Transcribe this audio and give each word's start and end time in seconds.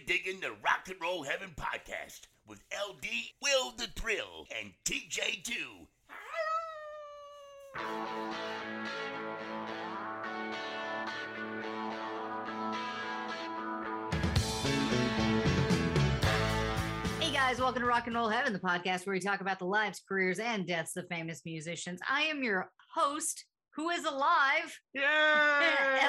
You're 0.00 0.16
digging 0.16 0.40
the 0.40 0.52
Rock 0.64 0.88
and 0.88 0.96
Roll 1.00 1.22
Heaven 1.24 1.50
podcast 1.56 2.20
with 2.46 2.60
LD, 2.72 3.06
Will 3.42 3.72
the 3.76 3.88
Thrill, 3.96 4.46
and 4.58 4.72
TJ2. 4.84 5.52
Hey 17.20 17.32
guys, 17.32 17.58
welcome 17.58 17.82
to 17.82 17.88
Rock 17.88 18.06
and 18.06 18.16
Roll 18.16 18.28
Heaven, 18.28 18.52
the 18.52 18.58
podcast 18.58 19.06
where 19.06 19.14
we 19.14 19.20
talk 19.20 19.40
about 19.40 19.58
the 19.58 19.66
lives, 19.66 20.02
careers, 20.08 20.38
and 20.38 20.66
deaths 20.66 20.96
of 20.96 21.06
famous 21.08 21.42
musicians. 21.44 22.00
I 22.08 22.22
am 22.22 22.42
your 22.42 22.70
host, 22.94 23.44
who 23.74 23.90
is 23.90 24.04
alive, 24.04 24.80
Yay! 24.94 25.02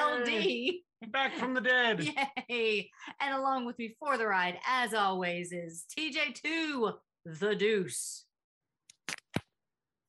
LD. 0.00 0.72
Back 1.10 1.34
from 1.36 1.54
the 1.54 1.60
dead. 1.60 2.06
Yay! 2.48 2.90
And 3.20 3.34
along 3.34 3.66
with 3.66 3.78
me 3.78 3.94
for 3.98 4.16
the 4.16 4.26
ride, 4.26 4.58
as 4.66 4.94
always, 4.94 5.52
is 5.52 5.84
TJ2, 5.98 6.92
the 7.40 7.54
Deuce. 7.56 8.24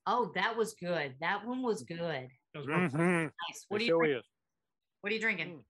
Oh, 0.05 0.31
that 0.35 0.55
was 0.57 0.73
good. 0.73 1.15
That 1.21 1.45
one 1.45 1.61
was 1.61 1.83
good. 1.83 2.27
That 2.53 2.59
was 2.59 2.67
real- 2.67 2.77
Mhm. 2.89 3.23
Nice. 3.23 3.65
What 3.69 3.81
It 3.81 3.83
are 3.83 3.85
you 3.85 3.89
sure 3.91 3.99
drinking? 3.99 4.21
What 5.01 5.11
are 5.11 5.15
you 5.15 5.21
drinking? 5.21 5.65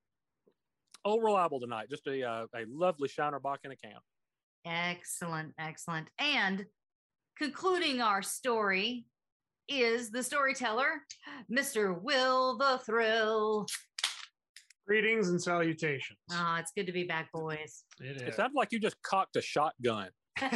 Oh, 1.05 1.19
reliable 1.19 1.59
tonight. 1.59 1.89
Just 1.89 2.07
a 2.07 2.23
uh, 2.23 2.47
a 2.55 2.65
lovely 2.67 3.07
Shiner 3.09 3.39
Bock 3.39 3.59
in 3.63 3.71
a 3.71 3.75
can. 3.75 3.97
Excellent, 4.65 5.53
excellent. 5.59 6.07
And 6.17 6.65
concluding 7.37 8.01
our 8.01 8.21
story 8.21 9.05
is 9.67 10.09
the 10.11 10.23
storyteller, 10.23 11.01
Mr. 11.51 11.99
Will 12.01 12.57
the 12.57 12.79
Thrill. 12.85 13.67
Greetings 14.87 15.29
and 15.29 15.41
salutations. 15.41 16.19
Ah, 16.31 16.59
it's 16.59 16.71
good 16.75 16.85
to 16.87 16.91
be 16.91 17.03
back, 17.05 17.31
boys. 17.31 17.85
It 18.01 18.21
It 18.21 18.29
is. 18.29 18.35
sounded 18.35 18.55
like 18.55 18.71
you 18.71 18.79
just 18.79 19.01
cocked 19.01 19.35
a 19.35 19.41
shotgun. 19.41 20.09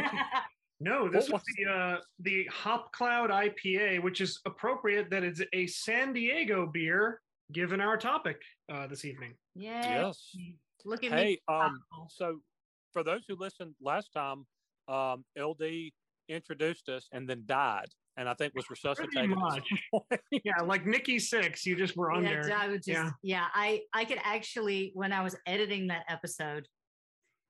No, 0.79 1.09
this 1.09 1.27
What 1.31 1.41
was 1.41 1.43
the 1.57 1.71
uh, 1.73 1.97
the 2.19 2.45
Hop 2.53 2.91
Cloud 2.91 3.31
IPA, 3.31 4.03
which 4.03 4.21
is 4.21 4.39
appropriate 4.45 5.09
that 5.09 5.23
it's 5.23 5.41
a 5.51 5.65
San 5.65 6.13
Diego 6.13 6.67
beer, 6.67 7.19
given 7.51 7.81
our 7.81 7.97
topic 7.97 8.39
uh, 8.71 8.85
this 8.85 9.03
evening. 9.03 9.33
yeah. 9.55 10.05
Yes. 10.05 10.35
Look 10.85 11.03
at 11.03 11.11
Hey, 11.11 11.25
me. 11.49 11.55
um, 11.55 11.79
Oh. 11.91 12.05
so 12.11 12.41
for 12.93 13.03
those 13.03 13.21
who 13.27 13.35
listened 13.37 13.73
last 13.81 14.11
time, 14.13 14.45
um, 14.87 15.25
LD 15.35 15.93
introduced 16.29 16.89
us 16.89 17.07
and 17.11 17.27
then 17.27 17.41
died, 17.47 17.87
and 18.17 18.27
I 18.27 18.33
think 18.33 18.53
was 18.55 18.69
resuscitated. 18.69 19.29
much. 19.29 19.69
Yeah, 20.43 20.59
like 20.65 20.85
Nikki 20.85 21.17
Sixx, 21.17 21.65
you 21.65 21.75
just 21.75 21.95
were 21.95 22.11
on 22.11 22.23
Yeah, 22.23 22.41
there. 22.41 22.57
I 22.57 22.67
just, 22.75 22.87
Yeah. 22.87 23.11
yeah. 23.21 23.45
I 23.53 23.81
I 23.93 24.05
could 24.05 24.19
actually 24.23 24.91
when 24.93 25.13
I 25.13 25.21
was 25.21 25.35
editing 25.45 25.87
that 25.87 26.03
episode, 26.09 26.67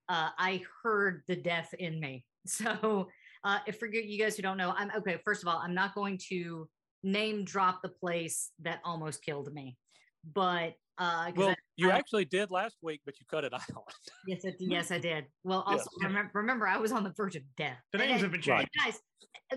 uh, 0.09 0.29
I 0.37 0.61
heard 0.83 1.23
the 1.27 1.35
death 1.35 1.73
in 1.77 1.99
me. 1.99 2.23
So 2.47 3.09
uh, 3.43 3.59
if 3.67 3.77
for 3.77 3.87
you 3.87 4.17
guys 4.17 4.37
who 4.37 4.41
don't 4.41 4.55
know, 4.57 4.73
I'm 4.75 4.89
okay. 4.99 5.17
First 5.25 5.43
of 5.43 5.49
all, 5.49 5.57
I'm 5.57 5.73
not 5.73 5.93
going 5.93 6.17
to 6.29 6.69
name 7.03 7.43
drop 7.43 7.81
the 7.81 7.89
place 7.89 8.51
that 8.61 8.79
almost 8.85 9.21
killed 9.21 9.53
me, 9.53 9.77
but 10.23 10.73
uh, 10.99 11.25
'cause 11.27 11.33
well, 11.37 11.49
I- 11.49 11.55
you 11.75 11.91
I- 11.91 11.95
actually 11.97 12.25
did 12.25 12.49
last 12.49 12.77
week, 12.81 13.01
but 13.05 13.19
you 13.19 13.25
cut 13.29 13.43
it 13.43 13.53
out. 13.53 13.93
yes, 14.27 14.43
I, 14.45 14.53
yes, 14.59 14.91
I 14.91 14.97
did. 14.97 15.25
Well, 15.43 15.63
Yes. 15.69 15.79
also 15.81 15.89
remember, 16.03 16.31
remember, 16.33 16.67
I 16.67 16.77
was 16.77 16.91
on 16.91 17.03
the 17.03 17.13
verge 17.15 17.35
of 17.35 17.43
death. 17.55 17.77
The 17.91 17.99
names 17.99 18.13
I- 18.21 18.23
have 18.23 18.31
been 18.31 18.41
changed. 18.41 18.69
guys 18.83 18.99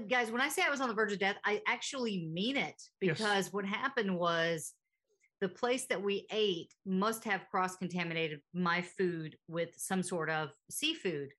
guys 0.08 0.30
when 0.30 0.40
i 0.40 0.48
say 0.48 0.62
i 0.62 0.70
was 0.70 0.80
on 0.80 0.88
the 0.88 0.94
verge 0.94 1.10
of 1.12 1.18
death 1.18 1.34
i 1.44 1.60
actually 1.66 2.28
mean 2.32 2.56
it 2.56 2.80
Yes. 3.00 3.18
because 3.18 3.52
what 3.52 3.64
happened 3.64 4.16
was 4.16 4.72
the 5.40 5.48
place 5.48 5.86
that 5.86 6.00
we 6.00 6.26
ate 6.30 6.72
must 6.86 7.24
have 7.24 7.44
cross 7.50 7.74
contaminated 7.76 8.40
my 8.54 8.82
food 8.82 9.36
with 9.48 9.70
some 9.76 10.04
sort 10.04 10.30
of 10.30 10.50
seafood 10.70 11.30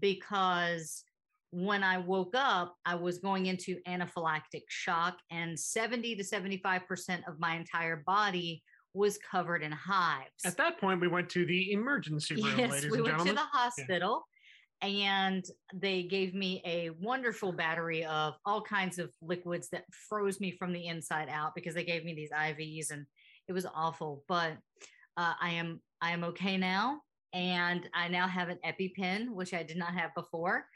because 0.00 1.04
when 1.52 1.84
i 1.84 1.98
woke 1.98 2.34
up 2.34 2.74
i 2.86 2.94
was 2.94 3.18
going 3.18 3.46
into 3.46 3.76
anaphylactic 3.86 4.62
shock 4.68 5.18
and 5.30 5.58
70 5.58 6.16
to 6.16 6.24
75% 6.24 7.28
of 7.28 7.38
my 7.38 7.54
entire 7.54 8.02
body 8.06 8.62
was 8.94 9.18
covered 9.18 9.62
in 9.62 9.70
hives 9.72 10.44
At 10.44 10.56
that 10.56 10.78
point, 10.78 11.00
we 11.00 11.08
went 11.08 11.30
to 11.30 11.46
the 11.46 11.72
emergency 11.72 12.34
room, 12.34 12.58
Yes, 12.58 12.72
ladies 12.72 12.90
we 12.90 12.98
and 12.98 13.04
went 13.04 13.16
gentlemen. 13.18 13.34
to 13.36 13.40
the 13.40 13.58
hospital 13.58 14.24
and 14.82 15.44
they 15.72 16.02
gave 16.02 16.34
me 16.34 16.60
a 16.66 16.90
wonderful 17.00 17.52
battery 17.52 18.04
of 18.04 18.34
all 18.44 18.60
kinds 18.60 18.98
of 18.98 19.10
liquids 19.22 19.68
that 19.70 19.84
froze 20.08 20.40
me 20.40 20.50
from 20.50 20.72
the 20.72 20.86
inside 20.88 21.28
out 21.30 21.54
because 21.54 21.74
they 21.74 21.84
gave 21.84 22.04
me 22.04 22.14
these 22.14 22.32
IVs 22.32 22.90
and 22.90 23.06
it 23.48 23.52
was 23.52 23.64
awful. 23.74 24.24
But 24.26 24.54
uh, 25.16 25.34
I 25.40 25.50
am 25.50 25.80
I 26.00 26.10
am 26.10 26.24
okay 26.24 26.56
now, 26.56 27.00
and 27.32 27.88
I 27.94 28.08
now 28.08 28.26
have 28.26 28.48
an 28.48 28.58
EpiPen, 28.66 29.30
which 29.30 29.54
I 29.54 29.62
did 29.62 29.76
not 29.76 29.94
have 29.94 30.14
before. 30.16 30.66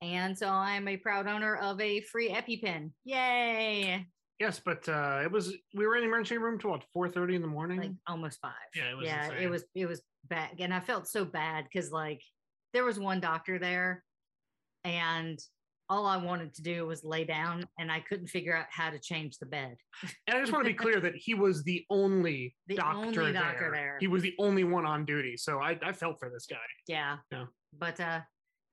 And 0.00 0.36
so 0.36 0.48
I'm 0.48 0.86
a 0.88 0.96
proud 0.96 1.26
owner 1.26 1.56
of 1.56 1.80
a 1.80 2.00
free 2.02 2.30
EpiPen. 2.30 2.90
Yay! 3.04 4.06
Yes, 4.38 4.60
but 4.64 4.88
uh, 4.88 5.20
it 5.24 5.32
was 5.32 5.52
we 5.74 5.86
were 5.86 5.96
in 5.96 6.02
the 6.02 6.08
emergency 6.08 6.38
room 6.38 6.58
till 6.58 6.70
what 6.70 6.84
four 6.92 7.08
thirty 7.08 7.34
in 7.34 7.42
the 7.42 7.48
morning. 7.48 7.80
Like 7.80 7.90
almost 8.06 8.38
five. 8.40 8.52
Yeah, 8.74 8.90
it 8.90 8.96
was 8.96 9.06
yeah, 9.06 9.30
it 9.32 9.50
was 9.50 9.64
it 9.74 9.86
was 9.86 10.00
bad, 10.28 10.50
and 10.60 10.72
I 10.72 10.78
felt 10.80 11.08
so 11.08 11.24
bad 11.24 11.64
because 11.64 11.90
like 11.90 12.22
there 12.72 12.84
was 12.84 13.00
one 13.00 13.18
doctor 13.18 13.58
there, 13.58 14.04
and 14.84 15.38
all 15.90 16.06
I 16.06 16.18
wanted 16.18 16.54
to 16.54 16.62
do 16.62 16.86
was 16.86 17.02
lay 17.02 17.24
down, 17.24 17.66
and 17.80 17.90
I 17.90 18.00
couldn't 18.00 18.26
figure 18.28 18.54
out 18.54 18.66
how 18.70 18.90
to 18.90 18.98
change 18.98 19.38
the 19.38 19.46
bed. 19.46 19.76
And 20.26 20.36
I 20.36 20.40
just 20.40 20.52
want 20.52 20.66
to 20.66 20.70
be 20.70 20.74
clear 20.78 21.00
that 21.00 21.16
he 21.16 21.34
was 21.34 21.64
the 21.64 21.84
only 21.90 22.54
The 22.68 22.76
doctor, 22.76 23.22
only 23.22 23.32
doctor 23.32 23.70
there. 23.72 23.72
there. 23.72 23.96
He 23.98 24.06
was 24.06 24.22
the 24.22 24.34
only 24.38 24.64
one 24.64 24.84
on 24.84 25.04
duty. 25.06 25.36
So 25.36 25.60
I, 25.60 25.78
I 25.82 25.92
felt 25.92 26.18
for 26.20 26.28
this 26.30 26.46
guy. 26.48 26.56
Yeah. 26.86 27.16
Yeah. 27.32 27.46
But 27.78 27.98
uh, 28.00 28.20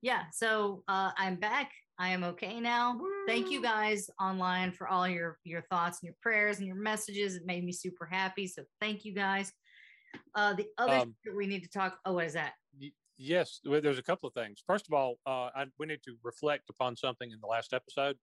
yeah. 0.05 0.23
So 0.31 0.83
uh, 0.88 1.11
I'm 1.17 1.35
back. 1.38 1.71
I 1.97 2.09
am 2.09 2.23
okay 2.25 2.59
now. 2.59 2.99
Thank 3.27 3.49
you 3.49 3.59
guys 3.61 4.07
online 4.21 4.71
for 4.71 4.88
all 4.88 5.07
your 5.07 5.39
your 5.43 5.63
thoughts 5.63 5.99
and 6.01 6.07
your 6.07 6.16
prayers 6.21 6.59
and 6.59 6.67
your 6.67 6.75
messages. 6.75 7.35
It 7.35 7.43
made 7.45 7.63
me 7.66 7.71
super 7.71 8.05
happy. 8.05 8.45
So 8.47 8.63
thank 8.79 9.03
you 9.03 9.13
guys. 9.16 9.51
Uh, 10.35 10.53
the 10.53 10.67
other 10.77 10.99
Um, 10.99 11.16
that 11.25 11.35
we 11.35 11.47
need 11.47 11.63
to 11.63 11.69
talk. 11.69 11.97
Oh, 12.05 12.13
what 12.13 12.25
is 12.25 12.33
that? 12.33 12.53
Y- 12.79 12.91
Yes, 13.17 13.61
well, 13.66 13.79
there's 13.79 13.97
a 13.97 14.03
couple 14.03 14.27
of 14.27 14.33
things. 14.33 14.61
First 14.67 14.88
of 14.89 14.93
all, 14.93 15.16
uh, 15.25 15.49
I, 15.55 15.66
we 15.79 15.85
need 15.88 16.03
to 16.03 16.17
reflect 16.22 16.69
upon 16.69 16.97
something 16.97 17.31
in 17.31 17.40
the 17.40 17.47
last 17.47 17.73
episode. 17.73 18.17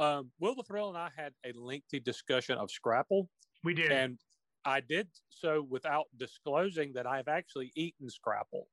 Um, 0.00 0.32
Will 0.40 0.56
the 0.56 0.64
Thrill 0.64 0.88
and 0.88 0.98
I 0.98 1.10
had 1.16 1.32
a 1.44 1.52
lengthy 1.52 2.00
discussion 2.00 2.58
of 2.58 2.68
Scrapple, 2.68 3.28
We 3.62 3.72
did. 3.72 3.92
and 3.92 4.18
I 4.64 4.80
did 4.80 5.06
so 5.28 5.62
without 5.70 6.06
disclosing 6.16 6.92
that 6.94 7.06
I've 7.06 7.28
actually 7.28 7.70
eaten 7.76 8.10
Scrapple. 8.10 8.66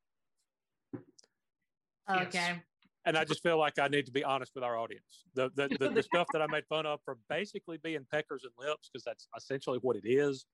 Yes. 2.09 2.27
Okay. 2.27 2.61
And 3.05 3.17
I 3.17 3.25
just 3.25 3.43
feel 3.43 3.57
like 3.57 3.79
I 3.79 3.89
need 3.89 4.05
to 4.05 4.11
be 4.11 4.23
honest 4.23 4.53
with 4.55 4.63
our 4.63 4.77
audience. 4.77 5.25
The 5.33 5.51
the, 5.55 5.67
the, 5.77 5.89
the 5.89 6.03
stuff 6.03 6.27
that 6.31 6.41
I 6.41 6.47
made 6.47 6.65
fun 6.67 6.85
of 6.85 6.99
for 7.03 7.17
basically 7.29 7.77
being 7.77 8.05
peckers 8.09 8.43
and 8.43 8.53
lips, 8.57 8.89
because 8.91 9.03
that's 9.03 9.27
essentially 9.35 9.79
what 9.81 9.97
it 9.97 10.05
is. 10.05 10.45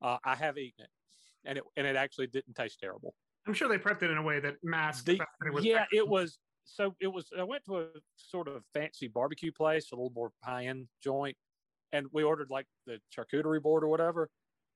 Uh, 0.00 0.16
I 0.24 0.34
have 0.34 0.56
eaten 0.56 0.84
it, 0.84 0.90
and 1.44 1.58
it 1.58 1.64
and 1.76 1.86
it 1.86 1.96
actually 1.96 2.28
didn't 2.28 2.54
taste 2.54 2.80
terrible. 2.80 3.14
I'm 3.46 3.52
sure 3.52 3.68
they 3.68 3.78
prepped 3.78 4.02
it 4.02 4.10
in 4.10 4.16
a 4.16 4.22
way 4.22 4.40
that 4.40 4.56
masked 4.62 5.06
the, 5.06 5.12
The- 5.12 5.18
that 5.18 5.46
it 5.48 5.52
was 5.52 5.64
yeah, 5.64 5.80
peppers. 5.80 5.88
it 5.98 6.08
was. 6.08 6.38
So 6.64 6.94
it 7.00 7.08
was. 7.08 7.26
I 7.38 7.42
went 7.44 7.64
to 7.66 7.78
a 7.78 7.86
sort 8.16 8.48
of 8.48 8.62
fancy 8.74 9.08
barbecue 9.08 9.52
place, 9.52 9.90
a 9.92 9.94
little 9.94 10.12
more 10.14 10.32
high 10.42 10.66
end 10.66 10.88
joint, 11.02 11.36
and 11.92 12.06
we 12.12 12.22
ordered 12.22 12.48
like 12.50 12.66
the 12.86 13.00
charcuterie 13.14 13.62
board 13.62 13.84
or 13.84 13.88
whatever. 13.88 14.30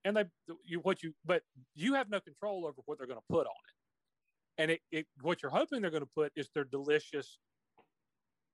And 0.05 0.17
they, 0.17 0.25
you 0.65 0.81
what 0.81 1.03
you, 1.03 1.15
but 1.25 1.43
you 1.75 1.95
have 1.95 2.11
no 2.11 2.19
control 2.21 2.67
over 2.67 2.81
what 2.87 2.99
they're 2.99 3.07
going 3.07 3.21
to 3.21 3.25
put 3.31 3.47
on 3.47 3.53
it. 3.69 3.75
And 4.59 4.71
it, 4.71 4.81
it, 4.91 5.07
what 5.23 5.43
you're 5.43 5.51
hoping 5.51 5.81
they're 5.83 5.91
going 5.91 6.03
to 6.03 6.11
put 6.15 6.33
is 6.37 6.49
their 6.55 6.65
delicious 6.65 7.39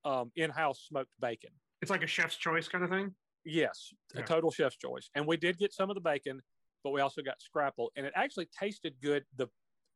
um, 0.05 0.31
in-house 0.37 0.85
smoked 0.89 1.11
bacon. 1.21 1.51
It's 1.83 1.91
like 1.91 2.03
a 2.03 2.07
chef's 2.07 2.37
choice 2.37 2.69
kind 2.69 2.85
of 2.85 2.91
thing. 2.91 3.15
Yes, 3.45 3.93
Yeah. 4.15 4.23
a 4.23 4.25
total 4.25 4.51
chef's 4.51 4.77
choice. 4.77 5.11
And 5.15 5.27
we 5.27 5.37
did 5.37 5.59
get 5.59 5.73
some 5.73 5.91
of 5.91 5.95
the 5.95 6.01
bacon, 6.01 6.41
but 6.85 6.91
we 6.91 7.01
also 7.01 7.23
got 7.23 7.41
scrapple, 7.41 7.91
and 7.97 8.05
it 8.07 8.13
actually 8.17 8.49
tasted 8.59 8.95
good. 9.03 9.25
The 9.37 9.49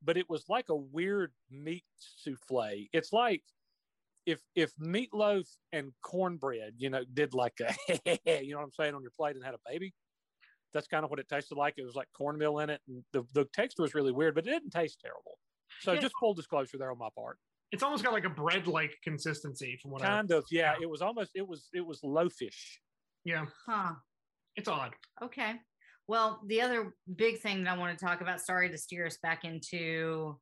but 0.05 0.17
it 0.17 0.29
was 0.29 0.45
like 0.49 0.69
a 0.69 0.75
weird 0.77 1.33
meat 1.51 1.85
souffle. 1.97 2.87
It's 2.93 3.13
like 3.13 3.43
if 4.27 4.41
if 4.55 4.73
meatloaf 4.77 5.49
and 5.73 5.93
cornbread, 6.03 6.75
you 6.79 6.91
know, 6.91 7.05
did 7.13 7.35
like 7.35 7.61
a 7.61 7.75
you 8.43 8.53
know 8.53 8.59
what 8.59 8.65
I'm 8.65 8.73
saying 8.73 8.95
on 8.95 9.03
your 9.03 9.13
plate 9.17 9.37
and 9.37 9.45
had 9.45 9.55
a 9.55 9.59
baby. 9.71 9.93
That's 10.73 10.87
kind 10.89 11.05
of 11.05 11.11
what 11.11 11.19
it 11.21 11.29
tasted 11.29 11.57
like. 11.57 11.75
It 11.77 11.85
was 11.85 11.95
like 11.95 12.09
cornmeal 12.17 12.59
in 12.61 12.71
it, 12.71 12.81
and 12.89 13.05
the 13.13 13.25
the 13.35 13.45
texture 13.53 13.83
was 13.83 13.95
really 13.95 14.13
weird, 14.13 14.35
but 14.35 14.47
it 14.47 14.51
didn't 14.51 14.71
taste 14.71 15.01
terrible. 15.01 15.39
So 15.81 15.93
Yeah. 15.93 16.01
just 16.01 16.15
full 16.21 16.35
disclosure 16.35 16.79
there 16.79 16.91
on 16.91 16.99
my 16.99 17.09
part. 17.17 17.39
It's 17.71 17.83
almost 17.83 18.05
got 18.05 18.13
like 18.13 18.25
a 18.27 18.31
bread-like 18.31 18.99
consistency 19.03 19.79
from 19.81 19.93
what 19.93 20.03
I. 20.03 20.07
Kind 20.07 20.31
of, 20.31 20.45
yeah. 20.51 20.75
It 20.81 20.89
was 20.89 21.01
almost 21.03 21.31
it 21.35 21.47
was 21.47 21.69
it 21.73 21.81
was 21.81 22.01
loafish. 22.03 22.77
Yeah, 23.25 23.47
Huh. 23.67 23.95
it's 24.57 24.69
odd. 24.69 24.95
Okay. 25.23 25.55
Well, 26.09 26.43
the 26.47 26.61
other 26.61 26.95
big 27.17 27.39
thing 27.41 27.65
that 27.65 27.75
I 27.75 27.79
want 27.79 27.97
to 27.99 28.05
talk 28.05 28.21
about, 28.21 28.41
sorry 28.41 28.69
to 28.69 28.77
steer 28.77 29.07
us 29.07 29.17
back 29.23 29.45
into 29.45 30.39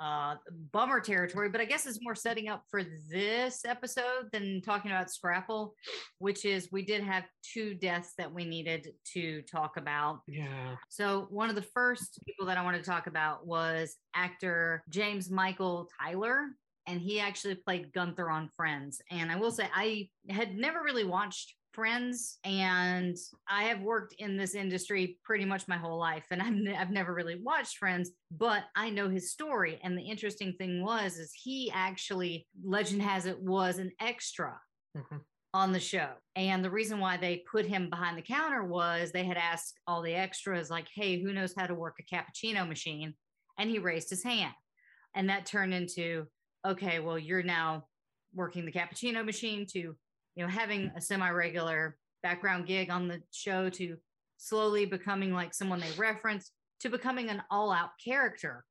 uh 0.00 0.36
bummer 0.72 1.00
territory, 1.00 1.48
but 1.48 1.60
I 1.60 1.64
guess 1.64 1.86
it's 1.86 2.02
more 2.02 2.14
setting 2.14 2.48
up 2.48 2.62
for 2.70 2.82
this 3.10 3.64
episode 3.64 4.28
than 4.32 4.62
talking 4.62 4.90
about 4.90 5.10
Scrapple, 5.10 5.74
which 6.18 6.44
is 6.44 6.68
we 6.70 6.84
did 6.84 7.02
have 7.02 7.24
two 7.42 7.74
deaths 7.74 8.12
that 8.18 8.32
we 8.32 8.44
needed 8.44 8.88
to 9.14 9.42
talk 9.42 9.76
about. 9.76 10.20
Yeah. 10.26 10.76
So 10.88 11.26
one 11.30 11.48
of 11.48 11.56
the 11.56 11.62
first 11.62 12.20
people 12.26 12.46
that 12.46 12.56
I 12.56 12.64
wanted 12.64 12.84
to 12.84 12.90
talk 12.90 13.06
about 13.06 13.46
was 13.46 13.96
actor 14.14 14.82
James 14.88 15.30
Michael 15.30 15.88
Tyler. 16.00 16.48
And 16.86 17.02
he 17.02 17.20
actually 17.20 17.54
played 17.54 17.92
Gunther 17.92 18.30
on 18.30 18.48
Friends. 18.56 19.02
And 19.10 19.30
I 19.30 19.36
will 19.36 19.50
say, 19.50 19.68
I 19.74 20.08
had 20.30 20.56
never 20.56 20.82
really 20.82 21.04
watched 21.04 21.54
Friends, 21.78 22.38
and 22.42 23.16
I 23.48 23.62
have 23.66 23.82
worked 23.82 24.16
in 24.18 24.36
this 24.36 24.56
industry 24.56 25.16
pretty 25.22 25.44
much 25.44 25.68
my 25.68 25.76
whole 25.76 25.96
life, 25.96 26.26
and 26.32 26.42
I've, 26.42 26.76
I've 26.76 26.90
never 26.90 27.14
really 27.14 27.40
watched 27.40 27.76
Friends, 27.76 28.10
but 28.32 28.64
I 28.74 28.90
know 28.90 29.08
his 29.08 29.30
story. 29.30 29.78
And 29.84 29.96
the 29.96 30.02
interesting 30.02 30.54
thing 30.58 30.82
was, 30.84 31.18
is 31.18 31.32
he 31.32 31.70
actually, 31.72 32.48
legend 32.64 33.00
has 33.02 33.26
it, 33.26 33.40
was 33.40 33.78
an 33.78 33.92
extra 34.00 34.58
Mhm. 34.96 35.20
on 35.54 35.70
the 35.72 35.78
show. 35.78 36.14
And 36.34 36.64
the 36.64 36.70
reason 36.70 36.98
why 36.98 37.16
they 37.16 37.44
put 37.48 37.64
him 37.64 37.90
behind 37.90 38.18
the 38.18 38.22
counter 38.22 38.64
was 38.64 39.12
they 39.12 39.22
had 39.22 39.36
asked 39.36 39.78
all 39.86 40.02
the 40.02 40.14
extras, 40.16 40.70
like, 40.70 40.88
hey, 40.92 41.22
who 41.22 41.32
knows 41.32 41.54
how 41.56 41.68
to 41.68 41.76
work 41.76 42.00
a 42.00 42.12
cappuccino 42.12 42.66
machine? 42.66 43.14
And 43.56 43.70
he 43.70 43.78
raised 43.78 44.10
his 44.10 44.24
hand. 44.24 44.54
And 45.14 45.30
that 45.30 45.46
turned 45.46 45.74
into, 45.74 46.26
okay, 46.66 46.98
well, 46.98 47.20
you're 47.20 47.44
now 47.44 47.84
working 48.34 48.64
the 48.64 48.72
cappuccino 48.72 49.24
machine 49.24 49.64
to, 49.74 49.96
you 50.38 50.44
know, 50.44 50.50
having 50.50 50.92
a 50.96 51.00
semi 51.00 51.28
regular 51.30 51.98
background 52.22 52.66
gig 52.66 52.90
on 52.90 53.08
the 53.08 53.20
show 53.32 53.68
to 53.70 53.96
slowly 54.36 54.86
becoming 54.86 55.32
like 55.32 55.52
someone 55.52 55.80
they 55.80 55.90
reference 55.98 56.52
to 56.78 56.88
becoming 56.88 57.28
an 57.28 57.42
all 57.50 57.72
out 57.72 57.90
character. 58.02 58.64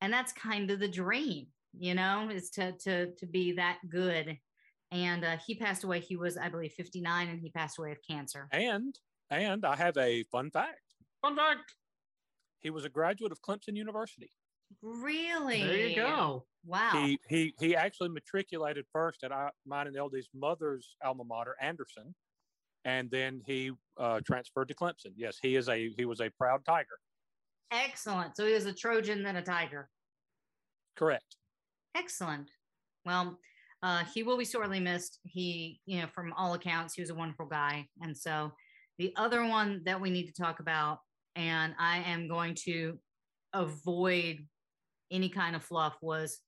And 0.00 0.12
that's 0.12 0.32
kind 0.32 0.70
of 0.70 0.78
the 0.78 0.86
dream, 0.86 1.48
you 1.76 1.96
know, 1.96 2.30
is 2.30 2.50
to, 2.50 2.70
to, 2.84 3.12
to 3.16 3.26
be 3.26 3.52
that 3.54 3.78
good 3.88 4.38
and 4.90 5.24
uh, 5.24 5.36
he 5.44 5.54
passed 5.54 5.84
away. 5.84 6.00
He 6.00 6.16
was, 6.16 6.38
I 6.38 6.48
believe, 6.48 6.72
59, 6.72 7.28
and 7.28 7.40
he 7.40 7.50
passed 7.50 7.78
away 7.78 7.92
of 7.92 7.98
cancer. 8.08 8.48
And 8.52 8.98
and 9.30 9.66
I 9.66 9.76
have 9.76 9.98
a 9.98 10.22
fun 10.24 10.50
fact. 10.50 10.80
Fun 11.20 11.36
fact. 11.36 11.74
He 12.60 12.70
was 12.70 12.86
a 12.86 12.88
graduate 12.88 13.30
of 13.30 13.42
Clemson 13.42 13.76
University. 13.76 14.30
Really? 14.82 15.62
There 15.62 15.76
you 15.76 15.96
go. 15.96 16.44
Wow. 16.64 16.90
He 16.92 17.18
he 17.28 17.54
he 17.58 17.76
actually 17.76 18.10
matriculated 18.10 18.84
first 18.92 19.24
at 19.24 19.32
I, 19.32 19.50
mine 19.66 19.86
and 19.86 19.96
LD's 19.96 20.28
mother's 20.34 20.96
alma 21.04 21.24
mater, 21.24 21.56
Anderson, 21.60 22.14
and 22.84 23.10
then 23.10 23.40
he 23.46 23.72
uh, 23.96 24.20
transferred 24.24 24.68
to 24.68 24.74
Clemson. 24.74 25.12
Yes, 25.16 25.38
he 25.40 25.56
is 25.56 25.68
a 25.68 25.90
he 25.96 26.04
was 26.04 26.20
a 26.20 26.30
proud 26.30 26.64
Tiger. 26.64 26.98
Excellent. 27.70 28.36
So 28.36 28.46
he 28.46 28.52
was 28.52 28.66
a 28.66 28.72
Trojan, 28.72 29.22
then 29.22 29.36
a 29.36 29.42
Tiger. 29.42 29.88
Correct. 30.96 31.36
Excellent. 31.94 32.50
Well, 33.04 33.38
uh, 33.82 34.04
he 34.12 34.22
will 34.22 34.38
be 34.38 34.44
sorely 34.44 34.80
missed. 34.80 35.18
He, 35.24 35.80
you 35.86 36.00
know, 36.00 36.08
from 36.14 36.32
all 36.32 36.54
accounts, 36.54 36.94
he 36.94 37.02
was 37.02 37.10
a 37.10 37.14
wonderful 37.14 37.46
guy. 37.46 37.86
And 38.00 38.16
so 38.16 38.52
the 38.98 39.12
other 39.16 39.46
one 39.46 39.82
that 39.84 40.00
we 40.00 40.10
need 40.10 40.26
to 40.26 40.42
talk 40.42 40.60
about, 40.60 40.98
and 41.36 41.74
I 41.78 41.98
am 41.98 42.26
going 42.26 42.56
to 42.64 42.98
avoid 43.52 44.46
any 45.10 45.28
kind 45.28 45.56
of 45.56 45.64
fluff, 45.64 45.96
was 46.00 46.38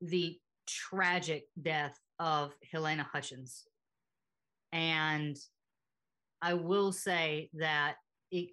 the 0.00 0.38
tragic 0.66 1.44
death 1.60 1.98
of 2.18 2.52
Halyna 2.72 3.06
Hutchins. 3.12 3.64
And 4.72 5.36
I 6.42 6.54
will 6.54 6.92
say 6.92 7.50
that 7.54 7.96
it, 8.30 8.50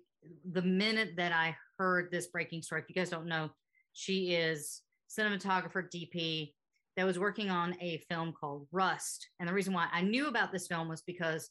the 0.49 0.61
minute 0.61 1.11
that 1.17 1.31
I 1.31 1.55
heard 1.77 2.09
this 2.11 2.27
breaking 2.27 2.61
story, 2.61 2.81
if 2.81 2.89
you 2.89 2.95
guys 2.95 3.09
don't 3.09 3.27
know, 3.27 3.49
she 3.93 4.33
is 4.33 4.81
cinematographer 5.09 5.87
DP 5.93 6.53
that 6.95 7.05
was 7.05 7.19
working 7.19 7.49
on 7.49 7.75
a 7.81 7.97
film 8.09 8.33
called 8.39 8.67
Rust. 8.71 9.27
And 9.39 9.49
the 9.49 9.53
reason 9.53 9.73
why 9.73 9.87
I 9.91 10.01
knew 10.01 10.27
about 10.27 10.51
this 10.51 10.67
film 10.67 10.87
was 10.87 11.01
because 11.01 11.49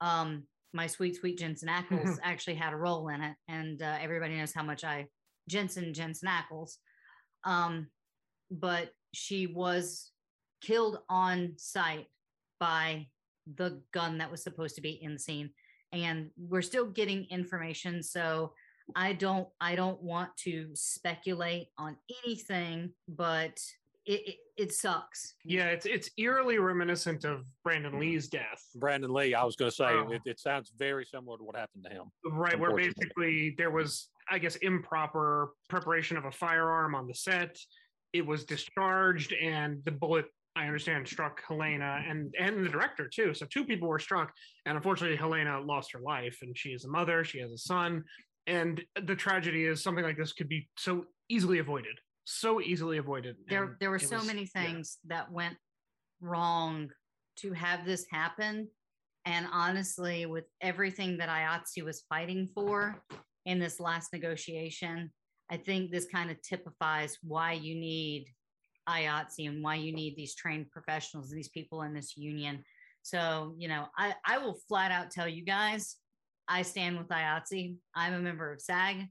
um, 0.00 0.44
my 0.72 0.86
sweet, 0.86 1.16
sweet 1.16 1.38
Jensen 1.38 1.68
Ackles 1.68 2.18
actually 2.22 2.54
had 2.54 2.72
a 2.72 2.76
role 2.76 3.08
in 3.08 3.22
it. 3.22 3.34
And 3.48 3.80
uh, 3.82 3.98
everybody 4.00 4.36
knows 4.36 4.52
how 4.54 4.62
much 4.62 4.84
I 4.84 5.06
Jensen, 5.48 5.94
Jensen 5.94 6.28
Ackles. 6.28 6.76
Um, 7.44 7.88
but 8.50 8.90
she 9.12 9.46
was 9.46 10.10
killed 10.60 10.98
on 11.08 11.54
site 11.56 12.06
by 12.60 13.08
the 13.56 13.82
gun 13.92 14.18
that 14.18 14.30
was 14.30 14.42
supposed 14.42 14.76
to 14.76 14.82
be 14.82 14.98
in 15.02 15.14
the 15.14 15.18
scene. 15.18 15.50
And 15.92 16.30
we're 16.36 16.62
still 16.62 16.86
getting 16.86 17.26
information. 17.30 18.02
So 18.02 18.52
I 18.96 19.12
don't 19.12 19.48
I 19.60 19.74
don't 19.74 20.02
want 20.02 20.36
to 20.38 20.70
speculate 20.74 21.68
on 21.78 21.96
anything, 22.24 22.92
but 23.08 23.58
it, 24.06 24.20
it, 24.28 24.36
it 24.56 24.72
sucks. 24.72 25.34
Yeah, 25.44 25.66
it's 25.66 25.86
it's 25.86 26.10
eerily 26.18 26.58
reminiscent 26.58 27.24
of 27.24 27.44
Brandon 27.64 27.98
Lee's 27.98 28.28
death. 28.28 28.62
Brandon 28.76 29.12
Lee. 29.12 29.34
I 29.34 29.44
was 29.44 29.56
going 29.56 29.70
to 29.70 29.74
say 29.76 29.86
Oh. 29.90 30.10
it, 30.10 30.22
it 30.24 30.40
sounds 30.40 30.72
very 30.76 31.04
similar 31.04 31.38
to 31.38 31.44
what 31.44 31.56
happened 31.56 31.84
to 31.84 31.90
him. 31.90 32.04
Right, 32.24 32.58
where 32.58 32.74
basically 32.74 33.54
there 33.56 33.70
was, 33.70 34.08
I 34.30 34.38
guess, 34.38 34.56
improper 34.56 35.50
preparation 35.68 36.16
of 36.16 36.24
a 36.24 36.32
firearm 36.32 36.94
on 36.94 37.06
the 37.06 37.14
set. 37.14 37.56
It 38.12 38.26
was 38.26 38.44
discharged, 38.44 39.32
and 39.32 39.82
the 39.84 39.92
bullet, 39.92 40.26
I 40.54 40.66
understand, 40.66 41.08
struck 41.08 41.40
Halyna 41.48 42.08
and 42.10 42.34
and 42.38 42.64
the 42.64 42.68
director 42.68 43.08
too. 43.08 43.32
So 43.34 43.46
two 43.46 43.64
people 43.64 43.88
were 43.88 43.98
struck, 43.98 44.32
and 44.66 44.76
unfortunately, 44.76 45.16
Halyna 45.16 45.64
lost 45.66 45.92
her 45.92 46.00
life. 46.00 46.38
And 46.42 46.56
she 46.58 46.70
is 46.70 46.84
a 46.84 46.88
mother. 46.88 47.24
She 47.24 47.38
has 47.38 47.52
a 47.52 47.58
son. 47.58 48.04
And 48.48 48.82
the 49.00 49.14
tragedy 49.14 49.66
is 49.66 49.82
something 49.84 50.04
like 50.04 50.16
this 50.16 50.32
could 50.32 50.48
be 50.48 50.68
so 50.76 51.04
easily 51.28 51.58
avoided, 51.60 51.96
so 52.24 52.60
easily 52.60 52.98
avoided. 52.98 53.36
There 53.48 53.76
there 53.80 53.90
were 53.90 53.98
so 53.98 54.16
was- 54.16 54.26
many 54.26 54.48
yeah. 54.54 54.62
things 54.62 54.98
that 55.06 55.30
went 55.30 55.56
wrong 56.20 56.90
to 57.38 57.52
have 57.52 57.84
this 57.84 58.06
happen. 58.10 58.68
And 59.24 59.46
honestly, 59.52 60.26
with 60.26 60.44
everything 60.60 61.18
that 61.18 61.28
IATSE 61.28 61.84
was 61.84 62.04
fighting 62.08 62.48
for 62.54 63.00
in 63.46 63.60
this 63.60 63.78
last 63.78 64.12
negotiation, 64.12 65.12
I 65.50 65.58
think 65.58 65.90
this 65.90 66.06
kind 66.06 66.30
of 66.30 66.42
typifies 66.42 67.18
why 67.22 67.52
you 67.52 67.74
need 67.76 68.26
IATSE 68.88 69.48
and 69.48 69.62
why 69.62 69.76
you 69.76 69.92
need 69.92 70.16
these 70.16 70.34
trained 70.34 70.70
professionals, 70.70 71.30
these 71.30 71.48
people 71.48 71.82
in 71.82 71.94
this 71.94 72.16
union. 72.16 72.64
So, 73.02 73.54
you 73.58 73.68
know, 73.68 73.86
I, 73.96 74.14
I 74.24 74.38
will 74.38 74.58
flat 74.68 74.90
out 74.90 75.10
tell 75.10 75.28
you 75.28 75.44
guys, 75.44 75.96
I 76.48 76.62
stand 76.62 76.98
with 76.98 77.08
IATSE. 77.08 77.76
I'm 77.94 78.14
a 78.14 78.18
member 78.18 78.52
of 78.52 78.60
SAG. 78.60 79.06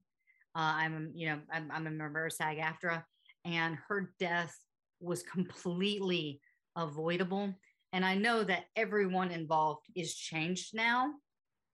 Uh, 0.55 0.73
I'm, 0.75 1.11
you 1.13 1.27
know, 1.27 1.39
I'm, 1.51 1.71
I'm 1.71 1.87
a 1.87 1.91
member 1.91 2.25
of 2.25 2.33
SAG 2.33 2.57
AFTRA, 2.57 3.03
and 3.45 3.77
her 3.87 4.13
death 4.19 4.55
was 4.99 5.23
completely 5.23 6.41
avoidable. 6.75 7.53
And 7.93 8.05
I 8.05 8.15
know 8.15 8.43
that 8.43 8.65
everyone 8.75 9.31
involved 9.31 9.85
is 9.95 10.15
changed 10.15 10.73
now. 10.73 11.11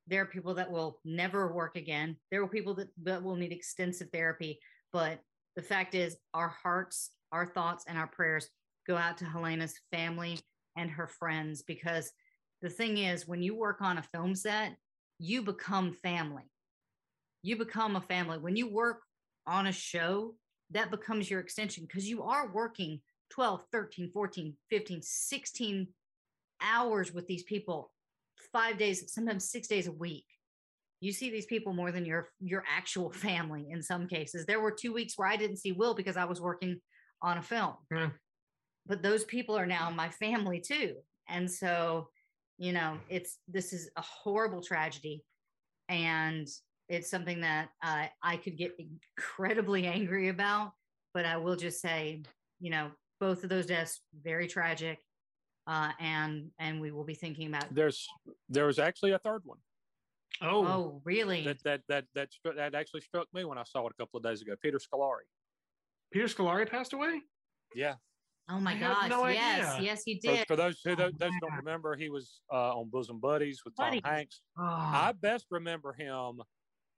There 0.08 0.22
are 0.22 0.26
people 0.26 0.54
that 0.56 0.72
will 0.72 1.00
never 1.04 1.54
work 1.54 1.76
again. 1.76 2.16
There 2.32 2.42
are 2.42 2.48
people 2.48 2.74
that, 2.76 2.88
that 3.04 3.22
will 3.22 3.36
need 3.36 3.52
extensive 3.52 4.10
therapy. 4.12 4.60
But 4.94 5.20
the 5.56 5.62
fact 5.62 5.96
is, 5.96 6.18
our 6.34 6.48
hearts, 6.48 7.12
our 7.32 7.46
thoughts, 7.46 7.86
and 7.88 7.98
our 7.98 8.08
prayers 8.08 8.50
go 8.88 8.96
out 8.96 9.18
to 9.18 9.26
Halyna's 9.26 9.80
family 9.92 10.40
and 10.78 10.90
her 10.90 11.08
friends 11.08 11.62
because 11.62 12.12
the 12.62 12.70
thing 12.70 12.98
is, 12.98 13.28
when 13.28 13.44
you 13.44 13.56
work 13.56 13.82
on 13.82 13.98
a 13.98 14.04
film 14.04 14.34
set, 14.34 14.76
you 15.20 15.42
become 15.42 15.92
family. 15.92 16.50
You 17.42 17.58
become 17.58 17.96
a 17.96 18.02
family. 18.02 18.38
When 18.38 18.56
you 18.56 18.70
work 18.70 19.02
on 19.46 19.68
a 19.68 19.72
show, 19.72 20.36
that 20.72 20.92
becomes 20.92 21.30
your 21.30 21.40
extension 21.40 21.86
because 21.88 22.10
you 22.10 22.24
are 22.24 22.52
working 22.52 23.02
12, 23.30 23.64
13, 23.72 24.12
14, 24.14 24.54
15, 24.70 25.02
16 25.02 25.88
hours 26.62 27.14
with 27.14 27.28
these 27.28 27.44
people, 27.44 27.92
five 28.52 28.78
days, 28.78 29.12
sometimes 29.14 29.50
six 29.50 29.68
days 29.68 29.88
a 29.88 29.92
week. 29.92 30.26
You 31.00 31.12
see 31.12 31.30
these 31.30 31.46
people 31.46 31.74
more 31.74 31.92
than 31.92 32.06
your 32.06 32.30
your 32.40 32.64
actual 32.76 33.12
family 33.14 33.68
in 33.70 33.82
some 33.84 34.08
cases. 34.08 34.46
There 34.46 34.60
were 34.60 34.72
two 34.72 34.94
weeks 34.94 35.14
where 35.16 35.28
I 35.28 35.38
didn't 35.38 35.58
see 35.58 35.72
Will 35.72 35.94
because 35.94 36.18
I 36.18 36.26
was 36.26 36.42
working 36.42 36.80
on 37.22 37.38
a 37.38 37.44
film. 37.44 37.74
Yeah. 37.92 38.10
But 38.86 39.04
those 39.04 39.24
people 39.26 39.58
are 39.58 39.66
now 39.66 39.90
my 39.90 40.10
family 40.10 40.62
too. 40.62 40.96
And 41.28 41.52
so, 41.52 42.08
you 42.58 42.72
know, 42.72 42.98
it's 43.10 43.38
this 43.48 43.74
is 43.74 43.90
a 43.96 44.02
horrible 44.02 44.62
tragedy. 44.62 45.24
And 45.90 46.48
it's 46.90 47.10
something 47.10 47.42
that 47.42 47.70
uh, 47.84 48.08
I 48.24 48.38
could 48.38 48.58
get 48.58 48.76
incredibly 48.80 49.86
angry 49.88 50.30
about. 50.30 50.72
But 51.14 51.26
I 51.26 51.38
will 51.38 51.56
just 51.56 51.82
say, 51.82 52.24
you 52.60 52.70
know, 52.70 52.92
both 53.20 53.44
of 53.44 53.50
those 53.50 53.66
deaths 53.66 54.02
very 54.24 54.48
tragic, 54.48 55.00
uh, 55.66 55.92
and 56.00 56.50
and 56.60 56.80
we 56.80 56.92
will 56.92 57.06
be 57.06 57.16
thinking 57.16 57.48
about. 57.48 57.74
There's 57.74 58.08
there 58.50 58.68
was 58.68 58.78
actually 58.80 59.12
a 59.12 59.20
third 59.20 59.42
one. 59.44 59.58
Oh, 60.42 60.66
Oh, 60.68 61.02
really? 61.04 61.44
That 61.46 61.64
that 61.64 61.82
that 61.90 62.06
that 62.14 62.30
stru- 62.30 62.56
that 62.56 62.76
actually 62.76 63.02
struck 63.02 63.28
me 63.34 63.46
when 63.46 63.58
I 63.58 63.64
saw 63.64 63.88
it 63.88 63.94
a 63.98 64.02
couple 64.02 64.18
of 64.20 64.24
days 64.24 64.42
ago. 64.42 64.54
Peter 64.62 64.78
Scolari. 64.78 65.26
Peter 66.12 66.26
Scolari 66.28 66.70
passed 66.70 66.94
away. 66.94 67.22
Yeah. 67.74 67.96
oh 68.50 68.60
my 68.60 68.76
I 68.76 68.80
gosh! 68.80 69.10
no 69.10 69.26
yes, 69.28 69.76
idea. 69.76 69.86
yes, 69.86 70.04
he 70.06 70.16
did. 70.20 70.48
for 70.48 70.56
those 70.56 70.80
who 70.86 70.92
Oh, 70.92 70.96
those, 70.96 71.14
those 71.18 71.32
don't 71.42 71.56
remember, 71.58 71.96
he 71.96 72.10
was 72.10 72.42
uh, 72.54 72.78
on 72.78 72.90
Bosom 72.90 73.20
Buddies 73.20 73.62
with 73.66 73.76
Tom 73.76 74.00
Hanks. 74.04 74.42
Oh, 74.58 74.64
I 74.64 75.14
best 75.20 75.48
remember 75.50 75.94
him 75.94 76.40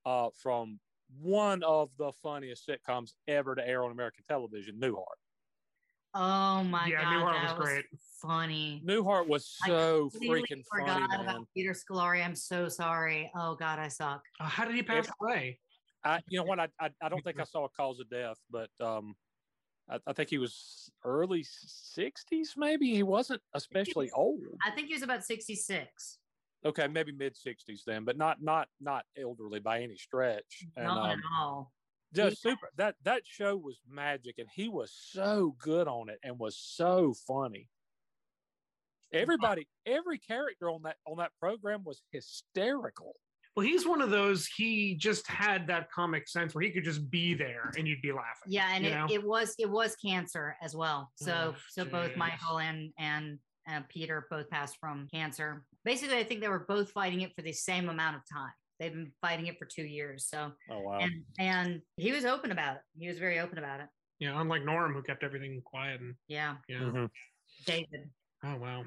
uh, 0.10 0.30
from 0.36 0.80
one 1.22 1.62
of 1.64 1.90
the 1.98 2.12
funniest 2.24 2.68
sitcoms 2.68 3.12
ever 3.28 3.54
to 3.56 3.68
air 3.68 3.84
on 3.84 3.92
American 3.92 4.24
television, 4.28 4.80
Newhart. 4.80 5.20
oh 6.16 6.64
my 6.64 6.80
god. 6.80 6.90
Yeah, 6.90 7.04
god, 7.04 7.14
Newhart 7.14 7.34
that 7.48 7.58
was 7.60 7.68
great. 7.68 7.86
Funny. 8.22 8.82
Newhart 8.86 9.28
was 9.28 9.56
so 9.66 10.10
completely 10.10 10.42
freaking 10.42 10.64
forgot 10.72 11.10
funny, 11.10 11.26
man. 11.26 11.46
Peter 11.56 11.74
Scolari. 11.74 12.26
I'm 12.26 12.36
so 12.36 12.68
sorry. 12.68 13.32
Oh 13.36 13.56
God, 13.56 13.78
I 13.80 13.88
suck. 13.88 14.22
Uh, 14.40 14.46
how 14.46 14.66
did 14.66 14.76
he 14.76 14.84
pass 14.84 15.06
If- 15.08 15.14
away? 15.22 15.60
I, 16.04 16.20
you 16.30 16.40
know 16.40 16.46
what? 16.46 16.60
I, 16.62 16.70
I, 16.80 16.90
I 17.02 17.10
don't 17.10 17.22
think 17.26 17.42
I 17.42 17.44
saw 17.44 17.66
a 17.66 17.70
cause 17.70 18.00
of 18.00 18.10
death, 18.10 18.38
but 18.50 18.70
um, 18.80 19.16
I, 19.90 20.00
I 20.08 20.14
think 20.14 20.30
he 20.30 20.38
was 20.38 20.90
early 21.04 21.44
'60s. 21.44 22.56
Maybe 22.56 22.94
he 22.96 23.04
wasn't 23.04 23.42
especially 23.54 24.10
old. 24.12 24.40
I 24.66 24.72
think 24.72 24.88
he 24.88 24.94
was 24.94 25.04
about 25.04 25.26
66. 25.26 26.18
Okay, 26.66 26.88
maybe 26.88 27.12
mid 27.12 27.36
'60s 27.36 27.82
then, 27.86 28.04
but 28.04 28.18
not 28.18 28.42
not 28.42 28.68
not 28.82 29.06
elderly 29.18 29.60
by 29.60 29.82
any 29.82 29.96
stretch. 29.96 30.66
And 30.76 30.86
Not 30.88 30.98
um, 30.98 31.10
at 31.12 31.20
all. 31.40 31.72
just 32.14 32.42
super. 32.42 32.70
That 32.76 32.96
that 33.04 33.22
show 33.26 33.56
was 33.56 33.80
magic, 33.90 34.36
and 34.40 34.48
he 34.54 34.68
was 34.68 34.92
so 34.94 35.56
good 35.60 35.88
on 35.88 36.10
it, 36.10 36.20
and 36.24 36.38
was 36.38 36.58
so 36.58 37.14
funny. 37.28 37.68
Everybody, 39.12 39.68
every 39.86 40.20
character 40.20 40.70
on 40.70 40.84
that 40.84 40.98
on 41.08 41.18
that 41.18 41.32
program 41.40 41.84
was 41.84 42.02
hysterical. 42.12 43.14
Well, 43.56 43.66
he's 43.66 43.86
one 43.88 44.02
of 44.02 44.10
those. 44.12 44.46
He 44.46 44.96
just 44.96 45.26
had 45.28 45.68
that 45.68 45.92
comic 45.92 46.28
sense 46.28 46.54
where 46.54 46.64
he 46.64 46.72
could 46.72 46.84
just 46.84 47.10
be 47.10 47.34
there 47.34 47.72
and 47.78 47.88
you'd 47.88 48.02
be 48.02 48.12
laughing. 48.12 48.48
Yeah, 48.48 48.70
and 48.74 48.86
it, 48.86 49.16
it 49.16 49.24
was 49.24 49.56
it 49.58 49.70
was 49.70 49.96
cancer 49.96 50.56
as 50.62 50.76
well. 50.76 51.12
So 51.16 51.54
Oh, 51.54 51.56
so 51.70 51.86
both. 51.86 52.16
Michael 52.16 52.60
and 52.60 52.94
and 53.00 53.40
uh, 53.68 53.82
Peter 53.90 54.28
both 54.30 54.50
passed 54.50 54.78
from 54.80 55.08
cancer. 55.12 55.66
Basically, 55.86 56.18
I 56.18 56.24
think 56.24 56.42
they 56.42 56.50
were 56.50 56.66
both 56.68 56.92
fighting 56.92 57.22
it 57.22 57.34
for 57.36 57.42
the 57.42 57.54
same 57.54 57.90
amount 57.90 58.18
of 58.18 58.22
time. 58.32 58.52
They've 58.80 58.94
been 58.94 59.12
fighting 59.22 59.48
it 59.48 59.58
for 59.58 59.66
two 59.66 59.84
years. 59.84 60.28
So 60.30 60.52
Oh 60.70 60.82
wow! 60.82 61.00
and 61.00 61.24
and 61.38 61.82
he 61.98 62.12
was 62.12 62.26
open 62.26 62.52
about 62.52 62.78
it. 62.78 62.82
He 62.98 63.08
was 63.08 63.20
very 63.20 63.40
open 63.40 63.58
about 63.58 63.82
it. 63.82 63.88
Yeah, 64.20 64.40
unlike 64.40 64.64
Norm, 64.64 64.94
who 64.94 65.02
kept 65.02 65.24
everything 65.24 65.62
quiet 65.64 66.02
and 66.02 66.16
Yeah, 66.28 66.56
yeah. 66.68 66.80
Mhm. 66.80 67.10
David. 67.66 68.10
Oh 68.44 68.56
wow. 68.58 68.84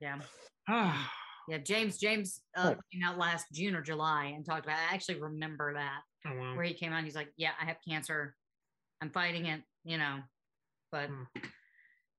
Yeah. 0.00 0.20
Ah, 0.68 1.12
Yeah, 1.48 1.58
James 1.58 1.96
James 1.96 2.42
uh, 2.56 2.74
came 2.92 3.02
out 3.02 3.16
last 3.16 3.46
June 3.54 3.74
or 3.74 3.80
July 3.80 4.32
and 4.36 4.44
talked 4.44 4.66
about. 4.66 4.76
I 4.78 4.94
actually 4.94 5.18
remember 5.20 5.72
that 5.74 6.02
oh 6.26 6.36
wow. 6.36 6.54
where 6.54 6.64
he 6.64 6.74
came 6.74 6.92
out. 6.92 7.04
He's 7.04 7.14
like, 7.14 7.32
"Yeah, 7.38 7.52
I 7.60 7.64
have 7.64 7.78
cancer. 7.88 8.36
I'm 9.00 9.10
fighting 9.10 9.46
it." 9.46 9.62
You 9.84 9.96
know, 9.96 10.18
but 10.92 11.08
Hmm. 11.08 11.22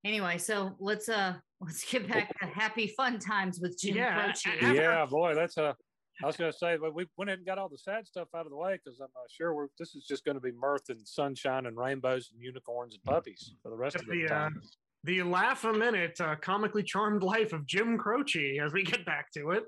anyway, 0.04 0.38
so 0.38 0.74
let's 0.80 1.08
uh 1.08 1.34
let's 1.60 1.84
get 1.90 2.08
back 2.08 2.36
to 2.40 2.46
happy 2.46 2.88
fun 2.96 3.18
times 3.18 3.60
with 3.60 3.78
Jim 3.78 3.96
Yeah, 3.96 4.24
Croce. 4.24 4.50
a- 4.62 4.74
yeah, 4.74 5.06
boy, 5.06 5.34
that's 5.34 5.56
a. 5.56 5.76
I 6.22 6.26
was 6.26 6.36
going 6.38 6.52
to 6.52 6.56
say, 6.56 6.76
but 6.76 6.94
we 6.94 7.06
went 7.16 7.30
ahead 7.30 7.38
and 7.38 7.46
got 7.46 7.58
all 7.58 7.68
the 7.68 7.78
sad 7.78 8.06
stuff 8.06 8.28
out 8.36 8.44
of 8.46 8.50
the 8.50 8.56
way 8.56 8.78
because 8.82 9.00
I'm 9.00 9.06
uh, 9.06 9.20
sure 9.30 9.54
we're, 9.54 9.68
this 9.78 9.94
is 9.94 10.04
just 10.06 10.24
going 10.24 10.34
to 10.34 10.40
be 10.40 10.52
mirth 10.52 10.88
and 10.90 11.06
sunshine 11.06 11.66
and 11.66 11.76
rainbows 11.76 12.30
and 12.32 12.42
unicorns 12.42 12.94
and 12.94 13.02
puppies 13.04 13.54
for 13.62 13.70
the 13.70 13.76
rest 13.76 13.96
of 13.96 14.06
the 14.06 14.12
The, 14.12 14.24
uh, 14.26 14.28
time. 14.28 14.60
the 15.04 15.22
laugh 15.22 15.64
a 15.64 15.72
minute, 15.72 16.20
uh, 16.20 16.36
comically 16.36 16.82
charmed 16.82 17.22
life 17.22 17.52
of 17.54 17.66
Jim 17.66 17.96
Croce 17.96 18.58
as 18.58 18.72
we 18.72 18.82
get 18.82 19.06
back 19.06 19.30
to 19.32 19.52
it. 19.52 19.64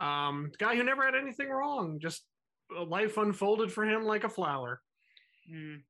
Um, 0.00 0.50
guy 0.58 0.74
who 0.76 0.82
never 0.84 1.04
had 1.04 1.14
anything 1.14 1.50
wrong, 1.50 1.98
just 2.00 2.24
uh, 2.74 2.84
life 2.84 3.18
unfolded 3.18 3.70
for 3.70 3.84
him 3.84 4.04
like 4.04 4.24
a 4.24 4.28
flower. 4.30 4.80
Mm, 5.52 5.82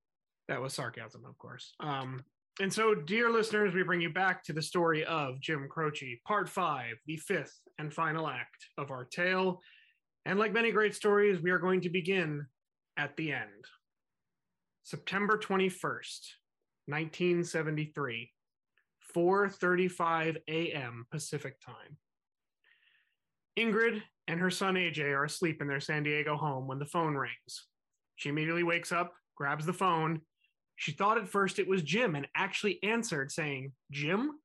That 0.49 0.61
was 0.61 0.75
sarcasm, 0.75 1.25
of 1.25 1.39
course. 1.39 1.75
Um, 1.79 2.25
and 2.61 2.73
so, 2.73 2.95
dear 2.95 3.31
listeners, 3.31 3.75
we 3.75 3.83
bring 3.83 4.03
you 4.03 4.11
back 4.11 4.45
to 4.45 4.53
the 4.53 4.61
story 4.61 5.03
of 5.07 5.41
Jim 5.41 5.67
Croce, 5.71 6.21
part 6.27 6.47
five, 6.47 6.97
the 7.07 7.17
fifth 7.17 7.59
and 7.79 7.93
final 7.93 8.29
act 8.29 8.67
of 8.77 8.91
our 8.91 9.07
tale. 9.07 9.61
And 10.27 10.39
like 10.39 10.53
many 10.53 10.71
great 10.71 10.95
stories, 10.95 11.41
we 11.41 11.51
are 11.51 11.59
going 11.59 11.81
to 11.81 11.89
begin 11.89 12.45
at 12.99 13.17
the 13.17 13.33
end. 13.33 13.65
September 14.83 15.39
21st, 15.39 16.35
1973, 16.87 18.31
4:35 19.17 20.37
a.m. 20.49 21.07
Pacific 21.11 21.57
time. 21.65 21.97
Ingrid 23.59 24.03
and 24.29 24.39
her 24.39 24.51
son 24.51 24.75
AJ 24.75 25.17
are 25.17 25.25
asleep 25.25 25.63
in 25.63 25.67
their 25.67 25.81
San 25.81 26.03
Diego 26.03 26.37
home 26.37 26.69
when 26.69 26.79
the 26.79 26.85
phone 26.85 27.15
rings. 27.15 27.69
She 28.17 28.29
immediately 28.29 28.65
wakes 28.65 28.93
up, 28.93 29.15
grabs 29.35 29.65
the 29.65 29.73
phone. 29.73 30.21
She 30.81 30.93
thought 30.93 31.19
at 31.19 31.29
first 31.29 31.59
it 31.59 31.69
was 31.69 31.83
Jim 31.83 32.15
and 32.15 32.27
actually 32.35 32.83
answered 32.83 33.31
saying, 33.31 33.73
Jim? 33.91 34.39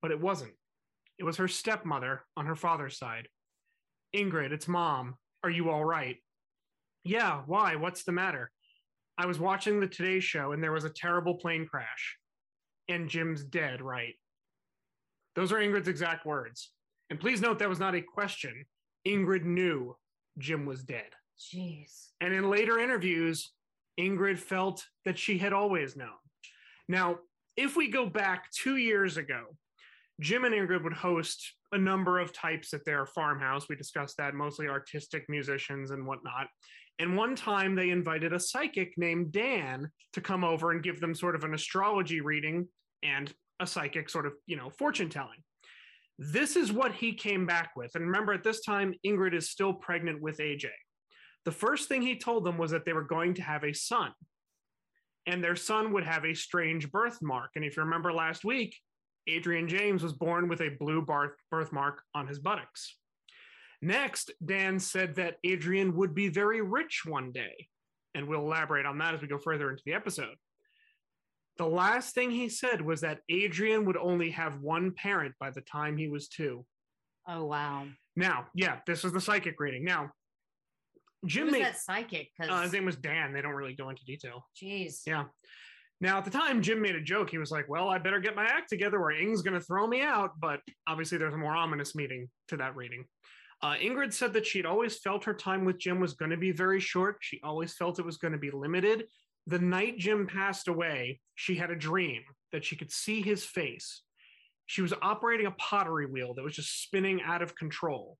But 0.00 0.12
it 0.12 0.20
wasn't. 0.20 0.54
It 1.18 1.24
was 1.24 1.36
her 1.36 1.46
stepmother 1.46 2.22
on 2.38 2.46
her 2.46 2.56
father's 2.56 2.96
side. 2.96 3.28
Ingrid, 4.16 4.50
it's 4.50 4.66
mom. 4.66 5.16
Are 5.42 5.50
you 5.50 5.68
all 5.68 5.84
right? 5.84 6.16
Yeah, 7.04 7.42
why? 7.44 7.76
What's 7.76 8.04
the 8.04 8.12
matter? 8.12 8.50
I 9.18 9.26
was 9.26 9.38
watching 9.38 9.78
the 9.78 9.86
Today 9.86 10.20
Show 10.20 10.52
and 10.52 10.62
there 10.62 10.72
was 10.72 10.84
a 10.84 10.90
terrible 10.90 11.34
plane 11.34 11.66
crash. 11.66 12.16
And 12.88 13.10
Jim's 13.10 13.44
dead, 13.44 13.82
right? 13.82 14.14
Those 15.36 15.52
are 15.52 15.58
Ingrid's 15.58 15.88
exact 15.88 16.24
words. 16.24 16.70
And 17.10 17.20
please 17.20 17.42
note 17.42 17.58
that 17.58 17.68
was 17.68 17.78
not 17.78 17.94
a 17.94 18.00
question. 18.00 18.64
Ingrid 19.06 19.44
knew 19.44 19.94
Jim 20.38 20.64
was 20.64 20.82
dead. 20.82 21.10
Jeez. 21.38 22.12
And 22.22 22.32
in 22.32 22.48
later 22.48 22.78
interviews, 22.78 23.52
Ingrid 23.98 24.38
felt 24.38 24.84
that 25.04 25.18
she 25.18 25.38
had 25.38 25.52
always 25.52 25.96
known. 25.96 26.08
Now, 26.88 27.18
if 27.56 27.76
we 27.76 27.88
go 27.88 28.06
back 28.06 28.50
two 28.50 28.76
years 28.76 29.16
ago, 29.16 29.44
Jim 30.20 30.44
and 30.44 30.54
Ingrid 30.54 30.84
would 30.84 30.92
host 30.92 31.54
a 31.72 31.78
number 31.78 32.20
of 32.20 32.32
types 32.32 32.72
at 32.72 32.84
their 32.84 33.06
farmhouse. 33.06 33.68
We 33.68 33.76
discussed 33.76 34.16
that, 34.18 34.34
mostly 34.34 34.68
artistic 34.68 35.24
musicians 35.28 35.90
and 35.90 36.06
whatnot. 36.06 36.48
And 37.00 37.16
one 37.16 37.34
time 37.34 37.74
they 37.74 37.90
invited 37.90 38.32
a 38.32 38.38
psychic 38.38 38.94
named 38.96 39.32
Dan 39.32 39.90
to 40.12 40.20
come 40.20 40.44
over 40.44 40.70
and 40.70 40.82
give 40.82 41.00
them 41.00 41.14
sort 41.14 41.34
of 41.34 41.42
an 41.42 41.54
astrology 41.54 42.20
reading 42.20 42.68
and 43.02 43.32
a 43.58 43.66
psychic 43.66 44.08
sort 44.08 44.26
of, 44.26 44.34
you 44.46 44.56
know, 44.56 44.70
fortune 44.70 45.08
telling. 45.08 45.42
This 46.18 46.54
is 46.54 46.72
what 46.72 46.92
he 46.92 47.12
came 47.12 47.44
back 47.44 47.72
with. 47.74 47.90
And 47.96 48.04
remember, 48.04 48.32
at 48.32 48.44
this 48.44 48.60
time, 48.60 48.94
Ingrid 49.04 49.34
is 49.34 49.50
still 49.50 49.72
pregnant 49.72 50.22
with 50.22 50.38
AJ 50.38 50.66
the 51.44 51.52
first 51.52 51.88
thing 51.88 52.02
he 52.02 52.18
told 52.18 52.44
them 52.44 52.58
was 52.58 52.70
that 52.70 52.84
they 52.84 52.92
were 52.92 53.02
going 53.02 53.34
to 53.34 53.42
have 53.42 53.64
a 53.64 53.72
son 53.72 54.12
and 55.26 55.42
their 55.42 55.56
son 55.56 55.92
would 55.92 56.04
have 56.04 56.24
a 56.24 56.34
strange 56.34 56.90
birthmark. 56.90 57.50
And 57.56 57.64
if 57.64 57.76
you 57.76 57.82
remember 57.82 58.12
last 58.12 58.44
week 58.44 58.76
adrian 59.26 59.68
james 59.68 60.02
was 60.02 60.12
born 60.12 60.48
with 60.48 60.60
a 60.60 60.76
blue 60.78 61.00
birth 61.00 61.32
birthmark 61.50 62.02
on 62.14 62.26
his 62.26 62.38
buttocks. 62.38 62.96
Next 63.80 64.30
dan 64.44 64.78
said 64.78 65.16
that 65.16 65.36
adrian 65.44 65.96
would 65.96 66.14
be 66.14 66.28
very 66.28 66.60
rich 66.60 67.02
one 67.06 67.32
day 67.32 67.68
and 68.14 68.28
we'll 68.28 68.40
elaborate 68.40 68.86
on 68.86 68.98
that 68.98 69.14
as 69.14 69.22
we 69.22 69.28
go 69.28 69.38
further 69.38 69.70
into 69.70 69.82
the 69.84 69.94
episode. 69.94 70.36
The 71.56 71.66
last 71.66 72.14
thing 72.14 72.30
he 72.30 72.48
said 72.48 72.80
was 72.80 73.00
that 73.00 73.20
adrian 73.28 73.84
would 73.86 73.96
only 73.96 74.30
have 74.30 74.60
one 74.60 74.92
parent 74.92 75.34
by 75.40 75.50
the 75.50 75.62
time 75.62 75.96
he 75.96 76.08
was 76.08 76.28
two. 76.28 76.64
Oh 77.26 77.44
wow. 77.46 77.86
now 78.16 78.46
yeah 78.54 78.80
this 78.86 79.04
is 79.04 79.12
the 79.12 79.20
psychic 79.20 79.58
reading. 79.58 79.84
Now 79.84 80.10
jim 81.26 81.50
made, 81.50 81.64
that 81.64 81.78
psychic? 81.78 82.30
uh, 82.40 82.62
his 82.62 82.72
name 82.72 82.84
was 82.84 82.96
Dan. 82.96 83.32
They 83.32 83.42
don't 83.42 83.54
really 83.54 83.74
go 83.74 83.90
into 83.90 84.04
detail. 84.04 84.46
jeez. 84.60 85.00
Yeah. 85.06 85.24
Now, 86.00 86.18
at 86.18 86.24
the 86.24 86.30
time, 86.30 86.60
Jim 86.60 86.82
made 86.82 86.96
a 86.96 87.00
joke. 87.00 87.30
He 87.30 87.38
was 87.38 87.50
like, 87.50 87.68
Well, 87.68 87.88
I 87.88 87.98
better 87.98 88.20
get 88.20 88.36
my 88.36 88.44
act 88.44 88.68
together 88.68 88.98
or 88.98 89.12
Ing's 89.12 89.42
going 89.42 89.54
to 89.54 89.64
throw 89.64 89.86
me 89.86 90.02
out. 90.02 90.32
But 90.38 90.60
obviously, 90.86 91.18
there's 91.18 91.34
a 91.34 91.38
more 91.38 91.54
ominous 91.54 91.94
meaning 91.94 92.28
to 92.48 92.56
that 92.58 92.76
reading. 92.76 93.04
Uh, 93.62 93.74
Ingrid 93.76 94.12
said 94.12 94.32
that 94.34 94.46
she'd 94.46 94.66
always 94.66 94.98
felt 94.98 95.24
her 95.24 95.32
time 95.32 95.64
with 95.64 95.78
Jim 95.78 96.00
was 96.00 96.12
going 96.12 96.30
to 96.30 96.36
be 96.36 96.52
very 96.52 96.80
short. 96.80 97.16
She 97.20 97.40
always 97.42 97.72
felt 97.72 97.98
it 97.98 98.04
was 98.04 98.18
going 98.18 98.32
to 98.32 98.38
be 98.38 98.50
limited. 98.50 99.04
The 99.46 99.58
night 99.58 99.98
Jim 99.98 100.26
passed 100.26 100.68
away, 100.68 101.20
she 101.34 101.54
had 101.54 101.70
a 101.70 101.76
dream 101.76 102.22
that 102.52 102.64
she 102.64 102.76
could 102.76 102.90
see 102.90 103.22
his 103.22 103.44
face. 103.44 104.02
She 104.66 104.82
was 104.82 104.92
operating 105.00 105.46
a 105.46 105.52
pottery 105.52 106.06
wheel 106.06 106.34
that 106.34 106.44
was 106.44 106.54
just 106.54 106.82
spinning 106.82 107.22
out 107.22 107.42
of 107.42 107.54
control. 107.54 108.18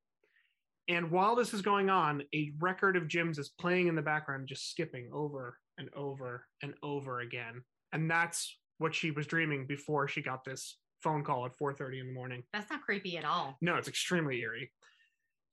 And 0.88 1.10
while 1.10 1.34
this 1.34 1.54
is 1.54 1.62
going 1.62 1.88
on, 1.88 2.22
a 2.34 2.52
record 2.58 2.96
of 2.96 3.08
Jim's 3.08 3.38
is 3.38 3.50
playing 3.58 3.86
in 3.86 3.94
the 3.94 4.02
background, 4.02 4.48
just 4.48 4.70
skipping 4.70 5.08
over 5.12 5.58
and 5.78 5.88
over 5.94 6.46
and 6.62 6.74
over 6.82 7.20
again. 7.20 7.62
And 7.92 8.10
that's 8.10 8.58
what 8.78 8.94
she 8.94 9.10
was 9.10 9.26
dreaming 9.26 9.66
before 9.66 10.08
she 10.08 10.20
got 10.20 10.44
this 10.44 10.78
phone 11.02 11.24
call 11.24 11.46
at 11.46 11.56
4:30 11.56 12.00
in 12.00 12.06
the 12.08 12.12
morning. 12.12 12.42
That's 12.52 12.70
not 12.70 12.82
creepy 12.82 13.16
at 13.18 13.24
all. 13.24 13.56
No, 13.60 13.76
it's 13.76 13.88
extremely 13.88 14.40
eerie. 14.40 14.72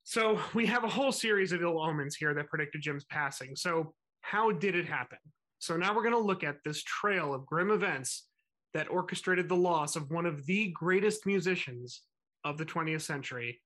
So 0.04 0.40
we 0.54 0.66
have 0.66 0.84
a 0.84 0.88
whole 0.88 1.12
series 1.12 1.52
of 1.52 1.62
ill 1.62 1.80
omens 1.80 2.16
here 2.16 2.34
that 2.34 2.48
predicted 2.48 2.82
Jim's 2.82 3.04
passing. 3.04 3.54
So 3.54 3.94
how 4.20 4.50
did 4.50 4.74
it 4.74 4.86
happen? 4.86 5.18
So 5.60 5.76
now 5.76 5.94
we're 5.94 6.02
going 6.02 6.14
to 6.14 6.18
look 6.18 6.42
at 6.42 6.56
this 6.64 6.82
trail 6.82 7.32
of 7.32 7.46
grim 7.46 7.70
events 7.70 8.26
that 8.74 8.90
orchestrated 8.90 9.48
the 9.48 9.56
loss 9.56 9.94
of 9.94 10.10
one 10.10 10.26
of 10.26 10.44
the 10.46 10.72
greatest 10.72 11.24
musicians 11.26 12.02
of 12.44 12.58
the 12.58 12.64
20th 12.64 13.02
century, 13.02 13.60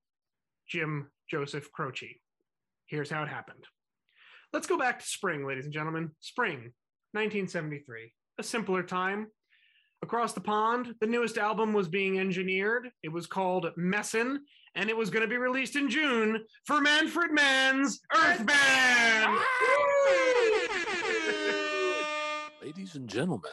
Jim 0.69 1.11
Joseph 1.31 1.71
Croce. 1.73 2.21
Here's 2.87 3.11
how 3.11 3.23
it 3.23 3.29
happened. 3.29 3.65
Let's 4.53 4.67
go 4.67 4.79
back 4.79 5.01
to 5.01 5.07
spring, 5.07 5.47
ladies 5.47 5.65
and 5.65 5.75
gentlemen. 5.75 6.11
Spring, 6.21 6.73
1973. 7.13 8.13
A 8.39 8.43
simpler 8.43 8.83
time. 8.83 9.29
Across 10.03 10.35
the 10.35 10.41
pond, 10.41 10.95
the 11.01 11.07
newest 11.07 11.39
album 11.39 11.73
was 11.73 11.89
being 11.89 12.19
engineered. 12.19 12.91
It 13.03 13.09
was 13.09 13.27
called 13.27 13.67
Messin, 13.77 14.41
and 14.75 14.91
it 14.91 14.97
was 14.97 15.11
going 15.11 15.23
to 15.23 15.29
be 15.29 15.39
released 15.39 15.75
in 15.75 15.89
June 15.89 16.45
for 16.65 16.81
Manfred 16.81 17.33
Mann's 17.33 18.01
Earth 18.15 18.45
Band. 18.47 19.39
Ladies 22.63 22.95
and 22.95 23.09
gentlemen, 23.09 23.53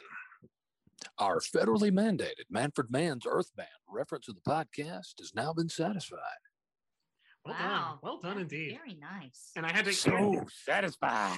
our 1.18 1.40
federally 1.40 1.92
mandated 1.92 2.46
Manfred 2.50 2.92
Mann's 2.92 3.26
Earth 3.28 3.56
Band 3.56 3.70
reference 3.90 4.28
of 4.28 4.36
the 4.36 4.42
podcast 4.42 5.20
has 5.20 5.32
now 5.36 5.54
been 5.54 5.70
satisfied. 5.70 6.20
Well 7.46 7.56
done. 7.58 7.98
Well 8.02 8.20
done 8.22 8.38
That's 8.38 8.52
indeed. 8.54 8.78
Very 8.84 8.98
nice. 9.00 9.52
And 9.56 9.66
I 9.66 9.72
had 9.72 9.86
to, 9.86 9.94
So 9.94 10.46
satisfied. 10.66 11.38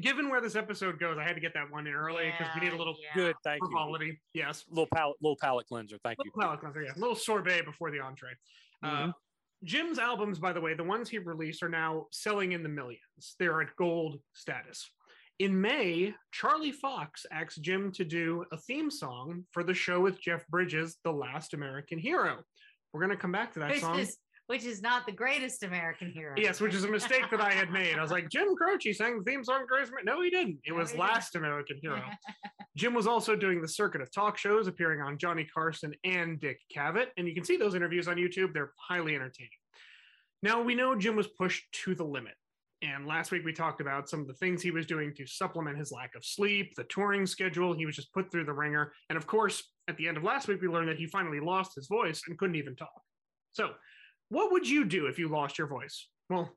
given 0.00 0.28
where 0.28 0.40
this 0.40 0.56
episode 0.56 0.98
goes, 1.00 1.16
I 1.18 1.24
had 1.24 1.34
to 1.34 1.40
get 1.40 1.54
that 1.54 1.70
one 1.70 1.86
in 1.86 1.94
early 1.94 2.32
because 2.38 2.54
we 2.54 2.60
need 2.60 2.72
a 2.74 2.76
little 2.76 2.96
yeah. 3.02 3.14
Good. 3.14 3.36
Thank 3.44 3.62
you. 3.62 3.68
frivolity. 3.68 4.20
Yes. 4.34 4.64
Little 4.68 4.88
palate, 4.94 5.16
little 5.22 5.36
palate 5.40 5.66
cleanser. 5.66 5.98
Thank 6.04 6.18
you. 6.22 6.30
Little 6.34 6.42
palate 6.48 6.60
cleanser, 6.60 6.82
yeah. 6.82 6.92
little 6.96 7.16
sorbet 7.16 7.62
before 7.64 7.90
the 7.90 8.00
entree. 8.00 8.32
Uh, 8.82 8.88
Mhm. 9.06 9.12
Jim's 9.64 9.98
albums, 9.98 10.38
by 10.38 10.52
the 10.52 10.60
way, 10.60 10.74
the 10.74 10.84
ones 10.84 11.08
he 11.08 11.18
released 11.18 11.62
are 11.64 11.68
now 11.68 12.06
selling 12.12 12.52
in 12.52 12.62
the 12.62 12.68
millions. 12.68 13.34
They're 13.40 13.60
at 13.60 13.74
gold 13.76 14.20
status. 14.32 14.88
In 15.40 15.60
May, 15.60 16.14
Charlie 16.30 16.70
Fox 16.72 17.26
asked 17.32 17.60
Jim 17.62 17.90
to 17.92 18.04
do 18.04 18.44
a 18.52 18.56
theme 18.56 18.88
song 18.90 19.46
for 19.50 19.64
the 19.64 19.74
show 19.74 20.00
with 20.00 20.20
Jeff 20.20 20.46
Bridges, 20.48 20.98
The 21.02 21.12
Last 21.12 21.54
American 21.54 21.98
Hero. 21.98 22.44
We're 22.92 23.00
going 23.00 23.10
to 23.10 23.20
come 23.20 23.32
back 23.32 23.52
to 23.54 23.58
that 23.60 23.70
which 23.70 23.80
song. 23.80 23.98
is 23.98 24.16
which 24.48 24.64
is 24.64 24.80
not 24.80 25.04
the 25.04 25.12
greatest 25.12 25.62
American 25.62 26.10
hero. 26.10 26.34
Yes, 26.36 26.58
which 26.60 26.74
is 26.74 26.84
a 26.84 26.88
mistake 26.88 27.30
that 27.30 27.40
I 27.40 27.52
had 27.52 27.70
made. 27.70 27.98
I 27.98 28.02
was 28.02 28.10
like, 28.10 28.28
Jim 28.32 28.56
Croce 28.56 28.92
sang 28.94 29.18
the 29.18 29.24
theme 29.24 29.44
song. 29.44 29.66
Grace 29.68 29.90
No, 30.04 30.22
he 30.22 30.30
didn't. 30.30 30.58
It 30.64 30.70
No, 30.70 30.76
was 30.76 30.90
didn't. 30.90 31.00
Last 31.02 31.36
American 31.36 31.78
Hero. 31.82 32.02
Jim 32.74 32.94
was 32.94 33.06
also 33.06 33.36
doing 33.36 33.60
the 33.60 33.68
circuit 33.68 34.00
of 34.00 34.10
talk 34.10 34.38
shows, 34.38 34.66
appearing 34.66 35.02
on 35.02 35.18
Johnny 35.18 35.44
Carson 35.44 35.92
and 36.04 36.40
Dick 36.40 36.60
Cavett. 36.74 37.08
And 37.18 37.28
you 37.28 37.34
can 37.34 37.44
see 37.44 37.58
those 37.58 37.74
interviews 37.74 38.08
on 38.08 38.16
YouTube. 38.16 38.54
They're 38.54 38.72
highly 38.78 39.14
entertaining. 39.14 39.50
Now, 40.42 40.62
we 40.62 40.74
know 40.74 40.96
Jim 40.96 41.14
was 41.14 41.26
pushed 41.26 41.70
to 41.84 41.94
the 41.94 42.04
limit. 42.04 42.34
And 42.80 43.06
last 43.06 43.32
week 43.32 43.44
we 43.44 43.52
talked 43.52 43.80
about 43.82 44.08
some 44.08 44.20
of 44.20 44.28
the 44.28 44.34
things 44.34 44.62
he 44.62 44.70
was 44.70 44.86
doing 44.86 45.12
to 45.16 45.26
supplement 45.26 45.76
his 45.76 45.90
lack 45.92 46.14
of 46.14 46.24
sleep, 46.24 46.74
the 46.76 46.84
touring 46.84 47.26
schedule. 47.26 47.74
He 47.74 47.84
was 47.84 47.96
just 47.96 48.14
put 48.14 48.30
through 48.30 48.44
the 48.44 48.52
ringer. 48.52 48.92
And 49.10 49.18
of 49.18 49.26
course, 49.26 49.62
at 49.88 49.96
the 49.98 50.06
end 50.08 50.16
of 50.16 50.22
last 50.22 50.48
week, 50.48 50.62
we 50.62 50.68
learned 50.68 50.88
that 50.88 50.96
he 50.96 51.06
finally 51.06 51.40
lost 51.40 51.74
his 51.74 51.88
voice 51.88 52.22
and 52.28 52.38
couldn't 52.38 52.54
even 52.56 52.76
talk. 52.76 53.02
So, 53.52 53.70
what 54.28 54.52
would 54.52 54.68
you 54.68 54.84
do 54.84 55.06
if 55.06 55.18
you 55.18 55.28
lost 55.28 55.58
your 55.58 55.66
voice? 55.66 56.08
Well, 56.28 56.52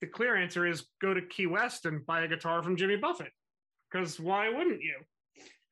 the 0.00 0.06
clear 0.06 0.36
answer 0.36 0.66
is 0.66 0.86
go 1.00 1.14
to 1.14 1.22
Key 1.22 1.46
West 1.46 1.86
and 1.86 2.04
buy 2.06 2.22
a 2.22 2.28
guitar 2.28 2.62
from 2.62 2.76
Jimmy 2.76 2.96
Buffett. 2.96 3.32
Because 3.90 4.18
why 4.18 4.48
wouldn't 4.48 4.82
you? 4.82 4.96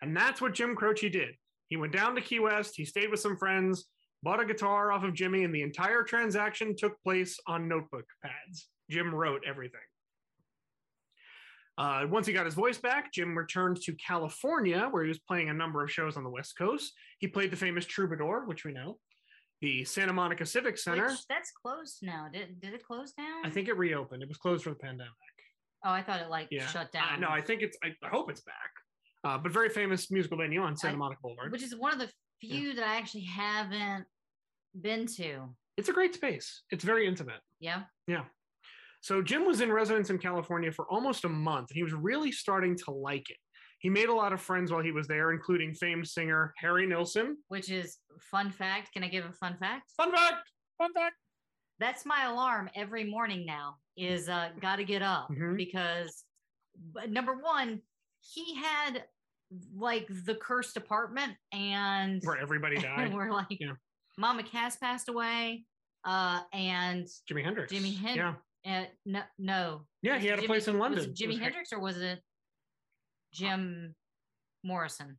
And 0.00 0.16
that's 0.16 0.40
what 0.40 0.54
Jim 0.54 0.75
Croce 0.75 1.08
did. 1.08 1.34
He 1.68 1.76
went 1.76 1.92
down 1.92 2.14
to 2.14 2.20
Key 2.20 2.40
West, 2.40 2.75
he 2.76 2.84
stayed 2.84 3.11
with 3.11 3.20
some 3.20 3.37
friends, 3.37 3.87
bought 4.22 4.40
a 4.40 4.44
guitar 4.44 4.92
off 4.92 5.04
of 5.04 5.14
Jimmy, 5.14 5.44
and 5.44 5.54
the 5.54 5.62
entire 5.62 6.02
transaction 6.02 6.76
took 6.76 7.00
place 7.02 7.38
on 7.46 7.68
notebook 7.68 8.04
pads. 8.22 8.68
Jim 8.90 9.14
wrote 9.14 9.42
everything. 9.46 9.81
Uh, 11.78 12.07
once 12.11 12.26
he 12.26 12.33
got 12.33 12.44
his 12.44 12.55
voice 12.55 12.78
back, 12.78 13.12
Jim 13.12 13.37
returned 13.37 13.81
to 13.81 13.94
California, 13.94 14.87
where 14.90 15.02
he 15.02 15.09
was 15.09 15.18
playing 15.18 15.48
a 15.48 15.55
number 15.55 15.83
of 15.83 15.90
shows 15.90 16.16
on 16.16 16.24
the 16.24 16.31
West 16.31 16.57
Coast. 16.59 16.92
He 17.18 17.26
played 17.26 17.50
the 17.50 17.57
famous 17.57 17.87
Troubadour, 17.87 18.44
which 18.46 18.64
we 18.64 18.72
know, 18.72 18.98
the 19.62 19.85
Santa 19.85 20.12
Monica 20.12 20.44
Civic 20.44 20.77
Center. 20.77 21.07
Which, 21.07 21.27
that's 21.29 21.51
closed 21.53 21.98
now. 22.03 22.29
Did 22.31 22.61
did 22.61 22.75
it 22.75 22.85
close 22.85 23.12
down? 23.12 23.44
I 23.46 23.48
think 23.51 23.68
it 23.68 23.77
reopened. 23.79 24.22
It 24.22 24.29
was 24.29 24.37
closed 24.37 24.64
for 24.64 24.70
the 24.70 24.77
pandemic. 24.77 25.12
Oh, 25.85 25.90
I 25.90 26.03
thought 26.03 26.20
it 26.20 26.29
like 26.29 26.48
Yeah. 26.51 26.66
shut 26.66 26.88
Uh, 26.94 26.98
down. 27.01 27.20
no, 27.20 27.29
I 27.29 27.40
think 27.40 27.62
it's. 27.62 27.77
I, 27.83 27.94
I 28.05 28.09
hope 28.09 28.31
it's 28.31 28.42
back. 28.42 28.70
Uh, 29.25 29.38
but 29.38 29.53
very 29.53 29.68
famous 29.68 30.11
musical 30.11 30.37
venue 30.37 30.61
on 30.61 30.77
Santa 30.77 30.94
I- 30.94 30.98
Monica 30.98 31.20
Boulevard. 31.22 31.53
which 31.53 31.62
is 31.62 31.75
one 31.77 31.92
of 31.92 31.98
the 32.01 32.11
few 32.40 32.75
that 32.75 32.85
I 32.85 32.96
actually 32.96 33.22
haven't 33.25 34.05
been 34.81 35.07
to. 35.16 35.55
It's 35.77 35.88
a 35.88 35.92
great 35.92 36.14
space. 36.14 36.62
It's 36.70 36.85
very 36.85 37.07
intimate. 37.07 37.40
Yeah. 37.61 37.85
Yeah. 38.07 38.25
So 39.01 39.22
Jim 39.22 39.46
was 39.46 39.61
in 39.61 39.72
residence 39.72 40.11
in 40.11 40.18
California 40.18 40.70
for 40.72 40.87
almost 40.90 41.25
a 41.25 41.29
month, 41.29 41.70
and 41.70 41.77
he 41.77 41.83
was 41.83 41.92
really 41.92 42.31
starting 42.33 42.77
to 42.79 42.90
like 42.90 43.31
it. 43.31 43.37
He 43.83 43.90
made 43.90 44.09
a 44.09 44.14
lot 44.14 44.33
of 44.33 44.40
friends 44.40 44.71
while 44.73 44.81
he 44.83 44.92
was 44.92 45.09
there, 45.09 45.33
including 45.33 45.75
famed 45.75 46.07
singer 46.07 46.55
Harry 46.57 46.87
Nilsson. 46.87 47.37
Which 47.49 47.68
is 47.68 47.99
fun 48.21 48.51
fact. 48.53 48.92
Can 48.92 49.03
I 49.03 49.09
give 49.09 49.25
a 49.25 49.33
fun 49.33 49.57
fact? 49.59 49.90
Fun 49.97 50.12
fact! 50.12 50.49
Fun 50.79 50.92
fact. 50.95 51.16
That's 51.81 52.07
my 52.07 52.27
alarm 52.27 52.71
every 52.77 53.03
morning 53.05 53.45
now. 53.45 53.77
Is 53.97 54.29
uh 54.29 54.51
got 54.61 54.77
to 54.77 54.85
get 54.85 55.03
up 55.03 55.29
Mhm. 55.31 55.57
because 55.57 56.25
but 56.95 57.11
number 57.11 57.35
one, 57.35 57.83
he 58.21 58.55
had 58.55 59.05
like 59.77 60.07
the 60.25 60.37
cursed 60.37 60.77
apartment, 60.77 61.33
and 61.53 62.23
Where 62.23 62.38
everybody 62.38 62.77
died. 62.81 63.12
we're 63.12 63.33
like, 63.33 63.49
Yeah. 63.51 63.73
Mama 64.16 64.45
Cass 64.45 64.77
passed 64.77 65.09
away, 65.09 65.64
uh, 66.05 66.40
and 66.53 67.07
Jimi 67.31 67.42
Hendrix. 67.45 67.73
Jimi 67.73 67.97
Hendrix. 67.99 68.38
Yeah. 68.64 68.81
uh, 68.83 68.87
no, 69.05 69.23
no, 69.38 69.87
Yeah, 70.03 70.18
he 70.21 70.29
had 70.29 70.38
a 70.38 70.42
place 70.42 70.68
in 70.68 70.79
London. 70.79 71.12
Jimi 71.12 71.38
Hendrix 71.40 71.73
or 71.73 71.81
was 71.81 72.01
it 72.01 72.23
Jim 73.33 73.95
Morrison? 74.64 75.18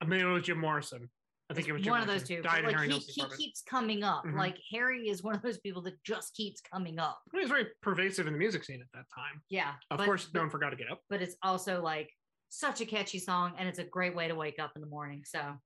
I 0.00 0.06
mean, 0.06 0.20
it 0.20 0.24
was 0.24 0.42
Jim 0.44 0.58
Morrison. 0.58 1.08
I 1.50 1.54
think 1.54 1.66
it 1.68 1.72
was 1.72 1.82
Jim 1.82 1.90
one 1.90 2.00
of 2.00 2.06
those 2.06 2.22
two. 2.22 2.40
Died 2.42 2.64
like 2.64 2.76
Harry 2.76 2.88
he, 2.90 2.98
he 2.98 3.24
keeps 3.36 3.62
coming 3.62 4.04
up. 4.04 4.24
Mhm. 4.24 4.36
Like 4.36 4.56
Harry 4.72 5.08
is 5.08 5.22
one 5.22 5.34
of 5.34 5.42
those 5.42 5.58
people 5.58 5.82
that 5.82 6.02
just 6.04 6.34
keeps 6.34 6.60
coming 6.60 6.98
up. 6.98 7.20
He 7.32 7.40
was 7.40 7.48
very 7.48 7.66
pervasive 7.82 8.26
in 8.28 8.32
the 8.32 8.38
music 8.38 8.62
scene 8.64 8.80
at 8.80 8.86
that 8.94 9.06
time. 9.14 9.42
Yeah. 9.48 9.72
Of 9.90 9.98
but- 9.98 10.04
course, 10.06 10.28
no 10.32 10.40
one 10.40 10.50
forgot 10.50 10.70
to 10.70 10.76
get 10.76 10.90
up. 10.90 11.00
but 11.10 11.20
it's 11.20 11.36
also 11.42 11.82
like 11.82 12.08
such 12.50 12.80
a 12.80 12.86
catchy 12.86 13.18
song 13.18 13.52
and 13.58 13.68
it's 13.68 13.78
a 13.80 13.84
great 13.84 14.14
way 14.14 14.28
to 14.28 14.34
wake 14.34 14.58
up 14.60 14.72
in 14.76 14.80
the 14.80 14.88
morning. 14.88 15.22
So 15.24 15.56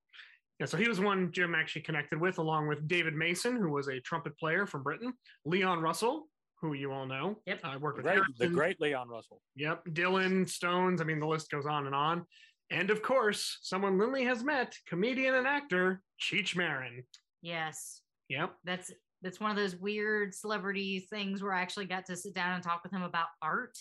Yeah, 0.58 0.66
so 0.66 0.76
he 0.78 0.88
was 0.88 1.00
one 1.00 1.32
Jim 1.32 1.54
actually 1.54 1.82
connected 1.82 2.18
with, 2.20 2.38
along 2.38 2.68
with 2.68 2.86
David 2.88 3.14
Mason, 3.14 3.56
who 3.56 3.70
was 3.70 3.88
a 3.88 4.00
trumpet 4.00 4.38
player 4.38 4.66
from 4.66 4.82
Britain, 4.82 5.12
Leon 5.44 5.80
Russell, 5.80 6.28
who 6.60 6.72
you 6.74 6.92
all 6.92 7.06
know. 7.06 7.38
Yep. 7.46 7.60
I 7.64 7.76
work 7.76 7.96
with 7.96 8.04
Great, 8.06 8.20
the 8.38 8.48
great 8.48 8.80
Leon 8.80 9.08
Russell. 9.08 9.40
Yep, 9.56 9.86
Dylan, 9.90 10.48
Stones. 10.48 11.00
I 11.00 11.04
mean, 11.04 11.20
the 11.20 11.26
list 11.26 11.50
goes 11.50 11.66
on 11.66 11.86
and 11.86 11.94
on. 11.94 12.24
And 12.70 12.90
of 12.90 13.02
course, 13.02 13.58
someone 13.62 13.98
Lindley 13.98 14.24
has 14.24 14.42
met, 14.42 14.74
comedian 14.88 15.34
and 15.34 15.46
actor 15.46 16.00
Cheech 16.20 16.56
Marin. 16.56 17.04
yes, 17.42 18.00
Yep. 18.30 18.54
that's 18.64 18.90
that's 19.20 19.40
one 19.40 19.50
of 19.50 19.56
those 19.56 19.76
weird 19.76 20.34
celebrity 20.34 21.06
things 21.10 21.42
where 21.42 21.52
I 21.54 21.60
actually 21.62 21.86
got 21.86 22.04
to 22.06 22.16
sit 22.16 22.34
down 22.34 22.52
and 22.54 22.62
talk 22.62 22.82
with 22.82 22.92
him 22.92 23.02
about 23.02 23.26
art 23.42 23.76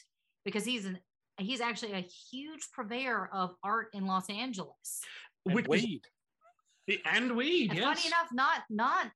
because 0.45 0.63
he's 0.65 0.86
an 0.86 0.99
he's 1.38 1.62
actually 1.62 1.93
a 1.93 2.01
huge 2.31 2.67
purveyor 2.73 3.29
of 3.33 3.55
art 3.63 3.88
in 3.93 4.05
Los 4.05 4.29
Angeles. 4.29 5.01
And 5.45 5.55
Which 5.55 5.65
is- 5.65 5.69
weed. 5.69 6.01
and 7.05 7.36
weed. 7.38 7.69
And 7.71 7.79
yes. 7.79 7.97
funny 7.99 8.07
enough, 8.07 8.29
not 8.33 8.62
not 8.69 9.12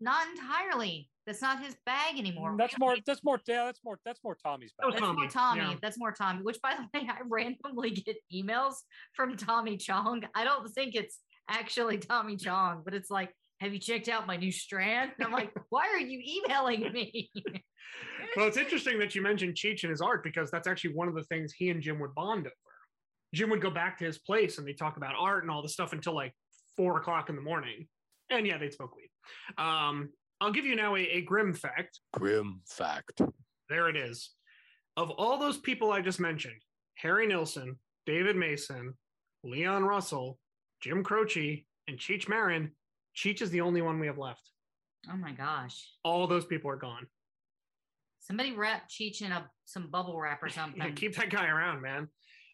not 0.00 0.26
entirely. 0.28 1.10
That's 1.30 1.42
not 1.42 1.64
his 1.64 1.76
bag 1.86 2.18
anymore. 2.18 2.56
That's 2.58 2.76
more. 2.76 2.96
That's 3.06 3.22
more. 3.22 3.38
Yeah, 3.46 3.66
that's 3.66 3.78
more. 3.84 4.00
That's 4.04 4.18
more 4.24 4.36
Tommy's 4.44 4.72
Oh, 4.82 4.90
bag. 4.90 4.98
That's 5.00 5.12
more 5.12 5.14
Tommy, 5.14 5.28
Tommy. 5.28 5.60
yeah. 5.60 5.76
That's 5.80 5.96
more 5.96 6.10
Tommy. 6.10 6.42
Which, 6.42 6.60
by 6.60 6.74
the 6.74 6.98
way, 6.98 7.06
I 7.08 7.18
randomly 7.28 7.90
get 7.90 8.16
emails 8.34 8.74
from 9.14 9.36
Tommy 9.36 9.76
Chong. 9.76 10.24
I 10.34 10.42
don't 10.42 10.68
think 10.70 10.96
it's 10.96 11.20
actually 11.48 11.98
Tommy 11.98 12.36
Chong, 12.36 12.82
but 12.84 12.94
it's 12.94 13.10
like, 13.10 13.32
"Have 13.60 13.72
you 13.72 13.78
checked 13.78 14.08
out 14.08 14.26
my 14.26 14.38
new 14.38 14.50
strand?" 14.50 15.12
And 15.18 15.24
I'm 15.24 15.32
like, 15.32 15.52
"Why 15.70 15.86
are 15.86 16.00
you 16.00 16.20
emailing 16.44 16.92
me?" 16.92 17.30
Well, 18.36 18.46
it's 18.46 18.56
interesting 18.56 18.98
that 19.00 19.14
you 19.16 19.22
mentioned 19.22 19.54
Cheech 19.54 19.82
and 19.82 19.90
his 19.90 20.00
art 20.00 20.22
because 20.22 20.50
that's 20.50 20.68
actually 20.68 20.94
one 20.94 21.08
of 21.08 21.14
the 21.14 21.24
things 21.24 21.52
he 21.52 21.70
and 21.70 21.80
Jim 21.82 21.98
would 22.00 22.14
bond 22.14 22.46
over. 22.46 22.54
Jim 23.34 23.50
would 23.50 23.60
go 23.60 23.70
back 23.70 23.98
to 23.98 24.04
his 24.04 24.18
place 24.18 24.58
and 24.58 24.66
they 24.66 24.72
talk 24.72 24.96
about 24.96 25.14
art 25.18 25.42
and 25.42 25.50
all 25.50 25.62
this 25.62 25.72
stuff 25.72 25.92
until 25.92 26.14
like 26.14 26.32
four 26.76 26.96
o'clock 26.98 27.28
in 27.28 27.34
the 27.36 27.42
morning. 27.42 27.86
And 28.30 28.46
yeah, 28.46 28.58
they'd 28.58 28.72
smoke 28.72 28.94
weed. 28.96 29.10
Um, 29.58 30.10
I'll 30.40 30.52
give 30.52 30.64
you 30.64 30.74
now 30.76 30.96
a, 30.96 31.00
a 31.00 31.20
grim 31.22 31.52
fact. 31.52 32.00
Grim 32.12 32.60
fact. 32.66 33.20
There 33.68 33.88
it 33.88 33.96
is. 33.96 34.30
Of 34.96 35.10
all 35.10 35.38
those 35.38 35.58
people 35.58 35.92
I 35.92 36.00
just 36.00 36.20
mentioned, 36.20 36.60
Harry 36.94 37.26
Nilsson, 37.26 37.76
David 38.06 38.36
Mason, 38.36 38.94
Leon 39.44 39.84
Russell, 39.84 40.38
Jim 40.80 41.04
Croce, 41.04 41.64
and 41.88 41.98
Cheech 41.98 42.28
Marin, 42.28 42.72
Cheech 43.16 43.42
is 43.42 43.50
the 43.50 43.60
only 43.60 43.82
one 43.82 43.98
we 44.00 44.06
have 44.06 44.18
left. 44.18 44.50
oh 45.10 45.16
my 45.16 45.32
gosh! 45.32 45.92
All 46.04 46.26
those 46.26 46.44
people 46.46 46.70
are 46.70 46.76
gone. 46.76 47.06
Somebody 48.20 48.52
wrap 48.52 48.88
Cheech 48.88 49.22
in 49.22 49.32
a 49.32 49.48
some 49.64 49.88
bubble 49.90 50.18
wrap 50.18 50.42
or 50.42 50.48
something. 50.50 50.80
Yeah, 50.82 50.90
keep 50.90 51.16
that 51.16 51.30
guy 51.30 51.46
around, 51.48 51.82
man. 51.82 52.08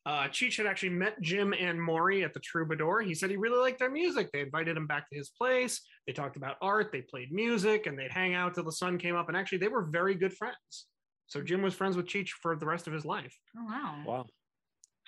Uh, 0.06 0.28
Cheech 0.28 0.56
had 0.56 0.66
actually 0.66 0.90
met 0.90 1.20
Jim 1.20 1.52
and 1.52 1.82
Maury 1.82 2.22
at 2.22 2.32
the 2.32 2.38
Troubadour. 2.38 3.00
He 3.00 3.12
said 3.12 3.28
he 3.28 3.36
really 3.36 3.58
liked 3.58 3.80
their 3.80 3.90
music. 3.90 4.30
They 4.32 4.40
invited 4.40 4.76
him 4.76 4.86
back 4.86 5.10
to 5.10 5.16
his 5.16 5.30
place. 5.30 5.80
They 6.06 6.12
talked 6.12 6.36
about 6.36 6.56
art. 6.62 6.92
They 6.92 7.02
played 7.02 7.32
music, 7.32 7.86
and 7.86 7.98
they'd 7.98 8.12
hang 8.12 8.32
out 8.32 8.54
till 8.54 8.62
the 8.62 8.70
sun 8.70 8.98
came 8.98 9.16
up. 9.16 9.26
And 9.26 9.36
actually, 9.36 9.58
they 9.58 9.68
were 9.68 9.82
very 9.82 10.14
good 10.14 10.32
friends. 10.32 10.86
So 11.26 11.42
Jim 11.42 11.60
was 11.60 11.74
friends 11.74 11.96
with 11.96 12.06
Cheech 12.06 12.28
for 12.40 12.54
the 12.54 12.66
rest 12.66 12.86
of 12.86 12.92
his 12.92 13.04
life. 13.04 13.36
Oh 13.58 13.64
wow. 13.64 14.02
Wow. 14.06 14.26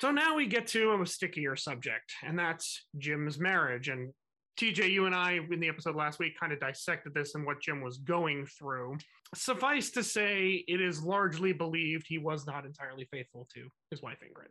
So 0.00 0.10
now 0.10 0.34
we 0.34 0.46
get 0.46 0.66
to 0.68 1.00
a 1.00 1.06
stickier 1.06 1.54
subject, 1.54 2.12
and 2.24 2.36
that's 2.36 2.86
Jim's 2.98 3.38
marriage. 3.38 3.88
And 3.88 4.12
TJ, 4.58 4.90
you 4.90 5.06
and 5.06 5.14
I 5.14 5.38
in 5.52 5.60
the 5.60 5.68
episode 5.68 5.94
last 5.94 6.18
week 6.18 6.38
kind 6.38 6.52
of 6.52 6.58
dissected 6.58 7.14
this 7.14 7.36
and 7.36 7.46
what 7.46 7.60
Jim 7.60 7.80
was 7.80 7.98
going 7.98 8.44
through. 8.44 8.98
Suffice 9.34 9.90
to 9.90 10.02
say, 10.02 10.64
it 10.66 10.80
is 10.80 11.00
largely 11.02 11.52
believed 11.52 12.06
he 12.08 12.18
was 12.18 12.44
not 12.44 12.66
entirely 12.66 13.06
faithful 13.10 13.46
to 13.54 13.68
his 13.90 14.02
wife 14.02 14.18
Ingrid. 14.20 14.48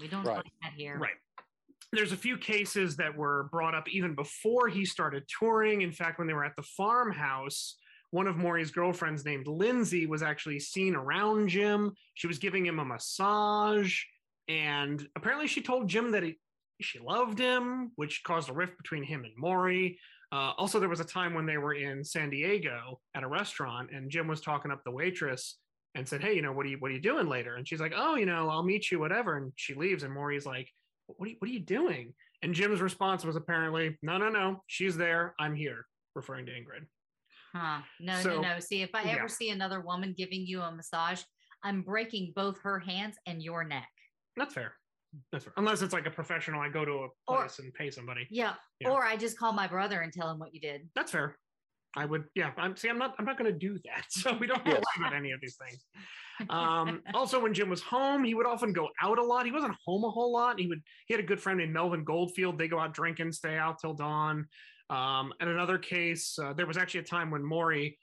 We 0.00 0.08
don't 0.08 0.24
Right. 0.24 0.36
like 0.38 0.52
that 0.62 0.72
here. 0.72 0.98
Right. 0.98 1.14
There's 1.92 2.10
a 2.10 2.16
few 2.16 2.36
cases 2.36 2.96
that 2.96 3.16
were 3.16 3.44
brought 3.52 3.76
up 3.76 3.88
even 3.88 4.16
before 4.16 4.68
he 4.68 4.84
started 4.84 5.22
touring. 5.28 5.82
In 5.82 5.92
fact, 5.92 6.18
when 6.18 6.26
they 6.26 6.34
were 6.34 6.44
at 6.44 6.56
the 6.56 6.62
farmhouse, 6.62 7.76
one 8.10 8.26
of 8.26 8.36
Maury's 8.36 8.72
girlfriends 8.72 9.24
named 9.24 9.46
Lindsay 9.46 10.06
was 10.06 10.22
actually 10.22 10.58
seen 10.58 10.96
around 10.96 11.48
Jim. 11.48 11.92
She 12.14 12.26
was 12.26 12.38
giving 12.38 12.66
him 12.66 12.80
a 12.80 12.84
massage. 12.84 14.02
And 14.48 15.06
apparently 15.14 15.46
she 15.46 15.62
told 15.62 15.88
Jim 15.88 16.10
that 16.12 16.22
he, 16.24 16.38
she 16.80 16.98
loved 16.98 17.38
him, 17.38 17.92
which 17.96 18.22
caused 18.24 18.48
a 18.50 18.52
rift 18.52 18.76
between 18.76 19.02
him 19.02 19.24
and 19.24 19.32
Maury. 19.36 19.98
Uh, 20.32 20.52
also, 20.58 20.80
there 20.80 20.88
was 20.88 21.00
a 21.00 21.04
time 21.04 21.34
when 21.34 21.46
they 21.46 21.58
were 21.58 21.74
in 21.74 22.04
San 22.04 22.30
Diego 22.30 23.00
at 23.14 23.22
a 23.22 23.28
restaurant, 23.28 23.90
and 23.92 24.10
Jim 24.10 24.26
was 24.26 24.40
talking 24.40 24.70
up 24.72 24.82
the 24.84 24.90
waitress 24.90 25.58
and 25.94 26.08
said, 26.08 26.20
"Hey, 26.22 26.34
you 26.34 26.42
know, 26.42 26.52
what 26.52 26.66
are 26.66 26.70
you 26.70 26.78
what 26.78 26.90
are 26.90 26.94
you 26.94 27.00
doing 27.00 27.28
later?" 27.28 27.54
And 27.54 27.66
she's 27.68 27.80
like, 27.80 27.92
"Oh, 27.94 28.16
you 28.16 28.26
know, 28.26 28.48
I'll 28.48 28.64
meet 28.64 28.90
you, 28.90 28.98
whatever." 28.98 29.36
And 29.36 29.52
she 29.56 29.74
leaves, 29.74 30.02
and 30.02 30.12
Maury's 30.12 30.46
like, 30.46 30.68
"What 31.06 31.26
are 31.26 31.30
you, 31.30 31.36
what 31.38 31.48
are 31.48 31.54
you 31.54 31.60
doing?" 31.60 32.14
And 32.42 32.52
Jim's 32.52 32.80
response 32.80 33.24
was 33.24 33.36
apparently, 33.36 33.96
"No, 34.02 34.18
no, 34.18 34.28
no, 34.28 34.62
she's 34.66 34.96
there. 34.96 35.34
I'm 35.38 35.54
here," 35.54 35.86
referring 36.16 36.46
to 36.46 36.52
Ingrid. 36.52 36.86
Huh. 37.54 37.82
No, 38.00 38.20
So- 38.20 38.40
no, 38.40 38.54
no. 38.54 38.58
See, 38.58 38.82
if 38.82 38.90
I 38.94 39.04
yeah. 39.04 39.12
ever 39.12 39.28
see 39.28 39.50
another 39.50 39.80
woman 39.80 40.12
giving 40.16 40.44
you 40.44 40.60
a 40.62 40.72
massage, 40.74 41.22
I'm 41.62 41.82
breaking 41.82 42.32
both 42.34 42.58
her 42.62 42.80
hands 42.80 43.16
and 43.26 43.40
your 43.40 43.62
neck. 43.62 43.88
That's 44.36 44.52
fair. 44.54 44.74
That's 45.32 45.44
fair. 45.44 45.52
Unless 45.56 45.82
it's 45.82 45.92
like 45.92 46.06
a 46.06 46.10
professional, 46.10 46.60
I 46.60 46.68
go 46.68 46.84
to 46.84 46.92
a 46.92 47.08
Or- 47.28 47.40
place 47.42 47.58
and 47.58 47.72
pay 47.74 47.90
somebody. 47.90 48.26
Yeah. 48.30 48.54
Yeah. 48.80 48.90
Or 48.90 49.04
I 49.04 49.16
just 49.16 49.38
call 49.38 49.52
my 49.52 49.66
brother 49.66 50.00
and 50.00 50.12
tell 50.12 50.30
him 50.30 50.38
what 50.38 50.54
you 50.54 50.60
did. 50.60 50.88
That's 50.94 51.12
fair. 51.12 51.36
I 51.96 52.04
would, 52.06 52.24
yeah. 52.34 52.50
I'm 52.56 52.76
see. 52.76 52.88
I'm 52.88 52.98
not. 52.98 53.14
I'm 53.20 53.24
not 53.24 53.38
going 53.38 53.52
to 53.52 53.56
do 53.58 53.78
that. 53.84 54.04
So 54.10 54.36
we 54.36 54.48
don't 54.48 54.56
have 54.66 54.80
to 54.80 54.82
worry 54.98 55.06
about 55.06 55.14
any 55.14 55.30
of 55.30 55.40
these 55.40 55.56
things. 55.56 55.84
Um, 56.50 57.02
also, 57.14 57.40
when 57.40 57.54
Jim 57.54 57.70
was 57.70 57.82
home, 57.82 58.24
he 58.24 58.34
would 58.34 58.46
often 58.46 58.72
go 58.72 58.88
out 59.00 59.18
a 59.18 59.22
lot. 59.22 59.46
He 59.46 59.52
wasn't 59.52 59.76
home 59.86 60.02
a 60.04 60.10
whole 60.10 60.32
lot. 60.32 60.58
He 60.58 60.66
would. 60.66 60.80
He 61.06 61.14
had 61.14 61.22
a 61.22 61.26
good 61.26 61.40
friend 61.40 61.58
named 61.58 61.72
Melvin 61.72 62.02
Goldfield. 62.02 62.58
They 62.58 62.66
go 62.66 62.80
out 62.80 62.94
drinking, 62.94 63.30
stay 63.30 63.56
out 63.56 63.78
till 63.80 63.94
dawn. 63.94 64.48
Um, 64.90 65.32
and 65.40 65.48
another 65.48 65.78
case, 65.78 66.36
uh, 66.38 66.52
there 66.52 66.66
was 66.66 66.76
actually 66.76 67.00
a 67.00 67.04
time 67.04 67.30
when 67.30 67.44
Maury 67.44 67.96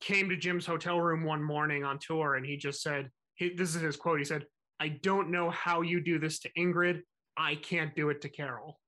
came 0.00 0.28
to 0.28 0.36
Jim's 0.36 0.64
hotel 0.64 1.00
room 1.00 1.24
one 1.24 1.42
morning 1.42 1.82
on 1.82 1.98
tour, 1.98 2.36
and 2.36 2.46
he 2.46 2.56
just 2.56 2.80
said, 2.80 3.10
he, 3.34 3.54
"This 3.54 3.74
is 3.74 3.82
his 3.82 3.96
quote." 3.96 4.18
He 4.20 4.24
said, 4.24 4.46
"I 4.80 4.88
don't 4.88 5.30
know 5.30 5.50
how 5.50 5.82
you 5.82 6.00
do 6.00 6.18
this 6.18 6.38
to 6.40 6.50
Ingrid. 6.58 7.02
I 7.36 7.54
can't 7.54 7.94
do 7.94 8.10
it 8.10 8.20
to 8.22 8.28
Carol." 8.28 8.80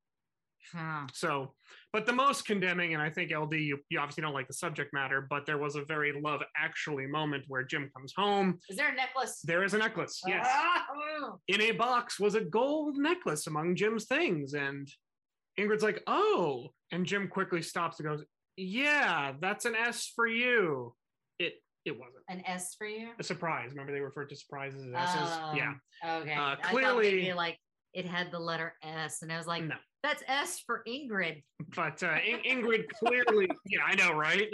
Huh. 0.74 1.06
So, 1.12 1.54
but 1.92 2.06
the 2.06 2.12
most 2.12 2.44
condemning, 2.46 2.94
and 2.94 3.02
I 3.02 3.10
think 3.10 3.32
LD, 3.34 3.54
you, 3.54 3.78
you 3.88 3.98
obviously 3.98 4.22
don't 4.22 4.34
like 4.34 4.48
the 4.48 4.54
subject 4.54 4.92
matter, 4.92 5.26
but 5.28 5.46
there 5.46 5.58
was 5.58 5.76
a 5.76 5.84
very 5.84 6.20
love 6.20 6.42
actually 6.56 7.06
moment 7.06 7.44
where 7.48 7.62
Jim 7.62 7.90
comes 7.96 8.12
home. 8.16 8.58
Is 8.68 8.76
there 8.76 8.90
a 8.90 8.94
necklace? 8.94 9.40
There 9.44 9.64
is 9.64 9.74
a 9.74 9.78
necklace, 9.78 10.20
yes. 10.26 10.46
Ah. 10.48 10.84
In 11.48 11.60
a 11.62 11.72
box 11.72 12.20
was 12.20 12.34
a 12.34 12.40
gold 12.40 12.96
necklace 12.96 13.46
among 13.46 13.76
Jim's 13.76 14.04
things. 14.04 14.54
And 14.54 14.88
Ingrid's 15.58 15.82
like, 15.82 16.02
oh. 16.06 16.68
And 16.92 17.06
Jim 17.06 17.28
quickly 17.28 17.62
stops 17.62 18.00
and 18.00 18.08
goes, 18.08 18.24
yeah, 18.56 19.32
that's 19.40 19.64
an 19.64 19.74
S 19.74 20.12
for 20.14 20.26
you. 20.26 20.94
It 21.38 21.54
it 21.88 21.98
wasn't. 21.98 22.24
An 22.28 22.42
S 22.46 22.74
for 22.76 22.86
you? 22.86 23.08
A 23.18 23.22
surprise. 23.22 23.70
Remember 23.70 23.92
they 23.92 24.00
referred 24.00 24.28
to 24.30 24.36
surprises 24.36 24.86
as 24.94 25.08
S's? 25.08 25.38
yeah. 25.56 25.72
Um, 26.04 26.22
Okay. 26.22 26.34
Uh, 26.34 26.56
clearly- 26.62 27.10
maybe 27.16 27.32
like 27.32 27.58
it 27.94 28.04
had 28.06 28.30
the 28.30 28.38
letter 28.38 28.74
S, 28.82 29.22
and 29.22 29.32
I 29.32 29.36
was 29.38 29.46
like, 29.46 29.64
No. 29.64 29.74
that's 30.02 30.22
S 30.28 30.60
for 30.64 30.82
Ingrid. 30.86 31.42
But 31.74 32.02
uh, 32.02 32.16
In- 32.24 32.40
Ingrid 32.64 32.84
clearly, 33.02 33.48
yeah, 33.66 33.80
I 33.86 33.94
know, 33.96 34.12
right? 34.12 34.48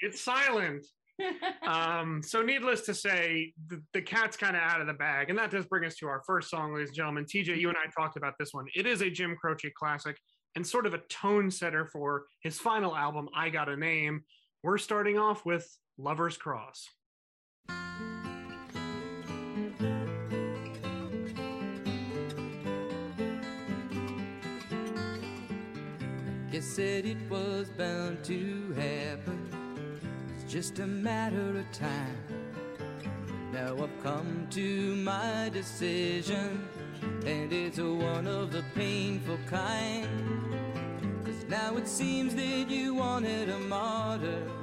It's 0.00 0.20
silent. 0.20 0.86
um, 1.66 2.22
so 2.22 2.42
needless 2.42 2.80
to 2.82 2.94
say, 2.94 3.52
the, 3.68 3.82
the 3.92 4.02
cat's 4.02 4.36
kind 4.36 4.56
of 4.56 4.62
out 4.62 4.80
of 4.80 4.86
the 4.86 4.92
bag. 4.94 5.28
And 5.30 5.38
that 5.38 5.50
does 5.50 5.66
bring 5.66 5.84
us 5.84 5.96
to 5.96 6.06
our 6.06 6.22
first 6.26 6.50
song, 6.50 6.72
ladies 6.72 6.88
and 6.88 6.96
gentlemen. 6.96 7.24
TJ, 7.24 7.58
you 7.58 7.68
and 7.68 7.76
I 7.78 7.90
talked 8.00 8.16
about 8.16 8.34
this 8.38 8.52
one. 8.52 8.66
It 8.74 8.86
is 8.86 9.02
a 9.02 9.10
Jim 9.10 9.36
Croce 9.36 9.70
classic 9.78 10.16
and 10.56 10.66
sort 10.66 10.86
of 10.86 10.94
a 10.94 10.98
tone 11.08 11.50
setter 11.50 11.86
for 11.86 12.24
his 12.42 12.58
final 12.58 12.96
album, 12.96 13.28
I 13.34 13.50
Got 13.50 13.68
a 13.68 13.76
Name. 13.76 14.22
We're 14.62 14.78
starting 14.78 15.18
off 15.18 15.44
with 15.44 15.68
Lover's 15.98 16.38
Cross. 16.38 16.88
Guess 26.50 26.64
said 26.64 27.04
it 27.04 27.18
was 27.30 27.68
bound 27.76 28.24
to 28.24 28.74
happen. 28.74 29.48
It's 30.34 30.50
just 30.50 30.78
a 30.78 30.86
matter 30.86 31.58
of 31.58 31.70
time. 31.72 32.16
Now 33.52 33.76
I've 33.82 34.02
come 34.02 34.46
to 34.50 34.96
my 34.96 35.50
decision, 35.52 36.66
and 37.26 37.52
it's 37.52 37.78
one 37.78 38.26
of 38.26 38.50
the 38.50 38.64
painful 38.74 39.38
kind. 39.46 40.08
Cause 41.24 41.44
now 41.48 41.76
it 41.76 41.86
seems 41.86 42.34
that 42.34 42.70
you 42.70 42.94
wanted 42.94 43.50
a 43.50 43.58
martyr. 43.58 44.61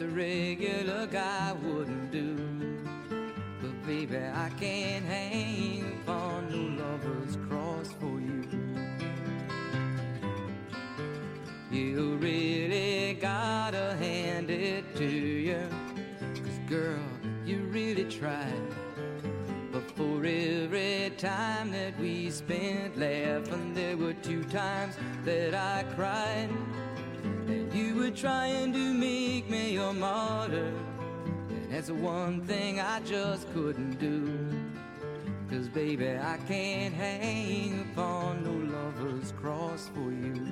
Just 0.00 0.12
a 0.12 0.16
regular 0.16 1.06
guy 1.06 1.52
wouldn't 1.62 2.10
do. 2.10 2.34
But 3.60 3.86
baby, 3.86 4.16
I 4.16 4.48
can't 4.58 5.04
hang 5.04 6.00
upon 6.02 6.48
no 6.50 6.82
lover's 6.82 7.36
cross 7.46 7.92
for 8.00 8.18
you. 8.18 8.48
You 11.70 12.16
really 12.16 13.18
gotta 13.20 13.94
hand 13.96 14.48
it 14.48 14.96
to 14.96 15.04
you. 15.04 15.68
Cause 16.34 16.60
girl, 16.66 17.04
you 17.44 17.58
really 17.70 18.04
tried. 18.04 18.74
But 19.70 19.90
for 19.90 20.24
every 20.24 21.12
time 21.18 21.72
that 21.72 21.98
we 22.00 22.30
spent 22.30 22.96
laughing, 22.96 23.74
there 23.74 23.98
were 23.98 24.14
two 24.14 24.44
times 24.44 24.96
that 25.26 25.54
I 25.54 25.84
cried. 25.94 26.48
And 27.50 27.72
you 27.74 27.96
were 27.96 28.12
trying 28.12 28.72
to 28.72 28.94
make 28.94 29.50
me 29.50 29.72
your 29.72 29.92
martyr. 29.92 30.72
And 31.48 31.72
that's 31.72 31.88
the 31.88 31.94
one 31.94 32.42
thing 32.42 32.78
I 32.78 33.00
just 33.00 33.52
couldn't 33.52 33.98
do. 33.98 34.38
Cause 35.50 35.68
baby, 35.68 36.10
I 36.10 36.38
can't 36.46 36.94
hang 36.94 37.80
upon 37.80 38.44
no 38.44 38.54
lover's 38.78 39.32
cross 39.32 39.90
for 39.92 40.12
you. 40.12 40.46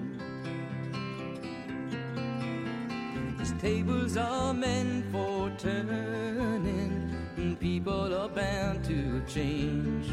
Cause 3.39 3.53
tables 3.61 4.17
are 4.17 4.53
meant 4.53 5.05
for 5.13 5.53
turning, 5.57 7.15
and 7.37 7.61
people 7.61 8.13
are 8.13 8.29
bound 8.29 8.85
to 8.87 9.23
change. 9.29 10.09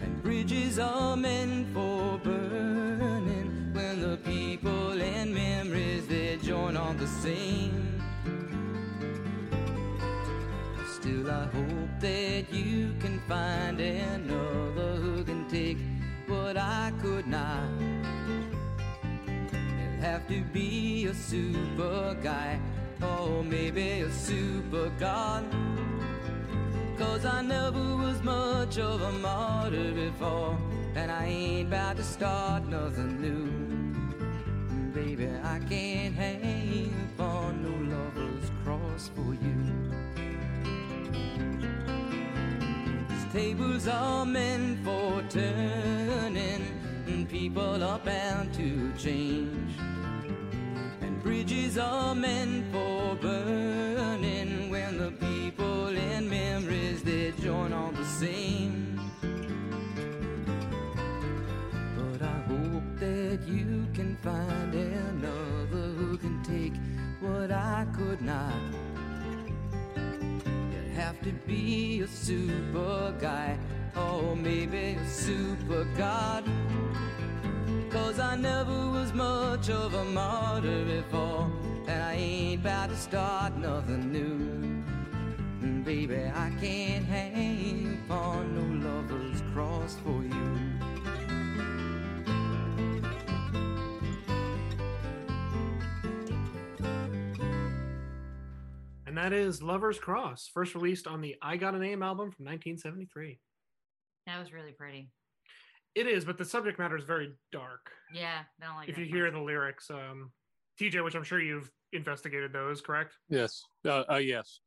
And 0.00 0.22
bridges 0.22 0.78
are 0.78 1.16
meant 1.16 1.74
for 1.74 2.18
burning 2.18 3.72
when 3.72 4.00
the 4.00 4.16
people 4.18 5.02
and 5.02 5.16
on 5.34 5.55
the 6.98 7.06
same. 7.06 8.02
Still, 10.94 11.30
I 11.30 11.44
hope 11.44 12.00
that 12.00 12.52
you 12.52 12.94
can 13.00 13.20
find 13.28 13.80
another 13.80 14.96
who 14.96 15.22
can 15.24 15.46
take 15.48 15.78
what 16.26 16.56
I 16.56 16.92
could 17.02 17.26
not. 17.26 17.68
He'll 19.22 20.00
have 20.00 20.26
to 20.28 20.40
be 20.52 21.06
a 21.06 21.14
super 21.14 22.16
guy 22.22 22.58
or 23.02 23.44
maybe 23.44 24.00
a 24.00 24.10
super 24.10 24.90
god. 24.98 25.44
Cause 26.96 27.26
I 27.26 27.42
never 27.42 27.96
was 27.96 28.22
much 28.22 28.78
of 28.78 29.02
a 29.02 29.12
martyr 29.12 29.92
before, 29.92 30.58
and 30.94 31.12
I 31.12 31.26
ain't 31.26 31.68
about 31.68 31.98
to 31.98 32.02
start 32.02 32.66
nothing 32.66 33.20
new 33.20 33.65
baby, 34.96 35.28
I 35.44 35.58
can't 35.68 36.14
hang 36.14 36.90
for 37.18 37.52
no 37.52 37.74
lover's 37.94 38.50
cross 38.64 39.10
for 39.14 39.34
you. 39.44 39.58
These 43.06 43.26
tables 43.30 43.88
are 43.88 44.24
meant 44.24 44.82
for 44.82 45.22
turning, 45.28 46.62
and 47.06 47.28
people 47.28 47.84
are 47.84 47.98
bound 47.98 48.54
to 48.54 48.90
change. 48.96 49.72
And 51.02 51.22
bridges 51.22 51.76
are 51.76 52.14
meant 52.14 52.72
for 52.72 53.16
burning 53.16 54.70
when 54.70 54.96
the 54.96 55.10
people 55.10 55.88
and 55.88 56.30
memories 56.30 57.02
they 57.02 57.32
join 57.42 57.74
all 57.74 57.92
the 57.92 58.06
same. 58.06 58.98
But 61.98 62.22
I 62.22 62.38
hope 62.48 62.98
that 63.00 63.40
you 63.46 63.85
find 64.26 64.74
another 64.74 65.86
who 65.98 66.18
can 66.18 66.42
take 66.42 66.72
what 67.20 67.52
I 67.52 67.86
could 67.96 68.20
not. 68.20 68.60
You'd 69.94 70.96
have 70.96 71.20
to 71.22 71.30
be 71.46 72.00
a 72.00 72.08
super 72.08 73.14
guy, 73.20 73.56
or 73.94 74.34
maybe 74.34 74.98
a 75.00 75.08
super 75.08 75.84
god. 75.96 76.42
Cause 77.88 78.18
I 78.18 78.34
never 78.34 78.90
was 78.90 79.12
much 79.12 79.70
of 79.70 79.94
a 79.94 80.04
martyr 80.06 80.84
before, 80.84 81.48
and 81.86 82.02
I 82.02 82.14
ain't 82.14 82.62
about 82.62 82.90
to 82.90 82.96
start 82.96 83.56
nothing 83.56 84.10
new. 84.10 84.82
And 85.62 85.84
baby, 85.84 86.24
I 86.34 86.50
can't 86.60 87.06
hang 87.06 88.02
on 88.10 88.42
no 88.56 88.88
lover's 88.88 89.40
cross 89.52 89.96
for 90.04 90.24
you. 90.24 90.65
And 99.16 99.32
that 99.32 99.34
is 99.34 99.62
Lover's 99.62 99.98
Cross, 99.98 100.50
first 100.52 100.74
released 100.74 101.06
on 101.06 101.22
the 101.22 101.36
I 101.40 101.56
Got 101.56 101.74
a 101.74 101.78
Name 101.78 102.02
album 102.02 102.30
from 102.30 102.44
1973. 102.44 103.38
That 104.26 104.38
was 104.38 104.52
really 104.52 104.72
pretty. 104.72 105.08
It 105.94 106.06
is, 106.06 106.26
but 106.26 106.36
the 106.36 106.44
subject 106.44 106.78
matter 106.78 106.98
is 106.98 107.04
very 107.04 107.32
dark. 107.50 107.92
Yeah, 108.12 108.40
I 108.60 108.66
don't 108.66 108.76
like 108.76 108.90
if 108.90 108.96
that 108.96 109.00
you 109.00 109.06
part. 109.06 109.16
hear 109.16 109.30
the 109.30 109.40
lyrics, 109.40 109.90
um, 109.90 110.32
TJ, 110.78 111.02
which 111.02 111.14
I'm 111.14 111.22
sure 111.22 111.40
you've 111.40 111.70
investigated 111.94 112.52
those, 112.52 112.82
correct? 112.82 113.14
Yes. 113.30 113.62
Uh, 113.86 114.04
uh, 114.10 114.16
yes. 114.16 114.60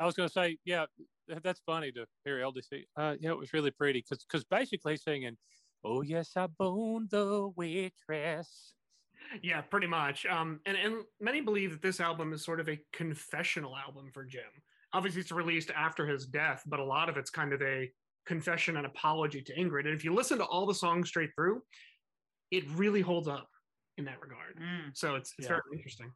I 0.00 0.04
was 0.04 0.16
going 0.16 0.28
to 0.28 0.32
say, 0.32 0.58
yeah, 0.64 0.86
that's 1.44 1.60
funny 1.64 1.92
to 1.92 2.06
hear 2.24 2.40
LDC. 2.40 2.86
Uh, 2.96 3.14
yeah, 3.20 3.30
it 3.30 3.38
was 3.38 3.52
really 3.52 3.70
pretty 3.70 4.00
because 4.00 4.24
because 4.24 4.42
basically 4.42 4.94
he's 4.94 5.04
singing, 5.04 5.36
"Oh 5.84 6.02
yes, 6.02 6.32
I 6.34 6.48
boned 6.48 7.10
the 7.10 7.52
waitress." 7.54 8.74
Yeah, 9.42 9.60
pretty 9.60 9.86
much. 9.86 10.26
Um, 10.26 10.60
and 10.66 10.76
and 10.76 11.04
many 11.20 11.40
believe 11.40 11.72
that 11.72 11.82
this 11.82 12.00
album 12.00 12.32
is 12.32 12.44
sort 12.44 12.60
of 12.60 12.68
a 12.68 12.78
confessional 12.92 13.76
album 13.76 14.10
for 14.12 14.24
Jim. 14.24 14.42
Obviously, 14.92 15.20
it's 15.20 15.32
released 15.32 15.70
after 15.70 16.06
his 16.06 16.26
death, 16.26 16.62
but 16.66 16.80
a 16.80 16.84
lot 16.84 17.08
of 17.08 17.16
it's 17.16 17.30
kind 17.30 17.52
of 17.52 17.60
a 17.62 17.90
confession 18.24 18.76
and 18.76 18.86
apology 18.86 19.42
to 19.42 19.54
Ingrid. 19.54 19.86
And 19.86 19.94
if 19.94 20.04
you 20.04 20.14
listen 20.14 20.38
to 20.38 20.44
all 20.44 20.66
the 20.66 20.74
songs 20.74 21.08
straight 21.08 21.30
through, 21.34 21.62
it 22.50 22.64
really 22.70 23.00
holds 23.00 23.28
up 23.28 23.48
in 23.98 24.04
that 24.04 24.20
regard. 24.20 24.56
Mm. 24.60 24.96
So 24.96 25.14
it's, 25.16 25.32
it's 25.38 25.48
Yeah. 25.48 25.54
very 25.54 25.62
interesting. 25.76 26.12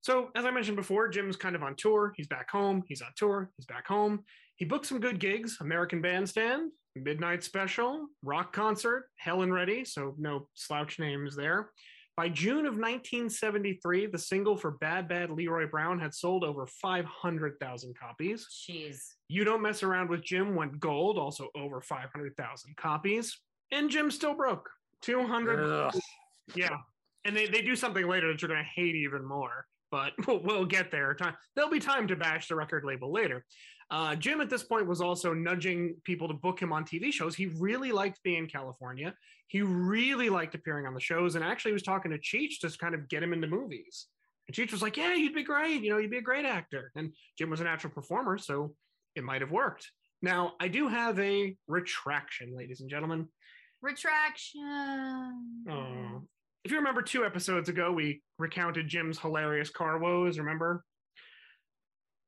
So 0.00 0.30
as 0.36 0.44
I 0.44 0.50
mentioned 0.50 0.76
before, 0.76 1.08
Jim's 1.08 1.36
kind 1.36 1.56
of 1.56 1.62
on 1.62 1.74
tour. 1.76 2.12
He's 2.16 2.28
back 2.28 2.50
home. 2.50 2.82
He's 2.86 3.02
on 3.02 3.10
tour. 3.16 3.50
He's 3.56 3.66
back 3.66 3.86
home. 3.86 4.24
He 4.56 4.64
booked 4.64 4.86
some 4.86 5.00
good 5.00 5.18
gigs: 5.18 5.58
American 5.60 6.00
Bandstand, 6.00 6.70
Midnight 6.96 7.44
Special, 7.44 8.06
Rock 8.22 8.52
Concert, 8.52 9.06
Helen 9.16 9.52
Reddy. 9.52 9.84
So 9.84 10.14
no 10.18 10.48
slouch 10.54 10.98
names 10.98 11.36
there. 11.36 11.70
By 12.16 12.30
June 12.30 12.64
of 12.64 12.78
1973, 12.78 14.06
the 14.06 14.18
single 14.18 14.56
for 14.56 14.70
Bad 14.70 15.06
Bad 15.06 15.30
Leroy 15.30 15.68
Brown 15.68 16.00
had 16.00 16.14
sold 16.14 16.44
over 16.44 16.66
500,000 16.66 17.94
copies. 17.98 18.46
Jeez. 18.66 18.96
You 19.28 19.44
Don't 19.44 19.60
Mess 19.60 19.82
Around 19.82 20.08
with 20.08 20.22
Jim 20.22 20.54
went 20.54 20.80
gold, 20.80 21.18
also 21.18 21.48
over 21.54 21.82
500,000 21.82 22.76
copies. 22.78 23.38
And 23.70 23.90
Jim 23.90 24.10
still 24.10 24.34
broke 24.34 24.70
200. 25.02 25.60
Ugh. 25.60 26.00
Yeah. 26.54 26.78
And 27.26 27.36
they, 27.36 27.46
they 27.48 27.60
do 27.60 27.76
something 27.76 28.08
later 28.08 28.32
that 28.32 28.40
you're 28.40 28.48
going 28.48 28.64
to 28.64 28.70
hate 28.80 28.94
even 28.94 29.22
more, 29.22 29.66
but 29.90 30.12
we'll, 30.26 30.38
we'll 30.38 30.64
get 30.64 30.90
there. 30.90 31.12
Time, 31.12 31.36
there'll 31.54 31.70
be 31.70 31.80
time 31.80 32.08
to 32.08 32.16
bash 32.16 32.48
the 32.48 32.54
record 32.54 32.84
label 32.84 33.12
later. 33.12 33.44
Uh, 33.90 34.16
Jim 34.16 34.40
at 34.40 34.50
this 34.50 34.64
point 34.64 34.86
was 34.86 35.00
also 35.00 35.32
nudging 35.32 35.94
people 36.04 36.26
to 36.28 36.34
book 36.34 36.60
him 36.60 36.72
on 36.72 36.84
TV 36.84 37.12
shows. 37.12 37.36
He 37.36 37.46
really 37.46 37.92
liked 37.92 38.22
being 38.24 38.38
in 38.38 38.46
California. 38.48 39.14
He 39.48 39.62
really 39.62 40.28
liked 40.28 40.54
appearing 40.54 40.86
on 40.86 40.94
the 40.94 41.00
shows 41.00 41.36
and 41.36 41.44
actually 41.44 41.72
was 41.72 41.84
talking 41.84 42.10
to 42.10 42.18
Cheech 42.18 42.58
to 42.60 42.78
kind 42.78 42.94
of 42.94 43.08
get 43.08 43.22
him 43.22 43.32
into 43.32 43.46
movies. 43.46 44.06
And 44.48 44.56
Cheech 44.56 44.72
was 44.72 44.82
like, 44.82 44.96
Yeah, 44.96 45.14
you'd 45.14 45.34
be 45.34 45.44
great. 45.44 45.82
You 45.82 45.90
know, 45.90 45.98
you'd 45.98 46.10
be 46.10 46.18
a 46.18 46.22
great 46.22 46.44
actor. 46.44 46.90
And 46.96 47.12
Jim 47.38 47.50
was 47.50 47.60
a 47.60 47.64
natural 47.64 47.92
performer, 47.92 48.38
so 48.38 48.74
it 49.14 49.22
might 49.22 49.40
have 49.40 49.52
worked. 49.52 49.90
Now, 50.22 50.54
I 50.60 50.68
do 50.68 50.88
have 50.88 51.18
a 51.20 51.56
retraction, 51.68 52.56
ladies 52.56 52.80
and 52.80 52.90
gentlemen. 52.90 53.28
Retraction. 53.82 55.64
Oh. 55.68 56.22
If 56.64 56.72
you 56.72 56.78
remember 56.78 57.02
two 57.02 57.24
episodes 57.24 57.68
ago, 57.68 57.92
we 57.92 58.22
recounted 58.38 58.88
Jim's 58.88 59.18
hilarious 59.18 59.70
car 59.70 59.98
woes, 59.98 60.38
remember? 60.38 60.84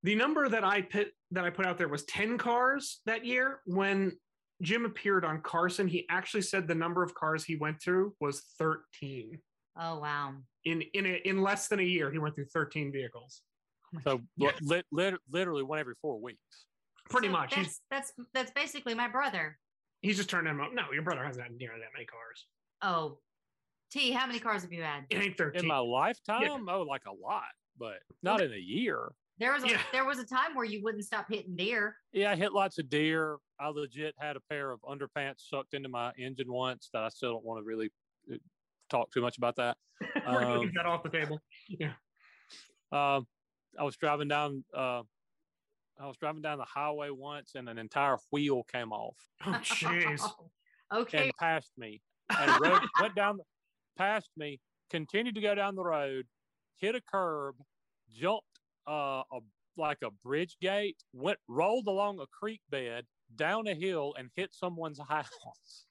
The 0.04 0.14
number 0.14 0.48
that 0.48 0.62
I 0.62 0.82
put 0.82 1.08
that 1.30 1.44
I 1.44 1.50
put 1.50 1.66
out 1.66 1.78
there 1.78 1.88
was 1.88 2.04
10 2.04 2.38
cars 2.38 3.00
that 3.06 3.24
year. 3.24 3.60
When 3.66 4.12
Jim 4.62 4.84
appeared 4.84 5.24
on 5.24 5.40
Carson, 5.42 5.86
he 5.88 6.06
actually 6.10 6.42
said 6.42 6.66
the 6.66 6.74
number 6.74 7.02
of 7.02 7.14
cars 7.14 7.44
he 7.44 7.56
went 7.56 7.80
through 7.82 8.14
was 8.20 8.42
13. 8.58 9.38
Oh 9.80 9.98
wow. 10.00 10.34
In 10.64 10.82
in 10.94 11.06
a, 11.06 11.20
in 11.24 11.40
less 11.42 11.68
than 11.68 11.78
a 11.78 11.84
year, 11.84 12.10
he 12.10 12.18
went 12.18 12.34
through 12.34 12.46
13 12.46 12.90
vehicles. 12.92 13.42
Oh 13.94 14.00
so 14.04 14.20
Yeah. 14.36 14.50
lit, 14.62 14.84
lit, 14.90 15.14
literally 15.30 15.62
one 15.62 15.78
every 15.78 15.94
four 16.00 16.20
weeks. 16.20 16.66
Pretty 17.10 17.28
So 17.28 17.32
much. 17.32 17.54
That's 17.54 17.80
that's 17.90 18.12
that's 18.34 18.50
basically 18.50 18.94
my 18.94 19.08
brother. 19.08 19.56
he's 20.00 20.16
just 20.16 20.28
turning 20.30 20.56
them 20.56 20.60
up. 20.64 20.72
No, 20.74 20.84
your 20.92 21.02
brother 21.02 21.24
hasn't 21.24 21.44
had 21.46 21.56
near 21.56 21.70
that 21.70 21.88
many 21.94 22.06
cars. 22.06 22.46
Oh, 22.82 23.18
T. 23.90 24.10
How 24.10 24.26
many 24.26 24.38
cars 24.40 24.62
have 24.62 24.72
you 24.72 24.82
had? 24.82 25.04
It 25.10 25.22
ain't 25.22 25.36
13. 25.38 25.62
In 25.62 25.66
my 25.68 25.78
lifetime, 25.78 26.68
oh, 26.68 26.82
like 26.82 27.02
a 27.06 27.12
lot, 27.12 27.44
but 27.78 27.98
not 28.22 28.40
in 28.42 28.52
a 28.52 28.56
year. 28.56 29.10
There 29.38 29.52
was 29.52 29.62
a, 29.64 29.68
Yeah. 29.68 29.80
there 29.92 30.04
was 30.04 30.18
a 30.18 30.26
time 30.26 30.54
where 30.54 30.64
you 30.64 30.82
wouldn't 30.82 31.04
stop 31.04 31.26
hitting 31.30 31.54
deer. 31.56 31.96
Yeah, 32.12 32.32
I 32.32 32.36
hit 32.36 32.52
lots 32.52 32.78
of 32.78 32.88
deer. 32.90 33.36
I 33.60 33.68
legit 33.68 34.14
had 34.18 34.36
a 34.36 34.40
pair 34.40 34.70
of 34.70 34.80
underpants 34.82 35.48
sucked 35.48 35.74
into 35.74 35.88
my 35.88 36.12
engine 36.18 36.52
once 36.52 36.90
that 36.92 37.02
I 37.04 37.08
still 37.08 37.32
don't 37.32 37.44
want 37.44 37.60
to 37.60 37.64
really 37.64 37.90
uh, 38.32 38.36
talk 38.88 39.10
too 39.12 39.20
much 39.20 39.38
about 39.38 39.56
that. 39.56 39.76
Um, 40.26 40.60
leave 40.60 40.74
that 40.74 40.86
off 40.86 41.02
the 41.02 41.08
table. 41.10 41.40
Yeah. 41.68 41.92
Um, 42.92 43.26
I 43.78 43.82
was 43.82 43.96
driving 43.96 44.28
down. 44.28 44.64
Uh, 44.74 45.02
I 46.00 46.06
was 46.06 46.16
driving 46.16 46.42
down 46.42 46.58
the 46.58 46.64
highway 46.64 47.10
once, 47.10 47.52
and 47.56 47.68
an 47.68 47.78
entire 47.78 48.16
wheel 48.30 48.62
came 48.72 48.92
off 48.92 49.16
Oh, 49.44 49.50
jeez. 49.62 50.22
okay. 50.94 51.24
and 51.24 51.32
passed 51.40 51.72
me. 51.76 52.00
And 52.30 52.60
rode, 52.60 52.82
went 53.00 53.16
down, 53.16 53.40
past 53.96 54.30
me, 54.36 54.60
continued 54.90 55.34
to 55.34 55.40
go 55.40 55.54
down 55.56 55.74
the 55.74 55.82
road, 55.82 56.26
hit 56.76 56.94
a 56.94 57.00
curb, 57.00 57.56
jumped 58.14 58.57
uh, 58.88 59.22
a 59.32 59.40
like 59.76 59.98
a 60.02 60.10
bridge 60.24 60.56
gate, 60.60 60.96
went 61.12 61.38
rolled 61.46 61.86
along 61.86 62.18
a 62.20 62.26
creek 62.26 62.60
bed, 62.70 63.04
down 63.36 63.66
a 63.68 63.74
hill, 63.74 64.14
and 64.18 64.30
hit 64.34 64.52
someone's 64.52 64.98
house 65.08 65.86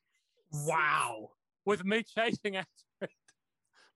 Wow. 0.52 1.30
with 1.66 1.84
me 1.86 2.04
chasing 2.04 2.56
after 2.58 2.70
it. 3.02 3.10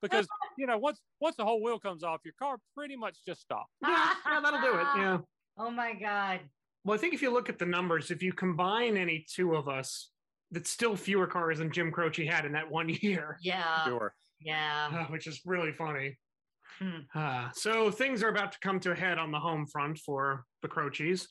Because 0.02 0.28
you 0.58 0.68
know, 0.68 0.78
once 0.78 1.00
once 1.20 1.36
the 1.36 1.46
whole 1.46 1.62
wheel 1.62 1.80
comes 1.80 2.04
off, 2.04 2.22
your 2.24 2.34
car 2.40 2.58
pretty 2.76 2.96
much 2.96 3.18
just 3.26 3.42
stops. 3.42 3.72
Yeah, 3.82 4.14
yeah, 4.26 4.40
that'll 4.42 4.62
do 4.62 4.78
it. 4.78 4.88
Yeah. 4.98 5.18
Oh 5.58 5.70
my 5.72 5.94
god. 5.94 6.42
Well, 6.84 6.96
I 6.96 6.98
think 6.98 7.14
if 7.14 7.22
you 7.22 7.32
look 7.32 7.50
at 7.50 7.60
the 7.60 7.66
numbers, 7.66 8.10
if 8.10 8.24
you 8.24 8.34
combine 8.34 8.98
any 8.98 9.26
two 9.30 9.56
of 9.56 9.68
us, 9.68 10.12
that's 10.50 10.70
still 10.70 10.96
fewer 10.96 11.28
cars 11.28 11.60
than 11.60 11.72
Jim 11.72 11.92
Croce 11.92 12.26
had 12.26 12.46
in 12.46 12.54
that 12.54 12.70
one 12.70 12.90
year, 12.90 13.38
Yeah. 13.42 13.86
Sure. 13.86 14.16
Yeah. 14.40 14.90
uh, 14.92 15.12
which 15.12 15.28
is 15.28 15.42
really 15.46 15.72
funny. 15.74 16.18
Hmm. 16.82 17.02
Uh, 17.14 17.50
so 17.54 17.92
things 17.92 18.24
are 18.24 18.30
about 18.30 18.52
to 18.54 18.60
come 18.60 18.80
to 18.80 18.92
a 18.92 18.96
head 18.96 19.20
on 19.20 19.32
the 19.32 19.40
home 19.40 19.68
front 19.68 20.00
for 20.00 20.46
the 20.62 20.68
Croces. 20.68 21.28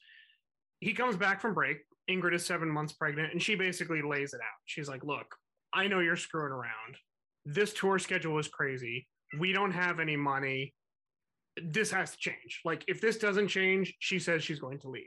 He 0.78 0.92
comes 0.92 1.16
back 1.16 1.40
from 1.40 1.54
break. 1.54 1.78
Ingrid 2.08 2.34
is 2.34 2.46
seven 2.46 2.70
months 2.70 2.92
pregnant, 2.92 3.32
and 3.32 3.42
she 3.42 3.54
basically 3.54 4.00
lays 4.02 4.32
it 4.32 4.40
out. 4.40 4.58
She's 4.66 4.88
like, 4.88 5.04
Look, 5.04 5.34
I 5.72 5.88
know 5.88 6.00
you're 6.00 6.16
screwing 6.16 6.52
around. 6.52 6.96
This 7.44 7.72
tour 7.72 7.98
schedule 7.98 8.38
is 8.38 8.48
crazy. 8.48 9.08
We 9.38 9.52
don't 9.52 9.72
have 9.72 10.00
any 10.00 10.16
money. 10.16 10.74
This 11.60 11.90
has 11.90 12.12
to 12.12 12.18
change. 12.18 12.60
Like, 12.64 12.84
if 12.86 13.00
this 13.00 13.18
doesn't 13.18 13.48
change, 13.48 13.94
she 13.98 14.18
says 14.18 14.42
she's 14.42 14.60
going 14.60 14.78
to 14.80 14.88
leave. 14.88 15.04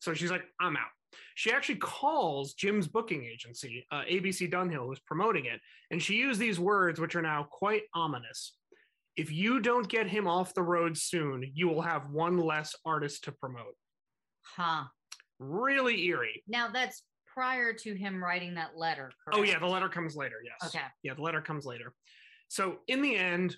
So 0.00 0.14
she's 0.14 0.30
like, 0.30 0.44
I'm 0.60 0.76
out. 0.76 0.88
She 1.34 1.52
actually 1.52 1.76
calls 1.76 2.54
Jim's 2.54 2.86
booking 2.86 3.24
agency, 3.24 3.86
uh, 3.90 4.02
ABC 4.10 4.50
Dunhill, 4.50 4.86
who's 4.86 5.00
promoting 5.00 5.46
it. 5.46 5.60
And 5.90 6.02
she 6.02 6.14
used 6.14 6.40
these 6.40 6.58
words, 6.58 7.00
which 7.00 7.14
are 7.14 7.22
now 7.22 7.46
quite 7.50 7.82
ominous. 7.94 8.54
If 9.16 9.32
you 9.32 9.60
don't 9.60 9.88
get 9.88 10.06
him 10.06 10.28
off 10.28 10.54
the 10.54 10.62
road 10.62 10.96
soon, 10.96 11.50
you 11.54 11.68
will 11.68 11.82
have 11.82 12.10
one 12.10 12.38
less 12.38 12.74
artist 12.84 13.24
to 13.24 13.32
promote. 13.32 13.74
Huh. 14.42 14.84
Really 15.38 16.04
eerie. 16.04 16.42
Now 16.46 16.68
that's 16.72 17.02
prior 17.26 17.72
to 17.72 17.94
him 17.94 18.22
writing 18.22 18.54
that 18.54 18.76
letter. 18.76 19.10
Oh, 19.32 19.42
yeah, 19.42 19.58
the 19.58 19.66
letter 19.66 19.88
comes 19.88 20.16
later. 20.16 20.36
Yes. 20.44 20.74
Okay. 20.74 20.84
Yeah, 21.02 21.14
the 21.14 21.22
letter 21.22 21.40
comes 21.40 21.64
later. 21.64 21.92
So 22.48 22.78
in 22.88 23.02
the 23.02 23.16
end, 23.16 23.56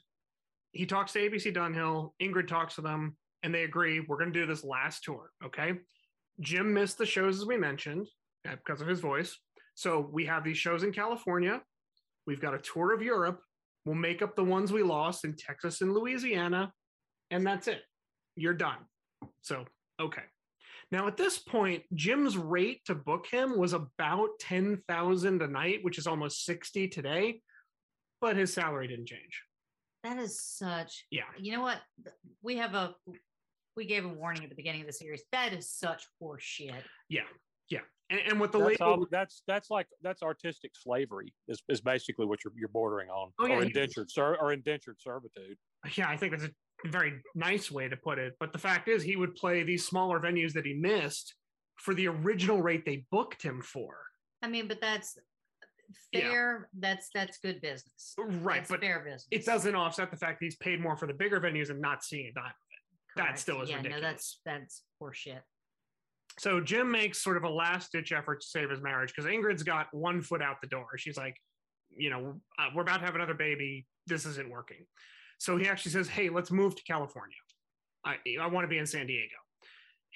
he 0.72 0.86
talks 0.86 1.12
to 1.12 1.18
ABC 1.20 1.54
Dunhill. 1.54 2.10
Ingrid 2.22 2.48
talks 2.48 2.76
to 2.76 2.80
them, 2.80 3.16
and 3.42 3.54
they 3.54 3.64
agree 3.64 4.00
we're 4.00 4.18
going 4.18 4.32
to 4.32 4.40
do 4.40 4.46
this 4.46 4.64
last 4.64 5.04
tour. 5.04 5.30
Okay. 5.44 5.74
Jim 6.40 6.72
missed 6.72 6.98
the 6.98 7.06
shows 7.06 7.38
as 7.38 7.46
we 7.46 7.56
mentioned 7.56 8.06
because 8.44 8.80
of 8.80 8.86
his 8.86 9.00
voice. 9.00 9.36
So 9.74 10.08
we 10.12 10.26
have 10.26 10.44
these 10.44 10.58
shows 10.58 10.82
in 10.82 10.92
California. 10.92 11.60
We've 12.26 12.40
got 12.40 12.54
a 12.54 12.58
tour 12.58 12.92
of 12.92 13.02
Europe. 13.02 13.40
We'll 13.88 13.96
make 13.96 14.20
up 14.20 14.36
the 14.36 14.44
ones 14.44 14.70
we 14.70 14.82
lost 14.82 15.24
in 15.24 15.34
Texas 15.34 15.80
and 15.80 15.94
Louisiana, 15.94 16.74
and 17.30 17.46
that's 17.46 17.68
it. 17.68 17.80
You're 18.36 18.52
done. 18.52 18.76
So, 19.40 19.64
okay. 19.98 20.24
Now, 20.92 21.06
at 21.06 21.16
this 21.16 21.38
point, 21.38 21.84
Jim's 21.94 22.36
rate 22.36 22.84
to 22.84 22.94
book 22.94 23.26
him 23.30 23.58
was 23.58 23.72
about 23.72 24.28
10,000 24.40 25.40
a 25.40 25.46
night, 25.46 25.78
which 25.84 25.96
is 25.96 26.06
almost 26.06 26.44
60 26.44 26.88
today, 26.88 27.40
but 28.20 28.36
his 28.36 28.52
salary 28.52 28.88
didn't 28.88 29.06
change. 29.06 29.42
That 30.04 30.18
is 30.18 30.38
such. 30.38 31.06
Yeah. 31.10 31.22
You 31.38 31.52
know 31.52 31.62
what? 31.62 31.78
We 32.42 32.58
have 32.58 32.74
a. 32.74 32.94
We 33.74 33.86
gave 33.86 34.04
a 34.04 34.08
warning 34.08 34.42
at 34.42 34.50
the 34.50 34.54
beginning 34.54 34.82
of 34.82 34.86
the 34.86 34.92
series. 34.92 35.22
That 35.32 35.54
is 35.54 35.70
such 35.70 36.04
horseshit. 36.22 36.82
Yeah. 37.08 37.22
Yeah. 37.70 37.80
And, 38.10 38.20
and 38.26 38.40
with 38.40 38.52
the 38.52 38.58
That's, 38.58 38.80
label, 38.80 38.86
all, 38.86 39.06
that's 39.10 39.42
that's 39.46 39.70
like 39.70 39.86
that's 40.02 40.22
artistic 40.22 40.72
slavery 40.74 41.34
is, 41.46 41.62
is 41.68 41.80
basically 41.80 42.24
what 42.26 42.42
you're 42.42 42.52
you're 42.56 42.68
bordering 42.68 43.10
on, 43.10 43.32
Oh, 43.38 43.46
yeah, 43.46 43.56
or 43.58 43.62
indentured 43.62 44.10
ser- 44.10 44.36
or 44.40 44.52
indentured 44.52 44.96
servitude. 44.98 45.58
yeah, 45.94 46.08
I 46.08 46.16
think 46.16 46.32
that's 46.32 46.44
a 46.44 46.88
very 46.90 47.20
nice 47.34 47.70
way 47.70 47.88
to 47.88 47.96
put 47.96 48.18
it. 48.18 48.34
But 48.40 48.52
the 48.52 48.58
fact 48.58 48.88
is, 48.88 49.02
he 49.02 49.16
would 49.16 49.34
play 49.34 49.62
these 49.62 49.86
smaller 49.86 50.20
venues 50.20 50.52
that 50.54 50.64
he 50.64 50.72
missed 50.74 51.34
for 51.76 51.92
the 51.94 52.08
original 52.08 52.62
rate 52.62 52.84
they 52.86 53.04
booked 53.10 53.42
him 53.42 53.60
for. 53.62 53.94
I 54.42 54.48
mean, 54.48 54.68
but 54.68 54.80
that's 54.80 55.18
Yeah. 56.12 56.20
fair. 56.30 56.68
That's 56.78 57.10
that's 57.14 57.38
good 57.38 57.60
business. 57.60 58.14
Right. 58.18 58.60
That's 58.60 58.70
but 58.70 58.80
fair 58.80 59.00
business. 59.00 59.26
it 59.30 59.44
doesn't 59.44 59.74
offset 59.74 60.10
the 60.10 60.16
fact 60.16 60.40
that 60.40 60.46
he's 60.46 60.56
paid 60.56 60.80
more 60.80 60.96
for 60.96 61.06
the 61.06 61.14
bigger 61.14 61.40
venues 61.40 61.68
and 61.68 61.80
not 61.80 62.02
seeing 62.02 62.28
a 62.28 62.32
dime. 62.32 62.52
that 63.16 63.22
Correct. 63.24 63.38
still 63.38 63.60
is 63.62 63.68
yeah, 63.68 63.76
ridiculous. 63.76 64.02
No, 64.02 64.08
that's 64.08 64.40
that's 64.46 64.82
horse 64.98 65.18
shit. 65.18 65.42
So 66.38 66.60
Jim 66.60 66.90
makes 66.90 67.22
sort 67.22 67.36
of 67.36 67.44
a 67.44 67.48
last 67.48 67.92
ditch 67.92 68.12
effort 68.12 68.40
to 68.40 68.46
save 68.46 68.70
his 68.70 68.80
marriage 68.80 69.12
because 69.14 69.30
Ingrid's 69.30 69.62
got 69.62 69.88
one 69.92 70.22
foot 70.22 70.42
out 70.42 70.60
the 70.60 70.68
door. 70.68 70.86
She's 70.96 71.16
like, 71.16 71.36
you 71.96 72.10
know, 72.10 72.40
uh, 72.58 72.66
we're 72.74 72.82
about 72.82 72.98
to 72.98 73.06
have 73.06 73.14
another 73.14 73.34
baby. 73.34 73.86
This 74.06 74.24
isn't 74.24 74.48
working. 74.48 74.86
So 75.38 75.56
he 75.56 75.68
actually 75.68 75.92
says, 75.92 76.08
hey, 76.08 76.28
let's 76.28 76.50
move 76.50 76.76
to 76.76 76.82
California. 76.84 77.36
I, 78.04 78.16
I 78.40 78.46
want 78.46 78.64
to 78.64 78.68
be 78.68 78.78
in 78.78 78.86
San 78.86 79.06
Diego. 79.06 79.34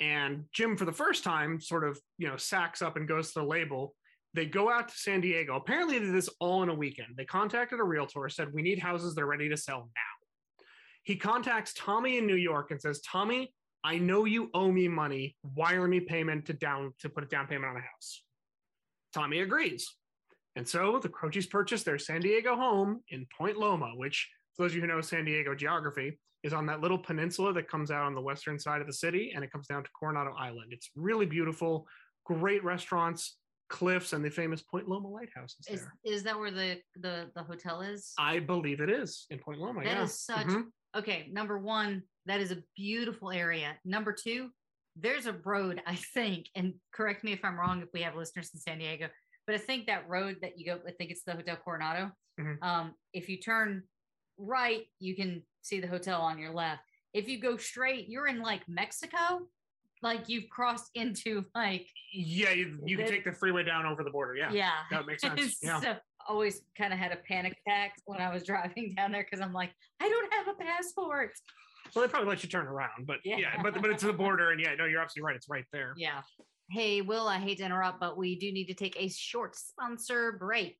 And 0.01 0.45
Jim, 0.53 0.77
for 0.77 0.85
the 0.85 0.93
first 0.93 1.25
time, 1.25 1.61
sort 1.61 1.85
of, 1.85 1.99
you 2.19 2.29
know, 2.29 2.37
sacks 2.37 2.83
up 2.83 2.97
and 2.97 3.07
goes 3.07 3.33
to 3.33 3.41
the 3.41 3.47
label. 3.47 3.95
They 4.35 4.47
go 4.47 4.71
out 4.71 4.89
to 4.89 4.95
San 4.97 5.21
Diego. 5.21 5.57
Apparently, 5.57 5.99
they 5.99 6.07
did 6.07 6.15
this 6.15 6.31
all 6.41 6.63
in 6.63 6.71
a 6.71 6.75
weekend. 6.75 7.09
They 7.17 7.25
contacted 7.25 7.81
a 7.81 7.85
realtor, 7.85 8.29
said, 8.29 8.53
we 8.53 8.63
need 8.63 8.79
houses. 8.79 9.15
They're 9.15 9.27
ready 9.27 9.49
to 9.49 9.57
sell 9.57 9.81
now. 9.81 10.67
He 11.03 11.17
contacts 11.17 11.75
Tommy 11.75 12.17
in 12.17 12.27
New 12.27 12.37
York 12.37 12.71
and 12.71 12.81
says, 12.81 13.01
Tommy, 13.01 13.53
I 13.85 13.99
know 13.99 14.25
you 14.25 14.51
owe 14.55 14.71
me 14.71 14.89
money. 14.89 15.37
Wire 15.57 15.89
me 15.89 16.01
payment 16.01 16.47
to 16.47 16.53
down 16.53 16.93
to 17.01 17.09
put 17.09 17.25
a 17.25 17.27
down 17.27 17.47
payment 17.47 17.71
on 17.71 17.77
a 17.77 17.81
house. 17.81 18.23
Tommy 19.15 19.41
agrees. 19.41 19.89
And 20.57 20.67
so 20.69 20.99
the 20.99 21.09
Croces 21.09 21.47
purchased 21.47 21.85
their 21.85 21.99
San 21.99 22.21
Diego 22.21 22.55
home 22.57 23.01
in 23.09 23.27
Point 23.37 23.57
Loma, 23.57 23.93
which, 23.97 24.29
for 24.55 24.63
those 24.65 24.73
of 24.73 24.77
you 24.77 24.81
who 24.83 24.87
know 24.87 25.01
San 25.01 25.25
Diego 25.25 25.55
geography, 25.55 26.19
is 26.43 26.53
on 26.53 26.67
that 26.67 26.81
little 26.81 26.99
peninsula 26.99 27.53
that 27.55 27.69
comes 27.69 27.91
out 27.91 28.05
on 28.05 28.15
the 28.15 28.21
western 28.21 28.59
side 28.59 28.81
of 28.81 28.87
the 28.87 28.93
city 28.93 29.33
and 29.35 29.45
it 29.45 29.51
comes 29.51 29.67
down 29.67 29.83
to 29.83 29.91
Coronado 29.99 30.35
Island. 30.39 30.73
It's 30.73 30.91
really 30.97 31.25
beautiful, 31.27 31.87
great 32.25 32.63
restaurants, 32.65 33.37
cliffs, 33.69 34.13
and 34.13 34.25
the 34.25 34.31
famous 34.31 34.61
Point 34.63 34.89
Loma 34.89 35.09
lighthouse 35.09 35.57
is 35.61 35.67
Is 35.75 35.81
there. 35.83 36.15
is 36.15 36.23
that 36.25 36.39
where 36.39 36.51
the 36.51 36.79
the 36.97 37.31
the 37.35 37.43
hotel 37.43 37.81
is? 37.81 38.13
I 38.19 38.39
believe 38.41 38.81
it 38.81 38.91
is 38.91 39.27
in 39.31 39.39
Point 39.39 39.61
Loma. 39.61 39.83
That 39.85 39.87
yeah. 39.97 40.03
is 40.03 40.21
such 40.21 40.47
Mhm. 40.49 40.65
okay. 40.97 41.29
Number 41.33 41.59
one, 41.59 42.03
that 42.27 42.41
is 42.41 42.51
a 42.53 42.59
beautiful 42.77 43.31
area. 43.31 43.77
Number 43.85 44.13
two, 44.13 44.51
there's 44.97 45.27
a 45.27 45.33
road, 45.45 45.81
I 45.87 45.97
think, 45.97 46.47
and 46.55 46.75
correct 46.93 47.25
me 47.25 47.33
if 47.33 47.45
I'm 47.45 47.59
wrong 47.59 47.83
if 47.83 47.89
we 47.95 48.03
have 48.03 48.15
listeners 48.15 48.51
in 48.55 48.61
San 48.61 48.79
Diego, 48.79 49.09
but 49.47 49.55
I 49.55 49.59
think 49.59 49.87
that 49.87 50.09
road 50.09 50.37
that 50.43 50.59
you 50.59 50.67
go, 50.67 50.79
I 50.87 50.93
think 50.93 51.11
it's 51.11 51.25
the 51.25 51.33
Hotel 51.33 51.57
Coronado. 51.57 52.13
Mhm. 52.39 52.63
Um, 52.63 52.95
if 53.13 53.29
you 53.29 53.39
turn 53.39 53.85
right, 54.39 54.87
you 54.99 55.17
can 55.17 55.43
see 55.63 55.81
the 55.81 55.87
hotel 55.87 56.21
on 56.21 56.39
your 56.39 56.53
left. 56.53 56.83
If 57.13 57.29
you 57.29 57.39
go 57.39 57.57
straight, 57.57 58.09
you're 58.09 58.27
in 58.27 58.41
like 58.41 58.63
Mexico, 58.69 59.49
like 60.03 60.29
you've 60.29 60.49
crossed 60.49 60.91
into 60.95 61.45
like 61.55 61.87
Yeah, 62.13 62.51
you, 62.51 62.79
you 62.85 62.97
can 62.97 63.07
take 63.07 63.25
the 63.25 63.33
freeway 63.33 63.63
down 63.63 63.87
over 63.87 64.03
the 64.03 64.11
border. 64.11 64.35
Yeah. 64.35 64.51
yeah. 64.53 64.73
That 64.91 65.07
makes 65.07 65.23
sense. 65.23 65.59
Yeah. 65.63 65.81
so 65.81 65.97
always 66.29 66.63
kind 66.77 66.93
of 66.93 66.99
had 66.99 67.13
a 67.13 67.17
panic 67.17 67.57
attack 67.67 67.95
when 68.05 68.21
I 68.21 68.33
was 68.33 68.43
driving 68.47 68.95
down 68.95 69.13
there 69.13 69.25
because 69.29 69.41
I'm 69.41 69.53
like, 69.53 69.73
I 70.01 70.09
don't 70.09 70.33
have 70.35 70.49
a 70.49 70.55
passport. 70.55 71.33
Well, 71.95 72.05
they 72.07 72.11
probably 72.11 72.29
let 72.31 72.43
you 72.43 72.49
turn 72.49 72.67
around, 72.67 73.07
but 73.07 73.19
yeah, 73.25 73.37
Yeah. 73.37 73.63
but 73.63 73.75
but 73.83 73.91
it's 73.91 74.03
the 74.03 74.13
border, 74.13 74.51
and 74.51 74.61
yeah, 74.61 74.75
no, 74.75 74.87
you're 74.87 75.01
absolutely 75.01 75.27
right. 75.27 75.37
It's 75.37 75.49
right 75.49 75.65
there. 75.73 75.93
Yeah. 75.97 76.23
Hey, 76.71 77.03
Will, 77.03 77.29
I 77.29 77.39
hate 77.39 77.59
to 77.59 77.65
interrupt, 77.65 78.01
but 78.01 78.17
we 78.17 78.37
do 78.39 78.51
need 78.51 78.67
to 78.67 78.75
take 78.75 78.97
a 78.99 79.09
short 79.09 79.57
sponsor 79.57 80.33
break. 80.33 80.79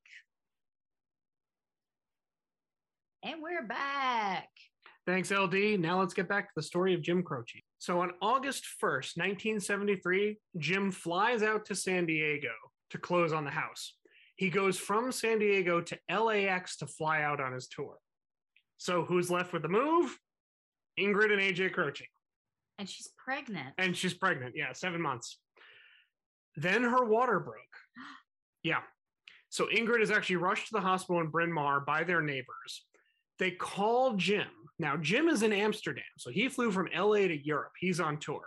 And 3.23 3.41
we're 3.41 3.63
back. 3.67 4.49
Thanks, 5.05 5.31
LD. 5.31 5.79
Now 5.79 5.99
let's 5.99 6.13
get 6.13 6.27
back 6.27 6.45
to 6.47 6.51
the 6.55 6.63
story 6.63 6.93
of 6.93 7.01
Jim 7.01 7.23
Croce. 7.23 7.61
So 7.77 7.99
on 8.01 8.11
August 8.21 8.65
1st, 8.81 9.17
1973, 9.17 10.37
Jim 10.57 10.91
flies 10.91 11.43
out 11.43 11.65
to 11.65 11.75
San 11.75 12.05
Diego 12.05 12.51
to 12.89 12.97
close 12.97 13.33
on 13.33 13.43
the 13.45 13.51
house. 13.51 13.95
He 14.35 14.49
goes 14.49 14.77
from 14.79 15.11
San 15.11 15.39
Diego 15.39 15.81
to 15.81 15.99
LAX 16.09 16.77
to 16.77 16.87
fly 16.87 17.21
out 17.21 17.39
on 17.39 17.53
his 17.53 17.67
tour. 17.67 17.97
So 18.77 19.03
who's 19.05 19.29
left 19.29 19.53
with 19.53 19.61
the 19.61 19.67
move? 19.69 20.17
Ingrid 20.99 21.31
and 21.31 21.41
AJ 21.41 21.73
Croce. 21.73 22.07
And 22.79 22.89
she's 22.89 23.09
pregnant. 23.17 23.73
And 23.77 23.95
she's 23.95 24.13
pregnant. 24.13 24.53
Yeah, 24.55 24.73
seven 24.73 25.01
months. 25.01 25.39
Then 26.55 26.83
her 26.83 27.05
water 27.05 27.39
broke. 27.39 27.57
Yeah. 28.65 28.79
So 29.49 29.65
Ingrid 29.65 30.01
is 30.01 30.09
actually 30.09 30.37
rushed 30.37 30.67
to 30.67 30.75
the 30.75 30.79
hospital 30.79 31.19
in 31.19 31.27
Bryn 31.27 31.51
Mawr 31.51 31.81
by 31.81 32.05
their 32.05 32.21
neighbors. 32.21 32.85
They 33.39 33.51
call 33.51 34.13
Jim. 34.13 34.47
Now, 34.79 34.95
Jim 34.95 35.27
is 35.27 35.43
in 35.43 35.51
Amsterdam. 35.51 36.05
So 36.17 36.31
he 36.31 36.47
flew 36.47 36.71
from 36.71 36.87
LA 36.97 37.27
to 37.27 37.45
Europe. 37.45 37.73
He's 37.77 37.99
on 37.99 38.19
tour. 38.19 38.43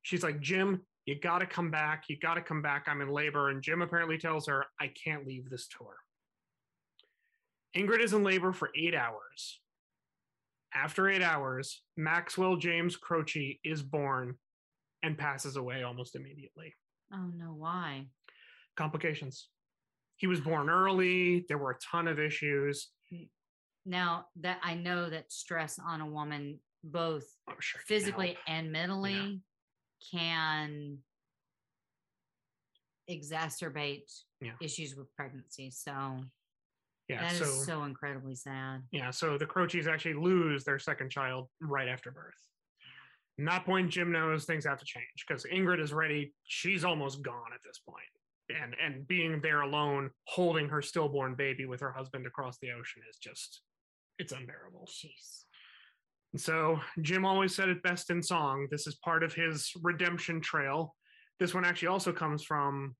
She's 0.00 0.22
like, 0.22 0.40
Jim, 0.40 0.80
you 1.04 1.20
got 1.20 1.40
to 1.40 1.46
come 1.46 1.70
back. 1.70 2.04
You 2.08 2.18
got 2.18 2.34
to 2.34 2.40
come 2.40 2.62
back. 2.62 2.86
I'm 2.88 3.02
in 3.02 3.10
labor. 3.10 3.50
And 3.50 3.62
Jim 3.62 3.82
apparently 3.82 4.16
tells 4.16 4.46
her, 4.46 4.64
I 4.80 4.88
can't 4.88 5.26
leave 5.26 5.50
this 5.50 5.68
tour. 5.68 5.96
Ingrid 7.76 8.02
is 8.02 8.12
in 8.12 8.24
labor 8.24 8.52
for 8.52 8.70
eight 8.76 8.94
hours. 8.94 9.60
After 10.74 11.08
eight 11.08 11.22
hours, 11.22 11.82
Maxwell 11.96 12.56
James 12.56 12.96
Croce 12.96 13.58
is 13.64 13.82
born 13.82 14.36
and 15.02 15.16
passes 15.16 15.56
away 15.56 15.82
almost 15.82 16.14
immediately. 16.16 16.74
oh 17.12 17.30
no, 17.36 17.54
why? 17.54 18.06
Complications. 18.76 19.48
He 20.16 20.26
was 20.26 20.40
born 20.40 20.68
early. 20.68 21.44
There 21.48 21.58
were 21.58 21.70
a 21.72 21.78
ton 21.78 22.06
of 22.08 22.18
issues. 22.18 22.88
Now 23.86 24.26
that 24.40 24.58
I 24.62 24.74
know 24.74 25.08
that 25.08 25.32
stress 25.32 25.78
on 25.78 26.00
a 26.00 26.06
woman, 26.06 26.58
both 26.84 27.24
I'm 27.48 27.54
sure 27.60 27.80
physically 27.86 28.36
and 28.46 28.70
mentally, 28.72 29.40
can 30.12 30.98
exacerbate 33.10 34.10
Yeah. 34.40 34.56
issues 34.60 34.94
with 34.96 35.14
pregnancy. 35.16 35.70
So 35.70 36.24
Yeah. 37.08 37.22
that 37.22 37.32
is 37.32 37.38
so, 37.38 37.44
so 37.46 37.84
incredibly 37.84 38.34
sad. 38.34 38.82
yeah. 38.92 39.10
So 39.10 39.38
the 39.38 39.46
Croces 39.46 39.86
actually 39.86 40.14
lose 40.14 40.64
their 40.64 40.78
second 40.78 41.10
child 41.10 41.48
right 41.60 41.88
after 41.88 42.10
birth. 42.10 42.34
And 43.38 43.46
that 43.48 43.64
point, 43.64 43.90
Jim 43.90 44.10
knows 44.12 44.44
things 44.44 44.66
have 44.66 44.80
to 44.80 44.84
change 44.84 45.24
because 45.26 45.44
Ingrid 45.44 45.80
is 45.80 45.92
ready. 45.92 46.34
She's 46.44 46.84
almost 46.84 47.22
gone 47.22 47.52
at 47.54 47.60
this 47.64 47.78
point. 47.78 48.60
And 48.62 48.74
and 48.82 49.06
being 49.06 49.40
there 49.40 49.60
alone, 49.60 50.10
holding 50.24 50.68
her 50.68 50.82
stillborn 50.82 51.34
baby 51.34 51.64
with 51.66 51.80
her 51.80 51.92
husband 51.92 52.26
across 52.26 52.58
the 52.58 52.72
ocean 52.72 53.02
is 53.08 53.16
just 53.18 53.60
it's 54.18 54.32
unbearable. 54.32 54.88
Jeez. 54.90 55.44
And 56.32 56.40
so 56.40 56.80
Jim 57.00 57.24
always 57.24 57.54
said 57.54 57.68
it 57.68 57.82
best 57.82 58.10
in 58.10 58.22
song. 58.22 58.66
This 58.70 58.86
is 58.86 58.96
part 58.96 59.22
of 59.22 59.32
his 59.32 59.72
redemption 59.82 60.40
trail. 60.40 60.94
This 61.38 61.54
one 61.54 61.64
actually 61.64 61.88
also 61.88 62.12
comes 62.12 62.42
from 62.42 62.96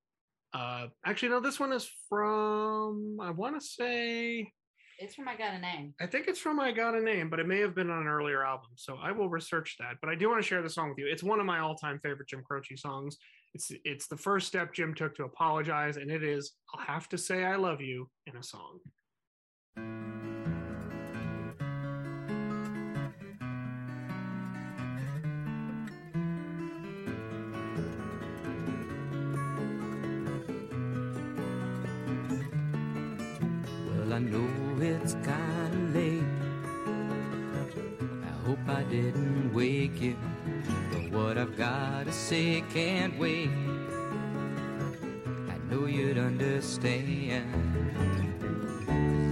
uh 0.54 0.86
actually 1.04 1.28
no, 1.28 1.40
this 1.40 1.60
one 1.60 1.72
is 1.72 1.90
from 2.08 3.18
I 3.20 3.30
want 3.30 3.60
to 3.60 3.66
say 3.66 4.50
It's 4.98 5.14
from 5.14 5.28
I 5.28 5.36
Got 5.36 5.54
a 5.54 5.58
Name. 5.58 5.94
I 6.00 6.06
think 6.06 6.26
it's 6.26 6.40
from 6.40 6.58
I 6.58 6.72
Got 6.72 6.94
a 6.94 7.00
Name, 7.00 7.30
but 7.30 7.38
it 7.38 7.46
may 7.46 7.60
have 7.60 7.74
been 7.74 7.90
on 7.90 8.02
an 8.02 8.08
earlier 8.08 8.44
album. 8.44 8.70
So 8.74 8.96
I 9.00 9.12
will 9.12 9.28
research 9.28 9.76
that. 9.78 9.96
But 10.00 10.10
I 10.10 10.14
do 10.16 10.28
want 10.28 10.42
to 10.42 10.48
share 10.48 10.62
the 10.62 10.70
song 10.70 10.88
with 10.88 10.98
you. 10.98 11.06
It's 11.06 11.22
one 11.22 11.38
of 11.38 11.46
my 11.46 11.60
all-time 11.60 12.00
favorite 12.02 12.28
Jim 12.28 12.42
Croce 12.42 12.76
songs. 12.76 13.16
It's 13.54 13.70
it's 13.84 14.08
the 14.08 14.16
first 14.16 14.46
step 14.48 14.74
Jim 14.74 14.94
took 14.94 15.14
to 15.16 15.24
apologize, 15.24 15.96
and 15.96 16.10
it 16.10 16.22
is 16.24 16.52
I'll 16.74 16.84
have 16.84 17.08
to 17.10 17.18
say 17.18 17.44
I 17.44 17.56
love 17.56 17.80
you 17.80 18.08
in 18.26 18.36
a 18.36 18.42
song. 18.42 18.80
It's 34.82 35.14
kinda 35.14 35.98
late. 35.98 36.22
I 38.24 38.46
hope 38.46 38.58
I 38.68 38.82
didn't 38.84 39.52
wake 39.52 40.00
you. 40.00 40.16
But 40.92 41.10
what 41.10 41.38
I've 41.38 41.56
gotta 41.56 42.12
say 42.12 42.62
can't 42.72 43.18
wait. 43.18 43.50
I 45.48 45.56
know 45.70 45.86
you'd 45.86 46.18
understand. 46.18 47.46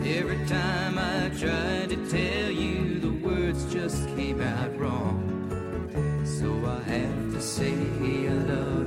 Every 0.05 0.45
time 0.47 0.99
I 0.99 1.31
tried 1.39 1.91
to 1.91 1.97
tell 2.09 2.51
you, 2.51 3.01
the 3.01 3.13
words 3.27 3.65
just 3.73 4.07
came 4.17 4.41
out 4.41 4.79
wrong. 4.79 5.23
So 6.25 6.49
I 6.65 6.83
have 6.91 7.33
to 7.33 7.41
say 7.41 7.75
I 8.29 8.33
love 8.33 8.86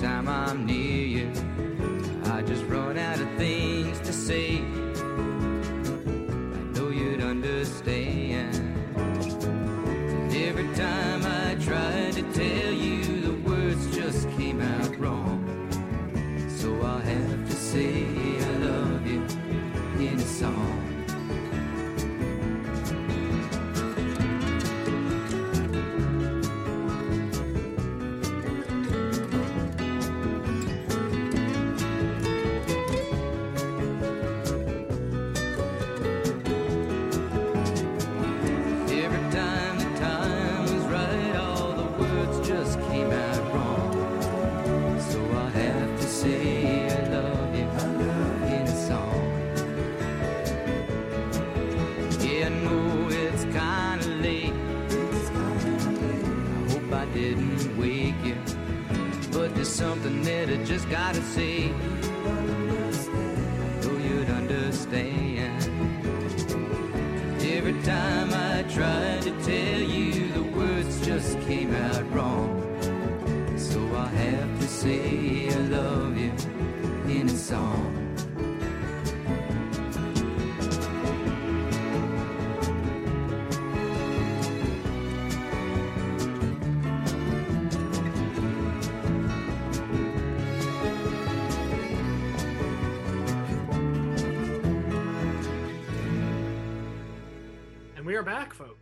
time 0.00 0.28
I'm 0.28 0.64
near. 0.64 0.87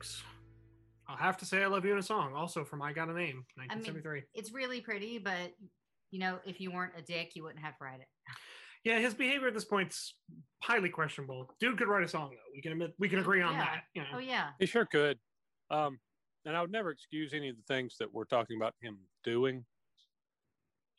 Back, 0.07 0.14
folks. 0.14 0.22
I'll 1.09 1.16
have 1.16 1.36
to 1.38 1.44
say 1.44 1.62
I 1.62 1.66
love 1.66 1.84
you 1.84 1.92
in 1.92 1.98
a 1.98 2.02
song, 2.02 2.32
also 2.34 2.64
from 2.64 2.82
I 2.82 2.92
Got 2.92 3.09
a 3.09 3.12
Name, 3.12 3.44
I 3.59 3.62
mean, 3.62 3.68
1973. 3.84 4.22
it's 4.34 4.52
really 4.52 4.80
pretty, 4.80 5.18
but 5.18 5.52
you 6.11 6.18
know, 6.18 6.38
if 6.44 6.61
you 6.61 6.70
weren't 6.72 6.92
a 6.98 7.02
dick, 7.02 7.32
you 7.34 7.42
wouldn't 7.44 7.64
have 7.64 7.76
to 7.78 7.84
write 7.84 8.00
it. 8.00 8.07
yeah, 8.84 8.98
his 8.98 9.14
behavior 9.14 9.48
at 9.48 9.54
this 9.54 9.64
point's 9.64 10.14
highly 10.62 10.88
questionable. 10.88 11.54
Dude 11.61 11.78
could 11.78 11.88
write 11.88 12.04
a 12.04 12.09
song 12.09 12.30
though. 12.30 12.52
We 12.54 12.61
can 12.61 12.72
admit, 12.72 12.92
we 12.98 13.09
can 13.09 13.18
agree 13.20 13.42
on 13.42 13.52
Yeah. 13.54 13.59
that. 13.64 13.82
You 13.94 14.02
know. 14.02 14.09
Oh 14.14 14.18
yeah. 14.18 14.48
He 14.59 14.66
sure 14.66 14.84
could. 14.86 15.18
Um, 15.70 15.98
and 16.44 16.57
I 16.57 16.61
would 16.61 16.70
never 16.72 16.90
excuse 16.90 17.32
any 17.34 17.48
of 17.48 17.57
the 17.57 17.62
things 17.74 17.96
that 17.98 18.12
we're 18.12 18.24
talking 18.24 18.57
about 18.57 18.74
him 18.80 18.98
doing. 19.24 19.64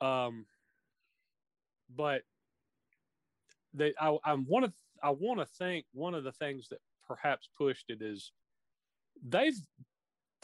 Um, 0.01 0.45
but 1.95 2.21
they, 3.73 3.93
I, 3.99 4.17
I 4.25 4.33
want 4.33 4.65
to, 4.65 4.71
I 5.01 5.09
want 5.11 5.39
to 5.39 5.45
think 5.45 5.85
one 5.93 6.13
of 6.15 6.23
the 6.25 6.33
things 6.33 6.67
that 6.69 6.79
perhaps 7.07 7.49
pushed 7.57 7.85
it 7.89 8.01
is 8.01 8.31
they've, 9.23 9.57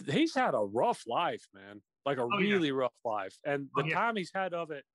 he's 0.05 0.34
had 0.36 0.53
a 0.55 0.59
rough 0.59 1.03
life, 1.07 1.47
man, 1.53 1.82
like 2.05 2.17
a 2.17 2.21
Oh, 2.24 2.39
yeah. 2.39 2.53
really 2.55 2.71
rough 2.71 2.93
life, 3.05 3.38
and 3.45 3.69
the 3.76 3.84
Oh, 3.84 3.86
yeah. 3.88 3.95
time 3.95 4.15
he's 4.15 4.32
had 4.34 4.53
of 4.53 4.71
it 4.71 4.86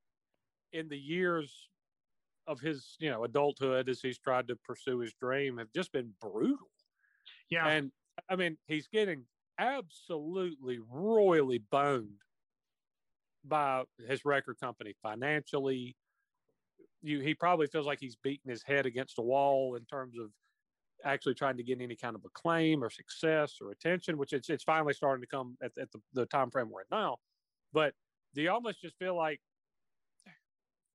in 0.72 0.88
the 0.88 0.98
years 0.98 1.70
of 2.46 2.60
his, 2.60 2.96
you 2.98 3.10
know, 3.10 3.24
adulthood 3.24 3.88
as 3.88 4.00
he's 4.00 4.18
tried 4.18 4.48
to 4.48 4.56
pursue 4.56 4.98
his 5.00 5.12
dream 5.14 5.58
have 5.58 5.72
just 5.72 5.92
been 5.92 6.14
brutal. 6.20 6.70
Yeah. 7.50 7.66
And 7.66 7.92
I 8.28 8.36
mean, 8.36 8.58
he's 8.66 8.88
getting 8.88 9.26
absolutely 9.58 10.78
royally 10.78 11.58
boned 11.58 12.22
by 13.44 13.84
his 14.06 14.24
record 14.24 14.58
company 14.60 14.94
financially. 15.02 15.96
You, 17.02 17.20
he 17.20 17.34
probably 17.34 17.66
feels 17.66 17.86
like 17.86 18.00
he's 18.00 18.16
beating 18.16 18.50
his 18.50 18.62
head 18.62 18.86
against 18.86 19.18
a 19.18 19.22
wall 19.22 19.76
in 19.76 19.84
terms 19.84 20.18
of 20.18 20.30
actually 21.04 21.34
trying 21.34 21.56
to 21.56 21.62
get 21.62 21.80
any 21.80 21.96
kind 21.96 22.16
of 22.16 22.24
acclaim 22.24 22.82
or 22.82 22.90
success 22.90 23.56
or 23.60 23.70
attention, 23.70 24.18
which 24.18 24.32
it's 24.32 24.50
it's 24.50 24.64
finally 24.64 24.94
starting 24.94 25.22
to 25.22 25.26
come 25.28 25.56
at, 25.62 25.72
at 25.78 25.90
the, 25.92 26.00
the 26.12 26.26
time 26.26 26.50
frame 26.50 26.70
we're 26.70 26.80
in 26.82 26.86
now. 26.90 27.18
But 27.72 27.94
do 28.34 28.42
you 28.42 28.50
almost 28.50 28.80
just 28.80 28.96
feel 28.98 29.16
like 29.16 29.40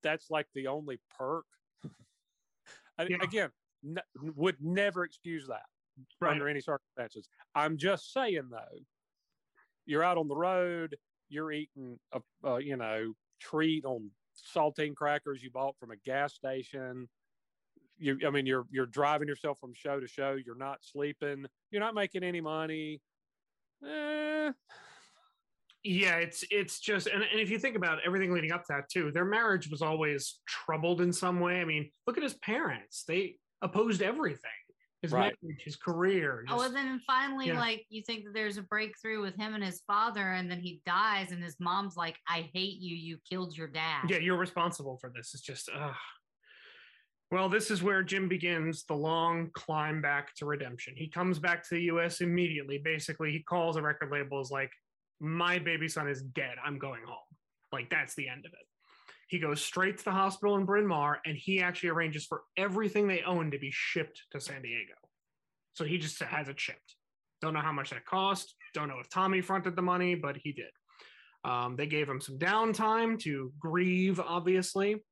that's 0.01 0.30
like 0.30 0.47
the 0.54 0.68
only 0.68 0.99
perk? 1.18 1.45
I- 2.97 3.08
Yeah. 3.10 3.18
Again, 3.22 3.49
n- 3.86 3.97
would 4.36 4.58
never 4.62 5.04
excuse 5.04 5.47
that 5.47 5.66
Right. 6.20 6.32
under 6.32 6.47
any 6.47 6.60
circumstances. 6.62 7.28
I'm 7.54 7.78
just 7.78 8.12
saying 8.12 8.49
though, 8.49 8.80
you're 9.86 10.04
out 10.04 10.18
on 10.18 10.28
the 10.28 10.36
road, 10.36 10.97
you're 11.30 11.51
eating 11.51 11.99
a, 12.12 12.22
a 12.43 12.62
you 12.62 12.78
know 12.78 13.14
treat 13.39 13.86
on 13.86 14.10
saltine 14.56 14.95
crackers 14.95 15.43
you 15.43 15.51
bought 15.51 15.78
from 15.80 15.91
a 15.91 15.95
gas 15.97 16.34
station. 16.34 17.08
You, 17.98 18.18
I 18.26 18.30
mean, 18.32 18.46
you're 18.46 18.66
you're 18.72 18.86
driving 18.88 19.28
yourself 19.28 19.60
from 19.60 19.74
show 19.74 20.00
to 20.00 20.08
show. 20.08 20.38
You're 20.44 20.58
not 20.58 20.80
sleeping. 20.84 21.46
You're 21.72 21.82
not 21.82 21.94
making 21.96 22.24
any 22.24 22.41
money. 22.41 23.02
Eh, 23.86 24.52
Yeah, 25.84 26.16
it's 26.16 26.44
it's 26.50 26.80
just 26.80 27.08
and, 27.08 27.24
and 27.24 27.39
if 27.39 27.50
you 27.50 27.60
think 27.60 27.76
about 27.76 28.00
everything 28.06 28.34
leading 28.34 28.52
up 28.52 28.62
to 28.62 28.74
that 28.74 28.89
too, 28.89 29.12
their 29.12 29.26
marriage 29.26 29.70
was 29.70 29.82
always 29.82 30.39
troubled 30.48 31.02
in 31.02 31.12
some 31.14 31.39
way. 31.39 31.60
I 31.62 31.66
mean, 31.66 31.91
look 32.08 32.18
at 32.18 32.24
his 32.24 32.36
parents. 32.36 33.04
They 33.08 33.38
opposed 33.62 34.02
everything. 34.02 34.52
His 35.02 35.12
Right. 35.12 35.36
marriage, 35.41 35.62
his 35.66 35.76
career. 35.76 36.46
Oh, 36.48 36.56
just- 36.60 36.68
and 36.68 36.76
then 36.78 37.02
finally, 37.06 37.48
yeah. 37.48 37.60
like 37.60 37.86
you 37.89 38.02
think 38.02 38.24
that 38.24 38.34
there's 38.34 38.56
a 38.56 38.62
breakthrough 38.64 39.22
with 39.22 39.36
him 39.36 39.54
and 39.54 39.62
his 39.64 39.82
father, 39.82 40.32
and 40.32 40.50
then 40.50 40.62
he 40.62 40.82
dies, 40.86 41.34
and 41.34 41.44
his 41.44 41.58
mom's 41.60 41.98
like, 41.98 42.18
"I 42.28 42.50
hate 42.54 42.78
you. 42.80 42.96
You 42.96 43.18
killed 43.30 43.56
your 43.58 43.68
dad." 43.68 44.10
yeah, 44.10 44.18
you're 44.20 44.38
responsible 44.38 44.98
for 45.02 45.12
this. 45.14 45.34
It's 45.34 45.44
just 45.44 45.70
uh 45.70 45.91
well, 47.34 47.49
this 47.49 47.71
is 47.71 47.81
where 47.81 48.03
Jim 48.03 48.29
begins 48.29 48.84
the 48.84 48.93
long 48.93 49.49
climb 49.53 50.03
back 50.03 50.36
to 50.36 50.45
redemption. 50.45 50.93
He 50.95 51.07
comes 51.07 51.39
back 51.39 51.63
to 51.63 51.69
the 51.71 51.81
US 51.86 52.21
immediately. 52.21 52.77
Basically, 52.77 53.31
he 53.31 53.41
calls 53.41 53.75
a 53.75 53.81
record 53.81 54.11
label 54.11 54.39
is 54.39 54.51
like, 54.51 54.69
My 55.19 55.57
baby 55.57 55.88
son 55.88 56.07
is 56.07 56.21
dead. 56.21 56.57
I'm 56.63 56.77
going 56.77 57.01
home. 57.03 57.17
Like 57.71 57.89
that's 57.89 58.13
the 58.13 58.29
end 58.29 58.45
of 58.45 58.53
it. 58.53 58.67
He 59.29 59.39
goes 59.39 59.63
straight 59.63 59.97
to 59.97 60.03
the 60.03 60.11
hospital 60.11 60.57
in 60.57 60.65
Bryn 60.65 60.86
Mawr 60.86 61.21
and 61.25 61.36
he 61.36 61.59
actually 61.59 61.89
arranges 61.89 62.23
for 62.23 62.43
everything 62.55 63.07
they 63.07 63.23
own 63.23 63.49
to 63.49 63.57
be 63.57 63.71
shipped 63.73 64.21
to 64.29 64.39
San 64.39 64.61
Diego. 64.61 64.93
So 65.73 65.86
he 65.86 65.97
just 65.97 66.21
has 66.21 66.49
it 66.49 66.59
shipped. 66.59 66.97
Don't 67.41 67.55
know 67.55 67.61
how 67.61 67.71
much 67.71 67.89
that 67.89 68.05
cost. 68.05 68.53
Don't 68.75 68.89
know 68.89 68.99
if 68.99 69.09
Tommy 69.09 69.41
fronted 69.41 69.75
the 69.75 69.81
money, 69.81 70.13
but 70.13 70.38
he 70.38 70.51
did. 70.51 70.69
Um, 71.43 71.77
they 71.77 71.88
gave 71.88 72.07
him 72.07 72.21
some 72.21 72.38
downtime 72.38 73.17
to 73.21 73.51
grieve, 73.59 74.19
obviously. 74.19 75.03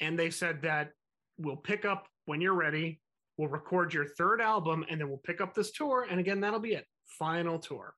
And 0.00 0.16
they 0.16 0.30
said 0.30 0.62
that 0.62 0.90
we'll 1.38 1.56
pick 1.56 1.84
up 1.84 2.06
when 2.26 2.40
you're 2.40 2.54
ready. 2.54 3.00
We'll 3.36 3.48
record 3.48 3.92
your 3.92 4.06
third 4.06 4.40
album 4.40 4.84
and 4.88 5.00
then 5.00 5.08
we'll 5.08 5.18
pick 5.18 5.40
up 5.40 5.54
this 5.54 5.72
tour. 5.72 6.06
And 6.08 6.20
again, 6.20 6.40
that'll 6.40 6.60
be 6.60 6.74
it. 6.74 6.86
Final 7.06 7.58
tour. 7.58 7.94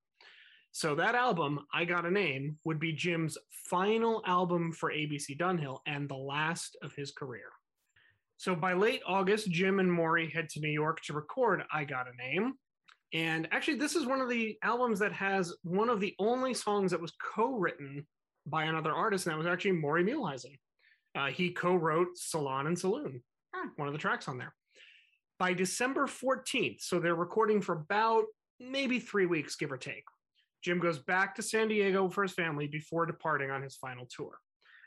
So 0.72 0.94
that 0.96 1.14
album, 1.14 1.60
I 1.72 1.84
Got 1.84 2.04
a 2.04 2.10
Name, 2.10 2.58
would 2.64 2.78
be 2.78 2.92
Jim's 2.92 3.38
final 3.50 4.22
album 4.26 4.72
for 4.72 4.92
ABC 4.92 5.38
Dunhill 5.38 5.78
and 5.86 6.08
the 6.08 6.16
last 6.16 6.76
of 6.82 6.94
his 6.94 7.12
career. 7.12 7.48
So 8.36 8.54
by 8.54 8.74
late 8.74 9.00
August, 9.06 9.50
Jim 9.50 9.80
and 9.80 9.90
Maury 9.90 10.28
head 10.28 10.50
to 10.50 10.60
New 10.60 10.70
York 10.70 11.00
to 11.02 11.14
record 11.14 11.62
I 11.72 11.84
Got 11.84 12.08
a 12.08 12.16
Name. 12.16 12.54
And 13.14 13.48
actually, 13.52 13.78
this 13.78 13.94
is 13.96 14.04
one 14.04 14.20
of 14.20 14.28
the 14.28 14.58
albums 14.62 14.98
that 14.98 15.12
has 15.12 15.54
one 15.62 15.88
of 15.88 16.00
the 16.00 16.14
only 16.18 16.52
songs 16.52 16.90
that 16.90 17.00
was 17.00 17.14
co-written 17.34 18.06
by 18.46 18.64
another 18.64 18.92
artist, 18.92 19.26
and 19.26 19.32
that 19.32 19.38
was 19.38 19.46
actually 19.46 19.72
Maury 19.72 20.04
Muehleisen. 20.04 20.58
Uh, 21.16 21.26
he 21.28 21.50
co-wrote 21.50 22.08
Salon 22.16 22.66
and 22.66 22.78
Saloon, 22.78 23.22
Huh. 23.54 23.70
one 23.76 23.88
of 23.88 23.94
the 23.94 23.98
tracks 23.98 24.28
on 24.28 24.36
there. 24.36 24.54
By 25.38 25.54
December 25.54 26.06
14th, 26.06 26.80
so 26.82 26.98
they're 27.00 27.14
recording 27.14 27.60
for 27.62 27.72
about 27.74 28.24
maybe 28.60 28.98
three 29.00 29.26
weeks, 29.26 29.56
give 29.56 29.72
or 29.72 29.78
take. 29.78 30.04
Jim 30.62 30.78
goes 30.78 30.98
back 30.98 31.34
to 31.36 31.42
San 31.42 31.68
Diego 31.68 32.08
for 32.08 32.22
his 32.22 32.32
family 32.32 32.66
before 32.66 33.06
departing 33.06 33.50
on 33.50 33.62
his 33.62 33.76
final 33.76 34.06
tour. 34.14 34.38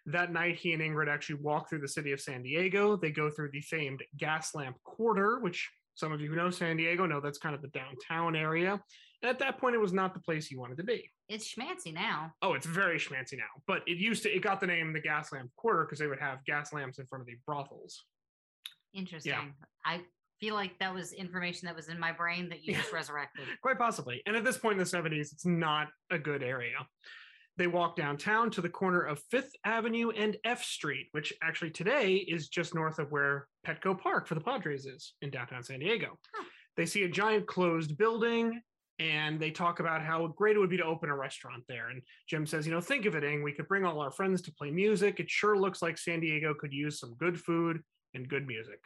That 0.05 0.31
night, 0.31 0.55
he 0.57 0.73
and 0.73 0.81
Ingrid 0.81 1.07
actually 1.07 1.39
walk 1.41 1.69
through 1.69 1.81
the 1.81 1.87
city 1.87 2.11
of 2.11 2.21
San 2.21 2.43
Diego. 2.43 2.95
They 2.95 3.11
go 3.11 3.29
through 3.29 3.51
the 3.51 3.61
famed 3.61 4.03
Gaslamp 4.17 4.75
Quarter, 4.83 5.39
which 5.39 5.69
some 5.93 6.11
of 6.11 6.21
you 6.21 6.29
who 6.29 6.35
know 6.35 6.49
San 6.49 6.77
Diego 6.77 7.05
know 7.05 7.19
that's 7.19 7.37
kind 7.37 7.53
of 7.55 7.61
the 7.61 7.67
downtown 7.69 8.35
area. 8.35 8.81
And 9.21 9.29
at 9.29 9.39
that 9.39 9.59
point, 9.59 9.75
it 9.75 9.79
was 9.79 9.93
not 9.93 10.13
the 10.13 10.19
place 10.19 10.47
he 10.47 10.55
wanted 10.55 10.77
to 10.77 10.83
be. 10.83 11.09
It's 11.29 11.47
schmancy 11.53 11.93
now. 11.93 12.33
Oh, 12.41 12.53
it's 12.53 12.65
very 12.65 12.97
schmancy 12.97 13.37
now. 13.37 13.61
But 13.67 13.83
it 13.87 13.97
used 13.97 14.23
to, 14.23 14.35
it 14.35 14.41
got 14.41 14.59
the 14.59 14.67
name 14.67 14.91
the 14.93 14.99
Gas 14.99 15.31
Lamp 15.31 15.51
Quarter 15.55 15.85
because 15.85 15.99
they 15.99 16.07
would 16.07 16.19
have 16.19 16.43
gas 16.45 16.73
lamps 16.73 16.97
in 16.97 17.05
front 17.05 17.21
of 17.21 17.27
the 17.27 17.37
brothels. 17.45 18.03
Interesting. 18.95 19.31
Yeah. 19.33 19.43
I 19.85 20.01
feel 20.39 20.55
like 20.55 20.79
that 20.79 20.93
was 20.93 21.13
information 21.13 21.67
that 21.67 21.75
was 21.75 21.87
in 21.87 21.99
my 21.99 22.11
brain 22.11 22.49
that 22.49 22.63
you 22.63 22.73
just 22.73 22.91
resurrected. 22.93 23.45
Quite 23.61 23.77
possibly. 23.77 24.23
And 24.25 24.35
at 24.35 24.43
this 24.43 24.57
point 24.57 24.73
in 24.73 24.79
the 24.79 24.85
70s, 24.85 25.31
it's 25.31 25.45
not 25.45 25.89
a 26.09 26.17
good 26.17 26.41
area. 26.41 26.87
They 27.57 27.67
walk 27.67 27.95
downtown 27.95 28.49
to 28.51 28.61
the 28.61 28.69
corner 28.69 29.01
of 29.01 29.21
Fifth 29.29 29.51
Avenue 29.65 30.11
and 30.11 30.37
F 30.45 30.63
Street, 30.63 31.07
which 31.11 31.33
actually 31.43 31.71
today 31.71 32.15
is 32.15 32.47
just 32.47 32.73
north 32.73 32.99
of 32.99 33.11
where 33.11 33.47
Petco 33.67 33.99
Park 33.99 34.27
for 34.27 34.35
the 34.35 34.41
Padres 34.41 34.85
is 34.85 35.13
in 35.21 35.29
downtown 35.29 35.61
San 35.61 35.79
Diego. 35.79 36.17
Huh. 36.33 36.45
They 36.77 36.85
see 36.85 37.03
a 37.03 37.09
giant 37.09 37.45
closed 37.47 37.97
building 37.97 38.61
and 38.99 39.39
they 39.39 39.49
talk 39.49 39.79
about 39.79 40.01
how 40.01 40.27
great 40.27 40.57
it 40.57 40.59
would 40.59 40.69
be 40.69 40.77
to 40.77 40.83
open 40.83 41.09
a 41.09 41.15
restaurant 41.15 41.63
there. 41.69 41.89
And 41.89 42.01
Jim 42.27 42.45
says, 42.45 42.67
you 42.67 42.73
know, 42.73 42.81
think 42.81 43.05
of 43.05 43.15
it, 43.15 43.23
Ing. 43.23 43.41
We 43.41 43.53
could 43.53 43.67
bring 43.67 43.85
all 43.85 44.01
our 44.01 44.11
friends 44.11 44.41
to 44.43 44.53
play 44.53 44.71
music. 44.71 45.19
It 45.19 45.29
sure 45.29 45.57
looks 45.57 45.81
like 45.81 45.97
San 45.97 46.19
Diego 46.19 46.53
could 46.53 46.73
use 46.73 46.99
some 46.99 47.15
good 47.15 47.39
food 47.39 47.81
and 48.13 48.27
good 48.27 48.45
music. 48.45 48.79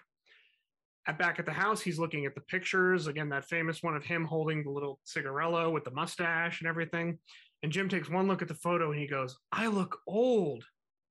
At 1.08 1.18
back 1.18 1.40
at 1.40 1.46
the 1.46 1.52
house, 1.52 1.82
he's 1.82 2.00
looking 2.00 2.26
at 2.26 2.36
the 2.36 2.42
pictures. 2.42 3.08
Again, 3.08 3.30
that 3.30 3.46
famous 3.46 3.82
one 3.82 3.96
of 3.96 4.06
him 4.06 4.24
holding 4.24 4.64
the 4.64 4.70
little 4.70 5.00
cigarello 5.06 5.72
with 5.72 5.84
the 5.84 5.92
mustache 5.92 6.62
and 6.62 6.70
everything. 6.70 7.18
And 7.64 7.72
Jim 7.72 7.90
takes 7.90 8.10
one 8.10 8.28
look 8.28 8.42
at 8.42 8.48
the 8.48 8.54
photo 8.54 8.92
and 8.92 9.00
he 9.00 9.08
goes, 9.08 9.36
I 9.52 9.68
look 9.68 9.98
old. 10.08 10.64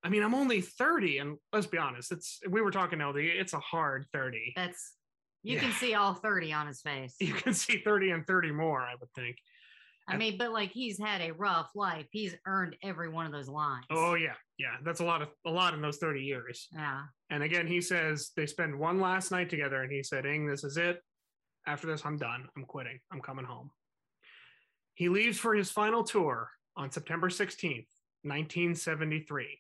I 0.05 0.09
mean, 0.09 0.23
I'm 0.23 0.35
only 0.35 0.61
30. 0.61 1.19
And 1.19 1.39
let's 1.53 1.67
be 1.67 1.79
honest, 1.79 2.13
it's 2.13 2.41
we 2.49 2.61
were 2.61 2.71
talking 2.71 3.01
LD, 3.01 3.17
it's 3.19 3.53
a 3.53 3.59
hard 3.59 4.07
30. 4.13 4.53
That's 4.55 4.93
you 5.43 5.57
Yeah. 5.57 5.61
can 5.63 5.73
see 5.73 5.95
all 5.95 6.15
30 6.15 6.53
on 6.53 6.67
his 6.67 6.81
face. 6.83 7.17
You 7.21 7.35
can 7.35 7.53
see 7.55 7.79
30 7.79 8.11
and 8.11 8.27
30 8.27 8.53
more, 8.53 8.81
I 8.83 8.95
would 9.01 9.11
think. 9.15 9.37
I 10.09 10.17
mean, 10.17 10.37
but 10.37 10.53
like 10.53 10.71
he's 10.73 10.99
had 10.99 11.21
a 11.21 11.33
rough 11.33 11.71
life. 11.77 12.07
He's 12.11 12.35
earned 12.45 12.77
every 12.83 13.09
one 13.09 13.25
of 13.25 13.31
those 13.33 13.49
lines. 13.49 13.85
Oh 13.89 14.15
yeah, 14.15 14.35
yeah. 14.59 14.77
That's 14.85 14.99
a 15.01 15.05
lot 15.05 15.23
of 15.23 15.29
a 15.47 15.51
lot 15.51 15.75
in 15.75 15.81
those 15.81 15.99
30 15.99 16.23
years. 16.23 16.67
yeah. 16.73 17.03
And 17.31 17.43
again, 17.45 17.67
he 17.69 17.81
says 17.81 18.33
they 18.37 18.47
spend 18.47 18.77
one 18.79 19.01
last 19.01 19.31
night 19.31 19.49
together, 19.49 19.81
and 19.83 19.93
he 19.93 20.03
said, 20.03 20.27
Ing, 20.27 20.47
this 20.47 20.65
is 20.65 20.77
it. 20.77 21.01
After 21.69 21.87
this, 21.87 22.05
I'm 22.05 22.17
done. 22.19 22.49
I'm 22.57 22.65
quitting. 22.65 22.99
I'm 23.13 23.21
coming 23.21 23.45
home. 23.45 23.71
He 24.95 25.09
leaves 25.09 25.39
for 25.39 25.55
his 25.55 25.71
final 25.71 26.03
tour 26.05 26.51
on 26.77 26.91
September 26.91 27.29
16th, 27.29 27.87
1973. 28.23 29.59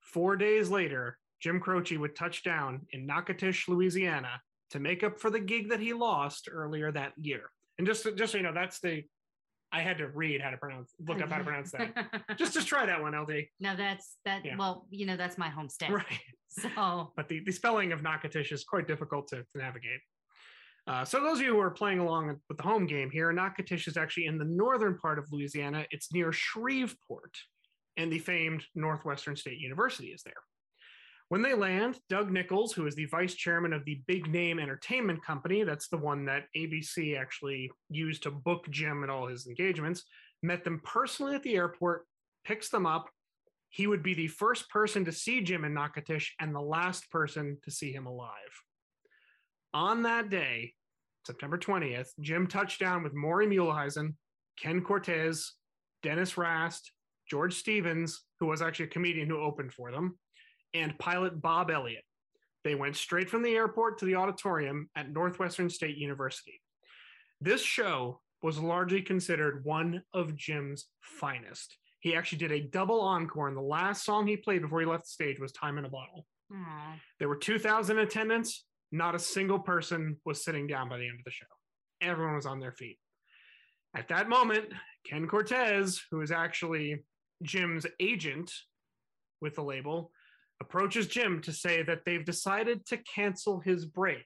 Four 0.00 0.36
days 0.36 0.70
later, 0.70 1.18
Jim 1.40 1.60
Croce 1.60 1.96
would 1.98 2.16
touch 2.16 2.42
down 2.42 2.86
in 2.92 3.06
Natchitoches, 3.06 3.68
Louisiana 3.68 4.40
to 4.74 4.80
make 4.80 5.04
up 5.04 5.20
for 5.20 5.30
the 5.30 5.38
gig 5.38 5.70
that 5.70 5.78
he 5.78 5.92
lost 5.92 6.48
earlier 6.50 6.90
that 6.90 7.12
year. 7.16 7.44
And 7.78 7.86
just, 7.86 8.04
just 8.16 8.32
so 8.32 8.38
you 8.38 8.42
know, 8.42 8.52
that's 8.52 8.80
the, 8.80 9.04
I 9.72 9.82
had 9.82 9.98
to 9.98 10.08
read 10.08 10.40
how 10.40 10.50
to 10.50 10.56
pronounce, 10.56 10.90
look 10.98 11.22
up 11.22 11.30
how 11.30 11.38
to 11.38 11.44
pronounce 11.44 11.70
that. 11.70 11.94
just, 12.36 12.54
just 12.54 12.66
try 12.66 12.84
that 12.84 13.00
one, 13.00 13.16
LD. 13.16 13.46
now 13.60 13.76
that's 13.76 14.16
that. 14.24 14.44
Yeah. 14.44 14.56
Well, 14.56 14.86
you 14.90 15.06
know, 15.06 15.16
that's 15.16 15.38
my 15.38 15.48
home 15.48 15.68
state. 15.68 15.90
Right. 15.90 16.04
So 16.56 17.10
but 17.16 17.28
the, 17.28 17.40
the 17.44 17.50
spelling 17.50 17.90
of 17.90 18.04
Natchitoches 18.04 18.60
is 18.60 18.64
quite 18.64 18.86
difficult 18.86 19.26
to, 19.26 19.38
to 19.38 19.58
navigate. 19.58 19.98
Uh, 20.86 21.04
so 21.04 21.20
those 21.20 21.40
of 21.40 21.44
you 21.44 21.52
who 21.52 21.58
are 21.58 21.72
playing 21.72 21.98
along 21.98 22.28
with 22.48 22.56
the 22.56 22.62
home 22.62 22.86
game 22.86 23.10
here, 23.10 23.32
Natchitoches 23.32 23.88
is 23.88 23.96
actually 23.96 24.26
in 24.26 24.38
the 24.38 24.44
northern 24.44 24.96
part 24.96 25.18
of 25.18 25.26
Louisiana. 25.32 25.84
It's 25.90 26.12
near 26.12 26.30
Shreveport, 26.30 27.36
and 27.96 28.12
the 28.12 28.20
famed 28.20 28.62
Northwestern 28.76 29.34
State 29.34 29.58
University 29.58 30.10
is 30.10 30.22
there. 30.22 30.34
When 31.30 31.42
they 31.42 31.54
land, 31.54 31.98
Doug 32.08 32.30
Nichols, 32.30 32.72
who 32.72 32.86
is 32.86 32.94
the 32.94 33.06
vice 33.06 33.34
chairman 33.34 33.72
of 33.72 33.84
the 33.84 34.02
Big 34.06 34.30
Name 34.30 34.58
Entertainment 34.58 35.24
Company, 35.24 35.64
that's 35.64 35.88
the 35.88 35.96
one 35.96 36.26
that 36.26 36.44
ABC 36.56 37.18
actually 37.18 37.70
used 37.88 38.22
to 38.24 38.30
book 38.30 38.68
Jim 38.70 39.02
at 39.02 39.10
all 39.10 39.26
his 39.26 39.46
engagements, 39.46 40.04
met 40.42 40.64
them 40.64 40.80
personally 40.84 41.34
at 41.34 41.42
the 41.42 41.56
airport, 41.56 42.04
picks 42.44 42.68
them 42.68 42.84
up. 42.84 43.08
He 43.70 43.86
would 43.86 44.02
be 44.02 44.14
the 44.14 44.28
first 44.28 44.68
person 44.68 45.04
to 45.06 45.12
see 45.12 45.40
Jim 45.40 45.64
in 45.64 45.74
Natchitoches 45.74 46.30
and 46.40 46.54
the 46.54 46.60
last 46.60 47.10
person 47.10 47.58
to 47.64 47.70
see 47.70 47.90
him 47.90 48.06
alive. 48.06 48.30
On 49.72 50.02
that 50.02 50.30
day, 50.30 50.74
September 51.26 51.58
20th, 51.58 52.10
Jim 52.20 52.46
touched 52.46 52.78
down 52.78 53.02
with 53.02 53.14
Maury 53.14 53.46
Muehleisen, 53.46 54.14
Ken 54.60 54.82
Cortez, 54.82 55.54
Dennis 56.02 56.36
Rast, 56.36 56.92
George 57.28 57.54
Stevens, 57.54 58.24
who 58.38 58.46
was 58.46 58.60
actually 58.60 58.84
a 58.84 58.88
comedian 58.88 59.28
who 59.28 59.40
opened 59.40 59.72
for 59.72 59.90
them, 59.90 60.18
and 60.74 60.98
pilot 60.98 61.40
Bob 61.40 61.70
Elliott. 61.70 62.04
They 62.64 62.74
went 62.74 62.96
straight 62.96 63.30
from 63.30 63.42
the 63.42 63.54
airport 63.54 63.98
to 63.98 64.04
the 64.04 64.16
auditorium 64.16 64.90
at 64.96 65.12
Northwestern 65.12 65.70
State 65.70 65.96
University. 65.96 66.60
This 67.40 67.62
show 67.62 68.20
was 68.42 68.58
largely 68.58 69.02
considered 69.02 69.64
one 69.64 70.02
of 70.12 70.36
Jim's 70.36 70.86
finest. 71.00 71.76
He 72.00 72.14
actually 72.14 72.38
did 72.38 72.52
a 72.52 72.60
double 72.60 73.00
encore, 73.00 73.48
and 73.48 73.56
the 73.56 73.62
last 73.62 74.04
song 74.04 74.26
he 74.26 74.36
played 74.36 74.62
before 74.62 74.80
he 74.80 74.86
left 74.86 75.04
the 75.04 75.10
stage 75.10 75.40
was 75.40 75.52
Time 75.52 75.78
in 75.78 75.86
a 75.86 75.88
Bottle. 75.88 76.26
Aw. 76.52 76.96
There 77.18 77.28
were 77.28 77.36
2,000 77.36 77.98
attendants. 77.98 78.64
Not 78.92 79.14
a 79.14 79.18
single 79.18 79.58
person 79.58 80.18
was 80.24 80.44
sitting 80.44 80.66
down 80.66 80.88
by 80.88 80.98
the 80.98 81.08
end 81.08 81.18
of 81.18 81.24
the 81.24 81.30
show. 81.30 81.46
Everyone 82.00 82.34
was 82.34 82.46
on 82.46 82.60
their 82.60 82.72
feet. 82.72 82.98
At 83.96 84.08
that 84.08 84.28
moment, 84.28 84.66
Ken 85.06 85.26
Cortez, 85.26 86.02
who 86.10 86.20
is 86.20 86.30
actually 86.30 87.02
Jim's 87.42 87.86
agent 88.00 88.52
with 89.40 89.54
the 89.54 89.62
label, 89.62 90.10
approaches 90.64 91.06
Jim 91.06 91.40
to 91.42 91.52
say 91.52 91.82
that 91.82 92.00
they've 92.06 92.24
decided 92.24 92.86
to 92.86 92.96
cancel 92.98 93.60
his 93.60 93.84
break. 93.84 94.24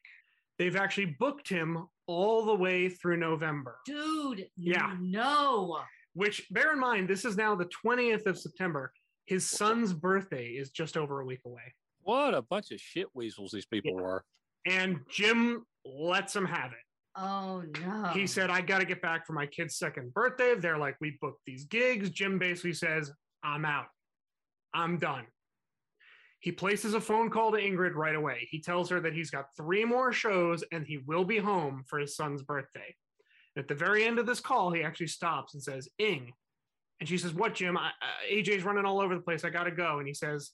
They've 0.58 0.76
actually 0.76 1.16
booked 1.18 1.48
him 1.48 1.86
all 2.06 2.44
the 2.44 2.54
way 2.54 2.88
through 2.88 3.18
November, 3.18 3.76
dude. 3.84 4.46
Yeah. 4.56 4.96
No. 5.00 5.80
which 6.14 6.46
bear 6.50 6.72
in 6.72 6.80
mind, 6.80 7.08
this 7.08 7.24
is 7.24 7.36
now 7.36 7.54
the 7.54 7.68
20th 7.84 8.26
of 8.26 8.38
September. 8.38 8.92
His 9.26 9.46
son's 9.46 9.92
birthday 9.92 10.46
is 10.46 10.70
just 10.70 10.96
over 10.96 11.20
a 11.20 11.24
week 11.24 11.40
away. 11.44 11.74
What 12.02 12.34
a 12.34 12.42
bunch 12.42 12.70
of 12.70 12.80
shit 12.80 13.08
weasels 13.14 13.50
these 13.52 13.66
people 13.66 13.94
were. 13.94 14.24
And 14.66 15.00
Jim 15.10 15.64
lets 15.84 16.34
him 16.34 16.46
have 16.46 16.72
it. 16.72 16.84
Oh 17.16 17.62
no. 17.80 18.10
He 18.14 18.26
said, 18.26 18.48
I 18.48 18.60
got 18.60 18.78
to 18.78 18.84
get 18.84 19.02
back 19.02 19.26
for 19.26 19.32
my 19.32 19.46
kid's 19.46 19.76
second 19.76 20.14
birthday. 20.14 20.54
They're 20.54 20.78
like, 20.78 20.96
we 21.00 21.18
booked 21.20 21.42
these 21.46 21.64
gigs. 21.64 22.10
Jim 22.10 22.38
basically 22.38 22.74
says, 22.74 23.10
I'm 23.42 23.64
out. 23.64 23.86
I'm 24.72 24.98
done. 24.98 25.26
He 26.40 26.52
places 26.52 26.94
a 26.94 27.00
phone 27.00 27.30
call 27.30 27.50
to 27.52 27.58
Ingrid 27.58 27.94
right 27.94 28.14
away. 28.14 28.46
He 28.50 28.60
tells 28.60 28.88
her 28.90 29.00
that 29.00 29.12
he's 29.12 29.30
got 29.30 29.56
three 29.56 29.84
more 29.84 30.12
shows 30.12 30.62
and 30.70 30.86
he 30.86 30.98
will 30.98 31.24
be 31.24 31.38
home 31.38 31.82
for 31.86 31.98
his 31.98 32.14
son's 32.14 32.42
birthday. 32.42 32.94
At 33.56 33.66
the 33.66 33.74
very 33.74 34.04
end 34.04 34.20
of 34.20 34.26
this 34.26 34.38
call, 34.38 34.70
he 34.70 34.84
actually 34.84 35.08
stops 35.08 35.54
and 35.54 35.62
says, 35.62 35.88
Ing. 35.98 36.32
And 37.00 37.08
she 37.08 37.18
says, 37.18 37.34
What, 37.34 37.54
Jim? 37.54 37.76
I, 37.76 37.88
uh, 37.88 38.32
AJ's 38.32 38.64
running 38.64 38.84
all 38.84 39.00
over 39.00 39.16
the 39.16 39.20
place. 39.20 39.44
I 39.44 39.50
got 39.50 39.64
to 39.64 39.72
go. 39.72 39.98
And 39.98 40.06
he 40.06 40.14
says, 40.14 40.52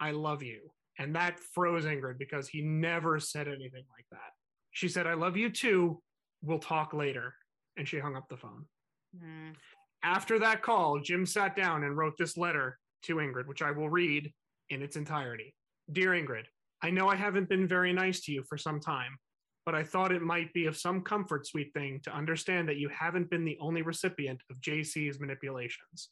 I 0.00 0.12
love 0.12 0.42
you. 0.42 0.70
And 0.98 1.14
that 1.14 1.38
froze 1.38 1.84
Ingrid 1.84 2.18
because 2.18 2.48
he 2.48 2.62
never 2.62 3.20
said 3.20 3.48
anything 3.48 3.84
like 3.96 4.06
that. 4.10 4.30
She 4.70 4.88
said, 4.88 5.06
I 5.06 5.14
love 5.14 5.36
you 5.36 5.50
too. 5.50 6.00
We'll 6.42 6.58
talk 6.58 6.94
later. 6.94 7.34
And 7.76 7.86
she 7.86 7.98
hung 7.98 8.16
up 8.16 8.28
the 8.28 8.36
phone. 8.36 8.64
Mm. 9.16 9.54
After 10.02 10.38
that 10.38 10.62
call, 10.62 11.00
Jim 11.00 11.26
sat 11.26 11.54
down 11.54 11.84
and 11.84 11.96
wrote 11.96 12.16
this 12.18 12.36
letter 12.36 12.78
to 13.02 13.16
Ingrid, 13.16 13.46
which 13.46 13.62
I 13.62 13.70
will 13.70 13.90
read 13.90 14.32
in 14.70 14.82
its 14.82 14.96
entirety. 14.96 15.54
Dear 15.90 16.10
Ingrid, 16.10 16.44
I 16.82 16.90
know 16.90 17.08
I 17.08 17.16
haven't 17.16 17.48
been 17.48 17.66
very 17.66 17.92
nice 17.92 18.20
to 18.22 18.32
you 18.32 18.42
for 18.48 18.56
some 18.56 18.80
time, 18.80 19.16
but 19.66 19.74
I 19.74 19.82
thought 19.82 20.12
it 20.12 20.22
might 20.22 20.52
be 20.52 20.66
of 20.66 20.76
some 20.76 21.02
comfort, 21.02 21.46
sweet 21.46 21.72
thing, 21.74 22.00
to 22.04 22.14
understand 22.14 22.68
that 22.68 22.78
you 22.78 22.88
haven't 22.88 23.30
been 23.30 23.44
the 23.44 23.58
only 23.60 23.82
recipient 23.82 24.42
of 24.50 24.60
JC's 24.60 25.20
manipulations. 25.20 26.10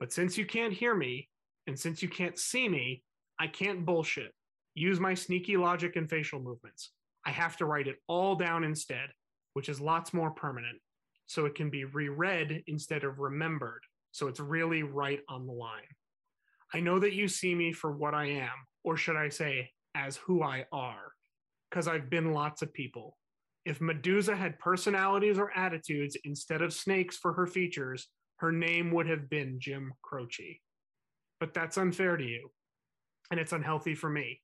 But 0.00 0.12
since 0.12 0.36
you 0.36 0.44
can't 0.44 0.72
hear 0.72 0.94
me, 0.94 1.28
and 1.66 1.78
since 1.78 2.02
you 2.02 2.08
can't 2.08 2.38
see 2.38 2.68
me, 2.68 3.02
I 3.38 3.46
can't 3.46 3.86
bullshit. 3.86 4.32
Use 4.74 4.98
my 4.98 5.14
sneaky 5.14 5.56
logic 5.56 5.96
and 5.96 6.08
facial 6.08 6.40
movements. 6.40 6.90
I 7.24 7.30
have 7.30 7.56
to 7.58 7.66
write 7.66 7.86
it 7.86 7.96
all 8.08 8.34
down 8.34 8.64
instead, 8.64 9.08
which 9.54 9.68
is 9.68 9.80
lots 9.80 10.12
more 10.12 10.30
permanent, 10.30 10.78
so 11.26 11.46
it 11.46 11.54
can 11.54 11.70
be 11.70 11.84
reread 11.84 12.62
instead 12.66 13.04
of 13.04 13.20
remembered, 13.20 13.82
so 14.10 14.26
it's 14.26 14.40
really 14.40 14.82
right 14.82 15.20
on 15.28 15.46
the 15.46 15.52
line. 15.52 15.80
I 16.74 16.80
know 16.80 16.98
that 16.98 17.14
you 17.14 17.28
see 17.28 17.54
me 17.54 17.72
for 17.72 17.92
what 17.92 18.14
I 18.14 18.26
am, 18.26 18.50
or 18.82 18.96
should 18.96 19.16
I 19.16 19.28
say, 19.28 19.70
as 19.94 20.16
who 20.16 20.42
I 20.42 20.64
are, 20.72 21.12
because 21.70 21.86
I've 21.86 22.08
been 22.08 22.32
lots 22.32 22.62
of 22.62 22.72
people. 22.72 23.18
If 23.64 23.80
Medusa 23.80 24.34
had 24.34 24.58
personalities 24.58 25.38
or 25.38 25.56
attitudes 25.56 26.16
instead 26.24 26.62
of 26.62 26.72
snakes 26.72 27.16
for 27.16 27.32
her 27.34 27.46
features, 27.46 28.08
her 28.36 28.50
name 28.50 28.90
would 28.92 29.06
have 29.06 29.28
been 29.28 29.60
Jim 29.60 29.92
Croce. 30.02 30.60
But 31.38 31.54
that's 31.54 31.76
unfair 31.76 32.16
to 32.16 32.24
you, 32.24 32.50
and 33.30 33.38
it's 33.38 33.52
unhealthy 33.52 33.94
for 33.94 34.10
me. 34.10 34.40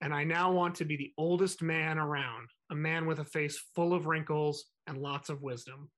And 0.00 0.14
I 0.14 0.24
now 0.24 0.52
want 0.52 0.76
to 0.76 0.84
be 0.84 0.96
the 0.96 1.12
oldest 1.18 1.60
man 1.60 1.98
around, 1.98 2.48
a 2.70 2.74
man 2.74 3.06
with 3.06 3.18
a 3.18 3.24
face 3.24 3.62
full 3.74 3.92
of 3.92 4.06
wrinkles 4.06 4.64
and 4.86 4.96
lots 4.96 5.28
of 5.28 5.42
wisdom. 5.42 5.90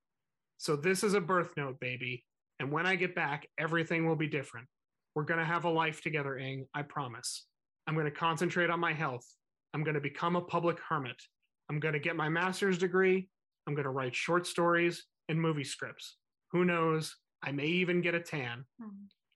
So 0.58 0.76
this 0.76 1.04
is 1.04 1.14
a 1.14 1.20
birth 1.20 1.52
note, 1.56 1.78
baby. 1.78 2.24
And 2.58 2.72
when 2.72 2.86
I 2.86 2.96
get 2.96 3.14
back, 3.14 3.46
everything 3.58 4.06
will 4.06 4.16
be 4.16 4.26
different. 4.28 4.66
We're 5.14 5.24
going 5.24 5.40
to 5.40 5.46
have 5.46 5.64
a 5.64 5.70
life 5.70 6.02
together, 6.02 6.38
Ing, 6.38 6.66
I 6.74 6.82
promise. 6.82 7.46
I'm 7.86 7.94
going 7.94 8.06
to 8.06 8.10
concentrate 8.10 8.70
on 8.70 8.80
my 8.80 8.92
health. 8.92 9.26
I'm 9.74 9.84
going 9.84 9.94
to 9.94 10.00
become 10.00 10.36
a 10.36 10.40
public 10.40 10.78
hermit. 10.88 11.20
I'm 11.68 11.80
going 11.80 11.94
to 11.94 12.00
get 12.00 12.16
my 12.16 12.28
master's 12.28 12.78
degree. 12.78 13.28
I'm 13.66 13.74
going 13.74 13.84
to 13.84 13.90
write 13.90 14.14
short 14.14 14.46
stories 14.46 15.04
and 15.28 15.40
movie 15.40 15.64
scripts. 15.64 16.16
Who 16.52 16.64
knows? 16.64 17.14
I 17.42 17.52
may 17.52 17.66
even 17.66 18.00
get 18.00 18.14
a 18.14 18.20
tan. 18.20 18.64
Hmm. 18.80 18.88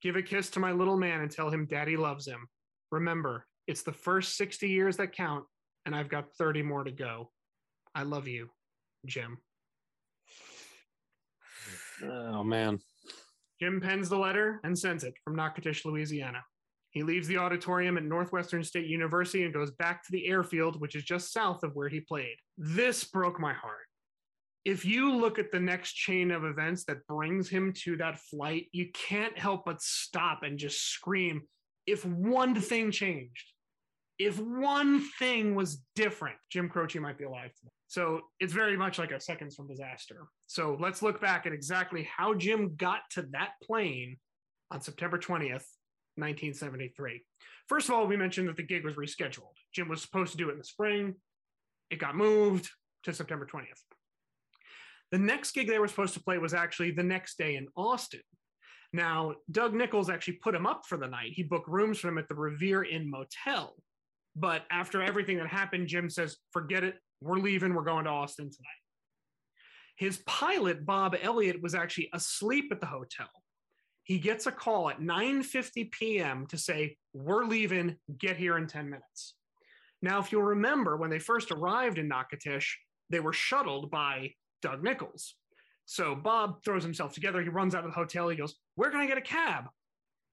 Give 0.03 0.17
a 0.17 0.23
kiss 0.23 0.51
to 0.51 0.61
my 0.61 0.73
little 0.73 0.97
man 0.97 1.21
and 1.21 1.31
tell 1.31 1.51
him 1.51 1.67
daddy 1.67 1.97
loves 1.97 2.27
him. 2.27 2.47
Remember, 2.91 3.47
it's 3.67 3.83
the 3.83 3.93
first 3.93 4.37
60 4.37 4.69
years 4.69 4.97
that 4.99 5.13
count, 5.13 5.45
and 5.85 5.95
I've 5.95 6.09
got 6.09 6.33
30 6.39 6.63
more 6.63 6.85
to 6.85 6.93
go. 6.93 7.31
I 7.95 8.03
love 8.03 8.29
you, 8.29 8.51
Jim. 9.07 9.39
Oh 12.05 12.45
man. 12.45 12.79
Jim 13.61 13.81
pens 13.81 14.09
the 14.09 14.19
letter 14.19 14.61
and 14.65 14.79
sends 14.79 15.05
it 15.05 15.15
from 15.25 15.37
Natchitoches, 15.37 15.85
Louisiana. 15.85 16.43
He 16.91 17.03
leaves 17.03 17.29
the 17.29 17.39
auditorium 17.39 17.97
at 17.97 18.05
Northwestern 18.05 18.65
State 18.65 18.87
University 18.87 19.45
and 19.45 19.53
goes 19.53 19.71
back 19.73 20.03
to 20.05 20.13
the 20.13 20.27
airfield, 20.27 20.81
which 20.81 20.95
is 20.95 21.05
just 21.05 21.33
south 21.33 21.63
of 21.63 21.75
where 21.75 21.89
he 21.89 22.01
played. 22.01 22.37
This 22.57 23.05
broke 23.05 23.39
my 23.39 23.53
heart. 23.53 23.87
If 24.65 24.85
you 24.85 25.15
look 25.15 25.39
at 25.39 25.53
the 25.53 25.61
next 25.61 25.93
chain 25.93 26.31
of 26.31 26.45
events 26.45 26.85
that 26.85 27.07
brings 27.07 27.49
him 27.49 27.73
to 27.85 27.97
that 27.99 28.19
flight, 28.19 28.67
you 28.73 28.89
can't 28.93 29.39
help 29.39 29.65
but 29.65 29.81
stop 29.81 30.43
and 30.43 30.59
just 30.59 30.91
scream 30.91 31.43
if 31.87 32.05
one 32.05 32.55
thing 32.61 32.91
changed, 32.91 33.53
if 34.19 34.41
one 34.41 35.01
thing 35.19 35.55
was 35.55 35.83
different, 35.95 36.37
Jim 36.51 36.69
Croce 36.69 36.99
might 36.99 37.19
be 37.19 37.25
alive 37.25 37.53
today. 37.55 37.71
So 37.89 38.23
it's 38.41 38.53
very 38.53 38.77
much 38.77 38.99
like 38.99 39.13
a 39.13 39.21
seconds 39.21 39.55
from 39.55 39.69
disaster. 39.69 40.27
So 40.47 40.77
let's 40.81 41.03
look 41.03 41.21
back 41.21 41.47
at 41.47 41.53
exactly 41.53 42.09
how 42.15 42.35
Jim 42.35 42.75
got 42.77 43.01
to 43.13 43.23
that 43.33 43.53
plane 43.63 44.17
on 44.71 44.81
September 44.81 45.19
20th, 45.19 45.65
1973. 46.17 47.23
First 47.69 47.89
of 47.89 47.95
all, 47.95 48.07
we 48.07 48.17
mentioned 48.17 48.49
that 48.49 48.57
the 48.57 48.63
gig 48.63 48.85
was 48.85 48.95
rescheduled. 48.95 49.55
Jim 49.73 49.89
was 49.89 50.03
supposed 50.03 50.33
to 50.33 50.39
do 50.39 50.49
it 50.49 50.53
in 50.53 50.59
the 50.59 50.65
spring. 50.65 51.15
It 51.91 52.01
got 52.01 52.17
moved 52.17 52.69
to 53.05 53.13
September 53.13 53.47
20th. 53.47 53.81
The 55.13 55.19
next 55.19 55.53
gig 55.53 55.69
they 55.69 55.79
were 55.79 55.89
supposed 55.89 56.15
to 56.15 56.23
play 56.23 56.39
was 56.39 56.55
actually 56.55 56.91
the 56.91 57.05
next 57.05 57.39
day 57.39 57.55
in 57.55 57.69
Austin. 57.77 58.21
Now, 58.93 59.35
Doug 59.51 59.75
Nichols 59.75 60.11
actually 60.11 60.39
put 60.43 60.55
him 60.55 60.67
up 60.67 60.83
for 60.87 60.97
the 60.97 61.07
night. 61.07 61.33
He 61.33 61.43
booked 61.43 61.69
rooms 61.69 61.99
for 61.99 62.09
him 62.09 62.19
at 62.19 62.29
the 62.29 62.35
Revere 62.35 62.83
Inn 62.83 63.09
Motel. 63.09 63.77
But 64.35 64.65
after 64.71 65.03
everything 65.03 65.39
that 65.39 65.49
happened, 65.49 65.89
Jim 65.89 66.11
says, 66.11 66.37
forget 66.53 66.85
it. 66.85 66.97
We're 67.21 67.39
leaving. 67.39 67.75
We're 67.75 67.83
going 67.83 68.05
to 68.05 68.11
Austin 68.11 68.51
tonight. 68.51 68.83
His 69.97 70.19
pilot, 70.27 70.85
Bob 70.85 71.17
Elliott, 71.21 71.63
was 71.63 71.75
actually 71.75 72.11
asleep 72.13 72.67
at 72.71 72.81
the 72.81 72.87
hotel. 72.87 73.29
He 74.03 74.19
gets 74.19 74.47
a 74.47 74.53
call 74.53 74.91
at 74.91 75.01
9:50 75.01 75.91
p.m. 75.91 76.47
to 76.49 76.59
say, 76.59 76.97
"We're 77.13 77.45
leaving. 77.45 77.97
Get 78.19 78.37
here 78.37 78.59
in 78.59 78.67
10 78.67 78.91
minutes." 78.91 79.35
Now, 80.03 80.21
if 80.21 80.31
you'll 80.31 80.43
remember, 80.43 80.97
when 80.97 81.11
they 81.11 81.19
first 81.19 81.51
arrived 81.51 81.99
in 81.99 82.09
Natchitoches, 82.09 82.77
they 83.11 83.21
were 83.21 83.33
shuttled 83.33 83.91
by 83.91 84.35
Doug 84.61 84.83
Nichols. 84.83 85.35
So 85.87 86.15
Bob 86.15 86.63
throws 86.63 86.83
himself 86.83 87.15
together. 87.15 87.43
He 87.43 87.49
runs 87.49 87.75
out 87.75 87.85
of 87.85 87.91
the 87.91 87.97
hotel. 87.97 88.29
He 88.29 88.37
goes, 88.37 88.55
"Where 88.75 88.91
can 88.91 89.01
I 89.01 89.07
get 89.07 89.19
a 89.19 89.23
cab?" 89.23 89.65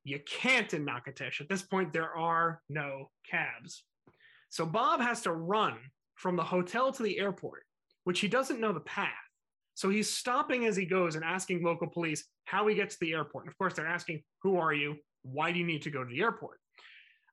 You 0.03 0.19
can't 0.19 0.73
in 0.73 0.83
Natchitoches. 0.83 1.41
At 1.41 1.49
this 1.49 1.63
point, 1.63 1.93
there 1.93 2.13
are 2.13 2.61
no 2.67 3.11
cabs. 3.25 3.85
So 4.49 4.65
Bob 4.65 4.99
has 4.99 5.21
to 5.21 5.31
run 5.31 5.79
from 6.23 6.37
the 6.37 6.43
hotel 6.43 6.89
to 6.93 7.03
the 7.03 7.19
airport, 7.19 7.63
which 8.05 8.21
he 8.21 8.29
doesn't 8.29 8.61
know 8.61 8.71
the 8.71 8.79
path. 8.79 9.09
So 9.73 9.89
he's 9.89 10.09
stopping 10.09 10.65
as 10.65 10.77
he 10.77 10.85
goes 10.85 11.15
and 11.15 11.23
asking 11.25 11.61
local 11.63 11.87
police 11.87 12.23
how 12.45 12.65
he 12.67 12.75
gets 12.75 12.95
to 12.95 13.05
the 13.05 13.11
airport. 13.13 13.43
And 13.43 13.51
of 13.51 13.57
course, 13.57 13.73
they're 13.73 13.85
asking, 13.85 14.23
Who 14.41 14.55
are 14.57 14.73
you? 14.73 14.95
Why 15.23 15.51
do 15.51 15.59
you 15.59 15.65
need 15.65 15.81
to 15.81 15.89
go 15.91 16.01
to 16.01 16.09
the 16.09 16.21
airport? 16.21 16.59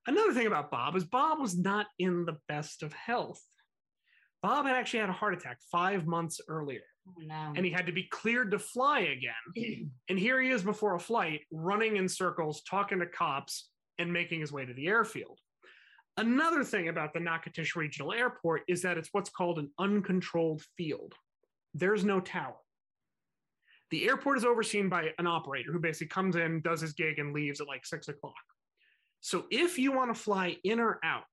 Another 0.09 0.33
thing 0.35 0.49
about 0.49 0.73
Bob 0.73 0.97
is 0.97 1.05
Bob 1.05 1.39
was 1.39 1.57
not 1.57 1.87
in 2.01 2.25
the 2.25 2.37
best 2.49 2.83
of 2.83 2.93
health. 2.93 3.41
Bob 4.43 4.67
had 4.67 4.75
actually 4.75 5.01
had 5.01 5.09
a 5.11 5.13
heart 5.13 5.35
attack 5.35 5.59
five 5.71 6.07
months 6.07 6.41
earlier, 6.49 6.81
Oh, 7.07 7.13
no. 7.21 7.53
and 7.55 7.65
he 7.65 7.71
had 7.71 7.87
to 7.87 7.93
be 7.93 8.05
cleared 8.11 8.51
to 8.51 8.59
fly 8.59 9.01
again. 9.01 9.91
and 10.09 10.19
here 10.19 10.41
he 10.41 10.51
is 10.51 10.63
before 10.65 10.97
a 10.97 11.01
flight, 11.01 11.43
running 11.53 11.97
in 11.97 12.09
circles, 12.09 12.63
talking 12.63 12.99
to 12.99 13.07
cops, 13.07 13.69
and 13.99 14.13
making 14.13 14.41
his 14.41 14.51
way 14.51 14.65
to 14.65 14.73
the 14.75 14.89
airfield. 14.89 15.39
Another 16.21 16.63
thing 16.63 16.89
about 16.89 17.15
the 17.15 17.21
Natchitoches 17.21 17.75
Regional 17.77 18.13
Airport 18.13 18.61
is 18.69 18.83
that 18.83 18.99
it's 18.99 19.09
what's 19.13 19.31
called 19.31 19.59
an 19.59 19.71
uncontrolled 19.79 20.63
field. 20.77 21.15
There's 21.73 22.05
no 22.05 22.21
tower. 22.21 22.57
The 23.91 24.07
airport 24.07 24.37
is 24.37 24.45
overseen 24.45 24.91
by 24.91 25.13
an 25.19 25.27
operator 25.27 25.73
who 25.73 25.79
basically 25.79 26.09
comes 26.09 26.37
in, 26.37 26.61
does 26.61 26.83
his 26.83 26.93
gig, 26.93 27.19
and 27.19 27.33
leaves 27.33 27.63
at 27.63 27.69
like 27.69 27.87
six 27.87 28.09
o'clock. 28.09 28.35
So 29.21 29.47
if 29.51 29.79
you 29.79 29.93
want 29.93 30.15
to 30.15 30.21
fly 30.21 30.59
in 30.63 30.79
or 30.79 31.01
out, 31.03 31.25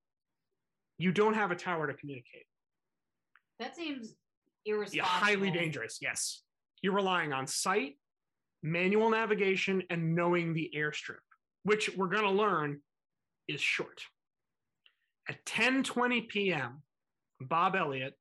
you 0.97 1.11
don't 1.11 1.33
have 1.33 1.51
a 1.51 1.55
tower 1.55 1.87
to 1.87 1.93
communicate. 1.93 2.45
that 3.59 3.75
seems 3.75 4.13
Yeah, 4.93 5.03
highly 5.03 5.51
dangerous. 5.51 5.97
Yes. 6.01 6.43
You're 6.81 6.95
relying 6.95 7.33
on 7.33 7.45
sight, 7.45 7.97
manual 8.63 9.09
navigation, 9.09 9.83
and 9.89 10.15
knowing 10.15 10.53
the 10.53 10.71
airstrip, 10.73 11.17
which 11.63 11.93
we're 11.97 12.07
going 12.07 12.23
to 12.23 12.31
learn 12.31 12.79
is 13.49 13.59
short. 13.59 14.01
At 15.29 15.45
10:20 15.45 16.27
p.m., 16.29 16.81
Bob 17.41 17.75
Elliott, 17.75 18.13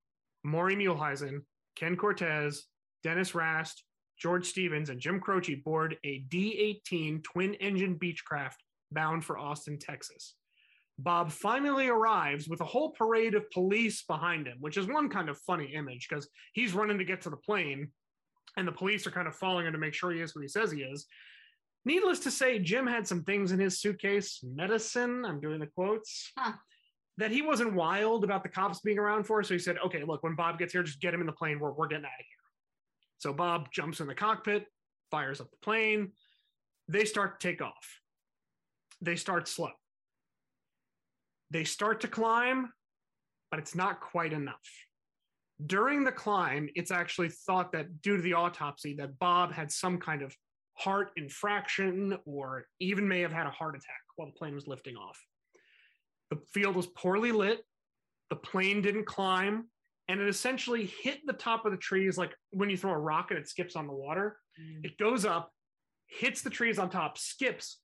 Maury 0.44 0.76
Muehleisen, 0.76 1.40
Ken 1.76 1.96
Cortez, 1.96 2.64
Dennis 3.02 3.34
Rast, 3.34 3.84
George 4.18 4.46
Stevens, 4.46 4.90
and 4.90 5.00
Jim 5.00 5.20
Croce 5.20 5.54
board 5.54 5.96
a 6.04 6.18
D-18 6.28 7.22
twin-engine 7.22 7.98
Beechcraft 7.98 8.56
bound 8.90 9.24
for 9.24 9.38
Austin, 9.38 9.78
Texas. 9.78 10.34
Bob 10.98 11.30
finally 11.30 11.88
arrives 11.88 12.48
with 12.48 12.60
a 12.62 12.64
whole 12.64 12.90
parade 12.90 13.34
of 13.34 13.50
police 13.50 14.02
behind 14.04 14.46
him, 14.46 14.56
which 14.60 14.78
is 14.78 14.86
one 14.86 15.10
kind 15.10 15.28
of 15.28 15.38
funny 15.38 15.74
image 15.74 16.08
because 16.08 16.28
he's 16.54 16.72
running 16.72 16.98
to 16.98 17.04
get 17.04 17.20
to 17.22 17.30
the 17.30 17.36
plane 17.36 17.92
and 18.56 18.66
the 18.66 18.72
police 18.72 19.06
are 19.06 19.10
kind 19.10 19.28
of 19.28 19.36
following 19.36 19.66
him 19.66 19.72
to 19.72 19.78
make 19.78 19.94
sure 19.94 20.10
he 20.10 20.20
is 20.20 20.32
who 20.32 20.40
he 20.40 20.48
says 20.48 20.72
he 20.72 20.80
is. 20.80 21.06
Needless 21.84 22.20
to 22.20 22.30
say, 22.30 22.58
Jim 22.58 22.86
had 22.86 23.06
some 23.06 23.22
things 23.22 23.52
in 23.52 23.60
his 23.60 23.80
suitcase, 23.80 24.40
medicine, 24.42 25.24
I'm 25.24 25.40
doing 25.40 25.60
the 25.60 25.66
quotes, 25.66 26.32
Huh. 26.36 26.52
That 27.18 27.30
he 27.30 27.42
wasn't 27.42 27.74
wild 27.74 28.24
about 28.24 28.42
the 28.42 28.48
cops 28.48 28.80
being 28.80 28.98
around 28.98 29.24
for. 29.24 29.42
So 29.42 29.54
he 29.54 29.58
said, 29.58 29.78
okay, 29.84 30.04
look, 30.04 30.22
when 30.22 30.34
Bob 30.34 30.58
gets 30.58 30.72
here, 30.72 30.82
just 30.82 31.00
get 31.00 31.14
him 31.14 31.20
in 31.20 31.26
the 31.26 31.32
plane. 31.32 31.58
We're, 31.58 31.72
we're 31.72 31.88
getting 31.88 32.04
out 32.04 32.08
of 32.08 32.26
here. 32.26 32.36
So 33.18 33.32
Bob 33.32 33.68
jumps 33.72 34.00
in 34.00 34.06
the 34.06 34.14
cockpit, 34.14 34.66
fires 35.10 35.40
up 35.40 35.50
the 35.50 35.56
plane. 35.62 36.12
They 36.88 37.04
start 37.04 37.40
to 37.40 37.48
take 37.48 37.62
off. 37.62 38.00
They 39.00 39.16
start 39.16 39.48
slow. 39.48 39.70
They 41.50 41.64
start 41.64 42.00
to 42.00 42.08
climb, 42.08 42.72
but 43.50 43.60
it's 43.60 43.74
not 43.74 44.00
quite 44.00 44.32
enough. 44.32 44.54
During 45.64 46.04
the 46.04 46.12
climb, 46.12 46.68
it's 46.74 46.90
actually 46.90 47.30
thought 47.30 47.72
that 47.72 48.02
due 48.02 48.16
to 48.16 48.22
the 48.22 48.34
autopsy 48.34 48.94
that 48.96 49.18
Bob 49.18 49.52
had 49.52 49.72
some 49.72 49.98
kind 49.98 50.22
of 50.22 50.36
heart 50.74 51.12
infraction 51.16 52.18
or 52.26 52.66
even 52.78 53.08
may 53.08 53.20
have 53.20 53.32
had 53.32 53.46
a 53.46 53.50
heart 53.50 53.74
attack 53.74 54.02
while 54.16 54.28
the 54.28 54.34
plane 54.34 54.54
was 54.54 54.66
lifting 54.66 54.96
off. 54.96 55.18
The 56.30 56.40
field 56.52 56.76
was 56.76 56.86
poorly 56.86 57.32
lit. 57.32 57.60
The 58.30 58.36
plane 58.36 58.82
didn't 58.82 59.06
climb, 59.06 59.66
and 60.08 60.20
it 60.20 60.28
essentially 60.28 60.86
hit 61.02 61.20
the 61.26 61.32
top 61.32 61.64
of 61.64 61.72
the 61.72 61.78
trees 61.78 62.18
like 62.18 62.34
when 62.50 62.70
you 62.70 62.76
throw 62.76 62.92
a 62.92 62.98
rocket, 62.98 63.38
it 63.38 63.48
skips 63.48 63.76
on 63.76 63.86
the 63.86 63.92
water. 63.92 64.36
Mm. 64.60 64.84
It 64.84 64.98
goes 64.98 65.24
up, 65.24 65.52
hits 66.06 66.42
the 66.42 66.50
trees 66.50 66.78
on 66.78 66.90
top, 66.90 67.18
skips, 67.18 67.78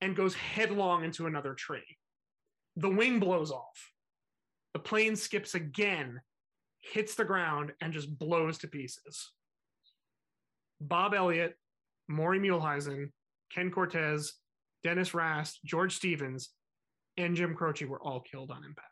and 0.00 0.16
goes 0.16 0.34
headlong 0.34 1.04
into 1.04 1.26
another 1.26 1.54
tree. 1.54 1.98
The 2.76 2.88
wing 2.88 3.20
blows 3.20 3.50
off. 3.50 3.90
The 4.72 4.80
plane 4.80 5.16
skips 5.16 5.54
again, 5.54 6.20
hits 6.80 7.14
the 7.14 7.24
ground, 7.24 7.72
and 7.80 7.92
just 7.92 8.18
blows 8.18 8.58
to 8.58 8.68
pieces. 8.68 9.30
Bob 10.80 11.14
Elliott, 11.14 11.54
Maury 12.08 12.40
Muehleisen, 12.40 13.10
Ken 13.54 13.70
Cortez, 13.70 14.32
Dennis 14.82 15.14
Rast, 15.14 15.60
George 15.64 15.94
Stevens, 15.94 16.50
and 17.16 17.36
Jim 17.36 17.54
Croce 17.54 17.84
were 17.84 18.02
all 18.02 18.20
killed 18.20 18.50
on 18.50 18.64
impact. 18.64 18.88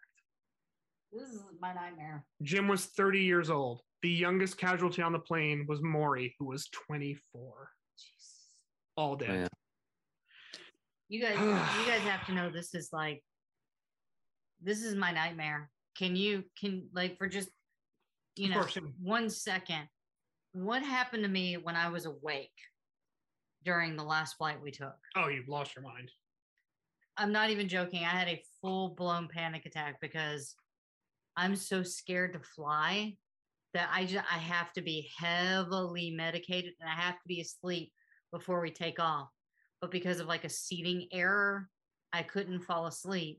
This 1.13 1.29
is 1.29 1.43
my 1.61 1.73
nightmare. 1.73 2.25
Jim 2.43 2.69
was 2.69 2.87
30 2.87 3.21
years 3.21 3.51
old. 3.51 3.83
The 4.03 4.11
youngest 4.11 4.59
casualty 4.59 5.03
on 5.03 5.13
the 5.13 5.19
plane 5.19 5.67
was 5.69 5.83
Maury, 5.83 6.35
who 6.39 6.47
was 6.47 6.69
24. 6.87 7.71
All 8.97 9.17
dead. 9.17 9.29
Man. 9.29 9.49
You 11.09 11.21
guys, 11.21 11.35
you 11.39 11.87
guys 11.87 12.01
have 12.03 12.25
to 12.27 12.33
know 12.33 12.51
this 12.51 12.75
is 12.75 12.91
like, 12.93 13.23
this 14.63 14.83
is 14.83 14.95
my 14.95 15.11
nightmare. 15.11 15.69
Can 15.97 16.15
you, 16.15 16.45
can 16.59 16.89
like 16.95 17.19
for 17.19 17.27
just, 17.27 17.49
you 18.37 18.49
know, 18.49 18.65
one 19.03 19.29
second, 19.29 19.89
what 20.53 20.83
happened 20.83 21.25
to 21.25 21.29
me 21.29 21.57
when 21.57 21.77
I 21.77 21.89
was 21.89 22.07
awake 22.07 22.51
during 23.65 23.97
the 23.97 24.05
last 24.05 24.37
flight 24.37 24.63
we 24.63 24.71
took? 24.71 24.95
Oh, 25.17 25.29
you've 25.29 25.49
lost 25.49 25.75
your 25.75 25.83
mind. 25.83 26.11
I'm 27.21 27.33
not 27.33 27.51
even 27.51 27.69
joking. 27.69 28.03
I 28.03 28.09
had 28.09 28.29
a 28.29 28.43
full 28.63 28.95
blown 28.95 29.29
panic 29.29 29.67
attack 29.67 29.99
because 30.01 30.55
I'm 31.37 31.55
so 31.55 31.83
scared 31.83 32.33
to 32.33 32.41
fly 32.41 33.15
that 33.75 33.91
I 33.93 34.07
just 34.07 34.25
I 34.33 34.39
have 34.39 34.73
to 34.73 34.81
be 34.81 35.11
heavily 35.19 36.11
medicated 36.13 36.73
and 36.81 36.89
I 36.89 36.95
have 36.95 37.17
to 37.17 37.29
be 37.29 37.43
asleep 37.43 37.93
before 38.33 38.63
we 38.63 38.71
take 38.71 38.99
off. 38.99 39.29
But 39.83 39.91
because 39.91 40.19
of 40.19 40.29
like 40.29 40.45
a 40.45 40.49
seating 40.49 41.09
error, 41.13 41.69
I 42.11 42.23
couldn't 42.23 42.63
fall 42.63 42.87
asleep. 42.87 43.39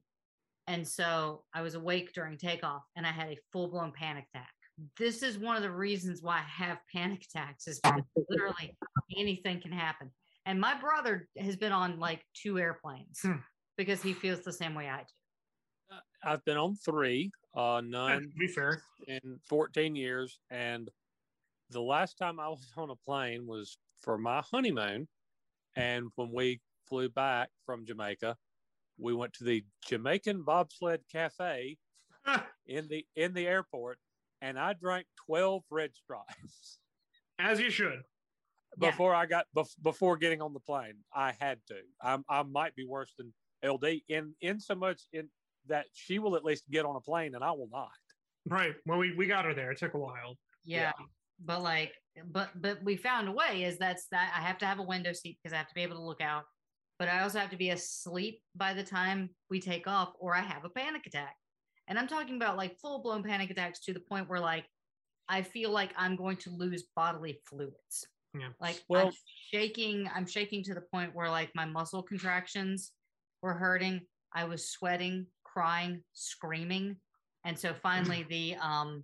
And 0.67 0.87
so 0.87 1.43
I 1.51 1.63
was 1.63 1.73
awake 1.73 2.13
during 2.13 2.37
takeoff 2.37 2.83
and 2.95 3.05
I 3.05 3.11
had 3.11 3.29
a 3.29 3.39
full 3.51 3.67
blown 3.67 3.91
panic 3.93 4.25
attack. 4.31 4.51
This 4.99 5.23
is 5.23 5.39
one 5.39 5.57
of 5.57 5.63
the 5.63 5.71
reasons 5.71 6.21
why 6.21 6.37
I 6.37 6.63
have 6.63 6.77
panic 6.93 7.25
attacks 7.25 7.67
is 7.67 7.81
literally 8.29 8.77
anything 9.17 9.59
can 9.59 9.71
happen. 9.71 10.11
And 10.45 10.61
my 10.61 10.79
brother 10.79 11.27
has 11.37 11.55
been 11.55 11.71
on 11.71 11.99
like 11.99 12.23
two 12.35 12.59
airplanes 12.59 13.19
Hmm. 13.23 13.39
Because 13.81 14.03
he 14.03 14.13
feels 14.13 14.41
the 14.41 14.53
same 14.53 14.75
way 14.75 14.87
I 14.87 14.99
do. 14.99 15.95
I've 16.23 16.45
been 16.45 16.57
on 16.57 16.75
three, 16.75 17.31
uh, 17.55 17.81
none 17.83 18.31
be 18.37 18.47
fair, 18.47 18.83
in 19.07 19.39
14 19.49 19.95
years. 19.95 20.39
And 20.51 20.87
the 21.71 21.81
last 21.81 22.17
time 22.17 22.39
I 22.39 22.47
was 22.47 22.71
on 22.77 22.91
a 22.91 22.95
plane 22.95 23.47
was 23.47 23.77
for 23.99 24.19
my 24.19 24.43
honeymoon. 24.51 25.07
And 25.75 26.09
when 26.15 26.31
we 26.31 26.61
flew 26.87 27.09
back 27.09 27.49
from 27.65 27.85
Jamaica, 27.85 28.37
we 28.99 29.15
went 29.15 29.33
to 29.33 29.45
the 29.45 29.65
Jamaican 29.87 30.43
Bobsled 30.43 30.99
Cafe 31.11 31.77
in 32.67 32.87
the 32.87 33.03
in 33.15 33.33
the 33.33 33.47
airport, 33.47 33.97
and 34.41 34.59
I 34.59 34.73
drank 34.73 35.07
12 35.25 35.63
red 35.71 35.91
stripes 35.95 36.77
as 37.39 37.59
you 37.59 37.71
should. 37.71 38.03
Yeah. 38.79 38.91
before 38.91 39.15
I 39.15 39.25
got 39.25 39.47
bef- 39.55 39.81
before 39.81 40.17
getting 40.17 40.41
on 40.41 40.53
the 40.53 40.59
plane. 40.59 40.97
I 41.13 41.33
had 41.39 41.59
to. 41.69 41.75
I'm, 42.01 42.23
I 42.29 42.43
might 42.43 42.75
be 42.75 42.85
worse 42.85 43.13
than 43.17 43.33
LD 43.63 44.01
in 44.09 44.33
in 44.41 44.59
so 44.59 44.75
much 44.75 45.01
in 45.13 45.29
that 45.67 45.85
she 45.93 46.19
will 46.19 46.35
at 46.35 46.43
least 46.43 46.69
get 46.69 46.85
on 46.85 46.95
a 46.95 47.01
plane 47.01 47.35
and 47.35 47.43
I 47.43 47.51
will 47.51 47.69
not. 47.71 47.89
Right. 48.47 48.73
Well, 48.85 48.97
we, 48.97 49.13
we 49.15 49.27
got 49.27 49.45
her 49.45 49.53
there. 49.53 49.71
It 49.71 49.77
took 49.77 49.93
a 49.93 49.99
while. 49.99 50.37
Yeah. 50.65 50.93
But 51.43 51.61
like, 51.61 51.93
but 52.25 52.49
but 52.55 52.83
we 52.83 52.97
found 52.97 53.27
a 53.27 53.31
way. 53.31 53.63
Is 53.63 53.77
that's 53.77 54.07
that 54.11 54.33
I 54.35 54.41
have 54.41 54.57
to 54.59 54.65
have 54.65 54.79
a 54.79 54.83
window 54.83 55.13
seat 55.13 55.37
because 55.41 55.53
I 55.53 55.57
have 55.57 55.67
to 55.67 55.75
be 55.75 55.81
able 55.81 55.97
to 55.97 56.03
look 56.03 56.21
out. 56.21 56.43
But 56.99 57.07
I 57.07 57.21
also 57.21 57.39
have 57.39 57.49
to 57.49 57.57
be 57.57 57.71
asleep 57.71 58.41
by 58.55 58.73
the 58.73 58.83
time 58.83 59.29
we 59.49 59.59
take 59.59 59.87
off, 59.87 60.13
or 60.19 60.35
I 60.35 60.41
have 60.41 60.65
a 60.65 60.69
panic 60.69 61.07
attack. 61.07 61.35
And 61.87 61.97
I'm 61.97 62.07
talking 62.07 62.35
about 62.35 62.57
like 62.57 62.77
full 62.79 63.01
blown 63.01 63.23
panic 63.23 63.49
attacks 63.49 63.79
to 63.81 63.93
the 63.93 63.99
point 63.99 64.29
where 64.29 64.39
like 64.39 64.65
I 65.27 65.41
feel 65.41 65.71
like 65.71 65.93
I'm 65.97 66.15
going 66.15 66.37
to 66.37 66.51
lose 66.51 66.83
bodily 66.95 67.41
fluids. 67.49 68.05
Yeah. 68.37 68.49
Like 68.59 68.83
Well- 68.87 69.07
I'm 69.07 69.13
shaking. 69.51 70.09
I'm 70.13 70.27
shaking 70.27 70.63
to 70.65 70.73
the 70.73 70.81
point 70.81 71.15
where 71.15 71.29
like 71.29 71.49
my 71.55 71.65
muscle 71.65 72.03
contractions 72.03 72.91
were 73.41 73.53
hurting. 73.53 74.01
I 74.33 74.45
was 74.45 74.69
sweating, 74.69 75.27
crying, 75.43 76.03
screaming. 76.13 76.97
And 77.43 77.57
so 77.57 77.73
finally 77.73 78.25
the 78.29 78.55
um 78.55 79.03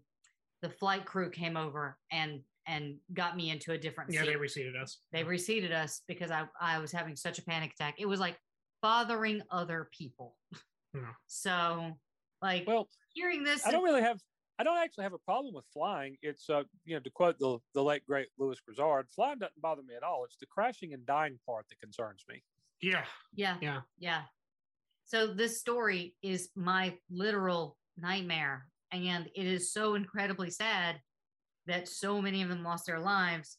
the 0.62 0.70
flight 0.70 1.06
crew 1.06 1.30
came 1.30 1.58
over 1.58 1.98
and 2.12 2.42
and 2.66 2.98
got 3.14 3.36
me 3.38 3.50
into 3.50 3.72
a 3.72 3.78
different 3.78 4.12
Yeah, 4.12 4.22
seat. 4.22 4.28
they 4.28 4.36
reseated 4.36 4.76
us. 4.76 5.00
they 5.12 5.24
reseated 5.24 5.72
us 5.72 6.02
because 6.08 6.32
I, 6.32 6.46
I 6.60 6.80
was 6.80 6.92
having 6.92 7.16
such 7.16 7.40
a 7.40 7.44
panic 7.44 7.72
attack. 7.74 7.96
It 7.98 8.06
was 8.06 8.20
like 8.20 8.38
bothering 8.82 9.42
other 9.50 9.90
people. 9.98 10.36
Yeah. 10.94 11.02
So 11.28 11.92
like 12.42 12.66
Well, 12.68 12.88
hearing 13.14 13.44
this 13.44 13.66
I 13.66 13.72
don't 13.72 13.84
really 13.84 14.02
have 14.02 14.20
I 14.60 14.64
don't 14.64 14.78
actually 14.80 15.04
have 15.04 15.14
a 15.14 15.20
problem 15.20 15.54
with 15.54 15.66
flying. 15.74 16.18
It's 16.22 16.50
uh 16.50 16.64
you 16.86 16.96
know 16.96 17.00
to 17.02 17.10
quote 17.10 17.38
the 17.40 17.60
the 17.74 17.84
late 17.84 18.06
great 18.06 18.28
Lewis 18.38 18.60
Grizzard, 18.60 19.08
flying 19.16 19.40
doesn't 19.40 19.62
bother 19.62 19.82
me 19.84 19.96
at 19.96 20.04
all. 20.04 20.24
It's 20.26 20.38
the 20.38 20.46
crashing 20.48 20.94
and 20.94 21.06
dying 21.06 21.40
part 21.46 21.66
that 21.70 21.80
concerns 21.80 22.24
me. 22.30 22.44
Yeah. 22.82 23.06
yeah, 23.34 23.58
Yeah. 23.62 23.82
yeah. 23.98 24.22
So 25.06 25.28
this 25.34 25.60
story 25.60 26.16
is 26.22 26.50
my 26.56 26.98
literal 27.10 27.78
nightmare. 27.98 28.68
And 28.92 29.30
it 29.36 29.46
is 29.46 29.72
so 29.74 29.96
incredibly 29.96 30.50
sad 30.50 31.00
that 31.66 31.88
so 31.88 32.22
many 32.22 32.42
of 32.42 32.50
them 32.50 32.64
lost 32.64 32.86
their 32.86 33.00
lives. 33.00 33.58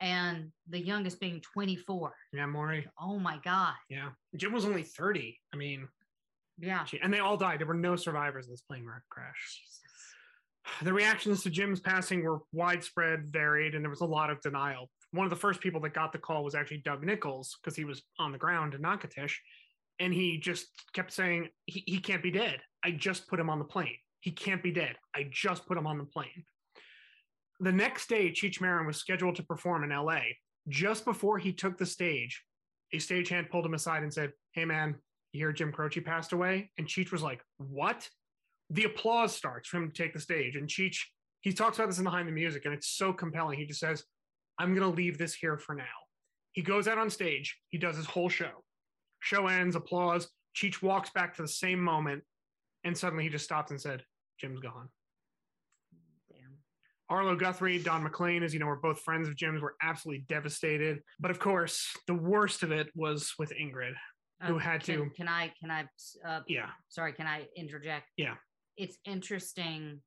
And 0.00 0.50
the 0.68 0.80
youngest 0.80 1.20
being 1.20 1.40
24. 1.40 2.12
Yeah, 2.32 2.46
Maury. 2.46 2.88
Oh 3.00 3.18
my 3.18 3.38
God. 3.44 3.74
Yeah. 3.88 4.10
Jim 4.36 4.52
was 4.52 4.64
only 4.64 4.82
30. 4.82 5.38
I 5.52 5.56
mean, 5.56 5.88
Yeah. 6.58 6.84
she- 6.84 6.98
and 7.00 7.12
they 7.12 7.20
all 7.20 7.36
died. 7.36 7.60
There 7.60 7.66
were 7.66 7.74
no 7.74 7.94
survivors 7.96 8.46
in 8.46 8.52
this 8.52 8.62
plane 8.62 8.84
wreck 8.84 9.02
crash. 9.08 9.62
The 10.82 10.92
reactions 10.92 11.42
to 11.42 11.50
Jim's 11.50 11.80
passing 11.80 12.22
were 12.24 12.40
widespread, 12.52 13.32
varied, 13.32 13.74
and 13.74 13.84
there 13.84 13.90
was 13.90 14.00
a 14.00 14.06
lot 14.06 14.30
of 14.30 14.40
denial. 14.40 14.90
One 15.12 15.24
of 15.24 15.30
the 15.30 15.36
first 15.36 15.60
people 15.60 15.80
that 15.82 15.94
got 15.94 16.12
the 16.12 16.18
call 16.18 16.42
was 16.42 16.54
actually 16.54 16.78
Doug 16.78 17.04
Nichols 17.04 17.56
because 17.62 17.76
he 17.76 17.84
was 17.84 18.02
on 18.18 18.32
the 18.32 18.38
ground 18.38 18.74
in 18.74 18.80
Natchitoches. 18.80 19.38
And 20.00 20.12
he 20.12 20.38
just 20.38 20.66
kept 20.94 21.12
saying, 21.12 21.48
he, 21.66 21.84
he 21.86 21.98
can't 21.98 22.22
be 22.22 22.30
dead. 22.30 22.60
I 22.82 22.92
just 22.92 23.28
put 23.28 23.38
him 23.38 23.50
on 23.50 23.58
the 23.58 23.64
plane. 23.64 23.96
He 24.20 24.30
can't 24.30 24.62
be 24.62 24.72
dead. 24.72 24.96
I 25.14 25.28
just 25.30 25.66
put 25.66 25.76
him 25.76 25.86
on 25.86 25.98
the 25.98 26.04
plane. 26.04 26.44
The 27.60 27.72
next 27.72 28.08
day, 28.08 28.30
Cheech 28.30 28.60
Marin 28.60 28.86
was 28.86 28.96
scheduled 28.96 29.36
to 29.36 29.42
perform 29.42 29.84
in 29.84 29.90
LA. 29.90 30.20
Just 30.68 31.04
before 31.04 31.38
he 31.38 31.52
took 31.52 31.76
the 31.76 31.86
stage, 31.86 32.42
a 32.92 32.96
stagehand 32.96 33.50
pulled 33.50 33.66
him 33.66 33.74
aside 33.74 34.02
and 34.02 34.12
said, 34.12 34.32
Hey, 34.52 34.64
man, 34.64 34.96
you 35.32 35.40
hear 35.40 35.52
Jim 35.52 35.72
Croce 35.72 36.00
passed 36.00 36.32
away? 36.32 36.70
And 36.78 36.86
Cheech 36.86 37.12
was 37.12 37.22
like, 37.22 37.42
What? 37.58 38.08
The 38.70 38.84
applause 38.84 39.34
starts 39.34 39.68
for 39.68 39.76
him 39.76 39.90
to 39.90 40.02
take 40.02 40.14
the 40.14 40.20
stage. 40.20 40.56
And 40.56 40.68
Cheech, 40.68 40.98
he 41.40 41.52
talks 41.52 41.78
about 41.78 41.88
this 41.88 41.98
in 41.98 42.04
Behind 42.04 42.26
the 42.26 42.32
Music, 42.32 42.64
and 42.64 42.72
it's 42.72 42.88
so 42.88 43.12
compelling. 43.12 43.58
He 43.58 43.66
just 43.66 43.80
says, 43.80 44.04
I'm 44.62 44.74
going 44.76 44.88
to 44.88 44.96
leave 44.96 45.18
this 45.18 45.34
here 45.34 45.58
for 45.58 45.74
now. 45.74 45.82
He 46.52 46.62
goes 46.62 46.86
out 46.86 46.96
on 46.98 47.10
stage, 47.10 47.58
he 47.68 47.78
does 47.78 47.96
his 47.96 48.06
whole 48.06 48.28
show. 48.28 48.62
Show 49.20 49.48
ends, 49.48 49.74
applause. 49.74 50.28
Cheech 50.54 50.82
walks 50.82 51.10
back 51.10 51.34
to 51.36 51.42
the 51.42 51.48
same 51.48 51.80
moment, 51.80 52.22
and 52.84 52.96
suddenly 52.96 53.24
he 53.24 53.30
just 53.30 53.44
stops 53.44 53.70
and 53.72 53.80
said, 53.80 54.04
Jim's 54.38 54.60
gone. 54.60 54.88
Damn. 56.30 56.58
Arlo 57.08 57.34
Guthrie, 57.34 57.78
Don 57.78 58.04
McLean, 58.04 58.42
as 58.44 58.52
you 58.54 58.60
know, 58.60 58.66
were 58.66 58.76
both 58.76 59.00
friends 59.00 59.26
of 59.26 59.34
Jim's, 59.36 59.62
were 59.62 59.74
absolutely 59.82 60.24
devastated. 60.28 61.00
But 61.18 61.30
of 61.32 61.40
course, 61.40 61.88
the 62.06 62.14
worst 62.14 62.62
of 62.62 62.70
it 62.70 62.88
was 62.94 63.32
with 63.38 63.52
Ingrid. 63.60 63.94
Who 64.44 64.58
had 64.58 64.84
can, 64.84 64.98
to- 64.98 65.10
Can 65.16 65.28
I? 65.28 65.52
Can 65.60 65.70
I? 65.70 65.86
Uh, 66.28 66.40
Yeah. 66.48 66.70
Sorry. 66.88 67.12
Can 67.14 67.26
I 67.26 67.46
interject? 67.56 68.10
Yeah. 68.16 68.34
It's 68.76 68.98
interesting 69.04 70.00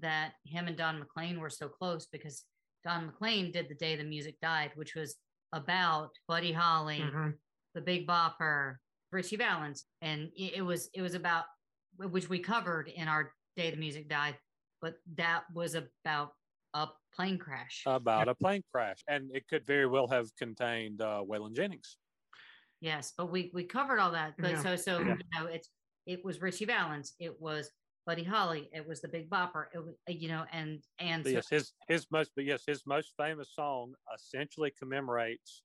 that 0.00 0.32
him 0.46 0.66
and 0.66 0.76
Don 0.76 0.98
McLean 1.00 1.40
were 1.40 1.50
so 1.50 1.68
close 1.68 2.06
because 2.06 2.44
Don 2.84 3.06
McLean 3.06 3.52
did 3.52 3.68
the 3.68 3.74
day 3.74 3.96
the 3.96 4.04
music 4.04 4.40
died, 4.40 4.72
which 4.74 4.94
was 4.94 5.16
about 5.52 6.10
Buddy 6.28 6.52
Holly, 6.52 7.00
Mhm. 7.00 7.38
the 7.74 7.80
Big 7.80 8.06
Bopper, 8.06 8.76
Ritchie 9.12 9.36
Valens, 9.36 9.86
and 10.00 10.30
it, 10.36 10.54
it 10.54 10.62
was 10.62 10.88
it 10.94 11.02
was 11.02 11.14
about 11.14 11.46
which 11.96 12.28
we 12.28 12.38
covered 12.38 12.88
in 12.88 13.08
our 13.08 13.34
day 13.56 13.70
the 13.70 13.76
music 13.76 14.08
died, 14.08 14.38
but 14.80 14.94
that 15.14 15.44
was 15.52 15.74
about 15.74 16.32
a 16.74 16.88
plane 17.12 17.38
crash. 17.38 17.82
About 17.86 18.28
a 18.28 18.34
plane 18.34 18.62
crash. 18.72 19.02
And 19.08 19.34
it 19.34 19.48
could 19.48 19.66
very 19.66 19.86
well 19.86 20.06
have 20.08 20.34
contained 20.36 21.02
uh 21.02 21.22
Waylon 21.26 21.54
Jennings. 21.54 21.98
Yes, 22.80 23.12
but 23.16 23.26
we 23.26 23.50
we 23.52 23.64
covered 23.64 23.98
all 23.98 24.12
that. 24.12 24.36
But 24.38 24.52
Yeah. 24.52 24.62
so 24.62 24.76
so 24.76 25.00
you 25.00 25.18
know, 25.34 25.46
it's 25.46 25.68
it 26.06 26.24
was 26.24 26.40
Ritchie 26.40 26.64
Valens, 26.64 27.14
it 27.18 27.38
was 27.40 27.70
Buddy 28.06 28.24
Holly, 28.24 28.68
it 28.72 28.86
was 28.86 29.00
the 29.00 29.08
Big 29.08 29.28
Bopper, 29.30 29.66
it 29.74 29.78
was 29.78 29.94
uh, 30.08 30.12
you 30.12 30.28
know, 30.28 30.44
and 30.52 30.82
and 30.98 31.22
But 31.22 31.30
so, 31.30 31.34
yes, 31.36 31.48
his 31.48 31.72
his 31.88 32.06
most 32.10 32.30
but 32.34 32.44
yes, 32.44 32.62
his 32.66 32.86
most 32.86 33.12
famous 33.16 33.54
song 33.54 33.94
essentially 34.14 34.72
commemorates 34.78 35.62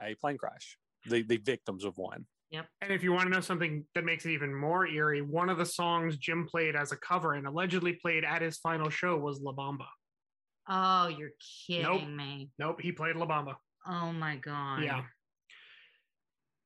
a 0.00 0.14
plane 0.16 0.38
crash. 0.38 0.76
The 1.06 1.22
the 1.22 1.38
victims 1.38 1.84
of 1.84 1.96
one. 1.98 2.26
Yep. 2.50 2.66
And 2.82 2.92
if 2.92 3.02
you 3.02 3.12
want 3.12 3.24
to 3.24 3.30
know 3.30 3.40
something 3.40 3.86
that 3.94 4.04
makes 4.04 4.26
it 4.26 4.32
even 4.32 4.54
more 4.54 4.86
eerie, 4.86 5.22
one 5.22 5.48
of 5.48 5.56
the 5.56 5.64
songs 5.64 6.18
Jim 6.18 6.46
played 6.46 6.76
as 6.76 6.92
a 6.92 6.96
cover 6.96 7.32
and 7.32 7.46
allegedly 7.46 7.94
played 7.94 8.24
at 8.24 8.42
his 8.42 8.58
final 8.58 8.90
show 8.90 9.16
was 9.16 9.40
La 9.40 9.52
Bamba. 9.52 9.86
oh, 10.68 11.08
you're 11.08 11.30
kidding 11.66 11.82
Nope. 11.82 12.08
me. 12.08 12.50
Nope, 12.58 12.80
he 12.82 12.92
played 12.92 13.16
La 13.16 13.26
Bamba. 13.26 13.54
Oh 13.86 14.12
my 14.12 14.36
god. 14.36 14.82
Yeah. 14.84 15.02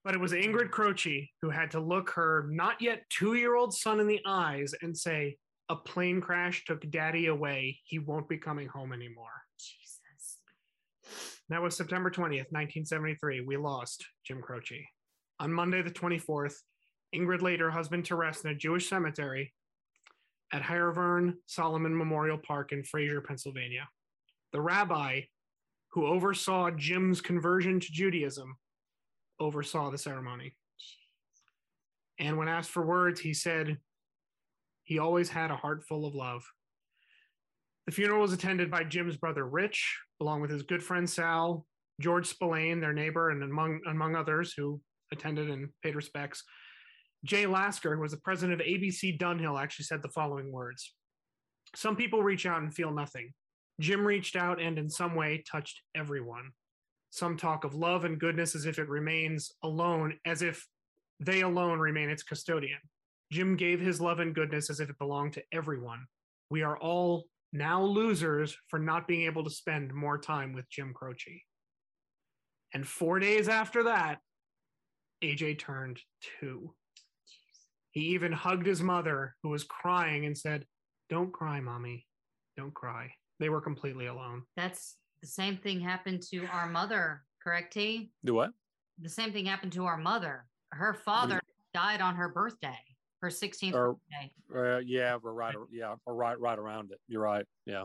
But 0.07 0.15
it 0.15 0.21
was 0.21 0.31
Ingrid 0.31 0.71
Croce 0.71 1.29
who 1.43 1.51
had 1.51 1.69
to 1.73 1.81
look 1.81 2.11
her 2.11 2.47
not 2.49 2.81
yet 2.81 3.03
two 3.11 3.35
year 3.35 3.57
old 3.57 3.75
son 3.75 3.99
in 3.99 4.07
the 4.07 4.21
eyes 4.25 4.73
and 4.81 4.97
say, 4.97 5.37
A 5.69 5.75
plane 5.75 6.21
crash 6.21 6.65
took 6.65 6.89
daddy 6.93 7.27
away. 7.27 7.81
He 7.83 7.99
won't 7.99 8.29
be 8.29 8.39
coming 8.39 8.69
home 8.69 8.93
anymore. 8.93 9.43
Jesus. 9.59 10.39
That 11.49 11.61
was 11.61 11.77
September 11.77 12.09
20th, 12.09 12.53
1973. 12.53 13.41
We 13.41 13.57
lost 13.57 14.07
Jim 14.25 14.41
Croce. 14.41 14.87
On 15.41 15.53
Monday, 15.53 15.83
the 15.83 15.91
24th, 15.91 16.55
Ingrid 17.13 17.43
laid 17.43 17.59
her 17.59 17.73
husband 17.73 18.05
to 18.05 18.15
rest 18.15 18.45
in 18.45 18.53
a 18.53 18.55
Jewish 18.55 18.89
cemetery 18.89 19.53
at 20.53 20.63
Haym 20.63 21.39
Salomon 21.47 21.99
Memorial 21.99 22.39
Park 22.39 22.71
in 22.71 22.85
Frazer, 22.85 23.21
Pennsylvania. 23.21 23.89
The 24.53 24.61
rabbi 24.61 25.23
who 25.89 26.07
oversaw 26.07 26.71
Jim's 26.71 27.21
conversion 27.21 27.81
to 27.81 27.91
Judaism 27.91 28.57
oversaw 29.41 29.91
the 29.91 29.99
ceremony. 29.99 30.57
And 32.19 32.39
when 32.39 32.49
asked 32.49 32.71
for 32.71 32.85
words, 32.85 33.21
he 33.21 33.35
said 33.35 33.79
he 34.85 34.99
always 34.99 35.29
had 35.29 35.51
a 35.51 35.57
heart 35.57 35.85
full 35.85 36.07
of 36.07 36.15
love. 36.15 36.45
The 37.87 37.93
funeral 37.93 38.23
was 38.23 38.33
attended 38.33 38.71
by 38.71 38.85
Jim's 38.85 39.17
brother 39.17 39.47
Rich, 39.47 39.99
along 40.21 40.41
with 40.41 40.51
his 40.51 40.63
good 40.63 40.83
friend 40.83 41.09
Sal, 41.09 41.67
George 42.01 42.27
Spillane, 42.27 42.81
their 42.81 42.93
neighbor, 42.93 43.31
and 43.31 43.43
among 43.43 43.81
among 43.87 44.17
others 44.17 44.53
who 44.57 44.81
attended 45.13 45.51
and 45.51 45.69
paid 45.83 45.95
respects. 45.95 46.43
Jay 47.25 47.47
Lasker, 47.47 47.95
who 47.95 48.03
was 48.03 48.13
the 48.13 48.19
president 48.19 48.61
of 48.61 48.67
ABC 48.67 49.19
Dunhill, 49.19 49.61
actually 49.61 49.85
said 49.85 50.03
the 50.03 50.09
following 50.09 50.53
words 50.53 50.95
Some 51.75 51.97
people 51.97 52.23
reach 52.23 52.47
out 52.47 52.63
and 52.63 52.75
feel 52.75 52.93
nothing. 52.93 53.33
Jim 53.81 54.07
reached 54.07 54.37
out 54.37 54.61
and 54.61 54.79
in 54.79 54.89
some 54.89 55.15
way 55.15 55.45
touched 55.51 55.83
everyone. 55.95 56.51
Some 57.17 57.39
talk 57.39 57.65
of 57.65 57.75
love 57.75 58.05
and 58.05 58.21
goodness 58.21 58.55
as 58.55 58.67
if 58.67 58.79
it 58.79 58.91
remains 58.91 59.51
alone, 59.63 60.19
as 60.27 60.43
if 60.43 60.69
they 61.19 61.41
alone 61.41 61.79
remain 61.79 62.11
its 62.11 62.23
custodian. 62.23 62.79
Jim 63.33 63.57
gave 63.57 63.81
his 63.81 64.03
love 64.03 64.21
and 64.21 64.35
goodness 64.35 64.69
as 64.69 64.81
if 64.81 64.91
it 64.91 64.99
belonged 64.99 65.33
to 65.33 65.43
everyone. 65.51 66.05
We 66.51 66.61
are 66.61 66.77
all 66.77 67.25
now 67.55 67.83
losers 67.83 68.55
for 68.69 68.79
not 68.79 69.09
being 69.09 69.23
able 69.23 69.45
to 69.45 69.51
spend 69.51 69.95
more 69.95 70.19
time 70.19 70.53
with 70.53 70.69
Jim 70.69 70.93
Croce. 70.93 71.43
And 72.75 72.87
four 72.87 73.19
days 73.19 73.49
after 73.49 73.85
that, 73.85 74.19
AJ 75.25 75.59
turned 75.59 75.99
two. 76.39 76.75
He 77.93 78.09
even 78.09 78.33
hugged 78.33 78.67
his 78.67 78.83
mother, 78.83 79.37
who 79.43 79.49
was 79.49 79.65
crying, 79.65 80.27
and 80.27 80.37
said, 80.37 80.67
Don't 81.09 81.33
cry, 81.33 81.61
mommy. 81.61 82.05
Don't 82.59 82.75
cry. 82.75 83.13
They 83.41 83.49
were 83.49 83.63
completely 83.63 84.05
alone. 84.05 84.43
That's 84.55 84.99
the 85.21 85.27
same 85.27 85.57
thing 85.57 85.81
happened 85.81 86.23
to 86.31 86.47
our 86.47 86.67
mother, 86.69 87.23
correct, 87.43 87.73
T? 87.73 88.11
Do 88.25 88.35
what? 88.35 88.51
The 89.01 89.09
same 89.09 89.33
thing 89.33 89.47
happened 89.47 89.73
to 89.73 89.85
our 89.87 89.97
mother. 89.97 90.47
Her 90.73 90.95
father 90.95 91.41
died 91.75 92.01
on 92.01 92.17
her 92.17 92.29
birthday, 92.29 92.79
her 93.23 93.29
16th 93.29 93.75
Or- 93.75 93.95
birthday. 93.95 94.33
Uh, 94.55 94.79
yeah, 94.79 95.17
we're 95.23 95.33
right. 95.33 95.55
Yeah, 95.71 95.95
we're 96.07 96.15
right, 96.15 96.39
right 96.39 96.59
around 96.59 96.93
it. 96.93 97.01
You're 97.09 97.23
right. 97.23 97.45
Yeah. 97.67 97.85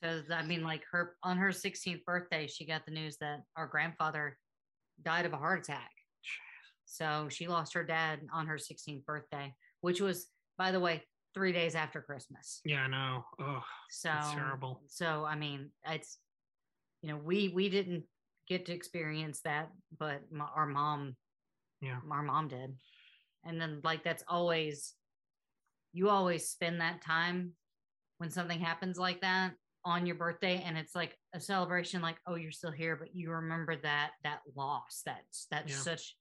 Because 0.00 0.30
I 0.30 0.42
mean, 0.42 0.62
like 0.62 0.82
her 0.92 1.16
on 1.22 1.36
her 1.36 1.50
16th 1.50 2.04
birthday, 2.04 2.46
she 2.46 2.64
got 2.64 2.86
the 2.86 2.90
news 2.90 3.18
that 3.18 3.42
our 3.56 3.66
grandfather 3.66 4.38
died 5.02 5.26
of 5.26 5.32
a 5.34 5.36
heart 5.36 5.60
attack. 5.60 5.90
So 6.86 7.28
she 7.30 7.46
lost 7.46 7.74
her 7.74 7.84
dad 7.84 8.20
on 8.32 8.46
her 8.46 8.56
16th 8.56 9.04
birthday, 9.04 9.54
which 9.80 10.00
was, 10.00 10.28
by 10.58 10.72
the 10.72 10.80
way, 10.80 11.02
three 11.34 11.52
days 11.52 11.74
after 11.74 12.00
Christmas. 12.00 12.60
Yeah, 12.64 12.82
I 12.82 12.86
know. 12.88 13.24
Oh, 13.40 13.62
So 13.90 14.08
That's 14.08 14.32
terrible. 14.32 14.80
So 14.88 15.24
I 15.24 15.36
mean, 15.36 15.70
it's 15.86 16.18
you 17.02 17.08
know, 17.10 17.16
we 17.16 17.48
we 17.48 17.68
didn't 17.68 18.04
get 18.48 18.66
to 18.66 18.72
experience 18.72 19.40
that, 19.44 19.70
but 19.98 20.20
my, 20.30 20.44
our 20.54 20.66
mom, 20.66 21.16
Yeah. 21.80 21.98
our 22.10 22.22
mom 22.22 22.48
did. 22.48 22.76
And 23.44 23.60
then 23.60 23.80
like 23.84 24.04
that's 24.04 24.24
always 24.28 24.94
you 25.92 26.08
always 26.08 26.48
spend 26.48 26.80
that 26.80 27.02
time 27.02 27.52
when 28.18 28.30
something 28.30 28.60
happens 28.60 28.98
like 28.98 29.20
that 29.22 29.52
on 29.84 30.04
your 30.04 30.14
birthday 30.14 30.62
and 30.66 30.76
it's 30.76 30.94
like 30.94 31.16
a 31.34 31.40
celebration 31.40 32.02
like 32.02 32.18
oh 32.26 32.34
you're 32.34 32.52
still 32.52 32.70
here 32.70 32.94
but 32.96 33.08
you 33.14 33.30
remember 33.30 33.74
that 33.76 34.10
that 34.22 34.40
loss 34.54 35.00
that's 35.06 35.46
that's 35.50 35.72
Yeah. 35.72 35.78
such 35.78 36.16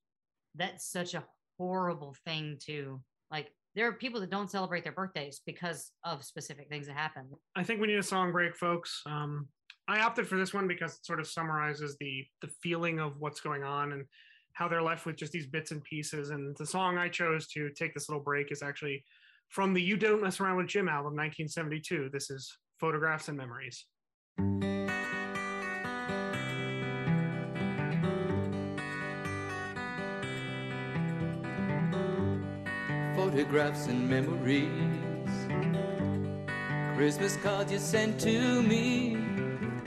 that's 0.55 0.89
such 0.89 1.13
a 1.13 1.25
horrible 1.57 2.15
thing 2.25 2.57
to 2.67 3.01
like 3.29 3.51
there 3.75 3.85
are 3.89 3.93
people 3.93 4.21
that 4.21 4.29
don't 4.31 4.49
celebrate 4.49 4.83
their 4.85 4.93
birthdays 4.93 5.41
because 5.45 5.91
of 6.05 6.23
specific 6.23 6.69
things 6.69 6.87
that 6.87 6.95
happen 6.95 7.29
I 7.53 7.63
think 7.65 7.81
we 7.81 7.87
need 7.87 7.99
a 7.99 8.03
song 8.03 8.31
break, 8.31 8.55
folks. 8.55 9.01
Um, 9.05 9.49
I 9.89 10.01
opted 10.01 10.27
for 10.27 10.37
this 10.37 10.53
one 10.53 10.67
because 10.67 10.97
it 10.97 11.05
sort 11.05 11.19
of 11.19 11.25
summarizes 11.25 11.97
the 11.99 12.23
the 12.41 12.47
feeling 12.61 12.99
of 12.99 13.19
what's 13.19 13.41
going 13.41 13.63
on 13.63 13.93
and 13.93 14.05
how 14.53 14.67
they're 14.67 14.83
left 14.83 15.07
with 15.07 15.15
just 15.15 15.31
these 15.31 15.47
bits 15.47 15.71
and 15.71 15.83
pieces. 15.83 16.29
And 16.29 16.55
the 16.57 16.65
song 16.65 16.99
I 16.99 17.09
chose 17.09 17.47
to 17.47 17.71
take 17.71 17.95
this 17.95 18.07
little 18.07 18.23
break 18.23 18.51
is 18.51 18.61
actually 18.61 19.03
from 19.47 19.73
the 19.73 19.81
"You 19.81 19.97
Don't 19.97 20.21
Mess 20.21 20.39
Around 20.39 20.57
with 20.57 20.67
Jim" 20.67 20.87
album, 20.87 21.15
1972. 21.15 22.09
This 22.13 22.29
is 22.29 22.55
"Photographs 22.79 23.29
and 23.29 23.37
Memories." 23.37 23.85
photographs 33.15 33.87
and 33.87 34.09
memories. 34.09 34.69
Christmas 36.95 37.37
cards 37.37 37.71
you 37.71 37.79
sent 37.79 38.19
to 38.19 38.61
me, 38.63 39.28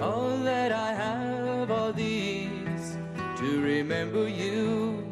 all 0.03 0.37
that 0.39 0.73
I 0.73 0.93
have 0.95 1.71
are 1.71 1.93
these 1.93 2.99
to 3.39 3.63
remember 3.63 4.29
you. 4.29 5.07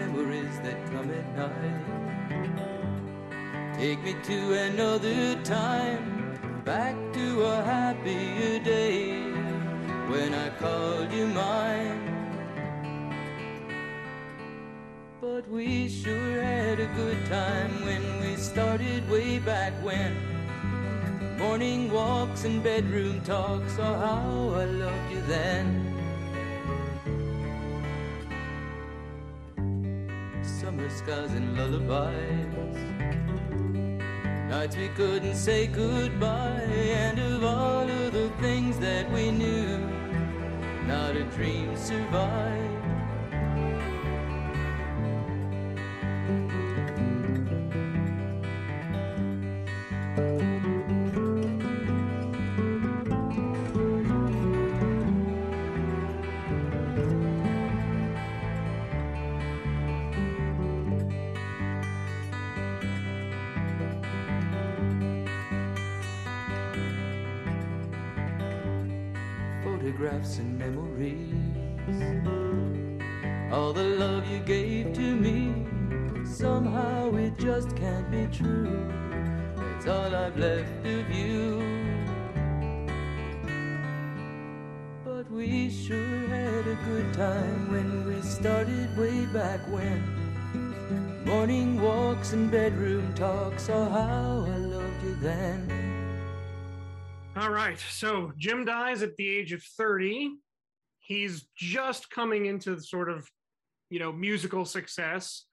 Memories 0.00 0.58
that 0.64 0.78
come 0.90 1.10
at 1.10 1.28
night 1.36 1.90
take 3.78 4.02
me 4.02 4.14
to 4.24 4.52
another 4.68 5.42
time, 5.42 6.62
back 6.64 6.96
to 7.12 7.42
a 7.42 7.62
happier 7.64 8.58
day 8.60 9.20
when 10.08 10.32
I 10.32 10.48
called 10.58 11.12
you 11.12 11.26
mine. 11.26 12.00
But 15.20 15.46
we 15.48 15.88
sure 15.90 16.42
had 16.42 16.80
a 16.80 16.86
good 16.96 17.26
time 17.26 17.84
when 17.84 18.02
we 18.22 18.36
started 18.36 19.08
way 19.10 19.38
back 19.38 19.74
when. 19.82 20.29
Morning 21.40 21.90
walks 21.90 22.44
and 22.44 22.62
bedroom 22.62 23.22
talks, 23.22 23.78
oh 23.78 23.82
how 23.82 24.60
I 24.60 24.64
loved 24.66 25.10
you 25.10 25.22
then. 25.22 25.66
Summer 30.42 30.90
skies 30.90 31.32
and 31.32 31.56
lullabies. 31.56 32.76
Nights 34.50 34.76
we 34.76 34.88
couldn't 34.88 35.34
say 35.34 35.66
goodbye, 35.66 36.60
and 37.06 37.18
of 37.18 37.42
all 37.42 37.88
of 37.88 38.12
the 38.12 38.28
things 38.38 38.78
that 38.78 39.10
we 39.10 39.30
knew, 39.30 39.78
not 40.86 41.16
a 41.16 41.24
dream 41.24 41.74
survived. 41.74 42.79
Photographs 70.10 70.38
and 70.38 70.58
memories. 70.58 71.34
All 73.52 73.72
the 73.72 73.84
love 73.84 74.26
you 74.28 74.40
gave 74.40 74.92
to 74.94 75.16
me, 75.16 75.66
somehow 76.24 77.14
it 77.14 77.38
just 77.38 77.76
can't 77.76 78.10
be 78.10 78.26
true. 78.26 78.90
It's 79.76 79.86
all 79.86 80.14
I've 80.14 80.36
left 80.36 80.86
of 80.86 81.10
you. 81.10 81.62
But 85.04 85.30
we 85.30 85.70
sure 85.70 86.28
had 86.28 86.66
a 86.66 86.78
good 86.86 87.14
time 87.14 87.70
when 87.70 88.06
we 88.06 88.20
started 88.22 88.96
way 88.96 89.26
back 89.26 89.60
when. 89.68 91.24
Morning 91.24 91.80
walks 91.80 92.32
and 92.32 92.50
bedroom 92.50 93.12
talks, 93.14 93.68
oh 93.68 93.84
how 93.84 94.46
I 94.46 94.56
loved 94.56 95.04
you 95.04 95.14
then. 95.16 95.69
All 97.50 97.56
right. 97.56 97.80
So 97.90 98.30
Jim 98.36 98.64
dies 98.64 99.02
at 99.02 99.16
the 99.16 99.28
age 99.28 99.52
of 99.52 99.60
30. 99.76 100.36
He's 101.00 101.48
just 101.56 102.08
coming 102.08 102.46
into 102.46 102.76
the 102.76 102.80
sort 102.80 103.10
of, 103.10 103.28
you 103.88 103.98
know, 103.98 104.12
musical 104.12 104.64
success 104.64 105.46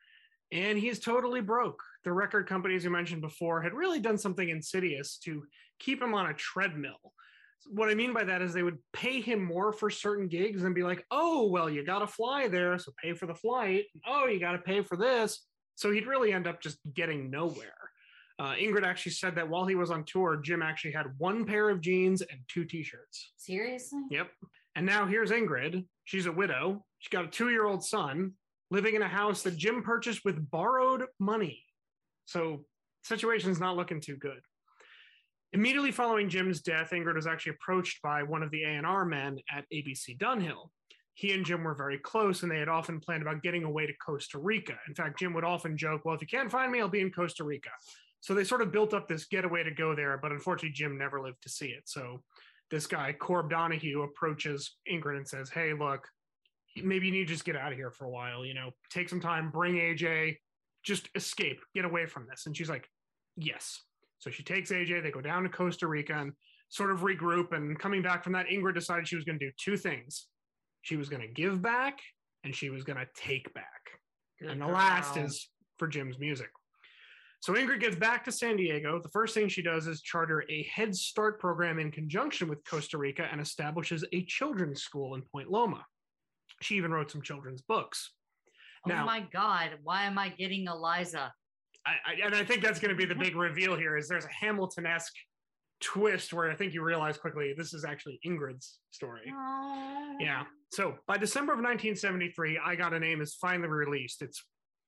and 0.52 0.78
he's 0.78 1.00
totally 1.00 1.42
broke. 1.42 1.82
The 2.04 2.14
record 2.14 2.48
companies 2.48 2.84
you 2.84 2.92
mentioned 2.92 3.24
before 3.24 3.64
had 3.64 3.74
really 3.74 4.00
done 4.00 4.20
something 4.20 4.48
insidious 4.48 5.18
to 5.24 5.44
keep 5.80 6.00
him 6.00 6.14
on 6.14 6.28
a 6.28 6.36
treadmill. 6.36 7.14
What 7.72 7.90
I 7.90 7.96
mean 7.96 8.14
by 8.14 8.26
that 8.26 8.44
is 8.44 8.54
they 8.54 8.62
would 8.62 8.78
pay 8.94 9.20
him 9.20 9.44
more 9.44 9.74
for 9.74 9.90
certain 9.90 10.28
gigs 10.28 10.62
and 10.62 10.76
be 10.76 10.84
like, 10.84 11.04
oh, 11.10 11.48
well, 11.48 11.68
you 11.68 11.84
got 11.84 12.00
to 12.00 12.08
fly 12.08 12.48
there, 12.48 12.78
so 12.78 12.92
pay 13.02 13.14
for 13.14 13.26
the 13.26 13.34
flight. 13.34 13.86
Oh, 14.06 14.28
you 14.28 14.40
got 14.40 14.52
to 14.52 14.60
pay 14.60 14.84
for 14.84 14.98
this. 14.98 15.48
So 15.74 15.90
he'd 15.90 16.06
really 16.06 16.32
end 16.32 16.46
up 16.46 16.62
just 16.62 16.78
getting 16.94 17.32
nowhere. 17.32 17.74
Uh, 18.40 18.54
Ingrid 18.54 18.86
actually 18.86 19.14
said 19.14 19.36
that 19.36 19.50
while 19.50 19.66
he 19.66 19.76
was 19.76 19.90
on 19.90 20.04
tour, 20.04 20.38
Jim 20.44 20.62
actually 20.62 20.92
had 20.92 21.08
one 21.18 21.44
pair 21.46 21.70
of 21.70 21.82
jeans 21.82 22.22
and 22.22 22.40
two 22.48 22.66
t-shirts. 22.66 23.34
seriously 23.36 24.02
Yep. 24.12 24.30
And 24.76 24.86
now 24.86 25.08
here's 25.08 25.32
Ingrid. 25.32 25.86
She's 26.04 26.28
a 26.28 26.32
widow. 26.32 26.86
She's 27.00 27.10
got 27.10 27.26
a 27.26 27.30
two-year-old 27.30 27.84
son 27.84 28.34
living 28.70 28.96
in 28.96 29.02
a 29.02 29.08
house 29.08 29.42
that 29.44 29.58
Jim 29.58 29.82
purchased 29.82 30.24
with 30.24 30.52
borrowed 30.52 31.06
money. 31.20 31.64
So 32.26 32.66
situation's 33.04 33.60
not 33.60 33.76
looking 33.76 34.02
too 34.02 34.18
good. 34.18 34.42
Immediately 35.54 35.92
following 35.92 36.30
Jim's 36.30 36.62
death, 36.62 36.92
Ingrid 36.92 37.16
was 37.16 37.26
actually 37.26 37.54
approached 37.54 38.02
by 38.04 38.22
one 38.22 38.44
of 38.44 38.52
the 38.52 38.64
A&R 38.64 39.06
men 39.06 39.40
at 39.52 39.66
ABC 39.74 40.18
Dunhill. 40.20 40.70
He 41.14 41.32
and 41.32 41.44
Jim 41.44 41.64
were 41.64 41.74
very 41.74 41.98
close, 41.98 42.44
and 42.44 42.52
they 42.52 42.60
had 42.60 42.68
often 42.68 43.00
planned 43.00 43.24
about 43.24 43.42
getting 43.42 43.64
away 43.64 43.88
to 43.88 43.94
Costa 43.94 44.38
Rica. 44.38 44.78
In 44.88 44.94
fact, 44.94 45.18
Jim 45.18 45.34
would 45.34 45.46
often 45.46 45.76
joke, 45.76 46.06
"Well, 46.06 46.14
if 46.14 46.22
you 46.22 46.28
can't 46.28 46.52
find 46.52 46.72
me, 46.72 46.80
I'll 46.80 46.90
be 46.90 47.02
in 47.02 47.12
Costa 47.12 47.44
Rica." 47.44 47.72
So 48.22 48.34
they 48.34 48.44
sort 48.44 48.62
of 48.62 48.72
built 48.72 48.94
up 48.94 49.08
this 49.08 49.26
getaway 49.26 49.64
to 49.64 49.72
go 49.72 49.96
there, 49.96 50.18
but 50.18 50.32
unfortunately, 50.32 50.72
Jim 50.72 50.98
never 50.98 51.22
lived 51.22 51.42
to 51.44 51.50
see 51.50 51.68
it. 51.68 51.84
So 51.86 52.24
this 52.70 52.88
guy, 52.88 53.14
Corb 53.14 53.50
Donahue, 53.50 54.02
approaches 54.02 54.76
Ingrid 54.92 55.18
and 55.18 55.28
says, 55.28 55.50
Hey, 55.50 55.74
look, 55.74 56.08
maybe 56.76 57.08
you 57.08 57.12
need 57.12 57.28
to 57.28 57.34
just 57.34 57.46
get 57.46 57.56
out 57.56 57.72
of 57.72 57.78
here 57.78 57.92
for 57.92 58.06
a 58.06 58.10
while, 58.10 58.46
you 58.46 58.54
know, 58.54 58.72
take 58.92 59.10
some 59.10 59.22
time, 59.22 59.52
bring 59.52 59.76
AJ, 59.76 60.38
just 60.84 61.10
escape, 61.16 61.60
get 61.74 61.86
away 61.86 62.06
from 62.06 62.28
this. 62.30 62.46
And 62.46 62.56
she's 62.56 62.70
like, 62.70 62.90
Yes. 63.36 63.84
So 64.20 64.32
she 64.32 64.44
takes 64.44 64.72
AJ, 64.72 65.04
they 65.04 65.12
go 65.12 65.22
down 65.22 65.44
to 65.44 65.50
Costa 65.50 65.88
Rica 65.88 66.14
and 66.14 66.34
sort 66.70 66.92
of 66.92 67.02
regroup. 67.02 67.54
And 67.54 67.78
coming 67.78 68.02
back 68.02 68.24
from 68.24 68.34
that, 68.34 68.48
Ingrid 68.48 68.74
decided 68.74 69.08
she 69.08 69.16
was 69.16 69.26
going 69.26 69.40
to 69.40 69.46
do 69.46 69.52
two 69.58 69.78
things. 69.78 70.28
She 70.82 70.96
was 70.96 71.08
going 71.08 71.22
to 71.22 71.28
give 71.28 71.62
back 71.62 72.00
and 72.44 72.56
she 72.56 72.70
was 72.70 72.84
going 72.84 72.98
to 72.98 73.08
take 73.16 73.54
back. 73.54 73.66
Good 74.40 74.50
and 74.52 74.62
the 74.62 74.68
last 74.68 75.18
is 75.18 75.50
for 75.78 75.88
Jim's 75.88 76.20
music. 76.20 76.50
So 77.40 77.54
Ingrid 77.54 77.80
gets 77.80 77.96
back 77.96 78.26
to 78.26 78.32
San 78.32 78.58
Diego. 78.58 79.00
The 79.02 79.10
first 79.10 79.34
thing 79.34 79.48
she 79.48 79.62
does 79.62 79.88
is 79.88 80.02
charter 80.02 80.44
a 80.50 80.64
Head 80.64 80.96
Start 80.96 81.40
program 81.40 81.80
in 81.80 81.92
conjunction 81.92 82.48
with 82.50 82.66
Costa 82.66 82.98
Rica 82.98 83.28
and 83.32 83.40
establishes 83.40 84.04
a 84.12 84.24
children's 84.26 84.82
school 84.82 85.16
in 85.16 85.22
Point 85.22 85.50
Loma. 85.52 85.86
She 86.62 86.76
even 86.76 86.92
wrote 86.92 87.12
some 87.12 87.22
children's 87.22 87.62
books. 87.62 88.12
Oh 88.86 88.90
Now- 88.90 89.06
my 89.06 89.26
God, 89.32 89.72
why 89.84 90.04
am 90.06 90.18
I 90.18 90.30
getting 90.30 90.66
Eliza? 90.68 91.32
I, 91.86 91.92
I, 92.06 92.26
and 92.26 92.36
I 92.36 92.44
think 92.44 92.62
that's 92.64 92.80
going 92.80 92.90
to 92.90 92.98
be 92.98 93.06
the 93.06 93.16
big 93.16 93.36
reveal 93.36 93.78
here 93.78 93.96
is 93.96 94.10
there's 94.10 94.26
a 94.26 94.46
Hamilton-esque 94.46 95.14
twist 95.80 96.34
where 96.34 96.52
I 96.52 96.56
think 96.56 96.74
you 96.74 96.84
realize 96.84 97.18
quickly 97.18 97.54
this 97.56 97.74
is 97.74 97.86
actually 97.86 98.20
Ingrid's 98.26 98.80
story. 98.92 99.22
Yeah. 100.20 100.44
So 100.72 100.96
by 101.08 101.18
December 101.18 101.54
of 101.54 101.60
1973, 101.60 102.60
I 102.66 102.76
Got 102.76 102.94
a 102.94 103.00
Name 103.00 103.22
is 103.22 103.36
finally 103.36 103.70
released. 103.70 104.22
It's 104.22 104.44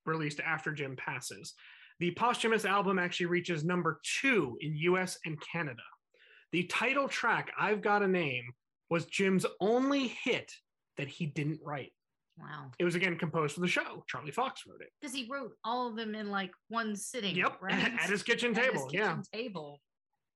released 0.06 0.42
after 0.42 0.74
Jim 0.74 0.98
passes. 0.98 1.54
The 2.00 2.12
posthumous 2.12 2.66
album 2.66 2.98
actually 2.98 3.26
reaches 3.28 3.64
number 3.64 4.00
two 4.22 4.58
in 4.62 4.76
US 4.78 5.18
and 5.26 5.38
Canada. 5.42 5.84
The 6.52 6.64
title 6.64 7.08
track, 7.08 7.52
I've 7.60 7.82
Got 7.82 8.04
a 8.04 8.08
Name, 8.08 8.44
was 8.90 9.06
Jim's 9.06 9.46
only 9.60 10.08
hit 10.08 10.52
that 10.98 11.08
he 11.08 11.26
didn't 11.28 11.60
write. 11.64 11.92
Wow. 12.40 12.72
It 12.80 12.86
was 12.86 12.96
again 12.96 13.18
composed 13.18 13.54
for 13.54 13.60
the 13.62 13.68
show. 13.68 14.04
Charlie 14.08 14.32
Fox 14.32 14.64
wrote 14.68 14.82
it. 14.82 14.90
Because 15.02 15.14
he 15.14 15.28
wrote 15.30 15.52
all 15.64 15.90
of 15.90 15.96
them 15.98 16.16
in 16.16 16.30
like 16.30 16.52
one 16.70 16.96
sitting. 16.96 17.36
Yep. 17.36 17.58
right? 17.62 17.74
At 18.02 18.10
his 18.10 18.24
kitchen 18.24 18.58
At 18.58 18.64
his 18.64 18.72
table. 18.74 18.90
yeah. 18.94 19.08
kitchen 19.10 19.24
table. 19.34 19.82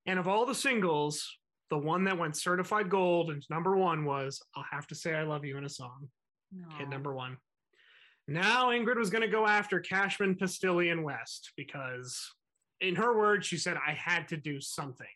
And 0.05 0.19
of 0.19 0.27
all 0.27 0.45
the 0.45 0.53
singles, 0.53 1.25
the 1.69 1.77
one 1.77 2.03
that 2.03 2.17
went 2.19 2.35
certified 2.35 2.89
gold 2.89 3.31
and 3.31 3.41
number 3.49 3.75
one 3.77 4.03
was 4.03 4.41
I'll 4.55 4.65
Have 4.69 4.85
to 4.87 4.95
Say 4.95 5.15
I 5.15 5.23
Love 5.23 5.45
You 5.45 5.57
in 5.57 5.63
a 5.63 5.69
Song. 5.69 6.09
Hit 6.77 6.89
number 6.89 7.15
one. 7.15 7.37
Now 8.27 8.69
Ingrid 8.69 8.97
was 8.97 9.09
going 9.09 9.21
to 9.21 9.27
go 9.27 9.45
after 9.45 9.79
Cashman, 9.79 10.35
Pistilli 10.35 10.91
and 10.91 11.03
West 11.03 11.51
because, 11.57 12.31
in 12.79 12.95
her 12.95 13.17
words, 13.17 13.45
she 13.45 13.57
said, 13.57 13.77
I 13.85 13.91
had 13.91 14.27
to 14.29 14.37
do 14.37 14.61
something. 14.61 15.07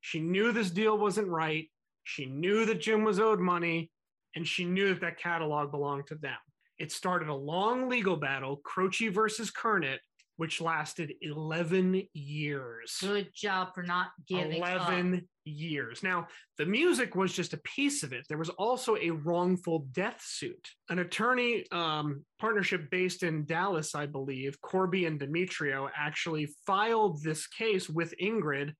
She 0.00 0.20
knew 0.20 0.52
this 0.52 0.70
deal 0.70 0.98
wasn't 0.98 1.28
right. 1.28 1.68
She 2.04 2.26
knew 2.26 2.64
that 2.66 2.80
Jim 2.80 3.04
was 3.04 3.20
owed 3.20 3.40
money, 3.40 3.90
and 4.34 4.46
she 4.46 4.64
knew 4.64 4.88
that 4.88 5.00
that 5.00 5.18
catalog 5.18 5.70
belonged 5.70 6.06
to 6.08 6.16
them. 6.16 6.38
It 6.78 6.92
started 6.92 7.28
a 7.28 7.34
long 7.34 7.88
legal 7.88 8.16
battle, 8.16 8.56
Croce 8.64 9.08
versus 9.08 9.50
Kurnit, 9.50 9.98
which 10.36 10.60
lasted 10.60 11.14
11 11.20 12.02
years. 12.12 12.96
Good 13.00 13.30
job 13.34 13.74
for 13.74 13.82
not 13.82 14.08
giving 14.28 14.58
11 14.58 15.14
up. 15.14 15.20
years. 15.44 16.02
Now, 16.02 16.28
the 16.58 16.66
music 16.66 17.14
was 17.14 17.32
just 17.32 17.54
a 17.54 17.58
piece 17.58 18.02
of 18.02 18.12
it. 18.12 18.26
There 18.28 18.38
was 18.38 18.50
also 18.50 18.96
a 18.96 19.10
wrongful 19.10 19.86
death 19.92 20.22
suit. 20.22 20.68
An 20.90 20.98
attorney 20.98 21.64
um, 21.72 22.24
partnership 22.38 22.90
based 22.90 23.22
in 23.22 23.46
Dallas, 23.46 23.94
I 23.94 24.06
believe, 24.06 24.60
Corboy 24.60 25.06
and 25.06 25.18
Demetrio 25.18 25.88
actually 25.96 26.48
filed 26.66 27.22
this 27.22 27.46
case 27.46 27.88
with 27.88 28.14
Ingrid, 28.22 28.72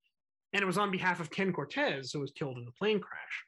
and 0.53 0.63
it 0.63 0.67
was 0.67 0.79
on 0.79 0.91
behalf 0.91 1.21
of 1.21 1.31
Ken 1.31 1.53
Cortez, 1.53 2.13
who 2.13 2.21
was 2.21 2.33
killed 2.33 2.59
in 2.59 2.65
the 2.65 2.73
plane 2.73 3.01
crash. 3.01 3.45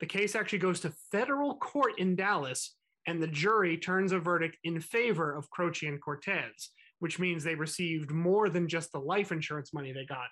The 0.00 0.06
case 0.06 0.34
actually 0.34 0.58
goes 0.58 0.80
to 0.80 0.92
federal 1.10 1.56
court 1.56 1.98
in 1.98 2.16
Dallas, 2.16 2.76
and 3.06 3.22
the 3.22 3.28
jury 3.28 3.78
turns 3.78 4.12
a 4.12 4.18
verdict 4.18 4.58
in 4.64 4.80
favor 4.80 5.34
of 5.34 5.48
Croce 5.48 5.86
and 5.86 6.00
Cortez, 6.02 6.70
which 6.98 7.18
means 7.18 7.44
they 7.44 7.54
received 7.54 8.10
more 8.10 8.48
than 8.48 8.68
just 8.68 8.92
the 8.92 8.98
life 8.98 9.32
insurance 9.32 9.72
money 9.72 9.92
they 9.92 10.06
got 10.06 10.28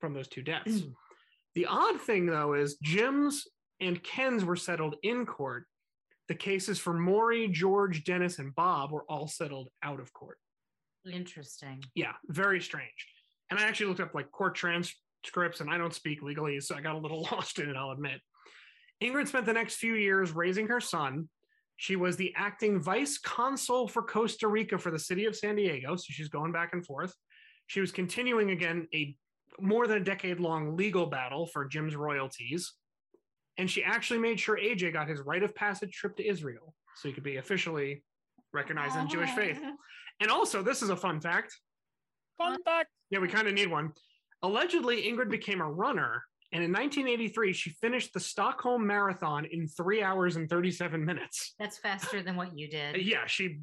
from 0.00 0.14
those 0.14 0.28
two 0.28 0.42
deaths. 0.42 0.80
Mm. 0.80 0.94
the 1.54 1.66
odd 1.66 2.00
thing, 2.00 2.26
though, 2.26 2.54
is 2.54 2.76
Jim's 2.82 3.46
and 3.80 4.02
Ken's 4.02 4.44
were 4.44 4.56
settled 4.56 4.96
in 5.02 5.26
court. 5.26 5.64
The 6.28 6.34
cases 6.34 6.78
for 6.78 6.92
Maury, 6.92 7.48
George, 7.48 8.04
Dennis, 8.04 8.38
and 8.38 8.54
Bob 8.54 8.90
were 8.90 9.04
all 9.08 9.28
settled 9.28 9.68
out 9.82 10.00
of 10.00 10.12
court. 10.12 10.38
Interesting. 11.10 11.82
Yeah, 11.94 12.12
very 12.26 12.60
strange. 12.60 13.06
And 13.50 13.60
I 13.60 13.64
actually 13.64 13.86
looked 13.86 14.00
up 14.00 14.14
like 14.14 14.32
court 14.32 14.56
transcripts, 14.56 15.60
and 15.60 15.70
I 15.70 15.78
don't 15.78 15.94
speak 15.94 16.22
legally, 16.22 16.60
so 16.60 16.74
I 16.74 16.80
got 16.80 16.96
a 16.96 16.98
little 16.98 17.22
lost 17.32 17.58
in 17.58 17.68
it, 17.68 17.76
I'll 17.76 17.92
admit. 17.92 18.20
Ingrid 19.02 19.28
spent 19.28 19.46
the 19.46 19.52
next 19.52 19.76
few 19.76 19.94
years 19.94 20.32
raising 20.32 20.68
her 20.68 20.80
son. 20.80 21.28
She 21.76 21.96
was 21.96 22.16
the 22.16 22.32
acting 22.36 22.80
vice 22.80 23.18
consul 23.18 23.86
for 23.86 24.02
Costa 24.02 24.48
Rica 24.48 24.78
for 24.78 24.90
the 24.90 24.98
city 24.98 25.26
of 25.26 25.36
San 25.36 25.56
Diego, 25.56 25.96
so 25.96 26.04
she's 26.08 26.28
going 26.28 26.52
back 26.52 26.72
and 26.72 26.84
forth. 26.84 27.14
She 27.66 27.80
was 27.80 27.92
continuing 27.92 28.50
again 28.50 28.88
a 28.94 29.14
more 29.60 29.86
than 29.86 29.98
a 29.98 30.04
decade 30.04 30.40
long 30.40 30.76
legal 30.76 31.06
battle 31.06 31.46
for 31.46 31.64
Jim's 31.64 31.96
royalties. 31.96 32.72
And 33.58 33.70
she 33.70 33.82
actually 33.82 34.18
made 34.20 34.38
sure 34.38 34.58
AJ 34.58 34.92
got 34.92 35.08
his 35.08 35.20
rite 35.20 35.42
of 35.42 35.54
passage 35.54 35.92
trip 35.92 36.16
to 36.16 36.26
Israel 36.26 36.74
so 36.96 37.08
he 37.08 37.14
could 37.14 37.24
be 37.24 37.36
officially 37.36 38.02
recognized 38.52 38.96
in 38.96 39.04
oh. 39.04 39.08
Jewish 39.08 39.30
faith. 39.30 39.60
And 40.20 40.30
also, 40.30 40.62
this 40.62 40.82
is 40.82 40.90
a 40.90 40.96
fun 40.96 41.20
fact. 41.20 41.54
Fun 42.38 42.62
fact. 42.64 42.88
Yeah, 43.10 43.18
we 43.18 43.28
kind 43.28 43.48
of 43.48 43.54
need 43.54 43.70
one. 43.70 43.92
Allegedly, 44.42 45.02
Ingrid 45.02 45.30
became 45.30 45.60
a 45.60 45.70
runner, 45.70 46.22
and 46.52 46.62
in 46.62 46.70
1983, 46.70 47.52
she 47.52 47.70
finished 47.70 48.14
the 48.14 48.20
Stockholm 48.20 48.86
Marathon 48.86 49.46
in 49.46 49.66
three 49.66 50.02
hours 50.02 50.36
and 50.36 50.48
37 50.48 51.04
minutes. 51.04 51.54
That's 51.58 51.78
faster 51.78 52.22
than 52.22 52.36
what 52.36 52.56
you 52.56 52.68
did. 52.68 52.96
Yeah, 53.02 53.26
she 53.26 53.58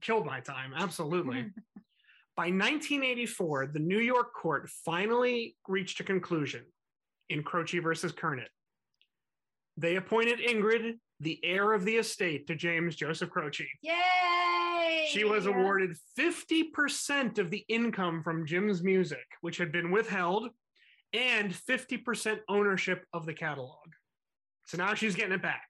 killed 0.00 0.26
my 0.26 0.40
time. 0.40 0.72
Absolutely. 0.76 1.46
By 2.36 2.46
1984, 2.46 3.68
the 3.68 3.78
New 3.78 4.00
York 4.00 4.34
court 4.34 4.68
finally 4.84 5.56
reached 5.68 6.00
a 6.00 6.04
conclusion 6.04 6.62
in 7.30 7.44
Croce 7.44 7.78
versus 7.78 8.10
Kurnit. 8.10 8.48
They 9.76 9.96
appointed 9.96 10.40
Ingrid 10.40 10.94
the 11.20 11.38
heir 11.44 11.72
of 11.72 11.84
the 11.84 11.96
estate 11.96 12.48
to 12.48 12.56
James 12.56 12.96
Joseph 12.96 13.30
Croce. 13.30 13.68
Yay! 13.82 15.06
She 15.08 15.24
was 15.24 15.46
awarded 15.46 15.96
50% 16.18 17.38
of 17.38 17.50
the 17.50 17.64
income 17.68 18.22
from 18.22 18.46
Jim's 18.46 18.82
music, 18.82 19.24
which 19.40 19.56
had 19.56 19.70
been 19.70 19.92
withheld, 19.92 20.50
and 21.14 21.52
50% 21.54 22.40
ownership 22.48 23.06
of 23.14 23.24
the 23.24 23.32
catalog. 23.32 23.86
So 24.66 24.76
now 24.76 24.94
she's 24.94 25.14
getting 25.14 25.32
it 25.32 25.42
back. 25.42 25.62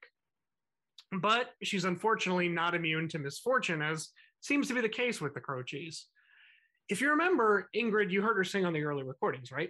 But 1.11 1.51
she's 1.63 1.85
unfortunately 1.85 2.49
not 2.49 2.73
immune 2.75 3.07
to 3.09 3.19
misfortune, 3.19 3.81
as 3.81 4.09
seems 4.41 4.67
to 4.67 4.73
be 4.73 4.81
the 4.81 4.89
case 4.89 5.21
with 5.21 5.33
the 5.33 5.39
Croces. 5.39 6.07
If 6.89 6.99
you 6.99 7.11
remember, 7.11 7.69
Ingrid, 7.75 8.11
you 8.11 8.21
heard 8.21 8.37
her 8.37 8.43
sing 8.43 8.65
on 8.65 8.73
the 8.73 8.83
early 8.83 9.03
recordings, 9.03 9.51
right? 9.51 9.69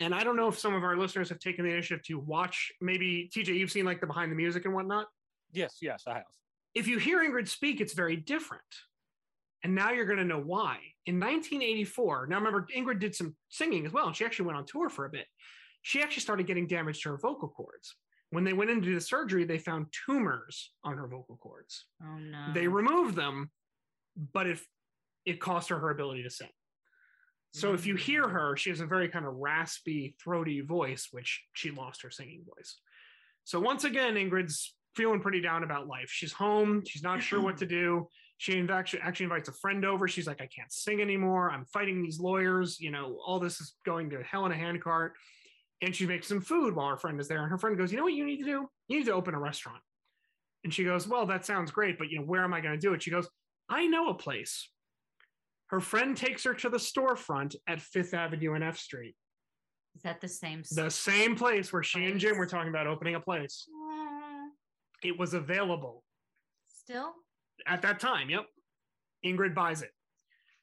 And 0.00 0.14
I 0.14 0.24
don't 0.24 0.36
know 0.36 0.48
if 0.48 0.58
some 0.58 0.74
of 0.74 0.82
our 0.82 0.96
listeners 0.96 1.28
have 1.28 1.38
taken 1.38 1.64
the 1.64 1.70
initiative 1.70 2.02
to 2.06 2.18
watch, 2.18 2.72
maybe 2.80 3.30
TJ, 3.34 3.48
you've 3.58 3.70
seen 3.70 3.84
like 3.84 4.00
the 4.00 4.06
behind 4.06 4.32
the 4.32 4.36
music 4.36 4.64
and 4.64 4.74
whatnot 4.74 5.06
Yes, 5.52 5.76
yes, 5.82 6.04
I 6.06 6.14
have. 6.14 6.22
if 6.74 6.86
you 6.86 6.98
hear 6.98 7.18
Ingrid 7.22 7.48
speak, 7.48 7.80
it's 7.80 7.92
very 7.92 8.16
different. 8.16 8.62
And 9.62 9.74
now 9.74 9.90
you're 9.90 10.06
going 10.06 10.18
to 10.18 10.24
know 10.24 10.40
why. 10.40 10.78
In 11.06 11.20
1984, 11.20 12.28
now 12.28 12.36
remember, 12.36 12.66
Ingrid 12.74 13.00
did 13.00 13.14
some 13.14 13.34
singing 13.48 13.86
as 13.86 13.92
well, 13.92 14.06
and 14.06 14.16
she 14.16 14.24
actually 14.24 14.46
went 14.46 14.58
on 14.58 14.64
tour 14.64 14.88
for 14.88 15.04
a 15.04 15.10
bit. 15.10 15.26
She 15.82 16.02
actually 16.02 16.22
started 16.22 16.46
getting 16.46 16.66
damage 16.66 17.02
to 17.02 17.10
her 17.10 17.18
vocal 17.18 17.48
cords. 17.48 17.94
When 18.30 18.44
they 18.44 18.52
went 18.52 18.70
into 18.70 18.94
the 18.94 19.00
surgery, 19.00 19.44
they 19.44 19.58
found 19.58 19.86
tumors 20.06 20.72
on 20.84 20.96
her 20.96 21.08
vocal 21.08 21.36
cords. 21.36 21.86
Oh 22.02 22.18
no. 22.18 22.52
They 22.54 22.68
removed 22.68 23.16
them, 23.16 23.50
but 24.32 24.46
it 24.46 24.60
it 25.26 25.40
cost 25.40 25.68
her 25.70 25.78
her 25.78 25.90
ability 25.90 26.22
to 26.22 26.30
sing. 26.30 26.48
So 27.52 27.74
if 27.74 27.84
you 27.84 27.96
hear 27.96 28.24
mm. 28.24 28.32
her, 28.32 28.56
she 28.56 28.70
has 28.70 28.80
a 28.80 28.86
very 28.86 29.08
kind 29.08 29.26
of 29.26 29.34
raspy, 29.34 30.14
throaty 30.22 30.60
voice, 30.60 31.08
which 31.10 31.42
she 31.52 31.70
lost 31.70 32.02
her 32.02 32.10
singing 32.10 32.44
voice. 32.44 32.78
So 33.44 33.58
once 33.58 33.84
again, 33.84 34.14
Ingrid's 34.14 34.74
feeling 34.94 35.20
pretty 35.20 35.40
down 35.40 35.64
about 35.64 35.88
life. 35.88 36.10
She's 36.10 36.32
home. 36.32 36.82
She's 36.86 37.02
not 37.02 37.22
sure 37.22 37.40
what 37.40 37.56
to 37.58 37.66
do. 37.66 38.08
She 38.40 38.58
actually 38.70 39.02
actually 39.02 39.24
invites 39.24 39.50
a 39.50 39.52
friend 39.52 39.84
over. 39.84 40.08
She's 40.08 40.26
like, 40.26 40.40
I 40.40 40.46
can't 40.46 40.72
sing 40.72 41.02
anymore. 41.02 41.50
I'm 41.50 41.66
fighting 41.66 42.02
these 42.02 42.18
lawyers. 42.18 42.80
You 42.80 42.90
know, 42.90 43.18
all 43.22 43.38
this 43.38 43.60
is 43.60 43.74
going 43.84 44.08
to 44.10 44.22
hell 44.22 44.46
in 44.46 44.52
a 44.52 44.56
handcart. 44.56 45.12
And 45.82 45.94
she 45.94 46.06
makes 46.06 46.26
some 46.26 46.40
food 46.40 46.74
while 46.74 46.88
her 46.88 46.96
friend 46.96 47.20
is 47.20 47.28
there. 47.28 47.42
And 47.42 47.50
her 47.50 47.58
friend 47.58 47.76
goes, 47.76 47.92
You 47.92 47.98
know 47.98 48.04
what 48.04 48.14
you 48.14 48.24
need 48.24 48.38
to 48.38 48.44
do? 48.44 48.66
You 48.88 48.98
need 48.98 49.04
to 49.04 49.12
open 49.12 49.34
a 49.34 49.38
restaurant. 49.38 49.82
And 50.64 50.72
she 50.72 50.84
goes, 50.84 51.06
Well, 51.06 51.26
that 51.26 51.44
sounds 51.44 51.70
great, 51.70 51.98
but 51.98 52.08
you 52.08 52.18
know, 52.18 52.24
where 52.24 52.42
am 52.42 52.54
I 52.54 52.62
going 52.62 52.72
to 52.74 52.80
do 52.80 52.94
it? 52.94 53.02
She 53.02 53.10
goes, 53.10 53.28
I 53.68 53.86
know 53.86 54.08
a 54.08 54.14
place. 54.14 54.70
Her 55.66 55.80
friend 55.80 56.16
takes 56.16 56.42
her 56.44 56.54
to 56.54 56.70
the 56.70 56.78
storefront 56.78 57.56
at 57.68 57.82
Fifth 57.82 58.14
Avenue 58.14 58.54
and 58.54 58.64
F 58.64 58.78
Street, 58.78 59.16
Is 59.94 60.00
that 60.02 60.22
the 60.22 60.28
same? 60.28 60.62
the 60.74 60.90
same 60.90 61.36
place 61.36 61.74
where 61.74 61.82
she 61.82 62.06
and 62.06 62.18
Jim 62.18 62.38
were 62.38 62.46
talking 62.46 62.70
about 62.70 62.86
opening 62.86 63.16
a 63.16 63.20
place. 63.20 63.66
Uh, 63.92 64.46
It 65.02 65.18
was 65.18 65.34
available 65.34 66.04
Still? 66.66 67.12
At 67.66 67.82
that 67.82 68.00
time. 68.00 68.30
Yep. 68.30 68.46
Ingrid 69.24 69.54
buys 69.54 69.82
it. 69.82 69.90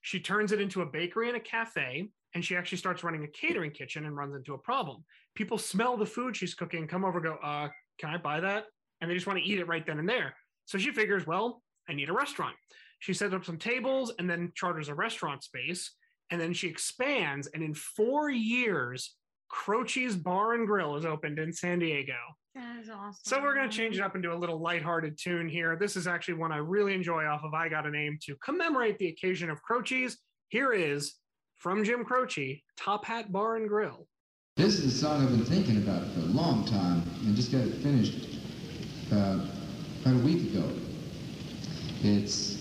She 0.02 0.20
turns 0.20 0.52
it 0.52 0.62
into 0.62 0.82
a 0.82 0.86
bakery 0.86 1.28
and 1.28 1.38
a 1.38 1.42
cafe, 1.42 2.08
and 2.34 2.44
she 2.44 2.56
actually 2.56 2.78
starts 2.78 3.04
running 3.04 3.24
a 3.24 3.28
catering 3.28 3.72
kitchen 3.72 4.06
and 4.06 4.16
runs 4.16 4.36
into 4.36 4.54
a 4.54 4.58
problem. 4.58 5.04
People 5.36 5.58
smell 5.58 5.98
the 5.98 6.06
food 6.06 6.36
she's 6.36 6.54
cooking, 6.54 6.88
come 6.88 7.06
over, 7.06 7.20
go, 7.20 7.38
uh, 7.44 7.68
can 8.00 8.10
I 8.10 8.18
buy 8.18 8.40
that? 8.40 8.66
And 9.02 9.10
they 9.10 9.16
just 9.16 9.28
want 9.28 9.40
to 9.40 9.46
eat 9.46 9.60
it 9.60 9.68
right 9.68 9.86
then 9.86 10.00
and 10.00 10.10
there. 10.10 10.34
So 10.66 10.78
she 10.78 10.92
figures, 10.92 11.28
well, 11.28 11.62
I 11.90 11.94
need 11.94 12.10
a 12.10 12.14
restaurant. 12.14 12.56
She 13.00 13.14
sets 13.14 13.34
up 13.34 13.46
some 13.46 13.58
tables 13.58 14.14
and 14.18 14.30
then 14.30 14.52
charters 14.56 14.90
a 14.90 14.96
restaurant 14.96 15.44
space. 15.44 15.92
And 16.32 16.42
then 16.42 16.54
she 16.54 16.68
expands. 16.68 17.48
And 17.48 17.64
in 17.64 17.74
four 17.74 18.30
years, 18.30 19.16
Croce's 19.50 20.16
Bar 20.16 20.56
and 20.56 20.68
Grill 20.68 20.96
is 20.96 21.06
opened 21.06 21.40
in 21.40 21.54
San 21.54 21.80
Diego. 21.80 22.18
That 22.58 22.82
is 22.82 22.90
awesome. 22.90 23.20
So 23.24 23.40
we're 23.40 23.54
going 23.54 23.70
to 23.70 23.76
change 23.76 23.98
it 23.98 24.02
up 24.02 24.16
into 24.16 24.34
a 24.34 24.36
little 24.36 24.60
lighthearted 24.60 25.16
tune 25.16 25.48
here. 25.48 25.78
This 25.80 25.96
is 25.96 26.08
actually 26.08 26.36
one 26.36 26.52
I 26.52 26.58
really 26.58 26.96
enjoy 26.96 27.24
off 27.26 27.44
of 27.44 27.54
I 27.54 27.70
Got 27.70 27.86
a 27.86 27.92
Name 27.92 28.18
to 28.24 28.36
commemorate 28.44 28.98
the 28.98 29.10
occasion 29.10 29.52
of 29.52 29.62
Croce's. 29.62 30.18
Here 30.50 30.74
is 30.74 31.14
from 31.58 31.84
Jim 31.84 32.04
Croce, 32.04 32.64
Top 32.76 33.06
Hat 33.06 33.32
Bar 33.32 33.58
and 33.58 33.70
Grill. 33.70 34.08
This 34.56 34.80
is 34.80 34.96
a 34.96 34.98
song 34.98 35.22
I've 35.22 35.30
been 35.30 35.46
thinking 35.46 35.78
about 35.78 36.02
for 36.14 36.22
a 36.22 36.24
long 36.24 36.66
time 36.66 37.04
and 37.26 37.36
just 37.36 37.52
got 37.52 37.62
it 37.62 37.76
finished 37.76 38.40
uh, 39.12 39.46
about 40.02 40.16
a 40.16 40.26
week 40.26 40.52
ago. 40.52 40.68
It's 42.02 42.58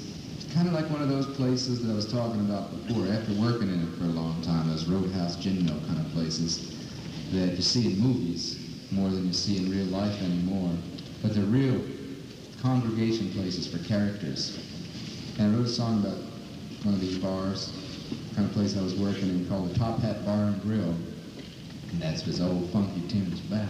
kind 0.53 0.69
of 0.69 0.75
like 0.75 0.91
one 0.91 1.01
of 1.01 1.09
those 1.09 1.27
places 1.37 1.83
that 1.83 1.91
I 1.91 1.97
was 1.97 2.13
talking 2.13 2.41
about 2.41 2.71
before, 2.87 3.07
after 3.07 3.33
working 3.41 3.73
in 3.73 3.81
it 3.81 3.97
for 3.97 4.05
a 4.05 4.09
long 4.09 4.43
time, 4.43 4.69
those 4.69 4.85
roadhouse 4.85 5.37
gin 5.37 5.65
mill 5.65 5.81
kind 5.87 5.99
of 5.99 6.13
places 6.13 6.77
that 7.33 7.57
you 7.57 7.63
see 7.63 7.95
in 7.95 7.99
movies 7.99 8.56
more 8.91 9.09
than 9.09 9.27
you 9.27 9.33
see 9.33 9.59
in 9.59 9.71
real 9.71 9.87
life 9.87 10.21
anymore. 10.23 10.73
But 11.23 11.35
they're 11.35 11.45
real 11.45 11.81
congregation 12.63 13.33
places 13.33 13.67
for 13.67 13.79
characters. 13.87 14.59
And 15.39 15.55
I 15.55 15.57
wrote 15.57 15.67
a 15.67 15.71
song 15.71 16.01
about 16.01 16.19
one 16.83 16.95
of 16.95 17.01
these 17.01 17.19
bars, 17.19 17.73
kind 18.35 18.49
of 18.49 18.55
place 18.55 18.77
I 18.77 18.83
was 18.83 18.95
working 18.95 19.29
in 19.29 19.47
called 19.49 19.71
the 19.71 19.79
Top 19.79 20.01
Hat 20.01 20.25
Bar 20.25 20.45
and 20.45 20.63
Grill. 20.63 20.95
And 21.93 22.01
that's 22.01 22.23
his 22.23 22.41
old 22.41 22.71
funky 22.71 23.07
tunes 23.09 23.41
back. 23.41 23.69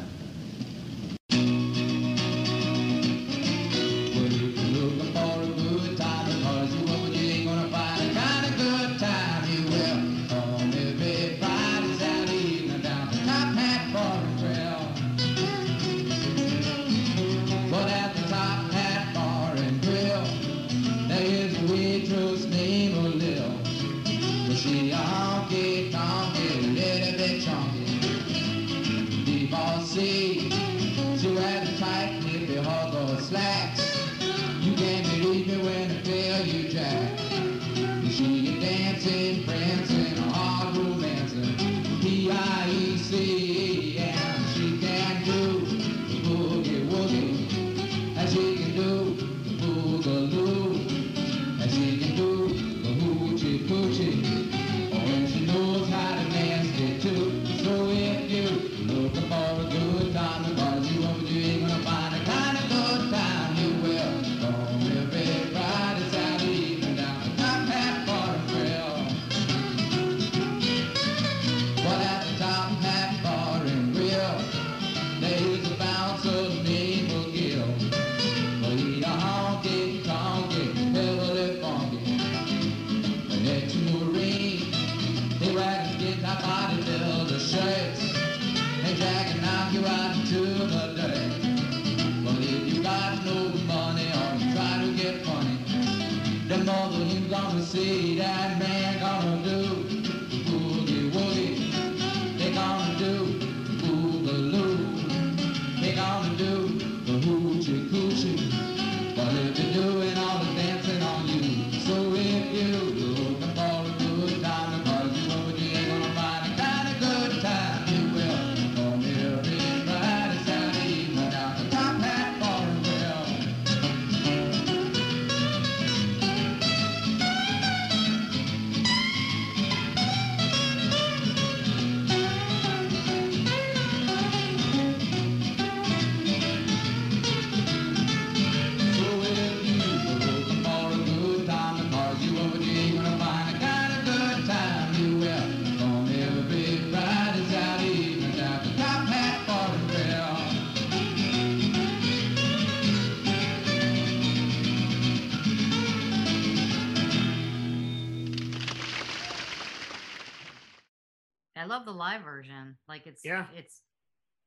Live 162.67 162.73
version. 162.75 162.79
Like 162.89 163.07
it's 163.07 163.25
Yeah. 163.25 163.47
it's 163.55 163.83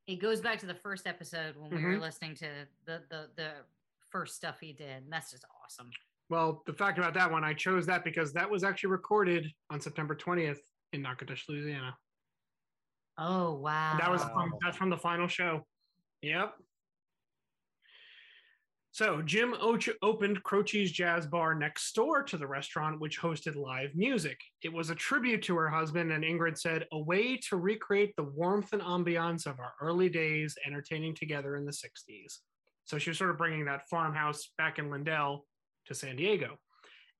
it 0.07 0.15
goes 0.17 0.41
back 0.41 0.59
to 0.59 0.65
the 0.65 0.73
first 0.75 1.05
episode 1.07 1.55
when 1.55 1.69
we 1.69 1.83
were 1.83 1.95
Mhm. 1.97 2.01
listening 2.01 2.35
to 2.35 2.67
the 2.85 3.03
the 3.09 3.29
the 3.35 3.65
first 4.11 4.35
stuff 4.35 4.59
he 4.59 4.73
did. 4.73 5.03
And 5.03 5.11
that's 5.11 5.31
just 5.31 5.45
awesome. 5.63 5.91
Well, 6.29 6.63
the 6.65 6.73
fact 6.73 6.97
about 6.97 7.13
that 7.15 7.31
one, 7.31 7.43
I 7.43 7.53
chose 7.53 7.85
that 7.87 8.03
because 8.03 8.33
that 8.33 8.49
was 8.49 8.63
actually 8.63 8.91
recorded 8.91 9.51
on 9.69 9.79
September 9.81 10.15
20th 10.15 10.59
in 10.93 11.01
Natchitoches, 11.01 11.45
Louisiana. 11.49 11.97
Oh 13.17 13.55
wow. 13.55 13.97
That 13.99 14.09
was 14.09 14.23
from, 14.23 14.53
that's 14.61 14.77
from 14.77 14.89
the 14.89 14.97
final 14.97 15.27
show. 15.27 15.65
Yep. 16.21 16.55
So 18.91 19.21
Jim 19.21 19.53
Och- 19.53 19.95
opened 20.01 20.43
Croce's 20.43 20.91
Jazz 20.91 21.27
Bar 21.27 21.55
next 21.55 21.93
door 21.93 22.23
to 22.23 22.37
the 22.37 22.47
restaurant, 22.47 22.99
which 22.99 23.19
hosted 23.19 23.55
live 23.55 23.95
music. 23.95 24.39
It 24.63 24.73
was 24.73 24.89
a 24.89 24.95
tribute 24.95 25.43
to 25.43 25.55
her 25.57 25.69
husband, 25.69 26.11
and 26.11 26.23
Ingrid 26.23 26.57
said, 26.57 26.87
"A 26.91 26.99
way 26.99 27.37
to 27.49 27.57
recreate 27.57 28.15
the 28.15 28.23
warmth 28.23 28.73
and 28.73 28.81
ambiance 28.81 29.45
of 29.45 29.59
our 29.59 29.75
early 29.79 30.09
days, 30.09 30.57
entertaining 30.65 31.13
together 31.13 31.55
in 31.55 31.65
the 31.65 31.71
'60s." 31.71 32.39
So 32.85 32.97
she 32.97 33.11
was 33.11 33.17
sort 33.19 33.29
of 33.29 33.37
bringing 33.37 33.65
that 33.65 33.87
farmhouse 33.89 34.51
back 34.57 34.79
in 34.79 34.89
Lyndell 34.89 35.45
to 35.85 35.93
San 35.93 36.15
Diego. 36.15 36.57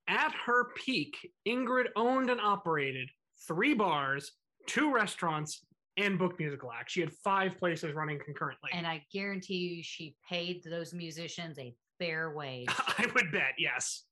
At 0.08 0.32
her 0.32 0.72
peak, 0.74 1.32
Ingrid 1.46 1.90
owned 1.94 2.30
and 2.30 2.40
operated 2.40 3.10
three 3.46 3.74
bars, 3.74 4.32
two 4.66 4.92
restaurants, 4.92 5.64
and 6.00 6.18
booked 6.18 6.38
musical 6.38 6.70
act. 6.72 6.90
She 6.90 7.00
had 7.00 7.12
five 7.12 7.58
places 7.58 7.94
running 7.94 8.18
concurrently. 8.24 8.70
and 8.72 8.86
I 8.86 9.04
guarantee 9.12 9.56
you 9.56 9.82
she 9.82 10.16
paid 10.28 10.62
those 10.64 10.92
musicians 10.92 11.58
a 11.58 11.74
fair 11.98 12.30
wage. 12.34 12.68
I 12.68 13.06
would 13.14 13.32
bet, 13.32 13.54
yes. 13.58 14.04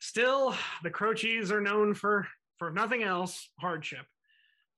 Still, 0.00 0.54
the 0.82 0.90
Croces 0.90 1.50
are 1.50 1.60
known 1.60 1.94
for 1.94 2.26
for 2.58 2.70
nothing 2.70 3.02
else, 3.04 3.48
hardship. 3.60 4.04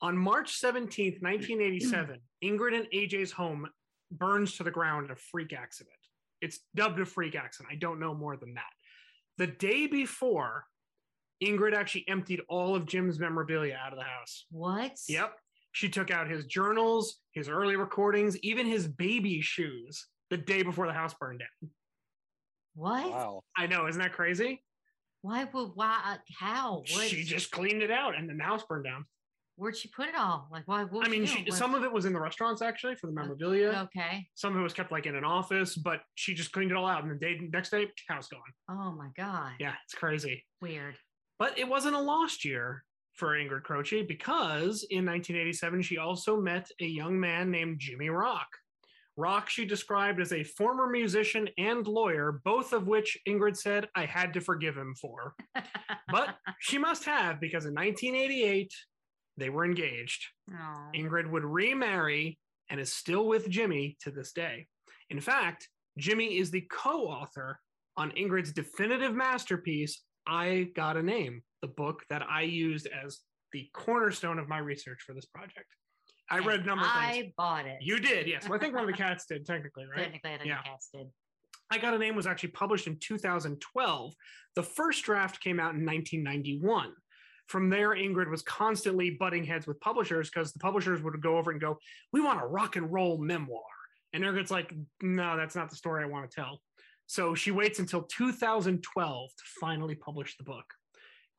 On 0.02 0.16
March 0.16 0.60
17th, 0.60 1.22
1987, 1.22 2.18
Ingrid 2.44 2.74
and 2.76 2.86
AJ's 2.92 3.32
home 3.32 3.66
burns 4.12 4.56
to 4.56 4.64
the 4.64 4.70
ground 4.70 5.06
in 5.06 5.12
a 5.12 5.16
freak 5.16 5.52
accident. 5.52 5.94
It's 6.42 6.60
dubbed 6.74 7.00
a 7.00 7.06
freak 7.06 7.34
accident. 7.34 7.72
I 7.72 7.76
don't 7.76 8.00
know 8.00 8.14
more 8.14 8.36
than 8.36 8.54
that. 8.54 8.64
The 9.38 9.46
day 9.46 9.86
before, 9.86 10.64
Ingrid 11.42 11.74
actually 11.74 12.06
emptied 12.08 12.40
all 12.48 12.74
of 12.74 12.86
Jim's 12.86 13.18
memorabilia 13.18 13.78
out 13.82 13.92
of 13.92 13.98
the 13.98 14.04
house. 14.04 14.44
What? 14.50 14.92
Yep. 15.08 15.34
She 15.72 15.88
took 15.88 16.10
out 16.10 16.28
his 16.28 16.46
journals, 16.46 17.18
his 17.32 17.48
early 17.48 17.76
recordings, 17.76 18.36
even 18.38 18.66
his 18.66 18.88
baby 18.88 19.40
shoes 19.40 20.06
the 20.30 20.36
day 20.36 20.62
before 20.62 20.86
the 20.86 20.92
house 20.92 21.14
burned 21.14 21.40
down. 21.40 21.70
What? 22.74 23.10
Wow. 23.10 23.40
I 23.56 23.66
know, 23.66 23.86
isn't 23.86 24.00
that 24.00 24.12
crazy? 24.12 24.62
Why 25.22 25.44
would 25.44 25.70
why 25.74 26.00
uh, 26.04 26.16
how? 26.38 26.78
What, 26.78 27.08
She 27.08 27.24
just 27.24 27.50
cleaned 27.50 27.82
it 27.82 27.90
out 27.90 28.16
and 28.16 28.28
then 28.28 28.38
the 28.38 28.44
house 28.44 28.62
burned 28.68 28.84
down. 28.84 29.04
where'd 29.56 29.76
she 29.76 29.88
put 29.88 30.08
it 30.08 30.14
all? 30.16 30.48
Like 30.50 30.62
why 30.66 30.84
what 30.84 31.06
I 31.06 31.10
mean, 31.10 31.26
she, 31.26 31.44
some 31.50 31.74
of 31.74 31.84
it 31.84 31.92
was 31.92 32.06
in 32.06 32.14
the 32.14 32.20
restaurants 32.20 32.62
actually 32.62 32.94
for 32.94 33.06
the 33.06 33.12
memorabilia. 33.12 33.88
Okay. 33.94 34.26
Some 34.34 34.54
of 34.54 34.60
it 34.60 34.62
was 34.62 34.72
kept 34.72 34.90
like 34.90 35.04
in 35.06 35.14
an 35.14 35.24
office, 35.24 35.76
but 35.76 36.00
she 36.14 36.32
just 36.32 36.52
cleaned 36.52 36.70
it 36.70 36.76
all 36.76 36.86
out. 36.86 37.02
And 37.02 37.12
the 37.12 37.16
day 37.16 37.38
next 37.52 37.70
day, 37.70 37.86
house 38.08 38.28
gone. 38.28 38.40
Oh 38.70 38.92
my 38.92 39.08
god. 39.16 39.52
Yeah, 39.60 39.74
it's 39.84 39.94
crazy. 39.94 40.42
Weird. 40.62 40.96
But 41.38 41.58
it 41.58 41.68
wasn't 41.68 41.96
a 41.96 42.00
lost 42.00 42.44
year 42.44 42.84
for 43.20 43.36
Ingrid 43.36 43.62
Croce 43.62 44.02
because 44.02 44.82
in 44.90 45.04
1987 45.04 45.82
she 45.82 45.98
also 45.98 46.40
met 46.40 46.68
a 46.80 46.86
young 46.86 47.20
man 47.20 47.50
named 47.50 47.78
Jimmy 47.78 48.08
Rock. 48.08 48.48
Rock 49.18 49.50
she 49.50 49.66
described 49.66 50.20
as 50.20 50.32
a 50.32 50.42
former 50.42 50.88
musician 50.88 51.46
and 51.58 51.86
lawyer, 51.86 52.40
both 52.42 52.72
of 52.72 52.86
which 52.86 53.18
Ingrid 53.28 53.58
said 53.58 53.88
I 53.94 54.06
had 54.06 54.32
to 54.34 54.40
forgive 54.40 54.74
him 54.74 54.94
for. 54.94 55.34
but 56.10 56.36
she 56.60 56.78
must 56.78 57.04
have 57.04 57.40
because 57.40 57.66
in 57.66 57.74
1988 57.74 58.72
they 59.36 59.50
were 59.50 59.66
engaged. 59.66 60.26
Aw. 60.52 60.90
Ingrid 60.96 61.30
would 61.30 61.44
remarry 61.44 62.38
and 62.70 62.80
is 62.80 62.92
still 62.92 63.26
with 63.26 63.50
Jimmy 63.50 63.98
to 64.00 64.10
this 64.10 64.32
day. 64.32 64.66
In 65.10 65.20
fact, 65.20 65.68
Jimmy 65.98 66.38
is 66.38 66.50
the 66.50 66.66
co 66.70 67.02
author 67.02 67.60
on 67.98 68.12
Ingrid's 68.12 68.52
definitive 68.52 69.14
masterpiece, 69.14 70.02
I 70.26 70.68
Got 70.74 70.96
a 70.96 71.02
Name, 71.02 71.42
the 71.62 71.68
book 71.68 72.02
that 72.10 72.22
I 72.28 72.42
used 72.42 72.86
as 72.86 73.20
the 73.52 73.68
cornerstone 73.74 74.38
of 74.38 74.48
my 74.48 74.58
research 74.58 75.00
for 75.06 75.12
this 75.14 75.26
project. 75.26 75.66
I 76.30 76.38
And 76.38 76.46
read 76.46 76.60
a 76.60 76.64
number 76.64 76.84
of 76.84 76.90
things. 76.92 77.26
I 77.28 77.32
bought 77.36 77.66
it. 77.66 77.78
You 77.80 77.98
did, 77.98 78.26
yes. 78.28 78.48
Well, 78.48 78.56
I 78.58 78.62
think 78.62 78.74
one 78.74 78.84
of 78.84 78.90
the 78.90 78.96
cats 78.96 79.26
did, 79.26 79.44
technically, 79.44 79.84
right? 79.86 80.04
Technically, 80.04 80.30
I 80.32 80.36
think 80.38 80.48
Yeah. 80.48 80.58
the 80.62 80.68
cats 80.70 80.88
did. 80.94 81.06
I 81.72 81.78
Got 81.78 81.94
a 81.94 81.98
Name 81.98 82.16
was 82.16 82.26
actually 82.26 82.50
published 82.50 82.86
in 82.88 82.98
2012. 82.98 84.14
The 84.56 84.62
first 84.62 85.04
draft 85.04 85.40
came 85.40 85.60
out 85.60 85.74
in 85.74 85.84
1991. 85.84 86.92
From 87.46 87.68
there, 87.68 87.90
Ingrid 87.90 88.30
was 88.30 88.42
constantly 88.42 89.10
butting 89.10 89.44
heads 89.44 89.66
with 89.66 89.80
publishers 89.80 90.30
because 90.30 90.52
the 90.52 90.58
publishers 90.60 91.02
would 91.02 91.20
go 91.20 91.36
over 91.36 91.50
and 91.50 91.60
go, 91.60 91.78
We 92.12 92.20
want 92.20 92.40
a 92.42 92.46
rock 92.46 92.76
and 92.76 92.92
roll 92.92 93.18
memoir. 93.18 93.62
And 94.12 94.22
Ingrid's 94.24 94.50
like, 94.50 94.72
No, 95.02 95.36
that's 95.36 95.54
not 95.56 95.70
the 95.70 95.76
story 95.76 96.02
I 96.04 96.06
want 96.06 96.30
to 96.30 96.34
tell. 96.34 96.60
So 97.06 97.34
she 97.34 97.50
waits 97.50 97.80
until 97.80 98.02
2012 98.02 99.30
to 99.30 99.44
finally 99.60 99.96
publish 99.96 100.36
the 100.36 100.44
book. 100.44 100.64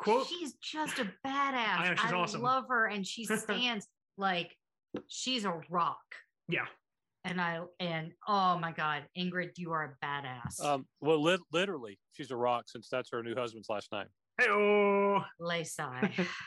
Quote, 0.01 0.27
she's 0.27 0.53
just 0.55 0.99
a 0.99 1.05
badass. 1.25 1.77
I 1.79 1.89
know, 1.89 1.95
she's 1.95 2.11
awesome. 2.11 2.41
love 2.41 2.65
her, 2.69 2.87
and 2.87 3.05
she 3.05 3.23
stands 3.37 3.87
like 4.17 4.55
she's 5.07 5.45
a 5.45 5.61
rock. 5.69 5.99
yeah, 6.49 6.65
And 7.23 7.39
I 7.39 7.61
and 7.79 8.11
oh 8.27 8.57
my 8.57 8.71
god, 8.71 9.03
Ingrid, 9.17 9.51
you 9.57 9.71
are 9.73 9.95
a 10.01 10.05
badass. 10.05 10.63
Um, 10.63 10.85
well, 11.01 11.21
lit- 11.21 11.39
literally, 11.53 11.99
she's 12.13 12.31
a 12.31 12.35
rock 12.35 12.65
since 12.67 12.89
that's 12.89 13.09
her 13.11 13.21
new 13.23 13.35
husband's 13.35 13.69
last 13.69 13.91
name. 13.91 14.05
hey, 14.39 14.47
oh. 14.49 15.23
Laysai. 15.39 16.27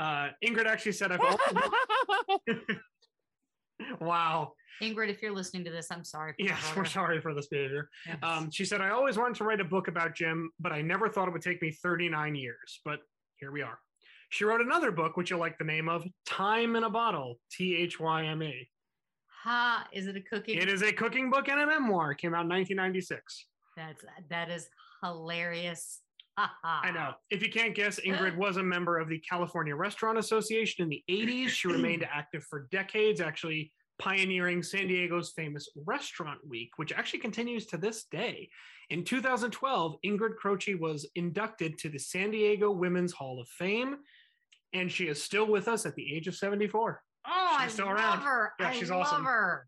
Uh, 0.00 0.30
Ingrid 0.44 0.66
actually 0.66 0.90
said, 0.90 1.12
I've 1.12 1.20
always. 1.20 1.38
Wow. 4.00 4.52
Ingrid, 4.82 5.08
if 5.08 5.22
you're 5.22 5.32
listening 5.32 5.64
to 5.64 5.70
this, 5.70 5.88
I'm 5.90 6.04
sorry. 6.04 6.32
For 6.32 6.44
Yes, 6.44 6.72
we're 6.76 6.84
sorry 6.84 7.20
for 7.20 7.34
this 7.34 7.46
behavior. 7.46 7.88
Yes. 8.06 8.16
Um, 8.22 8.50
she 8.50 8.64
said, 8.64 8.80
I 8.80 8.90
always 8.90 9.16
wanted 9.16 9.36
to 9.36 9.44
write 9.44 9.60
a 9.60 9.64
book 9.64 9.88
about 9.88 10.14
Jim, 10.14 10.50
but 10.58 10.72
I 10.72 10.82
never 10.82 11.08
thought 11.08 11.28
it 11.28 11.32
would 11.32 11.42
take 11.42 11.62
me 11.62 11.70
39 11.70 12.34
years. 12.34 12.80
But 12.84 13.00
here 13.36 13.52
we 13.52 13.62
are. 13.62 13.78
She 14.30 14.44
wrote 14.44 14.60
another 14.60 14.90
book, 14.90 15.16
which 15.16 15.30
you'll 15.30 15.40
like 15.40 15.58
the 15.58 15.64
name 15.64 15.88
of 15.88 16.04
Time 16.26 16.74
in 16.74 16.84
a 16.84 16.90
Bottle, 16.90 17.38
T 17.50 17.76
H 17.76 18.00
Y 18.00 18.24
M 18.24 18.42
E. 18.42 18.68
ha, 19.26 19.86
is 19.92 20.06
it 20.06 20.16
a 20.16 20.20
cooking? 20.22 20.58
It 20.58 20.68
is 20.68 20.82
a 20.82 20.92
cooking 20.92 21.30
book 21.30 21.48
and 21.48 21.60
a 21.60 21.66
memoir. 21.66 22.14
Came 22.14 22.34
out 22.34 22.44
in 22.44 22.48
1996. 22.48 23.46
That's 23.76 24.02
that 24.30 24.50
is 24.50 24.68
hilarious. 25.04 26.00
I 26.64 26.90
know. 26.92 27.12
If 27.28 27.42
you 27.42 27.50
can't 27.50 27.74
guess, 27.74 28.00
Ingrid 28.00 28.38
was 28.38 28.56
a 28.56 28.62
member 28.62 28.98
of 28.98 29.10
the 29.10 29.18
California 29.18 29.76
Restaurant 29.76 30.16
Association 30.16 30.82
in 30.84 30.88
the 30.88 31.04
80s. 31.10 31.48
She 31.48 31.68
remained 31.68 32.06
active 32.12 32.42
for 32.44 32.68
decades, 32.70 33.20
actually 33.20 33.70
pioneering 33.98 34.62
San 34.62 34.88
Diego's 34.88 35.30
famous 35.30 35.68
Restaurant 35.86 36.40
Week, 36.48 36.70
which 36.76 36.92
actually 36.92 37.20
continues 37.20 37.66
to 37.66 37.76
this 37.76 38.04
day. 38.04 38.48
In 38.90 39.04
2012, 39.04 39.96
Ingrid 40.04 40.36
Croce 40.36 40.74
was 40.74 41.06
inducted 41.14 41.78
to 41.78 41.88
the 41.88 41.98
San 41.98 42.30
Diego 42.30 42.70
Women's 42.70 43.12
Hall 43.12 43.40
of 43.40 43.48
Fame, 43.48 43.96
and 44.72 44.90
she 44.90 45.04
is 45.08 45.22
still 45.22 45.46
with 45.46 45.68
us 45.68 45.86
at 45.86 45.94
the 45.94 46.14
age 46.14 46.28
of 46.28 46.34
74. 46.34 47.02
Oh, 47.26 47.56
She's 47.60 47.64
I 47.64 47.68
still 47.68 47.86
love 47.86 47.96
around. 47.96 48.20
her. 48.22 48.52
Yeah, 48.58 48.68
I 48.68 48.72
she's 48.72 48.90
love 48.90 49.02
awesome. 49.06 49.24
her. 49.24 49.66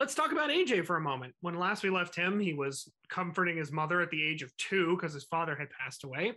Let's 0.00 0.14
talk 0.14 0.32
about 0.32 0.50
AJ 0.50 0.84
for 0.84 0.96
a 0.96 1.00
moment. 1.00 1.34
When 1.40 1.54
last 1.54 1.82
we 1.82 1.88
left 1.90 2.14
him, 2.14 2.38
he 2.38 2.52
was 2.52 2.90
comforting 3.08 3.56
his 3.56 3.72
mother 3.72 4.00
at 4.00 4.10
the 4.10 4.22
age 4.22 4.42
of 4.42 4.54
two 4.58 4.96
because 4.96 5.14
his 5.14 5.24
father 5.24 5.54
had 5.56 5.68
passed 5.70 6.04
away. 6.04 6.34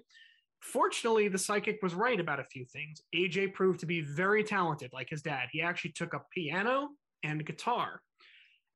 Fortunately, 0.61 1.27
the 1.27 1.38
psychic 1.38 1.80
was 1.81 1.94
right 1.94 2.19
about 2.19 2.40
a 2.40 2.44
few 2.44 2.65
things. 2.65 3.02
AJ 3.15 3.53
proved 3.53 3.80
to 3.80 3.86
be 3.86 4.02
very 4.02 4.44
talented, 4.44 4.91
like 4.94 5.10
his 5.10 5.22
dad. 5.22 5.48
He 5.52 5.61
actually 5.61 5.91
took 5.91 6.14
up 6.14 6.27
piano 6.31 6.90
and 7.23 7.45
guitar. 7.45 8.02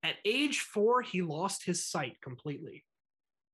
At 0.03 0.15
age 0.25 0.59
four, 0.59 1.01
he 1.01 1.21
lost 1.21 1.65
his 1.65 1.85
sight 1.85 2.17
completely. 2.21 2.83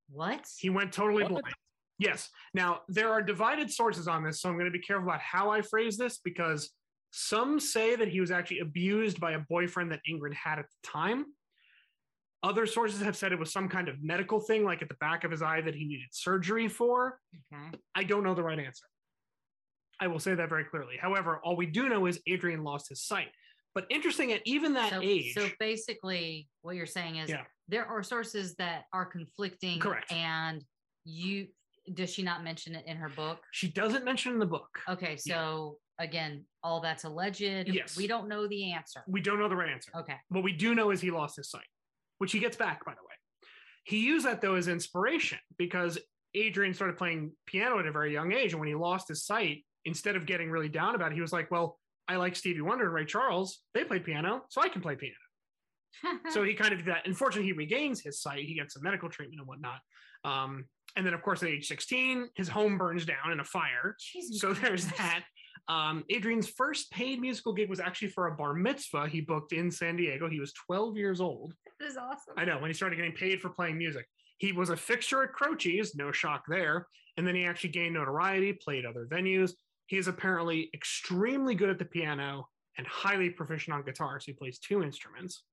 What? 0.09 0.45
He 0.57 0.69
went 0.69 0.93
totally 0.93 1.23
What? 1.23 1.31
blind. 1.31 1.55
Yes. 1.99 2.29
Now, 2.53 2.81
there 2.87 3.11
are 3.11 3.21
divided 3.21 3.71
sources 3.71 4.07
on 4.07 4.23
this, 4.23 4.41
so 4.41 4.49
I'm 4.49 4.55
going 4.55 4.65
to 4.65 4.71
be 4.71 4.79
careful 4.79 5.07
about 5.09 5.21
how 5.21 5.51
I 5.51 5.61
phrase 5.61 5.97
this 5.97 6.19
because 6.23 6.71
some 7.11 7.59
say 7.59 7.95
that 7.95 8.07
he 8.07 8.21
was 8.21 8.31
actually 8.31 8.59
abused 8.59 9.19
by 9.19 9.33
a 9.33 9.39
boyfriend 9.39 9.91
that 9.91 9.99
Ingrid 10.09 10.33
had 10.33 10.59
at 10.59 10.65
the 10.65 10.87
time. 10.87 11.25
Other 12.41 12.65
sources 12.65 13.01
have 13.01 13.17
said 13.17 13.31
it 13.33 13.39
was 13.39 13.51
some 13.51 13.67
kind 13.67 13.89
of 13.89 14.01
medical 14.01 14.39
thing, 14.39 14.63
like 14.63 14.81
at 14.81 14.87
the 14.87 14.95
back 14.95 15.23
of 15.23 15.31
his 15.31 15.41
eye 15.41 15.61
that 15.61 15.75
he 15.75 15.85
needed 15.85 16.07
surgery 16.11 16.67
for. 16.69 17.19
Okay. 17.53 17.77
I 17.95 18.03
don't 18.03 18.23
know 18.23 18.33
the 18.33 18.43
right 18.43 18.59
answer. 18.59 18.85
I 19.99 20.07
will 20.07 20.19
say 20.19 20.35
that 20.35 20.47
very 20.47 20.63
clearly. 20.63 20.95
However, 20.99 21.41
all 21.43 21.57
we 21.57 21.65
do 21.65 21.89
know 21.89 22.05
is 22.05 22.21
Adrian 22.27 22.63
lost 22.63 22.87
his 22.87 23.03
sight. 23.03 23.27
But 23.75 23.85
interesting 23.89 24.31
at 24.31 24.41
even 24.45 24.73
that 24.73 24.91
so, 24.91 25.01
age, 25.01 25.33
so 25.33 25.47
basically, 25.59 26.47
what 26.61 26.75
you're 26.75 26.85
saying 26.85 27.17
is 27.17 27.29
Yeah. 27.29 27.43
there 27.67 27.85
are 27.85 28.01
sources 28.01 28.55
that 28.55 28.85
are 28.93 29.05
conflicting. 29.05 29.79
Correct. 29.79 30.11
And 30.11 30.63
you 31.03 31.47
does 31.93 32.13
she 32.13 32.21
not 32.21 32.43
mention 32.43 32.75
it 32.75 32.85
in 32.85 32.97
her 32.97 33.09
book? 33.09 33.39
she 33.51 33.67
doesn't 33.67 34.05
mention 34.05 34.31
in 34.33 34.39
the 34.39 34.45
book. 34.45 34.69
Okay, 34.87 35.17
so 35.17 35.77
again, 35.97 36.45
all 36.63 36.79
that's 36.81 37.03
alleged. 37.03 37.41
Yes. 37.41 37.97
We 37.97 38.05
don't 38.07 38.27
know 38.27 38.47
the 38.47 38.71
answer. 38.73 39.03
We 39.07 39.21
don't 39.21 39.39
know 39.39 39.49
the 39.49 39.55
right 39.55 39.69
answer. 39.69 39.91
Okay. 39.97 40.15
What 40.29 40.43
we 40.43 40.53
do 40.53 40.75
know 40.75 40.91
is 40.91 41.01
he 41.01 41.09
lost 41.11 41.35
his 41.37 41.49
sight, 41.49 41.65
which 42.19 42.31
he 42.31 42.39
gets 42.39 42.55
back, 42.55 42.85
by 42.85 42.93
the 42.93 43.01
way. 43.01 43.07
He 43.83 44.05
used 44.05 44.25
that 44.25 44.41
though 44.41 44.55
as 44.55 44.67
inspiration 44.67 45.39
because 45.57 45.97
Adrian 46.35 46.73
started 46.73 46.97
playing 46.97 47.31
piano 47.47 47.79
at 47.79 47.87
a 47.87 47.91
very 47.91 48.13
young 48.13 48.31
age. 48.31 48.51
And 48.51 48.59
when 48.59 48.69
he 48.69 48.75
lost 48.75 49.07
his 49.07 49.25
sight, 49.25 49.65
instead 49.85 50.15
of 50.15 50.25
getting 50.25 50.51
really 50.51 50.69
down 50.69 50.95
about 50.95 51.11
it, 51.11 51.15
he 51.15 51.21
was 51.21 51.33
like, 51.33 51.49
Well, 51.49 51.79
I 52.07 52.17
like 52.17 52.35
Stevie 52.35 52.61
Wonder 52.61 52.85
and 52.85 52.93
Ray 52.93 53.05
Charles. 53.05 53.59
They 53.73 53.83
played 53.83 54.03
piano, 54.03 54.43
so 54.49 54.61
I 54.61 54.69
can 54.69 54.81
play 54.81 54.95
piano. 54.95 55.15
so 56.29 56.43
he 56.43 56.53
kind 56.53 56.71
of 56.71 56.79
did 56.79 56.87
that. 56.87 57.07
Unfortunately, 57.07 57.47
he 57.47 57.53
regains 57.53 58.01
his 58.01 58.21
sight. 58.21 58.45
He 58.45 58.55
gets 58.55 58.73
some 58.75 58.83
medical 58.83 59.09
treatment 59.09 59.39
and 59.39 59.47
whatnot. 59.47 59.79
Um, 60.23 60.65
and 60.95 61.05
then, 61.05 61.13
of 61.13 61.21
course, 61.21 61.43
at 61.43 61.49
age 61.49 61.67
16, 61.67 62.29
his 62.35 62.49
home 62.49 62.77
burns 62.77 63.05
down 63.05 63.31
in 63.31 63.39
a 63.39 63.43
fire. 63.43 63.95
Jesus 63.99 64.39
So 64.39 64.53
there's 64.53 64.85
that. 64.85 65.23
Um, 65.69 66.03
Adrian's 66.09 66.49
first 66.49 66.89
paid 66.91 67.21
musical 67.21 67.53
gig 67.53 67.69
was 67.69 67.79
actually 67.79 68.09
for 68.09 68.27
a 68.27 68.35
bar 68.35 68.55
mitzvah 68.55 69.07
he 69.07 69.21
booked 69.21 69.53
in 69.53 69.69
San 69.69 69.95
Diego. 69.95 70.27
He 70.27 70.39
was 70.39 70.51
12 70.65 70.97
years 70.97 71.21
old. 71.21 71.53
That 71.79 71.85
is 71.85 71.95
awesome. 71.95 72.33
I 72.37 72.45
know 72.45 72.57
when 72.57 72.71
he 72.71 72.73
started 72.73 72.95
getting 72.95 73.13
paid 73.13 73.39
for 73.39 73.49
playing 73.49 73.77
music. 73.77 74.07
He 74.39 74.51
was 74.51 74.71
a 74.71 74.75
fixture 74.75 75.23
at 75.23 75.33
Croce's, 75.33 75.95
no 75.95 76.11
shock 76.11 76.43
there. 76.47 76.87
And 77.17 77.27
then 77.27 77.35
he 77.35 77.45
actually 77.45 77.69
gained 77.69 77.93
notoriety, 77.93 78.53
played 78.53 78.85
other 78.85 79.05
venues. 79.05 79.51
He 79.85 79.97
is 79.97 80.07
apparently 80.07 80.71
extremely 80.73 81.53
good 81.53 81.69
at 81.69 81.77
the 81.77 81.85
piano 81.85 82.47
and 82.77 82.87
highly 82.87 83.29
proficient 83.29 83.75
on 83.75 83.83
guitar. 83.83 84.19
So 84.19 84.27
he 84.27 84.33
plays 84.33 84.57
two 84.57 84.81
instruments. 84.81 85.43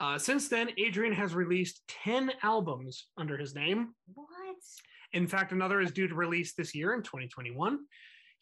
Uh, 0.00 0.18
since 0.18 0.48
then, 0.48 0.70
Adrian 0.78 1.12
has 1.12 1.34
released 1.34 1.82
10 2.04 2.32
albums 2.42 3.06
under 3.16 3.36
his 3.36 3.54
name. 3.54 3.94
What? 4.14 4.28
In 5.12 5.28
fact, 5.28 5.52
another 5.52 5.80
is 5.80 5.92
due 5.92 6.08
to 6.08 6.14
release 6.14 6.54
this 6.54 6.74
year 6.74 6.94
in 6.94 7.02
2021. 7.02 7.78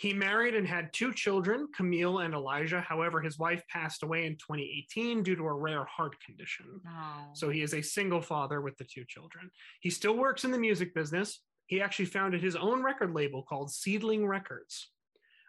He 0.03 0.13
married 0.13 0.57
and 0.57 0.67
had 0.67 0.93
two 0.93 1.15
children, 1.15 1.69
Camille 1.77 2.19
and 2.19 2.35
Elijah. 2.35 2.81
However, 2.81 3.21
his 3.21 3.39
wife 3.39 3.63
passed 3.69 4.03
away 4.03 4.27
in 4.27 4.33
2018 4.33 5.23
due 5.23 5.37
to 5.37 5.45
a 5.45 5.53
rare 5.55 5.85
heart 5.85 6.17
condition. 6.27 6.81
No. 6.85 6.91
So 7.35 7.51
he 7.51 7.63
is 7.63 7.73
a 7.73 7.83
single 7.83 8.21
father 8.21 8.61
with 8.61 8.77
the 8.79 8.85
two 8.85 9.05
children. 9.05 9.49
He 9.81 9.91
still 9.91 10.17
works 10.17 10.43
in 10.43 10.51
the 10.51 10.59
music 10.59 10.93
business. 10.93 11.39
He 11.67 11.81
actually 11.81 12.07
founded 12.07 12.43
his 12.43 12.57
own 12.57 12.83
record 12.83 13.15
label 13.15 13.45
called 13.45 13.71
Seedling 13.71 14.27
Records. 14.27 14.91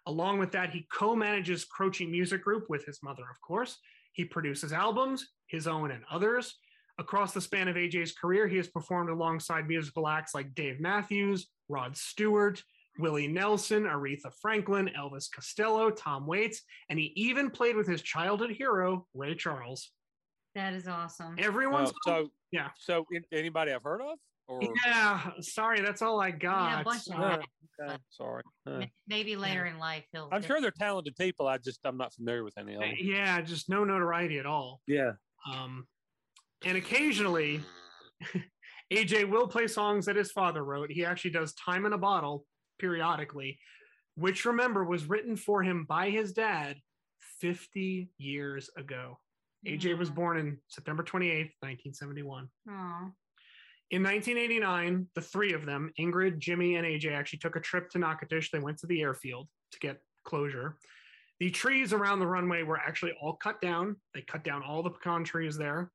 Along 0.05 0.38
with 0.38 0.51
that, 0.51 0.69
he 0.69 0.85
co 0.93 1.15
manages 1.15 1.65
Croce 1.65 2.05
Music 2.05 2.43
Group 2.43 2.69
with 2.69 2.85
his 2.85 2.99
mother, 3.01 3.23
of 3.23 3.41
course. 3.41 3.80
He 4.11 4.23
produces 4.23 4.71
albums, 4.71 5.30
his 5.47 5.65
own 5.65 5.89
and 5.89 6.03
others. 6.11 6.53
Across 6.99 7.34
the 7.34 7.41
span 7.41 7.69
of 7.69 7.75
AJ's 7.75 8.11
career, 8.11 8.47
he 8.47 8.57
has 8.57 8.67
performed 8.67 9.09
alongside 9.09 9.67
musical 9.67 10.07
acts 10.07 10.35
like 10.35 10.53
Dave 10.53 10.80
Matthews, 10.80 11.47
Rod 11.69 11.97
Stewart, 11.97 12.61
Willie 12.99 13.28
Nelson, 13.28 13.84
Aretha 13.84 14.32
Franklin, 14.41 14.90
Elvis 14.98 15.28
Costello, 15.34 15.90
Tom 15.90 16.28
Waits, 16.28 16.61
and 16.90 16.99
he 16.99 17.11
even 17.15 17.49
played 17.49 17.76
with 17.76 17.88
his 17.88 18.02
childhood 18.02 18.52
hero, 18.52 19.07
Ray 19.14 19.36
Charles. 19.36 19.91
that 20.56 20.74
is 20.74 20.88
awesome. 20.88 21.36
Everyone's 21.40 21.91
Well, 22.06 22.26
so 22.26 22.30
yeah. 22.52 22.70
So 22.78 23.06
anybody 23.32 23.72
I've 23.72 23.84
heard 23.84 24.02
of? 24.02 24.20
Or 24.48 24.61
Yeah, 24.86 25.32
sorry, 25.40 25.82
that's 25.82 26.02
all 26.02 26.20
I 26.22 26.28
yeah, 26.28 26.34
got. 26.38 26.82
a 26.82 26.84
bunch 26.84 27.07
of 27.07 27.20
Uh, 27.20 27.38
okay, 27.82 27.98
sorry. 28.10 28.44
Uh, 28.68 28.82
Maybe 29.07 29.36
later 29.36 29.65
in 29.65 29.80
life 29.80 30.03
he'll. 30.11 30.30
I'm 30.32 30.44
sure 30.44 30.61
they're 30.61 30.70
talented 30.72 31.15
people. 31.15 31.48
I 31.48 31.57
just 31.57 31.80
I'm 31.86 31.98
not 31.98 32.14
familiar 32.14 32.44
with 32.44 32.57
any 32.57 32.76
of 32.76 32.82
them. 32.82 32.94
yeah, 32.99 33.41
just 33.41 33.70
no 33.70 33.84
notoriety 33.86 34.38
at 34.40 34.45
all. 34.45 34.82
Yeah. 34.86 35.14
Um, 35.52 35.88
and 36.65 36.78
occasionally, 36.78 37.61
AJ 38.94 39.30
will 39.30 39.48
play 39.48 39.68
songs 39.68 40.06
that 40.06 40.15
his 40.15 40.32
father 40.32 40.64
wrote. 40.64 40.91
He 40.91 41.03
actually 41.06 41.32
does 41.32 41.53
"Time 41.56 41.86
in 41.86 41.94
a 41.94 41.98
Bottle" 41.98 42.45
periodically. 42.79 43.59
which 44.15 44.45
remember 44.45 44.83
was 44.83 45.09
written 45.09 45.35
for 45.35 45.63
him 45.63 45.85
by 45.85 46.11
his 46.11 46.33
dad 46.33 46.77
50 47.41 48.09
years 48.19 48.69
ago. 48.77 49.17
AJ 49.65 49.97
was 49.97 50.09
mm. 50.09 50.15
born 50.15 50.37
in 50.37 50.57
September 50.67 51.03
28th, 51.03 51.53
1971. 51.61 52.47
Aw. 52.69 53.11
In 53.91 54.01
1989, 54.01 55.07
the 55.13 55.21
three 55.21 55.53
of 55.53 55.65
them, 55.65 55.91
Ingrid, 55.99 56.39
Jimmy, 56.39 56.75
and 56.75 56.85
AJ, 56.85 57.13
actually 57.13 57.39
took 57.39 57.55
a 57.55 57.59
trip 57.59 57.89
to 57.91 57.99
Natchitoches. 57.99 58.49
They 58.51 58.59
went 58.59 58.77
to 58.79 58.87
the 58.87 59.01
airfield 59.01 59.47
to 59.71 59.79
get 59.79 60.01
closure. 60.25 60.77
The 61.39 61.51
trees 61.51 61.93
around 61.93 62.19
the 62.19 62.27
runway 62.27 62.63
were 62.63 62.77
actually 62.77 63.13
all 63.21 63.33
cut 63.33 63.61
down. 63.61 63.97
They 64.13 64.21
cut 64.21 64.43
down 64.43 64.63
all 64.63 64.83
the 64.83 64.89
pecan 64.89 65.23
trees 65.23 65.57
there. 65.57 65.91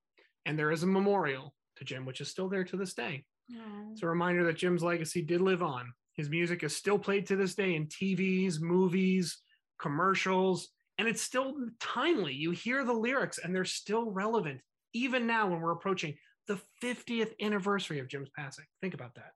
And 0.46 0.59
there 0.59 0.70
is 0.70 0.82
a 0.82 0.86
memorial 0.86 1.55
to 1.76 1.84
Jim, 1.84 2.05
which 2.05 2.20
is 2.20 2.28
still 2.28 2.48
there 2.48 2.64
to 2.64 2.76
this 2.76 2.94
day. 2.94 3.24
Aw. 3.52 3.92
It's 3.92 4.02
a 4.02 4.06
reminder 4.06 4.44
that 4.44 4.56
Jim's 4.56 4.82
legacy 4.82 5.22
did 5.22 5.40
live 5.40 5.62
on. 5.62 5.92
His 6.19 6.28
music 6.28 6.65
is 6.65 6.77
still 6.77 6.99
played 6.99 7.27
to 7.27 7.36
this 7.36 7.55
day 7.55 7.77
in 7.77 7.86
TVs, 7.86 8.61
movies, 8.61 9.39
commercials, 9.78 10.69
and 10.99 11.07
it's 11.07 11.23
still 11.23 11.55
timely. 11.78 12.35
You 12.35 12.51
hear 12.51 12.85
the 12.85 12.93
lyrics 12.93 13.39
and 13.39 13.55
they're 13.55 13.65
still 13.65 14.11
relevant, 14.11 14.61
even 14.93 15.28
now 15.28 15.47
when 15.49 15.61
we're 15.61 15.70
approaching 15.70 16.16
the 16.49 16.61
50th 16.82 17.32
anniversary 17.40 18.01
of 18.01 18.09
Jim's 18.09 18.31
passing. 18.36 18.65
Think 18.81 18.95
about 18.95 19.15
that. 19.15 19.31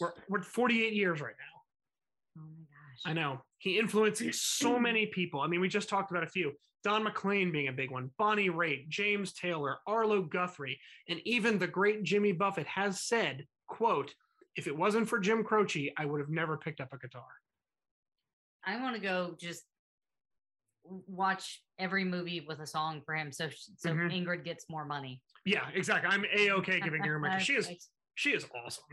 We're, 0.00 0.12
we're 0.28 0.42
48 0.42 0.92
years 0.94 1.20
right 1.20 1.34
now. 1.38 2.42
Oh 2.42 2.48
my 2.58 2.64
gosh. 2.64 3.02
I 3.06 3.12
know. 3.12 3.42
He 3.58 3.78
influences 3.78 4.42
so 4.42 4.78
many 4.80 5.06
people. 5.06 5.40
I 5.40 5.46
mean, 5.46 5.60
we 5.60 5.68
just 5.68 5.88
talked 5.88 6.10
about 6.10 6.24
a 6.24 6.28
few. 6.28 6.52
Don 6.82 7.04
McLean 7.04 7.52
being 7.52 7.68
a 7.68 7.72
big 7.72 7.92
one, 7.92 8.10
Bonnie 8.18 8.48
Raitt, 8.48 8.88
James 8.88 9.32
Taylor, 9.32 9.76
Arlo 9.86 10.22
Guthrie, 10.22 10.80
and 11.08 11.20
even 11.24 11.58
the 11.58 11.68
great 11.68 12.02
Jimmy 12.02 12.32
Buffett 12.32 12.66
has 12.66 13.02
said, 13.02 13.46
quote, 13.68 14.12
if 14.56 14.66
it 14.66 14.76
wasn't 14.76 15.08
for 15.08 15.18
Jim 15.18 15.44
Croce, 15.44 15.92
I 15.96 16.04
would 16.04 16.20
have 16.20 16.30
never 16.30 16.56
picked 16.56 16.80
up 16.80 16.92
a 16.92 16.98
guitar. 16.98 17.26
I 18.64 18.80
want 18.80 18.94
to 18.96 19.00
go 19.00 19.36
just 19.40 19.64
watch 20.84 21.62
every 21.78 22.04
movie 22.04 22.44
with 22.46 22.58
a 22.60 22.66
song 22.66 23.02
for 23.04 23.14
him, 23.14 23.32
so 23.32 23.48
so 23.76 23.90
Mhm. 23.90 24.12
Ingrid 24.12 24.44
gets 24.44 24.68
more 24.68 24.84
money. 24.84 25.22
Yeah, 25.44 25.68
exactly. 25.70 26.10
I'm 26.10 26.24
a-okay 26.32 26.80
giving 26.80 27.02
her 27.04 27.18
money. 27.18 27.42
She 27.42 27.54
is 27.54 27.88
she 28.14 28.32
is 28.34 28.46
awesome. 28.54 28.84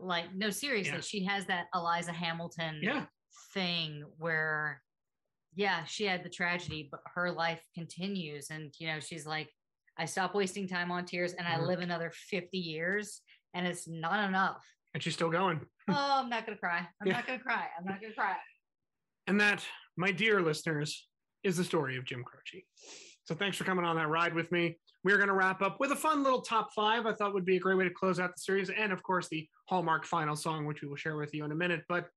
like 0.00 0.32
no 0.32 0.48
seriously 0.48 0.92
Yeah. 0.94 1.00
she 1.00 1.24
has 1.24 1.44
that 1.46 1.66
eliza 1.74 2.12
hamilton 2.12 2.78
Yeah. 2.80 3.06
thing 3.52 4.04
where 4.18 4.80
yeah 5.56 5.84
she 5.86 6.04
had 6.04 6.22
the 6.22 6.28
tragedy 6.30 6.86
but 6.88 7.00
her 7.16 7.32
life 7.32 7.60
continues 7.74 8.50
and 8.50 8.72
you 8.78 8.86
know 8.86 9.00
she's 9.00 9.26
like 9.26 9.52
i 9.96 10.04
stop 10.04 10.36
wasting 10.36 10.68
time 10.68 10.92
on 10.92 11.04
tears 11.04 11.32
and 11.34 11.48
i 11.48 11.56
Mhm. 11.56 11.66
live 11.66 11.80
another 11.80 12.12
50 12.12 12.58
years 12.58 13.22
and 13.54 13.66
it's 13.66 13.88
not 13.88 14.28
enough 14.28 14.64
And 14.94 15.02
she's 15.02 15.14
still 15.14 15.30
going. 15.30 15.60
oh 15.90 16.20
i'm 16.22 16.28
not 16.30 16.44
gonna 16.46 16.58
cry 16.58 16.78
i'm 17.00 17.06
Yeah. 17.06 17.14
not 17.14 17.26
gonna 17.26 17.38
cry 17.38 17.66
i'm 17.78 17.84
not 17.84 18.00
gonna 18.00 18.14
cry 18.14 18.36
And 19.26 19.40
that, 19.40 19.64
my 19.96 20.10
dear 20.10 20.40
listeners, 20.42 21.06
is 21.44 21.56
the 21.56 21.64
story 21.64 21.96
of 21.98 22.04
Jim 22.04 22.24
Croce. 22.24 22.64
So 23.24 23.34
thanks 23.34 23.56
for 23.58 23.64
coming 23.64 23.84
on 23.84 23.96
that 23.96 24.08
ride 24.08 24.34
with 24.34 24.50
me. 24.50 24.78
We're 25.04 25.16
going 25.18 25.28
to 25.28 25.34
wrap 25.34 25.60
up 25.62 25.78
with 25.78 25.92
a 25.92 25.96
fun 25.96 26.22
little 26.24 26.40
top 26.40 26.70
five. 26.74 27.04
I 27.06 27.12
thought 27.12 27.34
would 27.34 27.44
be 27.44 27.56
a 27.56 27.60
great 27.60 27.76
way 27.76 27.84
to 27.84 27.94
close 27.94 28.18
out 28.18 28.30
the 28.34 28.40
series, 28.40 28.70
and 28.70 28.90
of 28.90 29.02
course 29.02 29.28
the 29.28 29.46
Hallmark 29.68 30.04
final 30.06 30.34
song, 30.34 30.64
which 30.66 30.80
we 30.82 30.88
will 30.88 30.96
share 30.96 31.16
with 31.16 31.32
you 31.34 31.44
in 31.44 31.52
a 31.52 31.54
minute. 31.54 31.82
But 31.88 32.08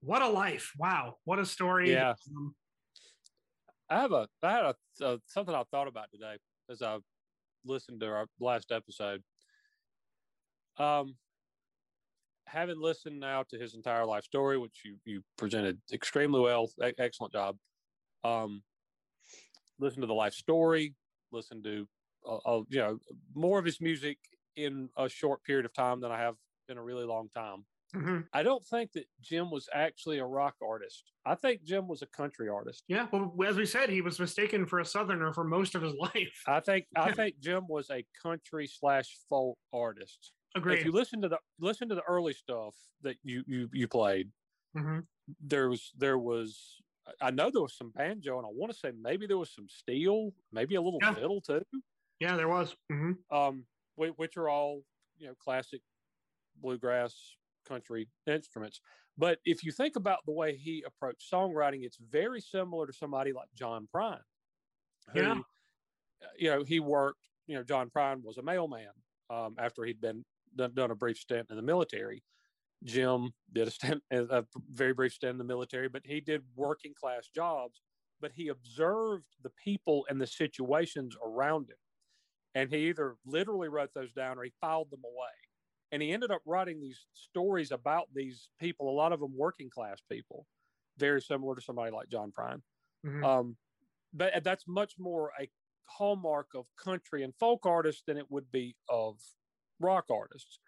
what 0.00 0.22
a 0.22 0.28
life! 0.28 0.72
Wow, 0.78 1.16
what 1.24 1.38
a 1.38 1.44
story! 1.46 1.92
Yeah. 1.92 2.14
Um, 2.36 2.54
I 3.90 4.00
have 4.00 4.12
a 4.12 4.26
I 4.42 4.50
had 4.50 4.64
a, 4.64 4.74
uh 5.04 5.18
something 5.26 5.54
I 5.54 5.62
thought 5.70 5.86
about 5.86 6.10
today 6.10 6.36
as 6.70 6.80
I 6.82 6.98
listened 7.64 8.00
to 8.00 8.06
our 8.06 8.26
last 8.40 8.72
episode. 8.72 9.22
Um, 10.78 11.14
having 12.46 12.80
listened 12.80 13.18
now 13.20 13.42
to 13.50 13.58
his 13.58 13.74
entire 13.74 14.04
life 14.06 14.24
story, 14.24 14.58
which 14.58 14.82
you 14.84 14.96
you 15.04 15.22
presented 15.36 15.78
extremely 15.92 16.40
well, 16.40 16.70
e- 16.84 16.92
excellent 16.98 17.32
job. 17.32 17.56
Um, 18.24 18.62
listen 19.78 20.00
to 20.00 20.06
the 20.06 20.14
life 20.14 20.34
story, 20.34 20.94
listen 21.32 21.62
to 21.62 21.86
uh, 22.28 22.36
uh, 22.44 22.62
you 22.68 22.78
know 22.78 22.98
more 23.34 23.58
of 23.58 23.64
his 23.64 23.80
music 23.80 24.18
in 24.56 24.88
a 24.96 25.08
short 25.08 25.42
period 25.44 25.66
of 25.66 25.72
time 25.74 26.00
than 26.00 26.10
I 26.10 26.18
have 26.18 26.34
in 26.68 26.78
a 26.78 26.82
really 26.82 27.04
long 27.04 27.28
time. 27.34 27.64
mhm. 27.94 28.24
I 28.32 28.42
don't 28.42 28.64
think 28.64 28.92
that 28.92 29.04
Jim 29.20 29.50
was 29.50 29.68
actually 29.72 30.18
a 30.18 30.24
rock 30.26 30.54
artist. 30.66 31.12
I 31.24 31.34
think 31.36 31.62
Jim 31.62 31.86
was 31.86 32.02
a 32.02 32.06
country 32.06 32.48
artist. 32.48 32.82
Yeah, 32.88 33.06
well, 33.12 33.32
as 33.46 33.56
we 33.56 33.66
said, 33.66 33.90
he 33.90 34.00
was 34.00 34.18
mistaken 34.18 34.66
for 34.66 34.80
a 34.80 34.84
Southerner 34.84 35.32
for 35.32 35.44
most 35.44 35.74
of 35.74 35.82
his 35.82 35.94
life. 36.00 36.42
I 36.46 36.60
think 36.60 36.86
I 36.96 37.12
think 37.12 37.38
Jim 37.40 37.66
was 37.68 37.90
a 37.90 38.04
country 38.22 38.66
slash 38.66 39.16
folk 39.28 39.58
artist. 39.72 40.32
Agreed. 40.56 40.80
If 40.80 40.84
you 40.84 40.92
listen 40.92 41.20
to 41.22 41.28
the 41.28 41.40
listen 41.58 41.88
to 41.88 41.94
the 41.94 42.02
early 42.04 42.32
stuff 42.32 42.76
that 43.02 43.18
you 43.22 43.44
you 43.46 43.68
you 43.72 43.88
played, 43.88 44.32
Mhm. 44.74 45.06
there 45.40 45.68
was 45.68 45.92
there 45.96 46.18
was 46.18 46.80
I 47.20 47.30
know 47.30 47.50
there 47.50 47.62
was 47.62 47.74
some 47.76 47.90
banjo 47.90 48.36
and 48.38 48.46
I 48.46 48.50
want 48.50 48.72
to 48.72 48.78
say 48.78 48.90
maybe 48.92 49.26
there 49.26 49.38
was 49.38 49.50
some 49.50 49.68
steel, 49.68 50.32
maybe 50.52 50.74
a 50.74 50.82
little 50.82 51.02
Yeah. 51.02 51.14
fiddle 51.14 51.40
too. 51.40 51.62
Yeah, 52.20 52.36
there 52.36 52.48
was. 52.48 52.76
hmm 52.90 53.12
Um, 53.30 53.66
which 53.96 54.36
are 54.36 54.48
all 54.48 54.82
you 55.16 55.26
know 55.26 55.34
classic 55.34 55.82
bluegrass 56.56 57.36
country 57.66 58.08
instruments. 58.26 58.80
But 59.18 59.40
if 59.44 59.64
you 59.64 59.72
think 59.72 59.96
about 59.96 60.26
the 60.26 60.32
way 60.32 60.56
he 60.56 60.82
approached 60.84 61.30
songwriting, 61.30 61.84
it's 61.84 61.98
very 61.98 62.40
similar 62.40 62.86
to 62.86 62.92
somebody 62.94 63.32
like 63.32 63.48
John 63.54 63.88
Prine. 63.94 64.22
Who, 65.12 65.20
Yeah. 65.22 65.42
uh, 66.22 66.28
You 66.38 66.50
know, 66.50 66.64
he 66.64 66.80
worked, 66.80 67.28
you 67.46 67.56
know, 67.56 67.64
John 67.64 67.90
Prine 67.90 68.22
was 68.22 68.38
a 68.38 68.42
mailman 68.42 68.92
um, 69.30 69.56
after 69.58 69.84
he'd 69.84 70.00
been 70.00 70.24
done, 70.56 70.74
done 70.74 70.90
a 70.90 70.94
brief 70.96 71.18
stint 71.18 71.48
in 71.50 71.56
the 71.56 71.62
military. 71.62 72.24
Jim 72.84 73.32
did 73.52 73.68
a 73.68 73.70
stint, 73.70 74.02
a 74.10 74.46
very 74.54 74.94
brief 74.94 75.14
stint 75.14 75.32
in 75.32 75.38
the 75.38 75.44
military, 75.44 75.88
but 75.88 76.06
he 76.06 76.20
did 76.20 76.44
working 76.54 76.94
class 76.94 77.28
jobs. 77.28 77.82
But 78.20 78.32
he 78.32 78.48
observed 78.48 79.26
the 79.42 79.50
people 79.50 80.06
and 80.08 80.20
the 80.20 80.26
situations 80.26 81.16
around 81.24 81.70
him. 81.70 81.76
And 82.54 82.70
he 82.70 82.88
either 82.88 83.16
literally 83.26 83.68
wrote 83.68 83.90
those 83.94 84.12
down 84.12 84.38
or 84.38 84.44
he 84.44 84.52
filed 84.60 84.90
them 84.90 85.02
away. 85.04 85.32
And 85.92 86.02
he 86.02 86.12
ended 86.12 86.30
up 86.30 86.42
writing 86.46 86.80
these 86.80 87.06
stories 87.12 87.70
about 87.70 88.08
these 88.14 88.50
people, 88.58 88.88
a 88.88 88.92
lot 88.92 89.12
of 89.12 89.20
them 89.20 89.36
working 89.36 89.70
class 89.70 90.00
people, 90.10 90.46
very 90.98 91.20
similar 91.22 91.54
to 91.54 91.60
somebody 91.60 91.92
like 91.92 92.08
John 92.08 92.32
Prine. 92.32 92.62
Mhm. 93.04 93.24
Um, 93.24 93.58
but 94.12 94.42
that's 94.44 94.66
much 94.66 94.94
more 94.98 95.32
a 95.40 95.50
hallmark 95.86 96.48
of 96.54 96.66
country 96.76 97.22
and 97.22 97.34
folk 97.38 97.66
artists 97.66 98.02
than 98.06 98.16
it 98.16 98.30
would 98.30 98.50
be 98.50 98.76
of 98.88 99.20
rock 99.80 100.06
artists. 100.10 100.58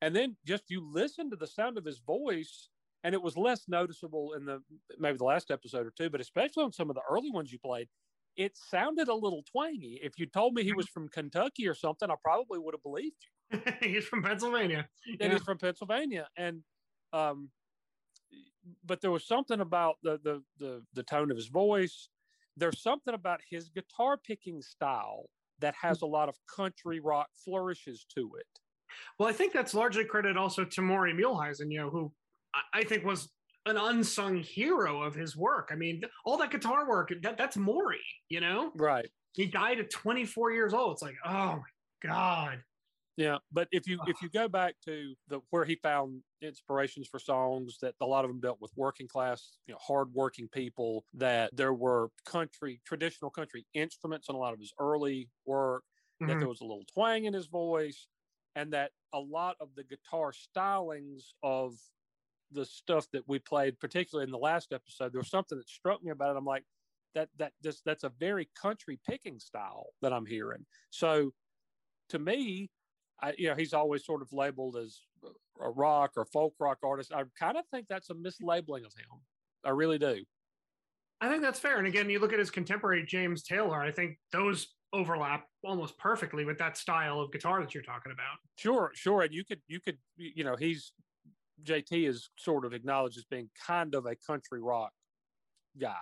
And 0.00 0.14
then 0.14 0.36
just 0.44 0.70
you 0.70 0.80
listen 0.80 1.30
to 1.30 1.36
the 1.36 1.46
sound 1.46 1.78
of 1.78 1.84
his 1.84 1.98
voice, 2.00 2.68
and 3.02 3.14
it 3.14 3.22
was 3.22 3.36
less 3.36 3.68
noticeable 3.68 4.34
in 4.34 4.44
the 4.44 4.62
maybe 4.98 5.18
the 5.18 5.24
last 5.24 5.50
episode 5.50 5.86
or 5.86 5.90
two, 5.90 6.10
but 6.10 6.20
especially 6.20 6.64
on 6.64 6.72
some 6.72 6.90
of 6.90 6.96
the 6.96 7.02
early 7.08 7.30
ones 7.30 7.52
you 7.52 7.58
played, 7.58 7.88
it 8.36 8.56
sounded 8.56 9.08
a 9.08 9.14
little 9.14 9.42
twangy. 9.42 10.00
If 10.02 10.18
you 10.18 10.26
told 10.26 10.54
me 10.54 10.64
he 10.64 10.72
was 10.72 10.88
from 10.88 11.08
Kentucky 11.08 11.68
or 11.68 11.74
something, 11.74 12.10
I 12.10 12.16
probably 12.22 12.58
would 12.58 12.74
have 12.74 12.82
believed 12.82 13.16
you. 13.50 13.60
He's 13.80 14.04
from 14.06 14.22
Pennsylvania. 14.22 14.88
And 15.20 15.20
Yeah. 15.20 15.28
he's 15.32 15.42
from 15.42 15.58
Pennsylvania. 15.58 16.28
And 16.36 16.64
um 17.12 17.50
but 18.82 19.00
there 19.00 19.10
was 19.10 19.26
something 19.26 19.60
about 19.60 19.96
the 20.02 20.18
the 20.18 20.42
the 20.58 20.86
the 20.92 21.02
tone 21.02 21.30
of 21.30 21.36
his 21.36 21.48
voice. 21.48 22.08
There's 22.56 22.80
something 22.80 23.14
about 23.14 23.40
his 23.48 23.68
guitar 23.68 24.16
picking 24.16 24.62
style 24.62 25.30
that 25.60 25.74
has 25.80 26.02
a 26.02 26.06
lot 26.06 26.28
of 26.28 26.36
country 26.54 27.00
rock 27.00 27.28
flourishes 27.44 28.06
to 28.14 28.30
it. 28.38 28.46
Well, 29.18 29.28
I 29.28 29.32
think 29.32 29.52
that's 29.52 29.74
largely 29.74 30.04
credit 30.04 30.36
also 30.36 30.64
to 30.64 30.82
Maury 30.82 31.12
Muehleisen, 31.12 31.70
you 31.70 31.78
know, 31.78 31.90
who 31.90 32.12
I, 32.72 32.84
think 32.84 33.04
was 33.04 33.28
an 33.66 33.76
unsung 33.76 34.36
hero 34.36 35.02
of 35.02 35.14
his 35.14 35.36
work. 35.36 35.70
I 35.72 35.74
mean, 35.74 36.02
all 36.24 36.36
that 36.38 36.50
guitar 36.50 36.88
work, 36.88 37.12
that, 37.22 37.36
that's 37.36 37.56
Maury, 37.56 38.04
you 38.28 38.40
know? 38.40 38.70
Right. 38.76 39.08
He 39.32 39.46
died 39.46 39.80
at 39.80 39.90
24 39.90 40.52
years 40.52 40.74
old. 40.74 40.92
It's 40.92 41.02
like, 41.02 41.16
oh 41.24 41.56
my 41.56 42.08
God. 42.08 42.62
Yeah, 43.16 43.38
but 43.52 43.68
if 43.70 43.86
you 43.86 44.00
if 44.06 44.20
you 44.22 44.28
go 44.28 44.48
back 44.48 44.80
to 44.86 45.14
the 45.28 45.40
where 45.50 45.64
he 45.64 45.76
found 45.76 46.24
inspirations 46.42 47.06
for 47.08 47.20
songs 47.20 47.78
that 47.80 47.94
a 48.00 48.06
lot 48.06 48.24
of 48.24 48.30
them 48.30 48.40
dealt 48.40 48.60
with 48.60 48.72
working 48.76 49.06
class, 49.06 49.58
you 49.66 49.72
know, 49.72 49.78
hardworking 49.80 50.48
people, 50.48 51.04
that 51.14 51.54
there 51.54 51.72
were 51.72 52.10
country 52.24 52.80
traditional 52.84 53.30
country 53.30 53.66
instruments 53.72 54.28
in 54.28 54.34
a 54.34 54.38
lot 54.38 54.52
of 54.52 54.58
his 54.58 54.72
early 54.80 55.30
work, 55.46 55.84
that 56.26 56.38
Mhm. 56.38 56.40
there 56.40 56.48
was 56.48 56.60
a 56.60 56.64
little 56.64 56.84
twang 56.92 57.24
in 57.24 57.34
his 57.34 57.46
voice, 57.46 58.08
and 58.56 58.72
that 58.72 58.90
a 59.12 59.20
lot 59.20 59.56
of 59.60 59.76
the 59.76 59.84
guitar 59.84 60.32
stylings 60.32 61.34
of 61.44 61.78
the 62.50 62.66
stuff 62.66 63.10
that 63.12 63.28
we 63.28 63.38
played, 63.38 63.80
particularly 63.80 64.24
in 64.26 64.32
the 64.32 64.38
last 64.38 64.72
episode, 64.72 65.12
there 65.12 65.20
was 65.20 65.30
something 65.30 65.58
that 65.58 65.68
struck 65.68 66.02
me 66.02 66.10
about 66.12 66.34
it. 66.34 66.38
I'm 66.38 66.44
like, 66.44 66.64
that 67.14 67.30
that 67.36 67.54
this 67.60 67.82
that's 67.82 68.04
a 68.04 68.10
very 68.10 68.50
country 68.56 69.00
picking 69.06 69.38
style 69.40 69.90
that 70.02 70.12
I'm 70.12 70.26
hearing. 70.26 70.66
So 70.90 71.32
to 72.10 72.18
me, 72.18 72.70
I, 73.24 73.32
you 73.38 73.48
know, 73.48 73.54
he's 73.54 73.72
always 73.72 74.04
sort 74.04 74.20
of 74.20 74.28
labeled 74.32 74.76
as 74.76 75.00
a 75.60 75.70
rock 75.70 76.12
or 76.16 76.26
folk 76.26 76.54
rock 76.60 76.78
artist. 76.84 77.12
I 77.12 77.22
kind 77.38 77.56
of 77.56 77.64
think 77.70 77.86
that's 77.88 78.10
a 78.10 78.14
mislabeling 78.14 78.84
of 78.84 78.92
him. 78.92 79.20
I 79.64 79.70
really 79.70 79.98
do. 79.98 80.22
I 81.22 81.30
think 81.30 81.42
that's 81.42 81.58
fair. 81.58 81.78
And 81.78 81.86
again, 81.86 82.10
you 82.10 82.18
look 82.18 82.34
at 82.34 82.38
his 82.38 82.50
contemporary 82.50 83.04
James 83.06 83.42
Taylor, 83.42 83.80
I 83.80 83.90
think 83.90 84.18
those 84.30 84.74
overlap 84.92 85.46
almost 85.64 85.96
perfectly 85.98 86.44
with 86.44 86.58
that 86.58 86.76
style 86.76 87.18
of 87.18 87.32
guitar 87.32 87.62
that 87.62 87.72
you're 87.72 87.82
talking 87.82 88.12
about. 88.12 88.36
Sure, 88.58 88.90
sure. 88.94 89.22
And 89.22 89.32
you 89.32 89.42
could, 89.42 89.60
you 89.68 89.80
could, 89.80 89.96
you 90.16 90.44
know, 90.44 90.56
he's 90.56 90.92
JT 91.62 92.08
is 92.08 92.28
sort 92.36 92.66
of 92.66 92.74
acknowledged 92.74 93.16
as 93.16 93.24
being 93.24 93.48
kind 93.66 93.94
of 93.94 94.04
a 94.04 94.16
country 94.26 94.60
rock 94.60 94.92
guy, 95.80 95.94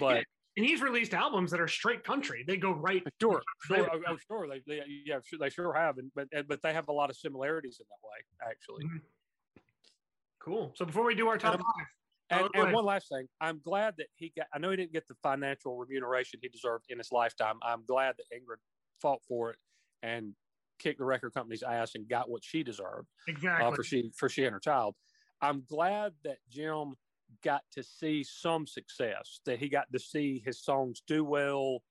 but 0.00 0.24
and 0.56 0.64
he's 0.66 0.80
released 0.80 1.14
albums 1.14 1.50
that 1.50 1.60
are 1.60 1.68
straight 1.68 2.02
country. 2.04 2.44
They 2.46 2.56
go 2.56 2.72
right. 2.72 3.02
Sure, 3.20 3.42
sure, 3.66 3.88
oh, 3.92 4.00
oh, 4.08 4.16
sure. 4.26 4.48
They, 4.48 4.62
they, 4.66 4.82
yeah, 5.04 5.18
sure, 5.24 5.38
they 5.38 5.50
sure 5.50 5.72
have, 5.74 5.98
and, 5.98 6.10
but 6.14 6.28
but 6.48 6.62
they 6.62 6.72
have 6.72 6.88
a 6.88 6.92
lot 6.92 7.10
of 7.10 7.16
similarities 7.16 7.78
in 7.80 7.86
that 7.88 8.08
way, 8.08 8.50
actually. 8.50 8.84
Mhm. 8.84 9.00
Cool. 10.40 10.72
So 10.76 10.84
before 10.84 11.04
we 11.04 11.14
do 11.14 11.28
our 11.28 11.38
top 11.38 11.54
And- 11.54 11.62
five, 11.62 11.86
And, 12.28 12.48
Oh, 12.56 12.62
and 12.64 12.72
one 12.72 12.84
last 12.84 13.08
thing, 13.08 13.28
I'm 13.40 13.60
glad 13.60 13.94
that 13.98 14.08
he 14.16 14.32
got. 14.36 14.46
I 14.52 14.58
know 14.58 14.70
he 14.70 14.76
didn't 14.76 14.92
get 14.92 15.06
the 15.06 15.14
financial 15.22 15.76
remuneration 15.76 16.40
he 16.42 16.48
deserved 16.48 16.86
in 16.88 16.98
his 16.98 17.12
lifetime. 17.12 17.56
I'm 17.62 17.84
glad 17.84 18.16
that 18.16 18.24
Ingrid 18.36 18.56
fought 19.00 19.22
for 19.28 19.50
it 19.50 19.58
and 20.02 20.34
kicked 20.80 20.98
the 20.98 21.04
record 21.04 21.34
company's 21.34 21.62
ass 21.62 21.94
and 21.94 22.08
got 22.08 22.28
what 22.28 22.42
she 22.42 22.64
deserved 22.64 23.06
exactly. 23.28 23.66
uh, 23.66 23.70
for 23.72 23.84
she 23.84 24.10
for 24.16 24.28
she 24.28 24.44
and 24.44 24.52
her 24.54 24.58
child. 24.60 24.96
I'm 25.40 25.64
glad 25.68 26.14
that 26.24 26.38
Jim 26.50 26.94
got 27.42 27.62
to 27.72 27.82
see 27.82 28.24
some 28.24 28.66
success. 28.66 29.40
That 29.46 29.58
he 29.58 29.68
got 29.68 29.86
to 29.92 29.98
see 29.98 30.42
his 30.44 30.62
songs 30.62 31.02
do 31.06 31.24
well. 31.24 31.82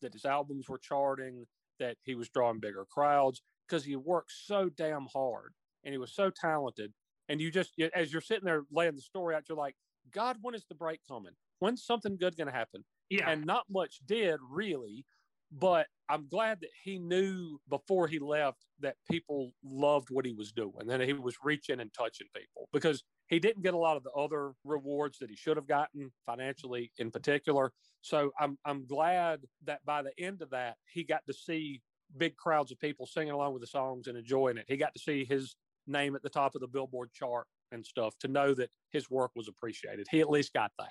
That 0.00 0.12
his 0.12 0.24
albums 0.24 0.68
were 0.68 0.78
charting. 0.78 1.46
That 1.78 1.96
he 2.02 2.14
was 2.14 2.28
drawing 2.28 2.60
bigger 2.60 2.86
crowds 2.90 3.42
because 3.66 3.84
he 3.84 3.96
worked 3.96 4.32
so 4.32 4.68
damn 4.68 5.06
hard 5.12 5.54
and 5.84 5.92
he 5.92 5.98
was 5.98 6.14
so 6.14 6.30
talented. 6.30 6.92
And 7.28 7.40
you 7.40 7.50
just 7.50 7.72
as 7.94 8.12
you're 8.12 8.20
sitting 8.20 8.44
there 8.44 8.62
laying 8.70 8.94
the 8.94 9.02
story 9.02 9.34
out, 9.34 9.44
you're 9.48 9.58
like, 9.58 9.76
God, 10.12 10.36
when 10.42 10.54
is 10.54 10.64
the 10.68 10.74
break 10.74 11.00
coming? 11.08 11.32
When's 11.60 11.84
something 11.84 12.16
good 12.16 12.36
going 12.36 12.48
to 12.48 12.52
happen? 12.52 12.84
yeah. 13.12 13.30
and 13.30 13.44
not 13.44 13.64
much 13.70 14.00
did 14.06 14.38
really 14.48 15.04
but 15.50 15.86
i'm 16.08 16.26
glad 16.28 16.60
that 16.60 16.70
he 16.82 16.98
knew 16.98 17.58
before 17.68 18.08
he 18.08 18.18
left 18.18 18.64
that 18.80 18.96
people 19.10 19.52
loved 19.62 20.08
what 20.10 20.24
he 20.24 20.32
was 20.32 20.50
doing 20.50 20.90
and 20.90 21.02
he 21.02 21.12
was 21.12 21.36
reaching 21.42 21.80
and 21.80 21.92
touching 21.92 22.26
people 22.34 22.68
because 22.72 23.04
he 23.32 23.38
didn't 23.38 23.62
get 23.62 23.72
a 23.72 23.78
lot 23.78 23.96
of 23.96 24.02
the 24.04 24.10
other 24.10 24.52
rewards 24.62 25.18
that 25.18 25.30
he 25.30 25.36
should 25.36 25.56
have 25.56 25.66
gotten 25.66 26.12
financially 26.26 26.92
in 26.98 27.10
particular 27.10 27.72
so 28.02 28.30
i'm 28.38 28.58
i'm 28.64 28.86
glad 28.86 29.40
that 29.64 29.84
by 29.84 30.02
the 30.02 30.12
end 30.18 30.42
of 30.42 30.50
that 30.50 30.76
he 30.86 31.02
got 31.02 31.22
to 31.26 31.32
see 31.32 31.80
big 32.18 32.36
crowds 32.36 32.70
of 32.70 32.78
people 32.78 33.06
singing 33.06 33.32
along 33.32 33.52
with 33.54 33.62
the 33.62 33.66
songs 33.66 34.06
and 34.06 34.18
enjoying 34.18 34.58
it 34.58 34.66
he 34.68 34.76
got 34.76 34.92
to 34.92 35.00
see 35.00 35.24
his 35.24 35.56
name 35.86 36.14
at 36.14 36.22
the 36.22 36.28
top 36.28 36.54
of 36.54 36.60
the 36.60 36.68
billboard 36.68 37.10
chart 37.12 37.46
and 37.72 37.84
stuff 37.84 38.14
to 38.18 38.28
know 38.28 38.52
that 38.52 38.68
his 38.90 39.10
work 39.10 39.30
was 39.34 39.48
appreciated 39.48 40.06
he 40.10 40.20
at 40.20 40.30
least 40.30 40.52
got 40.52 40.70
that 40.78 40.90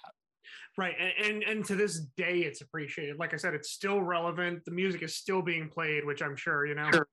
Right. 0.75 0.95
And, 0.99 1.13
and 1.25 1.43
and 1.43 1.65
to 1.65 1.75
this 1.75 1.99
day 2.17 2.39
it's 2.39 2.61
appreciated. 2.61 3.17
Like 3.17 3.33
I 3.33 3.37
said, 3.37 3.53
it's 3.53 3.69
still 3.69 4.01
relevant. 4.01 4.65
The 4.65 4.71
music 4.71 5.03
is 5.03 5.15
still 5.15 5.41
being 5.41 5.69
played, 5.69 6.03
which 6.03 6.21
I'm 6.21 6.35
sure, 6.35 6.65
you 6.65 6.73
know. 6.75 6.87
Ing- 6.87 7.03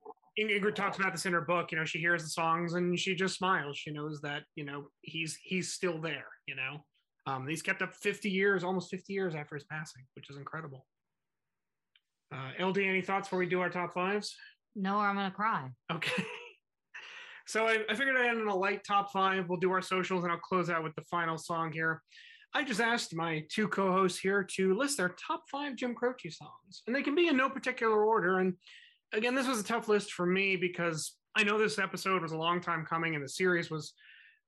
Ingrid 0.47 0.75
talks 0.75 0.99
about 0.99 1.13
this 1.13 1.27
in 1.27 1.33
her 1.33 1.41
book. 1.41 1.73
You 1.73 1.79
know, 1.79 1.85
she 1.85 1.99
hears 1.99 2.23
the 2.23 2.29
songs 2.29 2.75
and 2.75 2.99
she 2.99 3.15
just 3.15 3.37
smiles. 3.37 3.77
She 3.77 3.91
knows 3.91 4.21
that, 4.21 4.43
you 4.55 4.65
know, 4.65 4.89
he's 5.03 5.37
he's 5.43 5.73
still 5.73 6.01
there, 6.01 6.27
you 6.47 6.55
know. 6.55 6.85
Um, 7.27 7.47
he's 7.47 7.63
kept 7.63 7.83
up 7.83 7.95
50 7.95 8.31
years, 8.31 8.65
almost 8.65 8.91
50 8.91 9.13
years 9.13 9.35
after 9.35 9.55
his 9.57 9.65
passing, 9.65 10.05
which 10.15 10.31
is 10.31 10.37
incredible. 10.37 10.87
Uh, 12.33 12.65
LD, 12.65 12.79
any 12.79 13.03
thoughts 13.03 13.29
before 13.29 13.39
we 13.41 13.47
do 13.47 13.61
our 13.61 13.71
top 13.71 13.95
fives? 13.95 14.35
No, 14.77 14.97
or 14.99 15.07
I'm 15.07 15.17
gonna 15.17 15.31
cry. 15.31 15.69
Okay. 15.93 16.25
So 17.49 17.67
I, 17.67 17.79
I 17.89 17.95
figured 17.95 18.15
I'd 18.15 18.29
end 18.29 18.43
in 18.43 18.47
a 18.47 18.55
light 18.55 18.85
top 18.87 19.11
five. 19.11 19.49
We'll 19.49 19.59
do 19.59 19.73
our 19.73 19.81
socials 19.81 20.23
and 20.23 20.31
I'll 20.31 20.39
close 20.39 20.69
out 20.69 20.85
with 20.85 20.95
the 20.97 21.03
final 21.11 21.39
song 21.39 21.73
here. 21.73 22.03
I 22.53 22.63
just 22.63 22.81
asked 22.81 23.15
my 23.15 23.43
two 23.51 23.69
co-hosts 23.69 24.19
here 24.19 24.47
to 24.57 24.75
list 24.75 24.99
their 24.99 25.15
top 25.27 25.45
five 25.51 25.75
Jim 25.75 25.95
Croce 25.95 26.29
songs, 26.29 26.83
and 26.87 26.95
they 26.95 27.03
can 27.03 27.15
be 27.15 27.29
in 27.29 27.39
no 27.39 27.49
particular 27.49 28.05
order. 28.05 28.41
And 28.41 28.53
again, 29.13 29.35
this 29.35 29.49
was 29.49 29.61
a 29.61 29.65
tough 29.65 29.89
list 29.89 30.13
for 30.13 30.27
me 30.27 30.57
because 30.57 31.15
I 31.35 31.45
know 31.45 31.59
this 31.59 31.79
episode 31.79 32.23
was 32.23 32.33
a 32.33 32.37
long 32.39 32.61
time 32.61 32.85
coming, 32.85 33.15
and 33.15 33.25
the 33.25 33.29
series 33.29 33.71
was 33.71 33.93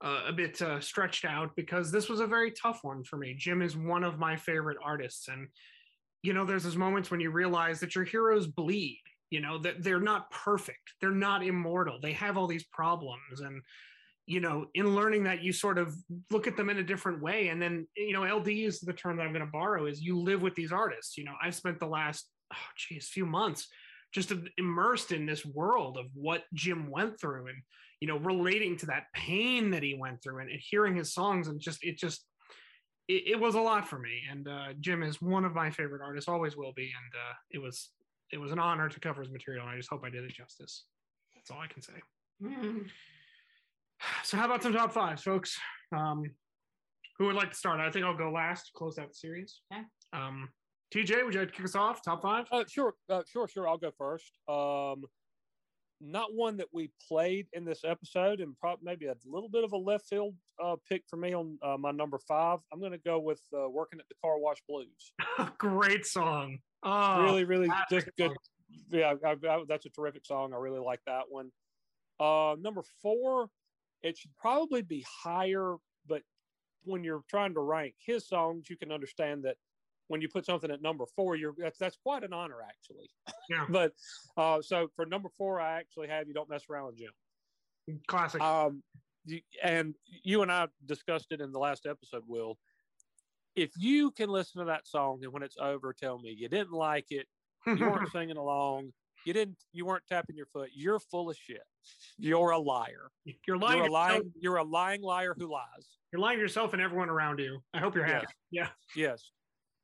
uh, 0.03 0.23
a 0.27 0.33
bit 0.33 0.61
uh, 0.63 0.81
stretched 0.81 1.25
out 1.25 1.55
because 1.57 1.93
this 1.93 2.09
was 2.09 2.21
a 2.21 2.27
very 2.27 2.51
tough 2.53 2.81
one 2.83 3.05
for 3.05 3.17
me. 3.17 3.35
Jim 3.37 3.63
is 3.63 3.77
one 3.77 4.05
of 4.05 4.19
my 4.19 4.37
favorite 4.37 4.79
artists, 4.85 5.29
and 5.29 5.49
you 6.23 6.33
know, 6.33 6.45
there's 6.45 6.65
those 6.65 6.77
moments 6.77 7.11
when 7.11 7.21
you 7.21 7.31
realize 7.31 7.81
that 7.81 7.95
your 7.95 8.05
heroes 8.05 8.47
bleed. 8.47 9.01
You 9.31 9.41
know 9.41 9.59
that 9.59 9.83
they're 9.85 10.01
not 10.01 10.31
perfect, 10.31 10.95
they're 11.01 11.11
not 11.13 11.45
immortal, 11.45 12.01
they 12.03 12.13
have 12.13 12.37
all 12.37 12.49
these 12.49 12.65
problems, 12.65 13.41
and 13.41 13.63
you 14.27 14.41
know, 14.41 14.67
in 14.75 14.95
learning 14.95 15.25
that, 15.25 15.43
you 15.43 15.53
sort 15.53 15.77
of 15.79 15.95
look 16.31 16.47
at 16.47 16.57
them 16.57 16.71
in 16.71 16.79
a 16.79 16.85
different 16.85 17.21
way. 17.21 17.49
And 17.49 17.61
then, 17.61 17.89
you 17.97 18.13
know, 18.13 18.23
LD 18.23 18.49
is 18.49 18.79
the 18.79 18.93
term 18.93 19.17
that 19.17 19.25
I'm 19.25 19.33
going 19.33 19.45
to 19.45 19.51
borrow 19.51 19.87
is 19.87 20.01
you 20.01 20.17
live 20.21 20.41
with 20.41 20.55
these 20.55 20.71
artists. 20.71 21.19
You 21.19 21.25
know, 21.25 21.33
I've 21.43 21.57
spent 21.57 21.81
the 21.81 21.89
last, 21.89 22.29
oh, 22.55 22.57
geez, 22.77 23.09
few 23.09 23.27
months 23.27 23.67
just 24.13 24.33
immersed 24.59 25.13
in 25.13 25.27
this 25.27 25.45
world 25.45 25.97
of 25.97 26.07
what 26.15 26.45
Jim 26.55 26.91
went 26.91 27.21
through 27.21 27.47
and, 27.47 27.59
you 28.01 28.09
know, 28.09 28.17
relating 28.17 28.77
to 28.79 28.87
that 28.87 29.05
pain 29.15 29.71
that 29.71 29.83
he 29.83 29.95
went 29.95 30.23
through 30.23 30.41
and, 30.41 30.51
and 30.51 30.61
hearing 30.61 30.97
his 30.97 31.15
songs 31.15 31.49
and 31.49 31.61
just, 31.61 31.85
it 31.85 31.97
just, 31.97 32.25
it, 33.09 33.25
it 33.27 33.41
was 33.41 33.55
a 33.55 33.61
lot 33.61 33.87
for 33.89 33.99
me. 33.99 34.23
And 34.31 34.49
uh, 34.49 34.73
Jim 34.81 35.03
is 35.03 35.23
one 35.23 35.45
of 35.45 35.55
my 35.55 35.71
favorite 35.71 36.03
artists, 36.03 36.29
always 36.29 36.57
will 36.57 36.73
be. 36.75 36.85
And 36.85 37.15
uh, 37.15 37.35
it 37.51 37.59
was, 37.59 37.91
it 38.33 38.39
was 38.39 38.53
an 38.53 38.59
honor 38.59 38.89
to 38.89 39.01
cover 39.01 39.23
his 39.23 39.31
material. 39.31 39.65
And 39.65 39.73
I 39.73 39.77
just 39.77 39.91
hope 39.91 40.03
I 40.05 40.11
did 40.11 40.25
it 40.25 40.33
justice. 40.33 40.85
That's 41.35 41.51
all 41.51 41.61
I 41.61 41.67
can 41.67 41.83
say. 41.83 41.93
So 44.25 44.39
how 44.39 44.47
about 44.47 44.63
some 44.63 44.73
top 44.73 44.93
fives, 44.93 45.23
folks? 45.23 45.59
Um, 45.95 46.25
who 47.19 47.27
would 47.27 47.37
like 47.37 47.51
to 47.51 47.55
start? 47.55 47.81
I 47.81 47.91
think 47.91 48.07
I'll 48.07 48.17
go 48.17 48.31
last. 48.31 48.71
Close 48.75 48.97
out 48.97 49.09
the 49.09 49.15
series. 49.15 49.61
Okay. 49.71 49.83
Um, 50.15 50.49
TJ, 50.93 51.25
would 51.25 51.35
you 51.35 51.41
like 51.41 51.51
to 51.51 51.55
kick 51.55 51.65
us 51.65 51.77
off? 51.77 52.03
Top 52.03 52.23
five? 52.23 52.47
Uh, 52.51 52.65
sure, 52.67 52.95
uh, 53.09 53.23
sure, 53.27 53.47
sure. 53.47 53.69
I'll 53.69 53.79
go 53.79 53.93
first. 53.97 54.33
Um, 54.49 55.05
not 56.01 56.35
one 56.35 56.57
that 56.57 56.67
we 56.73 56.91
played 57.09 57.47
in 57.53 57.65
this 57.65 57.85
episode, 57.85 58.41
and 58.41 58.59
probably 58.59 58.85
maybe 58.85 59.07
a 59.07 59.15
little 59.27 59.49
bit 59.49 59.63
of 59.63 59.73
a 59.73 59.77
left 59.77 60.09
field 60.09 60.35
uh, 60.63 60.77
pick 60.89 61.05
for 61.09 61.17
me 61.17 61.35
on 61.35 61.59
uh, 61.63 61.77
my 61.79 61.91
number 61.93 62.19
five. 62.27 62.59
I'm 62.73 62.81
going 62.81 62.93
to 62.93 62.99
go 62.99 63.19
with 63.21 63.41
uh, 63.55 63.69
"Working 63.69 64.01
at 64.01 64.09
the 64.09 64.15
Car 64.21 64.39
Wash 64.39 64.59
Blues." 64.69 65.13
Great 65.59 66.07
song. 66.07 66.59
Oh, 66.83 67.23
really, 67.23 67.45
really 67.45 67.69
just 67.91 68.09
good. 68.17 68.29
song. 68.29 68.37
Yeah, 68.91 69.15
I, 69.25 69.33
I, 69.33 69.65
that's 69.69 69.87
a 69.87 69.91
terrific 69.91 70.25
song. 70.25 70.53
I 70.55 70.57
really 70.57 70.81
like 70.81 71.01
that 71.07 71.25
one. 71.29 71.51
Uh, 72.19 72.57
number 72.61 72.83
four, 73.03 73.49
it 74.03 74.19
should 74.19 74.35
probably 74.37 74.83
be 74.83 75.05
higher, 75.23 75.77
but 76.09 76.23
when 76.85 77.05
you're 77.05 77.23
trying 77.29 77.55
to 77.55 77.61
rank 77.61 77.95
his 78.05 78.27
songs, 78.27 78.69
you 78.71 78.77
can 78.77 78.91
understand 78.91 79.45
that 79.45 79.57
when 80.11 80.21
you 80.21 80.29
put 80.29 80.45
something 80.45 80.73
at 80.73 80.83
number 80.83 81.05
four, 81.15 81.37
you're 81.37 81.55
that's 81.57 81.79
that's 81.79 81.97
quite 82.03 82.25
an 82.25 82.33
honor 82.33 82.57
actually. 82.69 83.09
Yeah. 83.49 83.65
but 83.71 83.93
uh, 84.37 84.61
so 84.61 84.89
for 84.97 85.07
number 85.07 85.29
four, 85.39 85.61
I 85.61 85.79
actually 85.79 86.09
have 86.09 86.27
"You 86.27 86.35
Don't 86.35 86.51
Mess 86.51 86.65
Around 86.69 86.87
with 86.87 86.99
Jim." 86.99 88.01
Classic. 88.09 88.41
Um, 88.43 88.83
you, 89.25 89.41
and 89.63 89.95
you 90.25 90.43
and 90.43 90.51
I 90.51 90.67
discussed 90.85 91.29
it 91.31 91.41
in 91.41 91.53
the 91.53 91.61
last 91.61 91.87
episode, 91.87 92.25
Will. 92.27 92.59
If 93.55 93.71
you 93.79 94.11
can 94.11 94.31
listen 94.31 94.59
to 94.59 94.65
that 94.67 94.89
song 94.89 95.21
and 95.23 95.33
when 95.33 95.45
it's 95.45 95.57
over, 95.61 95.93
tell 95.93 96.19
me 96.19 96.35
you 96.37 96.49
didn't 96.49 96.73
like 96.73 97.07
it, 97.11 97.27
you 97.67 97.79
weren't 97.79 98.11
singing 98.13 98.37
along, 98.37 98.93
you 99.25 99.33
didn't, 99.33 99.59
you 99.73 99.87
weren't 99.87 100.07
tapping 100.09 100.37
your 100.37 100.47
foot, 100.47 100.71
you're 100.73 100.99
full 100.99 101.31
of 101.31 101.37
shit. 101.37 101.63
You're 102.19 102.51
a 102.51 102.59
liar. 102.59 103.11
you're 103.47 103.59
lying. 103.59 103.79
You're 103.79 103.87
a 103.87 103.93
lying. 103.93 104.33
You're 104.41 104.57
a 104.57 104.65
lying 104.65 105.03
liar 105.03 105.35
who 105.37 105.51
lies. 105.51 105.89
You're 106.13 106.21
lying 106.21 106.39
to 106.39 106.43
yourself 106.43 106.73
and 106.73 106.83
everyone 106.83 107.09
around 107.09 107.39
you. 107.39 107.61
I 107.75 107.79
hope 107.79 107.95
you're 107.95 108.05
happy. 108.05 108.27
Yeah. 108.51 108.69
Yes, 108.95 109.31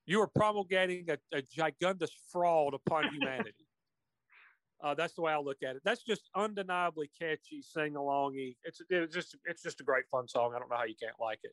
you 0.07 0.21
are 0.23 0.29
promulgating 0.29 1.07
a, 1.11 1.19
a 1.37 1.43
gigantous 1.43 2.11
fraud 2.31 2.75
upon 2.75 3.13
humanity. 3.13 3.67
uh, 4.83 4.95
that's 4.95 5.15
the 5.15 5.23
way 5.23 5.33
I 5.33 5.39
look 5.39 5.63
at 5.63 5.77
it. 5.77 5.83
That's 5.85 6.03
just 6.03 6.31
undeniably 6.35 7.11
catchy, 7.19 7.63
sing 7.63 7.95
alongy. 7.95 8.57
It's 8.65 8.81
it's 8.89 9.15
just 9.15 9.37
it's 9.45 9.63
just 9.63 9.81
a 9.81 9.85
great 9.85 10.05
fun 10.11 10.29
song. 10.29 10.53
I 10.55 10.59
don't 10.59 10.71
know 10.71 10.77
how 10.77 10.85
you 10.85 10.95
can't 11.01 11.17
like 11.21 11.41
it. 11.43 11.53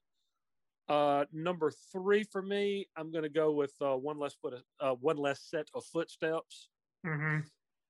Uh, 0.87 1.25
number 1.31 1.71
three 1.91 2.23
for 2.23 2.41
me, 2.41 2.87
I'm 2.97 3.11
going 3.11 3.23
to 3.23 3.29
go 3.29 3.51
with 3.51 3.73
uh, 3.81 3.95
one 3.95 4.19
less 4.19 4.33
foot, 4.33 4.53
uh, 4.79 4.93
one 4.95 5.17
less 5.17 5.41
set 5.41 5.67
of 5.73 5.85
footsteps. 5.85 6.69
hmm 7.05 7.39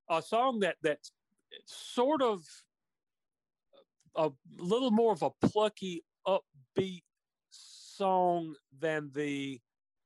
A 0.09 0.21
song 0.21 0.59
that 0.59 0.77
that's 0.81 1.11
sort 1.65 2.21
of 2.21 2.43
a 4.15 4.29
little 4.57 4.91
more 4.91 5.11
of 5.11 5.23
a 5.23 5.31
plucky, 5.47 6.03
upbeat 6.27 7.03
song 7.49 8.55
than 8.79 9.11
the 9.13 9.59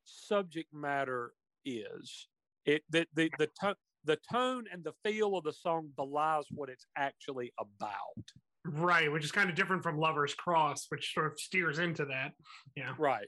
subject 0.08 0.74
matter 0.74 1.34
is. 1.66 2.28
It 2.66 2.84
the 2.90 3.06
the 3.14 3.32
the, 3.38 3.50
to, 3.62 3.76
the 4.04 4.18
tone 4.32 4.66
and 4.72 4.84
the 4.84 4.94
feel 5.04 5.38
of 5.38 5.44
the 5.44 5.54
song 5.54 5.90
belies 5.96 6.46
what 6.52 6.70
it's 6.70 6.86
actually 6.98 7.52
about. 7.60 8.24
Right, 8.66 9.12
which 9.12 9.24
is 9.24 9.32
kind 9.32 9.50
of 9.50 9.56
different 9.56 9.84
from 9.84 9.98
Lover's 9.98 10.34
Cross, 10.34 10.88
which 10.90 11.14
sort 11.14 11.28
of 11.28 11.40
steers 11.40 11.80
into 11.80 12.06
that. 12.06 12.34
Yeah. 12.76 12.94
Right. 12.98 13.28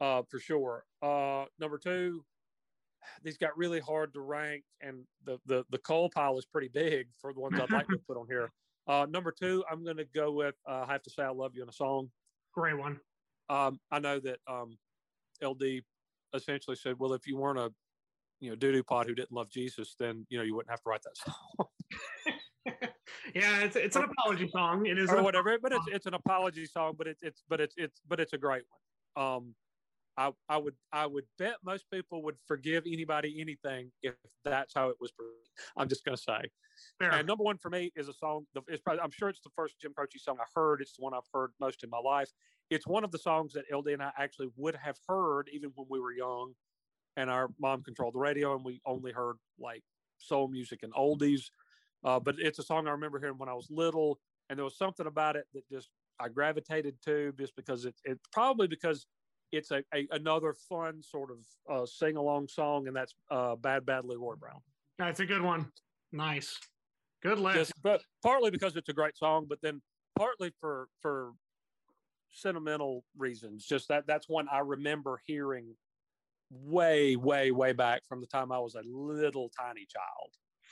Uh, 0.00 0.22
for 0.30 0.38
sure. 0.38 0.84
Uh, 1.02 1.44
number 1.58 1.78
two, 1.78 2.24
these 3.22 3.38
got 3.38 3.56
really 3.56 3.80
hard 3.80 4.12
to 4.14 4.20
rank, 4.20 4.64
and 4.80 5.04
the 5.24 5.38
the 5.46 5.64
the 5.70 5.78
coal 5.78 6.10
pile 6.10 6.38
is 6.38 6.46
pretty 6.46 6.68
big 6.68 7.06
for 7.20 7.32
the 7.32 7.40
ones 7.40 7.58
I'd 7.60 7.70
like 7.70 7.86
to 7.88 7.98
put 8.08 8.16
on 8.16 8.26
here. 8.28 8.50
Uh, 8.86 9.06
number 9.08 9.32
two, 9.32 9.64
I'm 9.70 9.82
going 9.84 9.96
to 9.96 10.06
go 10.14 10.32
with 10.32 10.54
uh, 10.68 10.84
"I 10.86 10.92
Have 10.92 11.02
to 11.02 11.10
Say 11.10 11.22
I 11.22 11.30
Love 11.30 11.52
You" 11.54 11.62
in 11.62 11.68
a 11.68 11.72
song. 11.72 12.10
Great 12.52 12.78
one. 12.78 12.98
Um, 13.48 13.78
I 13.90 13.98
know 13.98 14.20
that 14.20 14.38
um, 14.46 14.76
LD 15.42 15.82
essentially 16.34 16.76
said, 16.76 16.96
"Well, 16.98 17.12
if 17.12 17.26
you 17.26 17.36
weren't 17.36 17.58
a 17.58 17.72
you 18.40 18.50
know 18.50 18.56
doo 18.56 18.72
doo 18.72 18.82
pot 18.82 19.06
who 19.06 19.14
didn't 19.14 19.32
love 19.32 19.50
Jesus, 19.50 19.94
then 19.98 20.26
you 20.28 20.38
know 20.38 20.44
you 20.44 20.54
wouldn't 20.54 20.70
have 20.70 20.82
to 20.82 20.88
write 20.88 21.02
that 21.02 21.16
song." 21.16 21.68
Yeah, 23.34 23.62
it's 23.62 23.76
it's 23.76 23.96
an 23.96 24.04
apology 24.04 24.48
song. 24.48 24.86
It 24.86 24.98
is 24.98 25.10
or 25.10 25.22
whatever. 25.22 25.56
But 25.60 25.72
it's 25.72 25.86
it's 25.88 26.06
an 26.06 26.14
apology 26.14 26.66
song, 26.66 26.94
but 26.96 27.06
it's 27.06 27.20
it's 27.22 27.42
but 27.48 27.60
it's 27.60 27.74
it's 27.76 28.00
but 28.06 28.20
it's 28.20 28.32
a 28.32 28.38
great 28.38 28.62
one. 29.16 29.26
Um, 29.26 29.54
I 30.16 30.32
I 30.48 30.58
would 30.58 30.74
I 30.92 31.06
would 31.06 31.24
bet 31.38 31.56
most 31.64 31.86
people 31.92 32.22
would 32.22 32.36
forgive 32.46 32.84
anybody 32.86 33.40
anything 33.40 33.90
if 34.02 34.14
that's 34.44 34.74
how 34.74 34.88
it 34.88 34.96
was. 35.00 35.10
I'm 35.76 35.88
just 35.88 36.04
gonna 36.04 36.16
say. 36.16 36.42
Fair. 36.98 37.12
And 37.12 37.26
number 37.26 37.44
one 37.44 37.58
for 37.58 37.70
me 37.70 37.92
is 37.96 38.08
a 38.08 38.12
song. 38.12 38.46
It's 38.68 38.82
probably, 38.82 39.00
I'm 39.00 39.10
sure 39.10 39.28
it's 39.28 39.40
the 39.40 39.50
first 39.56 39.80
Jim 39.80 39.92
Croce 39.94 40.18
song 40.18 40.36
I 40.40 40.44
heard. 40.54 40.80
It's 40.80 40.96
the 40.96 41.02
one 41.02 41.14
I've 41.14 41.28
heard 41.32 41.52
most 41.60 41.82
in 41.84 41.90
my 41.90 41.98
life. 41.98 42.30
It's 42.74 42.86
one 42.86 43.04
of 43.04 43.12
the 43.12 43.18
songs 43.18 43.52
that 43.52 43.64
LD 43.72 43.88
and 43.88 44.02
I 44.02 44.10
actually 44.18 44.48
would 44.56 44.74
have 44.74 44.96
heard 45.06 45.48
even 45.52 45.70
when 45.76 45.86
we 45.88 46.00
were 46.00 46.12
young, 46.12 46.54
and 47.16 47.30
our 47.30 47.48
mom 47.60 47.82
controlled 47.82 48.14
the 48.14 48.18
radio, 48.18 48.56
and 48.56 48.64
we 48.64 48.80
only 48.84 49.12
heard 49.12 49.36
like 49.60 49.82
soul 50.18 50.48
music 50.48 50.82
and 50.82 50.92
oldies. 50.92 51.50
Uh, 52.04 52.18
but 52.18 52.34
it's 52.38 52.58
a 52.58 52.62
song 52.62 52.88
I 52.88 52.90
remember 52.90 53.20
hearing 53.20 53.38
when 53.38 53.48
I 53.48 53.54
was 53.54 53.68
little, 53.70 54.18
and 54.50 54.58
there 54.58 54.64
was 54.64 54.76
something 54.76 55.06
about 55.06 55.36
it 55.36 55.46
that 55.54 55.62
just 55.70 55.90
I 56.18 56.28
gravitated 56.28 56.96
to, 57.04 57.32
just 57.38 57.54
because 57.54 57.84
it, 57.84 57.94
it 58.04 58.18
probably 58.32 58.66
because 58.66 59.06
it's 59.52 59.70
a, 59.70 59.82
a 59.94 60.08
another 60.10 60.54
fun 60.68 61.00
sort 61.00 61.30
of 61.30 61.38
uh, 61.72 61.86
sing 61.86 62.16
along 62.16 62.48
song, 62.48 62.88
and 62.88 62.96
that's 62.96 63.14
uh, 63.30 63.54
"Bad 63.54 63.86
Bad 63.86 64.04
Leroy 64.04 64.34
Brown." 64.34 64.60
That's 64.98 65.20
a 65.20 65.26
good 65.26 65.42
one. 65.42 65.70
Nice. 66.12 66.58
Good 67.22 67.38
list. 67.38 67.56
just 67.56 67.82
but 67.82 68.02
partly 68.22 68.50
because 68.50 68.76
it's 68.76 68.88
a 68.88 68.92
great 68.92 69.16
song, 69.16 69.46
but 69.48 69.58
then 69.62 69.80
partly 70.18 70.52
for 70.60 70.88
for 71.00 71.32
sentimental 72.34 73.04
reasons. 73.16 73.64
Just 73.64 73.88
that 73.88 74.06
that's 74.06 74.28
one 74.28 74.48
I 74.50 74.58
remember 74.58 75.20
hearing 75.24 75.74
way, 76.50 77.16
way, 77.16 77.50
way 77.50 77.72
back 77.72 78.02
from 78.08 78.20
the 78.20 78.26
time 78.26 78.52
I 78.52 78.58
was 78.58 78.74
a 78.74 78.82
little 78.84 79.50
tiny 79.58 79.86
child. 79.86 80.30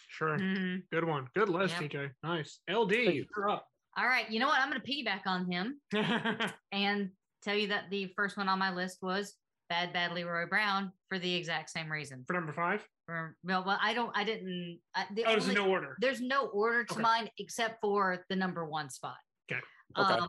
Sure. 0.09 0.37
Mhm. 0.39 0.83
Good 0.91 1.05
one. 1.05 1.29
Good 1.35 1.49
list, 1.49 1.81
Yep. 1.81 1.91
TJ. 1.91 2.11
Nice. 2.23 2.61
LD, 2.69 2.93
you. 2.93 3.27
you're 3.37 3.49
up. 3.49 3.67
All 3.97 4.07
right. 4.07 4.31
You 4.31 4.41
know 4.41 4.47
what? 4.47 4.61
I'm 4.61 4.69
going 4.71 4.81
to 4.81 4.87
piggyback 4.87 5.23
on 5.27 5.51
him 5.51 5.81
and 6.73 7.11
tell 7.43 7.57
you 7.57 7.69
that 7.69 7.91
the 7.91 8.13
first 8.17 8.37
one 8.37 8.49
on 8.49 8.59
my 8.59 8.73
list 8.73 8.99
was 9.03 9.37
Bad 9.69 9.93
Bad 9.93 10.13
Leroy 10.13 10.47
Brown 10.49 10.93
for 11.09 11.19
the 11.19 11.35
exact 11.35 11.71
same 11.71 11.91
reason. 11.91 12.25
For 12.27 12.35
number 12.35 12.53
five. 12.53 12.87
For, 13.07 13.37
well, 13.43 13.65
well, 13.67 13.79
I 13.81 13.95
don't, 13.95 14.13
I 14.17 14.25
didn't. 14.25 14.81
I, 14.95 15.07
the 15.15 15.25
Oh, 15.25 15.31
there's 15.33 15.49
no 15.53 15.67
order. 15.69 15.97
There's 16.01 16.21
no 16.21 16.47
order 16.49 16.85
to 16.85 16.93
Okay. 16.95 17.03
mine 17.03 17.29
except 17.39 17.81
for 17.81 18.25
the 18.29 18.37
number 18.37 18.65
one 18.67 18.91
spot. 18.91 19.17
Okay. 19.51 19.61
Okay. 19.99 20.15
Um, 20.15 20.29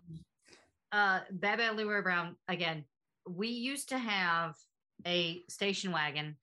uh, 0.93 1.21
Bad 1.31 1.57
Bad 1.57 1.75
Leroy 1.75 2.01
Brown 2.01 2.35
again. 2.47 2.85
We 3.27 3.49
used 3.49 3.89
to 3.89 3.97
have 3.97 4.55
a 5.05 5.43
station 5.49 5.91
wagon 5.91 6.37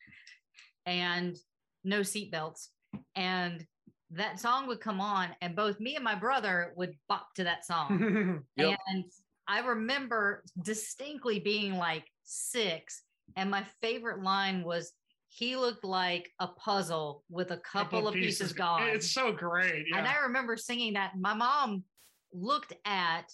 and 0.84 1.36
no 1.84 2.00
seatbelts, 2.00 2.68
and 3.14 3.64
that 4.10 4.40
song 4.40 4.66
would 4.66 4.80
come 4.80 5.00
on, 5.00 5.28
and 5.40 5.54
both 5.54 5.78
me 5.78 5.94
and 5.94 6.04
my 6.04 6.16
brother 6.16 6.72
would 6.76 6.94
bop 7.08 7.28
to 7.36 7.44
that 7.44 7.64
song. 7.64 8.42
Yep. 8.56 8.78
And 8.88 9.04
I 9.46 9.60
remember 9.60 10.44
distinctly 10.64 11.38
being 11.38 11.76
like 11.76 12.04
six, 12.24 13.02
and 13.36 13.50
my 13.50 13.64
favorite 13.80 14.22
line 14.22 14.64
was, 14.64 14.92
"He 15.28 15.56
looked 15.56 15.84
like 15.84 16.30
a 16.40 16.48
puzzle 16.48 17.24
with 17.30 17.52
a 17.52 17.58
couple, 17.58 18.08
of 18.08 18.14
pieces, 18.14 18.52
gone." 18.52 18.88
It's 18.88 19.12
so 19.12 19.32
great. 19.32 19.86
Yeah. 19.90 19.98
And 19.98 20.08
I 20.08 20.16
remember 20.22 20.56
singing 20.56 20.94
that. 20.94 21.12
My 21.18 21.34
mom 21.34 21.84
looked 22.32 22.74
at 22.84 23.30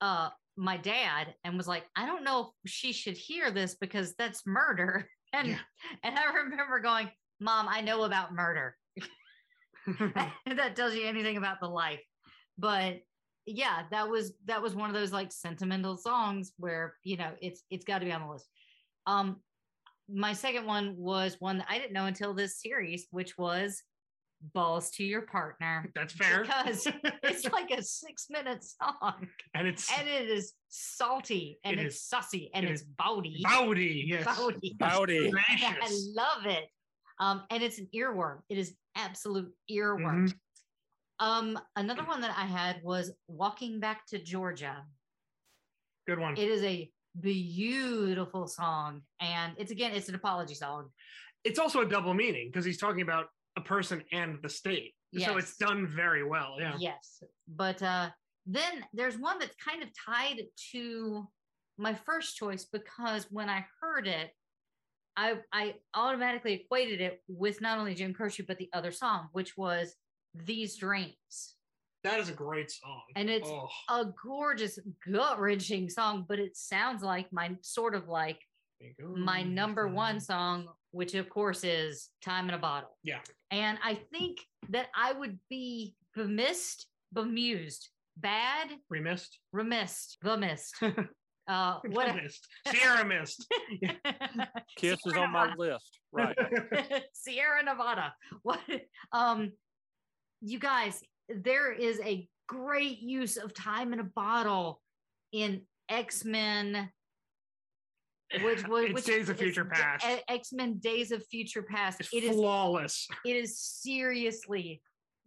uh 0.00 0.30
my 0.56 0.76
dad 0.76 1.34
and 1.42 1.56
was 1.56 1.66
like, 1.66 1.84
I 1.96 2.06
don't 2.06 2.22
know 2.22 2.52
if 2.64 2.70
she 2.70 2.92
should 2.92 3.16
hear 3.16 3.50
this 3.50 3.74
because 3.74 4.14
that's 4.14 4.46
murder. 4.46 5.08
And 5.32 5.48
Yeah. 5.48 5.58
and 6.04 6.16
I 6.16 6.32
remember 6.32 6.78
going, 6.78 7.10
Mom, 7.40 7.66
I 7.68 7.80
know 7.80 8.04
about 8.04 8.32
murder. 8.32 8.76
That 10.46 10.76
tells 10.76 10.94
you 10.94 11.06
anything 11.06 11.36
about 11.36 11.58
the 11.60 11.66
life. 11.68 12.00
But 12.56 13.00
yeah, 13.46 13.82
that 13.90 14.08
was 14.08 14.34
that 14.46 14.62
was 14.62 14.74
one 14.74 14.88
of 14.90 14.94
those 14.94 15.12
like 15.12 15.32
sentimental 15.32 15.96
songs 15.96 16.52
where 16.56 16.94
you 17.02 17.16
know 17.16 17.32
it's 17.40 17.62
it's 17.68 17.84
got 17.84 17.98
to 17.98 18.04
be 18.04 18.12
on 18.12 18.22
the 18.22 18.30
list. 18.32 18.48
Um, 19.06 19.42
my 20.08 20.32
second 20.32 20.66
one 20.66 20.94
was 20.96 21.36
one 21.40 21.58
that 21.58 21.66
I 21.68 21.78
didn't 21.78 21.92
know 21.92 22.06
until 22.06 22.32
this 22.32 22.60
series, 22.60 23.06
which 23.10 23.36
was 23.36 23.82
"Balls 24.52 24.90
to 24.92 25.04
Your 25.04 25.22
Partner." 25.22 25.90
That's 25.94 26.12
fair. 26.12 26.42
because 26.42 26.86
it's 27.22 27.44
like 27.50 27.70
a 27.70 27.82
six 28.00 28.26
minute 28.30 28.62
song, 28.64 29.26
and 29.54 29.66
it's 29.66 29.90
and 29.98 30.08
it 30.08 30.28
is 30.28 30.52
salty 30.68 31.58
and 31.64 31.78
It 31.80 31.86
it's 31.86 31.96
is- 31.96 32.10
sussy 32.12 32.50
and 32.54 32.64
it 32.66 32.70
it's 32.70 32.82
is 32.82 32.86
bowdy. 32.98 33.40
Bowdy. 33.42 34.04
Yes. 34.08 34.24
Bowdy. 34.24 34.76
Howdy. 34.80 35.32
I 35.48 35.90
love 36.14 36.46
it. 36.46 36.64
Um, 37.20 37.42
and 37.50 37.62
it's 37.62 37.78
an 37.78 37.88
earworm. 37.94 38.38
It 38.48 38.58
is 38.58 38.74
absolute 38.96 39.52
earworm. 39.70 40.28
Mhm. 40.28 40.34
Um, 41.20 41.58
another 41.76 42.02
one 42.04 42.20
that 42.22 42.36
I 42.36 42.44
had 42.44 42.82
was 42.82 43.12
Walking 43.28 43.78
Back 43.78 44.04
to 44.08 44.18
Georgia. 44.18 44.84
Good 46.08 46.18
one. 46.18 46.36
It 46.36 46.48
is 46.48 46.62
a 46.64 46.90
beautiful 47.20 48.46
song. 48.48 49.02
And 49.20 49.52
it's 49.56 49.70
again, 49.70 49.92
it's 49.92 50.08
an 50.08 50.16
apology 50.16 50.54
song. 50.54 50.90
it's 51.44 51.58
also 51.60 51.80
a 51.82 51.88
double 51.88 52.14
meaning 52.14 52.48
because 52.50 52.64
he's 52.64 52.78
talking 52.78 53.02
about 53.02 53.26
a 53.56 53.60
person 53.60 54.02
and 54.12 54.38
the 54.42 54.48
state. 54.48 54.94
So 55.16 55.36
it's 55.36 55.56
done 55.56 55.86
very 55.86 56.24
well. 56.24 56.56
Yeah. 56.58 56.74
Yes. 56.78 57.22
But 57.48 57.82
uh 57.82 58.10
then 58.46 58.84
there's 58.92 59.16
one 59.16 59.38
that's 59.38 59.54
kind 59.56 59.82
of 59.82 59.88
tied 60.06 60.42
to 60.72 61.28
my 61.78 61.94
first 61.94 62.36
choice 62.36 62.66
because 62.70 63.26
when 63.30 63.48
I 63.48 63.64
heard 63.80 64.06
it, 64.06 64.30
I 65.16 65.38
I 65.52 65.74
automatically 65.94 66.54
equated 66.54 67.00
it 67.00 67.22
with 67.28 67.60
not 67.60 67.78
only 67.78 67.94
Jim 67.94 68.12
Croce 68.12 68.42
but 68.42 68.58
the 68.58 68.68
other 68.72 68.90
song, 68.90 69.28
which 69.32 69.56
was 69.56 69.94
These 70.34 70.76
Dreams. 70.76 71.56
That 72.02 72.20
is 72.20 72.28
a 72.28 72.32
great 72.32 72.70
song. 72.70 73.00
And 73.16 73.30
it's 73.30 73.48
oh, 73.48 73.68
a 73.88 74.04
gorgeous, 74.22 74.78
gut 75.10 75.40
wrenching 75.40 75.88
song, 75.88 76.26
but 76.28 76.38
it 76.38 76.54
sounds 76.54 77.02
like 77.02 77.32
my 77.32 77.56
sort 77.62 77.94
of 77.94 78.08
like 78.08 78.38
my 79.00 79.42
number 79.42 79.88
one 79.88 80.20
song, 80.20 80.68
which 80.94 81.14
of 81.14 81.28
course 81.28 81.64
is 81.64 82.08
Time 82.22 82.48
in 82.48 82.54
a 82.54 82.58
Bottle. 82.58 82.96
Yeah. 83.02 83.18
And 83.50 83.78
I 83.84 83.98
think 84.12 84.38
that 84.70 84.86
I 84.94 85.12
would 85.12 85.38
be 85.50 85.96
bemised, 86.16 86.86
bemused, 87.12 87.88
bad, 88.16 88.70
Remissed. 88.88 89.38
remiss, 89.52 90.16
bemised. 90.22 90.74
Uh, 91.46 91.78
what? 91.90 92.16
Missed. 92.16 92.48
Sierra 92.68 93.04
missed. 93.04 93.46
Kiss 94.78 94.98
is 95.04 95.12
on 95.12 95.30
my 95.30 95.52
list. 95.58 95.98
Right. 96.10 96.34
Sierra 97.12 97.62
Nevada. 97.62 98.14
What? 98.42 98.60
Um, 99.12 99.52
you 100.40 100.58
guys, 100.58 101.02
there 101.28 101.70
is 101.70 102.00
a 102.00 102.26
great 102.48 103.00
use 103.00 103.36
of 103.36 103.52
time 103.52 103.92
in 103.92 104.00
a 104.00 104.04
bottle 104.04 104.80
in 105.32 105.66
X 105.90 106.24
Men. 106.24 106.88
Which 108.42 108.66
was 108.68 108.84
It's 108.86 108.94
which 108.94 109.04
Days 109.04 109.28
of 109.28 109.38
Future 109.38 109.64
Past. 109.64 110.04
X 110.28 110.52
Men 110.52 110.78
Days 110.78 111.12
of 111.12 111.24
Future 111.26 111.62
Past. 111.62 112.00
It's 112.00 112.12
It 112.12 112.24
is 112.24 112.34
flawless. 112.36 113.06
it 113.24 113.36
is 113.36 113.58
seriously 113.58 114.82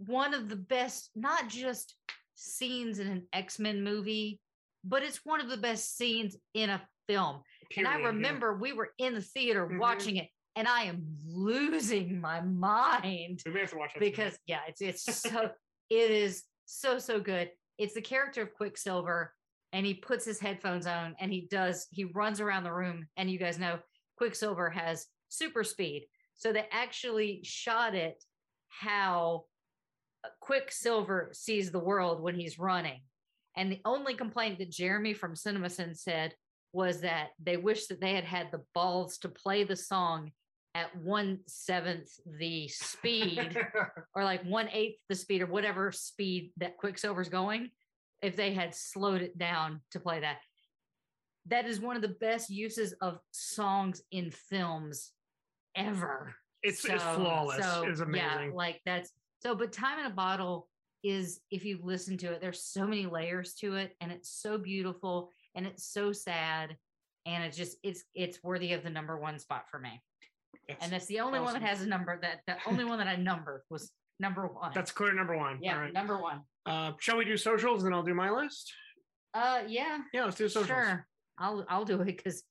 one 0.05 0.33
of 0.33 0.49
the 0.49 0.55
best, 0.55 1.09
not 1.15 1.47
just 1.49 1.95
scenes 2.35 2.99
in 2.99 3.07
an 3.07 3.23
X 3.33 3.59
Men 3.59 3.83
movie, 3.83 4.39
but 4.83 5.01
it's 5.03 5.21
one 5.25 5.41
of 5.41 5.49
the 5.49 5.57
best 5.57 5.97
scenes 5.97 6.35
in 6.53 6.69
a 6.69 6.81
film. 7.07 7.41
and 7.77 7.87
I 7.87 7.91
Period, 7.91 8.01
yeah. 8.01 8.07
remember 8.07 8.53
we 8.55 8.73
were 8.73 8.91
in 8.97 9.13
the 9.13 9.21
theater 9.21 9.65
Mhm. 9.67 9.79
watching 9.79 10.17
it, 10.17 10.29
and 10.55 10.67
I 10.67 10.83
am 10.83 11.03
losing 11.25 12.19
my 12.21 12.41
mind 12.41 13.41
We 13.45 13.51
may 13.53 13.61
have 13.61 13.71
to 13.71 13.77
watch 13.77 13.93
that 13.93 13.99
because 13.99 14.37
yeah, 14.45 14.59
it's 14.67 14.81
it's 14.81 15.03
so 15.21 15.49
it 15.89 16.11
is 16.11 16.43
so 16.65 16.99
so 16.99 17.19
good. 17.19 17.49
It's 17.77 17.93
the 17.93 18.01
character 18.01 18.41
of 18.41 18.53
Quicksilver, 18.53 19.33
and 19.73 19.85
he 19.85 19.93
puts 19.93 20.25
his 20.25 20.39
headphones 20.39 20.87
on 20.87 21.15
and 21.19 21.31
he 21.31 21.47
does 21.49 21.87
he 21.91 22.05
runs 22.05 22.39
around 22.39 22.63
the 22.63 22.73
room, 22.73 23.07
and 23.17 23.29
you 23.29 23.37
guys 23.37 23.59
know 23.59 23.79
Quicksilver 24.17 24.69
has 24.69 25.07
super 25.29 25.63
speed, 25.63 26.07
so 26.35 26.51
they 26.51 26.65
actually 26.71 27.41
shot 27.43 27.95
it 27.95 28.23
how 28.69 29.45
Quicksilver 30.41 31.29
sees 31.33 31.71
the 31.71 31.79
world 31.79 32.21
when 32.21 32.35
he's 32.35 32.59
running. 32.59 33.01
And 33.55 33.71
the 33.71 33.81
only 33.85 34.13
complaint 34.13 34.59
that 34.59 34.69
Jeremy 34.69 35.13
from 35.13 35.33
CinemaSins 35.33 35.97
said 35.97 36.33
was 36.73 37.01
that 37.01 37.29
they 37.43 37.57
wish 37.57 37.87
that 37.87 37.99
they 37.99 38.13
had 38.13 38.23
had 38.23 38.51
the 38.51 38.63
balls 38.73 39.17
to 39.19 39.29
play 39.29 39.63
the 39.63 39.75
song 39.75 40.31
at 40.75 40.95
one 40.95 41.39
seventh 41.47 42.09
the 42.39 42.67
speed 42.67 43.57
or 44.15 44.23
like 44.23 44.43
one 44.43 44.69
eighth 44.71 44.99
the 45.09 45.15
speed 45.15 45.41
or 45.41 45.47
whatever 45.47 45.91
speed 45.91 46.51
that 46.57 46.77
Quicksilver's 46.77 47.29
going, 47.29 47.71
if 48.21 48.35
they 48.35 48.53
had 48.53 48.73
slowed 48.73 49.21
it 49.21 49.37
down 49.37 49.81
to 49.91 49.99
play 49.99 50.19
that. 50.19 50.37
That 51.47 51.65
is 51.65 51.79
one 51.79 51.95
of 51.95 52.01
the 52.01 52.09
best 52.19 52.49
uses 52.49 52.93
of 53.01 53.19
songs 53.31 54.01
in 54.11 54.31
films 54.31 55.11
ever. 55.75 56.33
It's, 56.63 56.83
it's 56.83 57.03
flawless. 57.03 57.63
So, 57.63 57.85
it's 57.87 58.01
amazing. 58.01 58.27
Yeah, 58.27 58.49
like 58.53 58.81
that's 58.85 59.11
so, 59.41 59.55
but 59.55 59.71
Time 59.71 59.99
in 59.99 60.07
a 60.07 60.09
Bottle 60.09 60.67
is, 61.03 61.39
if 61.51 61.63
you 61.63 61.79
listen 61.81 62.17
to 62.17 62.33
it, 62.33 62.41
there's 62.41 62.63
so 62.63 62.85
many 62.85 63.05
layers 63.05 63.53
to 63.55 63.75
it, 63.75 63.95
and 64.01 64.11
it's 64.11 64.29
so 64.29 64.57
beautiful 64.57 65.31
and 65.55 65.65
it's 65.65 65.85
so 65.85 66.11
sad. 66.11 66.75
And 67.25 67.43
it's 67.43 67.57
just 67.57 67.77
it's 67.83 68.03
it's 68.15 68.41
worthy 68.41 68.73
of 68.73 68.83
the 68.83 68.89
number 68.89 69.17
one 69.17 69.37
spot 69.37 69.65
for 69.69 69.79
me. 69.79 70.01
That's 70.67 70.83
And 70.83 70.93
that's 70.93 71.05
the 71.07 71.19
only 71.19 71.39
one 71.39 71.53
that 71.53 71.61
has 71.61 71.81
a 71.81 71.87
number 71.87 72.17
that 72.21 72.41
the 72.47 72.55
only 72.67 72.85
one 72.85 72.99
that 72.99 73.07
I 73.07 73.15
numbered 73.15 73.61
was 73.69 73.91
number 74.19 74.47
one. 74.47 74.71
That's 74.73 74.91
clear 74.91 75.13
number 75.13 75.37
one. 75.37 75.59
yeah, 75.61 75.75
All 75.75 75.81
right. 75.81 75.93
number 75.93 76.21
one. 76.21 76.41
Uh, 76.65 76.93
shall 76.99 77.17
we 77.17 77.25
do 77.25 77.37
socials 77.37 77.83
and 77.83 77.91
then 77.91 77.97
I'll 77.97 78.03
do 78.05 78.13
my 78.13 78.29
list? 78.29 78.71
Uh, 79.33 79.61
yeah, 79.67 79.99
Yeah, 80.13 80.25
let's 80.25 80.37
do 80.37 80.49
socials. 80.49 80.67
sure. 80.67 81.07
I'll 81.37 81.65
I'll 81.69 81.85
do 81.85 82.01
it 82.01 82.05
because, 82.05 82.43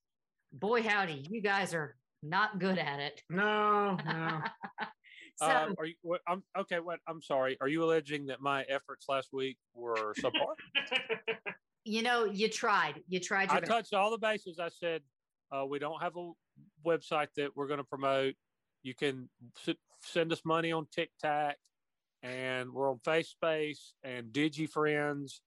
boy 0.53 0.83
howdy, 0.83 1.27
you 1.29 1.41
guys 1.43 1.75
are 1.75 1.97
not 2.23 2.61
good 2.61 2.79
at 2.79 3.01
it. 3.01 3.21
No, 3.29 3.97
no. 4.07 4.41
so 5.37 5.47
Um, 5.47 5.75
are 5.79 5.87
you? 5.87 5.95
What, 6.03 6.21
I'm 6.29 6.43
okay. 6.61 6.79
What? 6.79 7.01
I'm 7.09 7.21
sorry. 7.21 7.57
Are 7.61 7.69
you 7.69 7.83
alleging 7.83 8.27
that 8.27 8.41
my 8.41 8.63
efforts 8.65 9.07
last 9.09 9.31
week 9.33 9.59
were 9.75 10.15
subpar? 10.15 10.55
you 11.85 12.03
know, 12.03 12.25
you 12.27 12.49
tried. 12.49 13.01
You 13.09 13.19
tried. 13.21 13.51
I 13.51 13.59
best. 13.61 13.71
touched 13.71 13.95
all 13.95 14.11
the 14.13 14.19
bases. 14.19 14.59
I 14.61 14.69
said 14.69 15.03
uh, 15.53 15.67
we 15.67 15.79
don't 15.81 16.01
have 16.01 16.17
a 16.17 16.31
website 16.87 17.29
that 17.37 17.57
we're 17.57 17.67
going 17.67 17.79
to 17.79 17.85
promote. 17.85 18.35
You 18.85 18.95
can 18.95 19.29
s- 19.67 19.75
send 20.07 20.33
us 20.33 20.43
money 20.45 20.73
on 20.73 20.87
TikTok, 20.95 21.55
and 22.23 22.73
we're 22.73 22.91
on 22.91 22.99
FaceSpace 23.07 23.93
and 24.03 24.27
DigiFriends, 24.33 25.41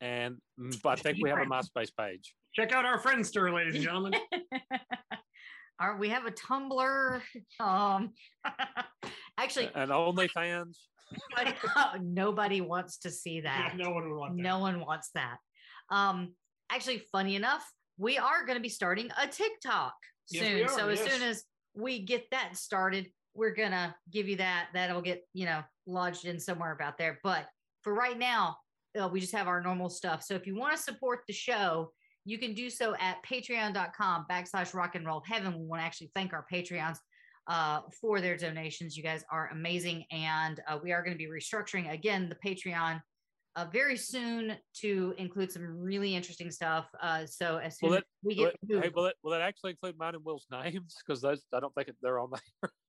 and 0.00 0.36
mm, 0.58 0.74
I 0.84 0.96
think 0.96 1.18
we 1.22 1.30
have 1.30 1.38
a 1.38 1.44
MySpace 1.46 1.90
page. 1.98 2.34
Check 2.54 2.72
out 2.72 2.84
our 2.84 2.98
Friendster, 2.98 3.52
ladies 3.52 3.74
and 3.74 3.84
gentlemen. 3.84 4.14
Our, 5.78 5.98
we 5.98 6.08
have 6.08 6.24
a 6.24 6.30
Tumblr. 6.30 7.20
Um, 7.60 8.14
actually, 9.38 9.70
and 9.74 9.90
OnlyFans. 9.90 10.78
nobody, 11.36 11.54
nobody 12.02 12.60
wants 12.62 12.96
to 13.00 13.10
see 13.10 13.42
Yeah, 13.44 13.68
that. 13.68 13.76
no 13.76 13.90
one 13.90 14.08
would 14.08 14.18
want 14.18 14.36
that. 14.38 14.42
No 14.42 14.58
one 14.58 14.80
wants 14.80 15.10
that. 15.14 15.36
Um, 15.90 16.32
actually, 16.70 17.02
funny 17.12 17.36
enough, 17.36 17.70
we 17.98 18.16
are 18.16 18.46
going 18.46 18.56
to 18.56 18.62
be 18.62 18.70
starting 18.70 19.10
a 19.22 19.26
TikTok 19.26 19.92
soon. 20.24 20.54
we 20.54 20.62
are, 20.62 20.68
so 20.68 20.88
as 20.88 21.00
soon 21.00 21.20
as 21.20 21.44
we 21.74 22.06
get 22.06 22.24
that 22.30 22.56
started, 22.56 23.08
we're 23.36 23.54
gonna 23.54 23.94
give 24.10 24.28
you 24.28 24.36
that. 24.36 24.68
That'll 24.74 25.02
get 25.02 25.22
you 25.32 25.46
know 25.46 25.62
lodged 25.86 26.24
in 26.24 26.40
somewhere 26.40 26.72
about 26.72 26.98
there. 26.98 27.18
But 27.22 27.46
for 27.82 27.94
right 27.94 28.18
now, 28.18 28.56
uh, 29.00 29.08
we 29.08 29.20
just 29.20 29.34
have 29.34 29.48
our 29.48 29.62
normal 29.62 29.88
stuff. 29.88 30.22
So 30.22 30.34
if 30.34 30.46
you 30.46 30.56
want 30.56 30.76
to 30.76 30.82
support 30.82 31.20
the 31.26 31.32
show, 31.32 31.92
you 32.24 32.38
can 32.38 32.54
do 32.54 32.68
so 32.70 32.94
at 32.98 33.18
patreon.com 33.24 34.26
backslash 34.30 34.74
rock 34.74 34.94
and 34.94 35.06
roll 35.06 35.22
heaven. 35.24 35.58
We 35.58 35.64
want 35.64 35.80
to 35.80 35.86
actually 35.86 36.10
thank 36.14 36.32
our 36.32 36.44
Patreons 36.52 36.98
uh, 37.46 37.82
for 38.00 38.20
their 38.20 38.36
donations. 38.36 38.96
You 38.96 39.02
guys 39.02 39.24
are 39.30 39.48
amazing. 39.52 40.04
And 40.10 40.60
uh, 40.68 40.78
we 40.82 40.92
are 40.92 41.02
going 41.02 41.16
to 41.16 41.18
be 41.18 41.30
restructuring 41.30 41.92
again 41.92 42.28
the 42.28 42.48
Patreon 42.48 43.00
uh, 43.54 43.66
very 43.72 43.96
soon 43.96 44.56
to 44.80 45.14
include 45.18 45.52
some 45.52 45.62
really 45.64 46.14
interesting 46.14 46.50
stuff. 46.50 46.86
Uh, 47.00 47.24
so 47.26 47.58
as 47.58 47.78
soon 47.78 47.90
Will 47.90 47.96
as 47.96 48.02
we 48.22 48.34
Will 48.34 48.44
get 48.46 48.54
it, 48.68 48.82
hey, 48.82 48.90
will 48.94 49.06
it 49.06 49.14
will 49.22 49.32
it 49.32 49.40
actually 49.40 49.70
include 49.70 49.96
mine 49.96 50.14
and 50.14 50.24
Will's 50.24 50.46
names? 50.50 50.96
Because 51.06 51.22
those 51.22 51.42
I 51.54 51.60
don't 51.60 51.74
think 51.74 51.88
they're 52.02 52.18
on 52.18 52.30
there. 52.30 52.70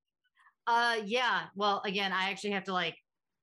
Uh 0.67 0.97
yeah. 1.05 1.45
Well, 1.55 1.81
again, 1.85 2.11
I 2.11 2.29
actually 2.29 2.51
have 2.51 2.65
to 2.65 2.73
like 2.73 2.95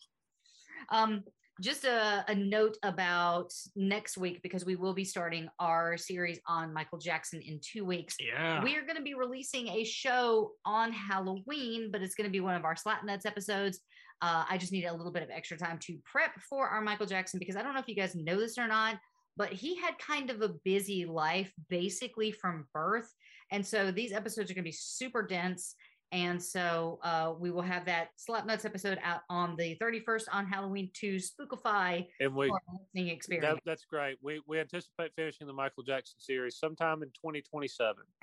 um, 0.91 1.23
just 1.61 1.85
a, 1.85 2.25
a 2.29 2.35
note 2.35 2.77
about 2.83 3.53
next 3.77 4.17
week 4.17 4.41
because 4.43 4.65
we 4.65 4.75
will 4.75 4.95
be 4.95 5.05
starting 5.05 5.49
our 5.61 5.97
series 5.97 6.41
on 6.47 6.73
Michael 6.73 6.99
Jackson 6.99 7.41
in 7.43 7.61
two 7.63 7.85
weeks. 7.85 8.17
yeah. 8.19 8.63
We 8.65 8.77
are 8.77 8.83
going 8.83 8.97
to 8.97 9.03
be 9.03 9.15
releasing 9.15 9.69
a 9.69 9.85
show 9.85 10.53
on 10.65 10.93
Halloween, 10.93 11.91
but 11.93 12.03
it's 12.03 12.15
going 12.15 12.29
to 12.29 12.33
be 12.33 12.41
one 12.41 12.57
of 12.57 12.65
our 12.65 12.75
Slap 12.75 13.05
Nuts 13.05 13.27
episodes. 13.27 13.81
Uh, 14.23 14.45
I 14.49 14.57
just 14.57 14.73
need 14.73 14.85
a 14.85 14.95
little 14.95 15.13
bit 15.13 15.23
of 15.23 15.31
extra 15.31 15.57
time 15.57 15.79
to 15.81 15.99
prep 16.05 16.41
for 16.49 16.69
our 16.69 16.81
Michael 16.81 17.07
Jackson 17.07 17.39
because 17.39 17.57
I 17.57 17.63
don't 17.63 17.75
know 17.75 17.81
if 17.81 17.89
you 17.89 17.97
guys 17.97 18.15
know 18.15 18.39
this 18.39 18.57
or 18.57 18.69
not, 18.69 18.99
but 19.37 19.53
he 19.53 19.77
had 19.77 19.99
kind 19.99 20.31
of 20.31 20.43
a 20.43 20.51
busy 20.65 21.05
life 21.05 21.53
basically 21.69 22.33
from 22.33 22.67
birth. 22.73 23.13
And 23.51 23.67
so 23.67 23.91
these 23.91 24.13
episodes 24.13 24.51
are 24.51 24.55
going 24.55 24.65
to 24.65 24.69
be 24.69 24.73
super 24.73 25.23
dense. 25.23 25.75
And 26.13 26.43
so 26.43 26.99
uh, 27.03 27.33
we 27.39 27.51
will 27.51 27.63
have 27.63 27.87
that 27.87 28.09
Slap 28.17 28.45
Nuts 28.45 28.67
episode 28.67 28.99
out 29.03 29.21
on 29.31 29.57
the 29.57 29.79
31st 29.81 30.25
on 30.31 30.47
Halloween 30.47 30.91
to 31.01 31.17
spookify 31.17 32.07
And 32.21 32.37
we 32.37 32.49
for 32.49 32.61
listening 32.71 33.09
experience. 33.09 33.55
that, 33.55 33.63
that's 33.65 33.87
great. 33.87 34.19
We 34.21 34.43
we 34.47 34.61
anticipate 34.61 35.13
finishing 35.17 35.47
the 35.47 35.55
Michael 35.55 35.83
Jackson 35.83 36.21
series 36.21 36.59
sometime 36.59 37.03
in 37.03 37.09
2027. 37.09 37.97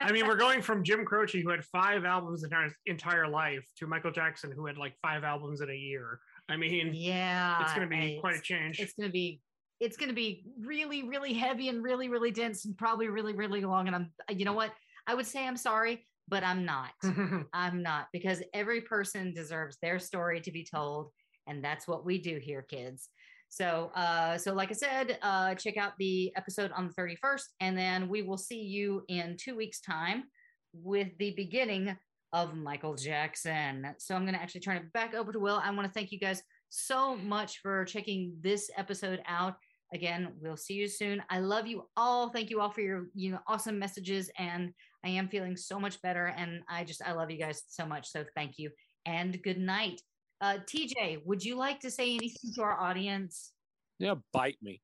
I 0.00 0.12
mean, 0.12 0.28
we're 0.28 0.36
going 0.36 0.62
from 0.62 0.84
Jim 0.84 1.04
Croce, 1.04 1.42
who 1.42 1.50
had 1.50 1.64
five 1.64 2.04
albums 2.04 2.44
in 2.44 2.50
his 2.62 2.72
entire 2.86 3.26
life, 3.28 3.64
to 3.78 3.88
Michael 3.88 4.12
Jackson, 4.12 4.52
who 4.52 4.66
had 4.66 4.76
like 4.76 4.94
five 5.02 5.24
albums 5.24 5.60
in 5.60 5.70
a 5.70 5.74
year. 5.74 6.20
I 6.48 6.56
mean, 6.56 6.92
yeah. 6.94 7.62
it's 7.62 7.74
going 7.74 7.88
to 7.88 7.96
be 7.96 8.18
quite 8.20 8.36
a 8.36 8.40
change. 8.40 8.78
it's 8.78 8.92
going 8.92 9.08
to 9.08 9.12
be 9.12 9.40
it's 9.82 9.96
going 9.96 10.08
to 10.08 10.14
be 10.14 10.44
really 10.60 11.02
really 11.02 11.34
heavy 11.34 11.68
and 11.68 11.82
really 11.82 12.08
really 12.08 12.30
dense 12.30 12.64
and 12.64 12.78
probably 12.78 13.08
really 13.08 13.34
really 13.34 13.62
long 13.62 13.88
and 13.88 13.96
i'm 13.96 14.10
you 14.30 14.44
know 14.44 14.52
what? 14.52 14.72
I 15.06 15.14
would 15.14 15.26
say 15.26 15.46
i'm 15.46 15.56
sorry 15.56 16.06
but 16.28 16.44
i'm 16.44 16.64
not. 16.64 16.92
I'm 17.52 17.82
not 17.82 18.06
because 18.12 18.42
every 18.54 18.80
person 18.80 19.34
deserves 19.34 19.76
their 19.82 19.98
story 19.98 20.40
to 20.42 20.52
be 20.52 20.64
told 20.64 21.10
and 21.48 21.62
that's 21.62 21.88
what 21.88 22.06
we 22.06 22.18
do 22.18 22.38
here 22.38 22.62
kids. 22.62 23.08
So 23.48 23.90
uh 23.94 24.38
so 24.38 24.54
like 24.54 24.70
i 24.70 24.74
said 24.74 25.18
uh 25.20 25.54
check 25.56 25.76
out 25.76 25.92
the 25.98 26.32
episode 26.36 26.70
on 26.72 26.88
the 26.88 26.94
31st 26.94 27.46
and 27.60 27.76
then 27.76 28.08
we 28.08 28.22
will 28.22 28.38
see 28.38 28.62
you 28.62 29.02
in 29.08 29.36
two 29.38 29.56
weeks 29.56 29.80
time 29.80 30.24
with 30.72 31.08
the 31.18 31.32
beginning 31.36 31.94
of 32.32 32.54
michael 32.54 32.94
jackson. 32.94 33.94
So 33.98 34.14
i'm 34.14 34.22
going 34.22 34.34
to 34.34 34.40
actually 34.40 34.62
turn 34.62 34.76
it 34.76 34.92
back 34.92 35.14
over 35.14 35.32
to 35.32 35.40
will. 35.40 35.60
I 35.62 35.70
want 35.72 35.86
to 35.88 35.92
thank 35.92 36.12
you 36.12 36.20
guys 36.20 36.40
so 36.70 37.16
much 37.16 37.58
for 37.58 37.84
checking 37.84 38.34
this 38.40 38.70
episode 38.78 39.20
out. 39.26 39.56
Again, 39.92 40.32
we'll 40.40 40.56
see 40.56 40.74
you 40.74 40.88
soon. 40.88 41.22
I 41.28 41.38
love 41.40 41.66
you 41.66 41.88
all. 41.96 42.30
Thank 42.30 42.48
you 42.48 42.60
all 42.60 42.70
for 42.70 42.80
your, 42.80 43.08
you 43.14 43.32
know, 43.32 43.40
awesome 43.46 43.78
messages. 43.78 44.30
And 44.38 44.72
I 45.04 45.10
am 45.10 45.28
feeling 45.28 45.56
so 45.56 45.78
much 45.78 46.00
better. 46.00 46.26
And 46.36 46.62
I 46.68 46.84
just, 46.84 47.02
I 47.02 47.12
love 47.12 47.30
you 47.30 47.38
guys 47.38 47.62
so 47.68 47.84
much. 47.84 48.10
So 48.10 48.24
thank 48.34 48.58
you 48.58 48.70
and 49.04 49.42
good 49.42 49.58
night. 49.58 50.00
Uh, 50.40 50.58
TJ, 50.66 51.24
would 51.24 51.44
you 51.44 51.56
like 51.56 51.80
to 51.80 51.90
say 51.90 52.14
anything 52.14 52.52
to 52.54 52.62
our 52.62 52.80
audience? 52.80 53.52
Yeah, 53.98 54.14
bite 54.32 54.56
me. 54.62 54.80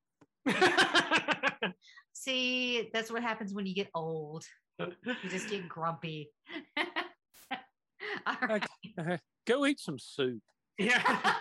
See, 2.12 2.90
that's 2.93 3.10
what 3.10 3.22
happens 3.22 3.55
when 3.55 3.66
you 3.66 3.74
get 3.74 3.89
old. 3.94 4.44
You 4.78 5.30
just 5.30 5.48
get 5.48 5.68
grumpy. 5.68 6.30
All 8.26 8.36
right. 8.48 9.20
Go 9.47 9.66
eat 9.66 9.80
some 9.80 9.98
soup. 9.98 10.43
yeah. 10.78 11.35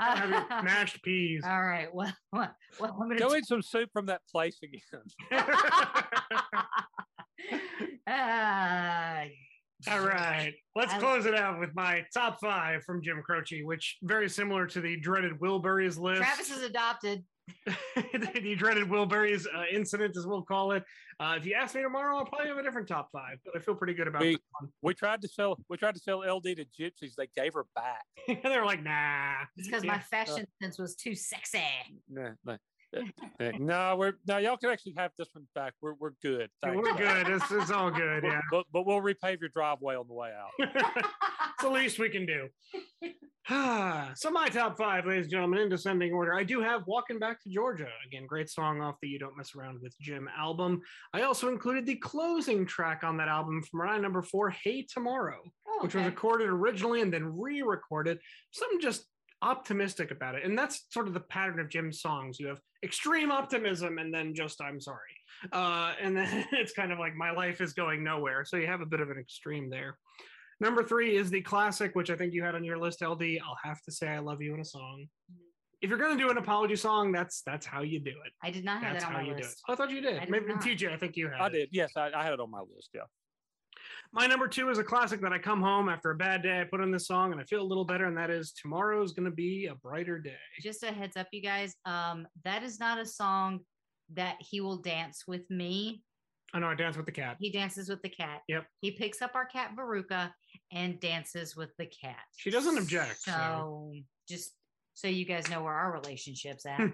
Have 0.00 0.30
your 0.30 0.46
mashed 0.62 1.02
peas. 1.02 1.42
All 1.44 1.62
right. 1.62 1.92
Well, 1.92 2.12
well, 2.32 2.54
well 2.80 2.92
I'm 3.00 3.08
gonna 3.08 3.18
Go 3.18 3.34
eat 3.34 3.46
some 3.46 3.62
soup 3.62 3.90
from 3.92 4.06
that 4.06 4.22
place 4.30 4.58
again. 4.62 4.80
Ah, 8.10 9.24
All 9.90 10.00
right, 10.00 10.54
let's 10.74 10.92
I- 10.94 10.98
close 10.98 11.26
it 11.26 11.34
out 11.34 11.60
with 11.60 11.70
my 11.74 12.04
top 12.12 12.40
five 12.40 12.82
from 12.84 13.02
Jim 13.02 13.22
Croce, 13.22 13.62
which 13.62 13.98
very 14.02 14.28
similar 14.28 14.66
to 14.66 14.80
the 14.80 14.98
dreaded 14.98 15.38
Wilburys 15.40 15.98
list. 15.98 16.22
Travis 16.22 16.50
is 16.50 16.62
adopted. 16.62 17.22
the 18.12 18.54
dreaded 18.56 18.88
Wilburys 18.88 19.46
uh, 19.54 19.64
incident, 19.72 20.16
as 20.16 20.26
we'll 20.26 20.42
call 20.42 20.72
it. 20.72 20.84
Uh, 21.20 21.34
if 21.38 21.44
you 21.46 21.54
ask 21.54 21.74
me 21.74 21.82
tomorrow, 21.82 22.16
I'll 22.18 22.24
probably 22.26 22.48
have 22.48 22.58
a 22.58 22.62
different 22.62 22.86
top 22.88 23.10
five, 23.12 23.38
but 23.44 23.56
I 23.56 23.60
feel 23.60 23.74
pretty 23.74 23.94
good 23.94 24.08
about 24.08 24.22
We- 24.22 24.32
this 24.34 24.38
one. 24.60 24.70
We 24.82 24.94
tried 24.94 25.22
to 25.22 25.28
sell 25.28 25.58
we 25.68 25.76
tried 25.76 25.94
to 25.94 26.00
sell 26.00 26.18
LD 26.20 26.56
to 26.56 26.64
gypsies. 26.64 27.14
They 27.16 27.28
gave 27.36 27.54
her 27.54 27.66
back. 27.74 28.04
They're 28.42 28.64
like, 28.64 28.82
nah. 28.82 29.34
It's 29.56 29.68
because 29.68 29.84
Yeah. 29.84 29.92
my 29.92 29.98
fashion 29.98 30.46
sense 30.62 30.78
was 30.78 30.94
too 30.94 31.14
sexy. 31.14 31.62
No, 32.08 32.34
no, 32.44 32.52
uh, 32.52 32.56
no, 33.58 33.96
we're 33.96 34.14
no. 34.26 34.38
Y'all 34.38 34.56
can 34.56 34.70
actually 34.70 34.94
have 34.96 35.12
this 35.18 35.28
one 35.32 35.46
back. 35.54 35.74
We're 35.80 35.94
we're 35.94 36.12
good. 36.22 36.48
Yeah, 36.64 36.72
Thanks. 36.72 36.88
We're 36.90 36.96
good. 36.96 37.28
It's, 37.28 37.50
it's 37.50 37.70
all 37.70 37.90
good. 37.90 38.24
Yeah. 38.24 38.40
But 38.50 38.66
but 38.72 38.86
we'll 38.86 39.02
repave 39.02 39.40
your 39.40 39.50
driveway 39.50 39.96
on 39.96 40.06
the 40.08 40.14
way 40.14 40.30
out. 40.30 40.50
it's 40.58 41.62
the 41.62 41.70
least 41.70 41.98
we 41.98 42.08
can 42.08 42.26
do. 42.26 42.48
so 44.14 44.30
my 44.30 44.48
top 44.48 44.76
five, 44.76 45.06
ladies 45.06 45.24
and 45.24 45.32
gentlemen, 45.32 45.60
in 45.60 45.68
descending 45.68 46.12
order. 46.12 46.34
I 46.34 46.44
do 46.44 46.60
have 46.60 46.86
"Walking 46.86 47.18
Back 47.18 47.42
to 47.42 47.50
Georgia." 47.50 47.88
Again, 48.06 48.26
great 48.26 48.50
song 48.50 48.80
off 48.82 48.96
the 49.00 49.08
"You 49.08 49.18
Don't 49.18 49.36
Mess 49.36 49.54
Around 49.54 49.80
with 49.82 49.94
Jim" 50.00 50.28
album. 50.36 50.80
I 51.12 51.22
also 51.22 51.48
included 51.48 51.86
the 51.86 51.96
closing 51.96 52.66
track 52.66 53.04
on 53.04 53.16
that 53.18 53.28
album 53.28 53.62
from 53.62 53.86
my 53.86 53.98
number 53.98 54.22
four, 54.22 54.50
"Hey 54.50 54.86
Tomorrow," 54.90 55.40
Oh, 55.66 55.78
which 55.82 55.94
was 55.94 56.04
recorded 56.04 56.48
originally 56.48 57.00
and 57.00 57.12
then 57.12 57.38
re-recorded. 57.38 58.18
Something 58.50 58.80
just 58.80 59.06
optimistic 59.42 60.10
about 60.10 60.34
it, 60.34 60.44
and 60.44 60.58
that's 60.58 60.86
sort 60.90 61.08
of 61.08 61.14
the 61.14 61.20
pattern 61.20 61.60
of 61.60 61.68
Jim's 61.68 62.00
songs. 62.00 62.38
You 62.40 62.48
have 62.48 62.60
extreme 62.82 63.30
optimism, 63.30 63.98
and 63.98 64.12
then 64.12 64.34
just 64.34 64.60
"I'm 64.60 64.80
sorry," 64.80 65.16
uh, 65.52 65.94
and 66.00 66.16
then 66.16 66.46
it's 66.52 66.72
kind 66.72 66.92
of 66.92 66.98
like 66.98 67.14
"My 67.14 67.30
life 67.30 67.60
is 67.60 67.72
going 67.72 68.02
nowhere." 68.04 68.44
So 68.44 68.56
you 68.56 68.66
have 68.66 68.80
a 68.80 68.86
bit 68.86 69.00
of 69.00 69.10
an 69.10 69.18
extreme 69.18 69.70
there. 69.70 69.98
Number 70.60 70.82
three 70.82 71.16
is 71.16 71.30
the 71.30 71.40
classic, 71.40 71.94
which 71.94 72.10
I 72.10 72.16
think 72.16 72.34
you 72.34 72.42
had 72.42 72.54
on 72.56 72.64
your 72.64 72.78
list, 72.78 73.00
LD. 73.02 73.22
I'll 73.46 73.56
have 73.62 73.80
to 73.82 73.92
say 73.92 74.08
I 74.08 74.18
love 74.18 74.42
you 74.42 74.54
in 74.54 74.60
a 74.60 74.64
song. 74.64 75.06
If 75.80 75.88
you're 75.90 75.98
gonna 75.98 76.18
do 76.18 76.30
an 76.30 76.38
apology 76.38 76.74
song, 76.74 77.12
that's 77.12 77.42
that's 77.46 77.64
how 77.64 77.82
you 77.82 78.00
do 78.00 78.10
it. 78.10 78.32
I 78.42 78.50
did 78.50 78.64
not 78.64 78.82
have 78.82 78.94
That's 78.94 79.04
that 79.04 79.10
on 79.10 79.14
how 79.14 79.22
my 79.22 79.28
you 79.28 79.34
do 79.36 79.44
it. 79.44 79.54
Oh, 79.68 79.72
I 79.72 79.76
thought 79.76 79.90
you 79.90 79.98
I 79.98 80.00
did. 80.00 80.20
did 80.20 80.30
Maybe 80.30 80.46
not. 80.46 80.60
TJ, 80.60 80.92
I 80.92 80.96
think 80.96 81.16
you 81.16 81.28
had. 81.28 81.40
I 81.40 81.46
it. 81.46 81.50
did. 81.50 81.68
Yes, 81.70 81.92
I, 81.96 82.10
I 82.12 82.24
had 82.24 82.32
it 82.32 82.40
on 82.40 82.50
my 82.50 82.58
list. 82.60 82.90
Yeah. 82.92 83.02
My 84.12 84.26
number 84.26 84.48
two 84.48 84.70
is 84.70 84.78
a 84.78 84.84
classic 84.84 85.20
that 85.20 85.32
I 85.32 85.38
come 85.38 85.60
home 85.60 85.88
after 85.88 86.10
a 86.10 86.16
bad 86.16 86.42
day. 86.42 86.60
I 86.60 86.64
put 86.64 86.80
on 86.80 86.90
this 86.90 87.06
song 87.06 87.32
and 87.32 87.40
I 87.40 87.44
feel 87.44 87.60
a 87.60 87.64
little 87.66 87.84
better, 87.84 88.06
and 88.06 88.16
that 88.16 88.30
is 88.30 88.52
"Tomorrow's 88.52 89.12
Gonna 89.12 89.30
Be 89.30 89.66
a 89.66 89.74
Brighter 89.74 90.18
Day." 90.18 90.36
Just 90.62 90.82
a 90.82 90.90
heads 90.92 91.16
up, 91.16 91.28
you 91.30 91.42
guys. 91.42 91.74
Um, 91.84 92.26
that 92.44 92.62
is 92.62 92.80
not 92.80 92.98
a 92.98 93.04
song 93.06 93.60
that 94.14 94.36
he 94.40 94.60
will 94.62 94.78
dance 94.78 95.24
with 95.28 95.48
me. 95.50 96.02
I 96.54 96.58
know 96.60 96.68
I 96.68 96.74
dance 96.74 96.96
with 96.96 97.04
the 97.04 97.12
cat. 97.12 97.36
He 97.38 97.52
dances 97.52 97.90
with 97.90 98.00
the 98.00 98.08
cat. 98.08 98.40
Yep. 98.48 98.66
He 98.80 98.92
picks 98.92 99.20
up 99.20 99.32
our 99.34 99.44
cat 99.44 99.72
Veruca 99.76 100.32
and 100.72 100.98
dances 100.98 101.54
with 101.54 101.68
the 101.76 101.84
cat. 101.84 102.16
She 102.38 102.50
doesn't 102.50 102.78
object, 102.78 103.20
So, 103.20 103.32
so. 103.32 103.92
just 104.26 104.52
so 104.94 105.08
you 105.08 105.26
guys 105.26 105.50
know 105.50 105.62
where 105.62 105.74
our 105.74 105.92
relationship's 105.92 106.64
at. 106.64 106.80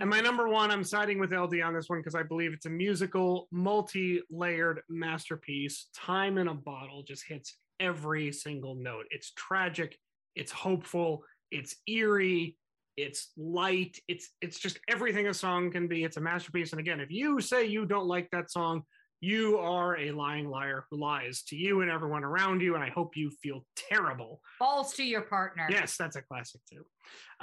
and 0.00 0.10
my 0.10 0.20
number 0.20 0.48
one, 0.48 0.70
I'm 0.70 0.84
siding 0.84 1.18
with 1.18 1.32
LD 1.32 1.60
on 1.60 1.74
this 1.74 1.88
one 1.88 2.00
because 2.00 2.14
I 2.14 2.22
believe 2.22 2.52
it's 2.52 2.66
a 2.66 2.70
musical, 2.70 3.48
multi-layered 3.50 4.80
masterpiece. 4.88 5.86
Time 5.94 6.38
in 6.38 6.48
a 6.48 6.54
bottle 6.54 7.02
just 7.02 7.24
hits 7.26 7.56
every 7.80 8.32
single 8.32 8.74
note. 8.74 9.06
It's 9.10 9.32
tragic, 9.32 9.98
it's 10.34 10.52
hopeful, 10.52 11.24
it's 11.50 11.76
eerie, 11.86 12.56
it's 12.96 13.32
light, 13.36 13.98
it's 14.08 14.30
it's 14.40 14.58
just 14.58 14.78
everything 14.88 15.26
a 15.28 15.34
song 15.34 15.70
can 15.70 15.88
be. 15.88 16.04
It's 16.04 16.16
a 16.16 16.20
masterpiece. 16.20 16.72
And 16.72 16.80
again, 16.80 17.00
if 17.00 17.10
you 17.10 17.40
say 17.40 17.66
you 17.66 17.86
don't 17.86 18.06
like 18.06 18.30
that 18.30 18.50
song, 18.50 18.82
you 19.24 19.56
are 19.56 19.96
a 19.96 20.10
lying 20.10 20.48
liar 20.50 20.84
who 20.90 20.98
lies 20.98 21.42
to 21.44 21.56
you 21.56 21.80
and 21.80 21.90
everyone 21.90 22.24
around 22.24 22.60
you. 22.60 22.74
And 22.74 22.84
I 22.84 22.90
hope 22.90 23.16
you 23.16 23.30
feel 23.42 23.64
terrible 23.74 24.40
Balls 24.60 24.92
to 24.94 25.04
your 25.04 25.22
partner. 25.22 25.66
Yes, 25.70 25.96
that's 25.96 26.16
a 26.16 26.22
classic 26.22 26.60
too. 26.70 26.84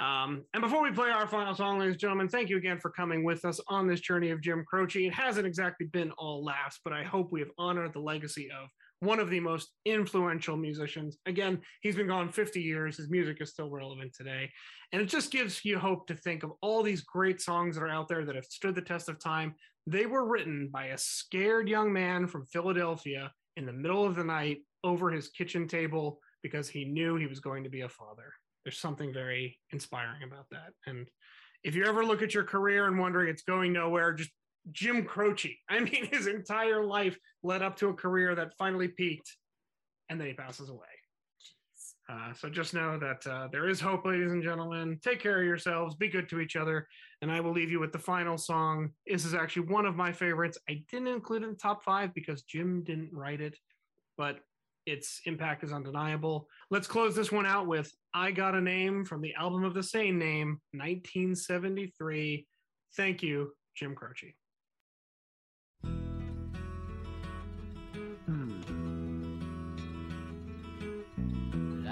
Um, 0.02 0.44
and 0.54 0.62
before 0.62 0.82
we 0.82 0.92
play 0.92 1.10
our 1.10 1.26
final 1.26 1.54
song, 1.54 1.78
ladies 1.78 1.94
and 1.94 2.00
gentlemen, 2.00 2.28
thank 2.28 2.48
you 2.48 2.56
again 2.56 2.78
for 2.78 2.90
coming 2.90 3.24
with 3.24 3.44
us 3.44 3.60
on 3.68 3.86
this 3.86 4.00
journey 4.00 4.30
of 4.30 4.40
Jim 4.40 4.64
Croce. 4.64 5.06
It 5.06 5.14
hasn't 5.14 5.46
exactly 5.46 5.86
been 5.86 6.12
all 6.12 6.44
laughs, 6.44 6.78
but 6.84 6.92
I 6.92 7.02
hope 7.02 7.32
we 7.32 7.40
have 7.40 7.50
honored 7.58 7.92
the 7.92 8.00
legacy 8.00 8.48
of 8.50 8.68
one 9.00 9.18
of 9.18 9.30
the 9.30 9.40
most 9.40 9.72
influential 9.84 10.56
musicians. 10.56 11.18
Again, 11.26 11.60
he's 11.80 11.96
been 11.96 12.06
gone 12.06 12.28
50 12.28 12.60
years. 12.60 12.96
His 12.96 13.10
music 13.10 13.38
is 13.40 13.50
still 13.50 13.68
relevant 13.68 14.14
today. 14.14 14.48
And 14.92 15.02
it 15.02 15.06
just 15.06 15.32
gives 15.32 15.64
you 15.64 15.78
hope 15.78 16.06
to 16.06 16.14
think 16.14 16.44
of 16.44 16.52
all 16.60 16.84
these 16.84 17.02
great 17.02 17.40
songs 17.40 17.74
that 17.74 17.82
are 17.82 17.88
out 17.88 18.06
there 18.06 18.24
that 18.24 18.36
have 18.36 18.44
stood 18.44 18.76
the 18.76 18.82
test 18.82 19.08
of 19.08 19.18
time. 19.18 19.56
They 19.86 20.06
were 20.06 20.24
written 20.24 20.68
by 20.72 20.86
a 20.86 20.98
scared 20.98 21.68
young 21.68 21.92
man 21.92 22.26
from 22.26 22.46
Philadelphia 22.46 23.32
in 23.56 23.66
the 23.66 23.72
middle 23.72 24.04
of 24.04 24.14
the 24.14 24.24
night 24.24 24.58
over 24.84 25.10
his 25.10 25.28
kitchen 25.28 25.66
table 25.66 26.20
because 26.42 26.68
he 26.68 26.84
knew 26.84 27.16
he 27.16 27.26
was 27.26 27.40
going 27.40 27.64
to 27.64 27.70
be 27.70 27.82
a 27.82 27.88
father. 27.88 28.32
There's 28.64 28.78
something 28.78 29.12
very 29.12 29.58
inspiring 29.70 30.22
about 30.24 30.46
that. 30.50 30.72
And 30.86 31.08
if 31.64 31.74
you 31.74 31.84
ever 31.84 32.04
look 32.04 32.22
at 32.22 32.34
your 32.34 32.44
career 32.44 32.86
and 32.86 32.98
wondering 32.98 33.28
it's 33.28 33.42
going 33.42 33.72
nowhere, 33.72 34.12
just 34.12 34.30
Jim 34.70 35.04
Croce. 35.04 35.58
I 35.68 35.80
mean, 35.80 36.06
his 36.06 36.26
entire 36.26 36.84
life 36.84 37.18
led 37.42 37.62
up 37.62 37.76
to 37.76 37.88
a 37.88 37.94
career 37.94 38.34
that 38.34 38.54
finally 38.56 38.88
peaked 38.88 39.36
and 40.08 40.20
then 40.20 40.28
he 40.28 40.34
passes 40.34 40.68
away. 40.68 40.86
Uh, 42.08 42.32
so 42.34 42.48
just 42.48 42.74
know 42.74 42.98
that 42.98 43.26
uh, 43.26 43.48
there 43.52 43.68
is 43.68 43.80
hope, 43.80 44.04
ladies 44.04 44.32
and 44.32 44.42
gentlemen. 44.42 44.98
Take 45.02 45.20
care 45.20 45.40
of 45.40 45.46
yourselves, 45.46 45.94
be 45.94 46.08
good 46.08 46.28
to 46.30 46.40
each 46.40 46.56
other. 46.56 46.86
And 47.20 47.30
I 47.30 47.40
will 47.40 47.52
leave 47.52 47.70
you 47.70 47.80
with 47.80 47.92
the 47.92 47.98
final 47.98 48.36
song. 48.36 48.90
This 49.06 49.24
is 49.24 49.34
actually 49.34 49.68
one 49.68 49.86
of 49.86 49.96
my 49.96 50.12
favorites. 50.12 50.58
I 50.68 50.82
didn't 50.90 51.08
include 51.08 51.44
in 51.44 51.50
the 51.50 51.56
top 51.56 51.84
five 51.84 52.12
because 52.14 52.42
Jim 52.42 52.82
didn't 52.82 53.10
write 53.12 53.40
it, 53.40 53.56
but 54.18 54.40
its 54.84 55.20
impact 55.26 55.62
is 55.62 55.72
undeniable. 55.72 56.48
Let's 56.70 56.88
close 56.88 57.14
this 57.14 57.30
one 57.30 57.46
out 57.46 57.66
with 57.66 57.92
I 58.12 58.32
Got 58.32 58.56
a 58.56 58.60
Name 58.60 59.04
from 59.04 59.20
the 59.20 59.34
album 59.34 59.64
of 59.64 59.74
the 59.74 59.82
same 59.82 60.18
name, 60.18 60.60
1973. 60.72 62.46
Thank 62.96 63.22
you, 63.22 63.52
Jim 63.76 63.94
Croce. 63.94 64.34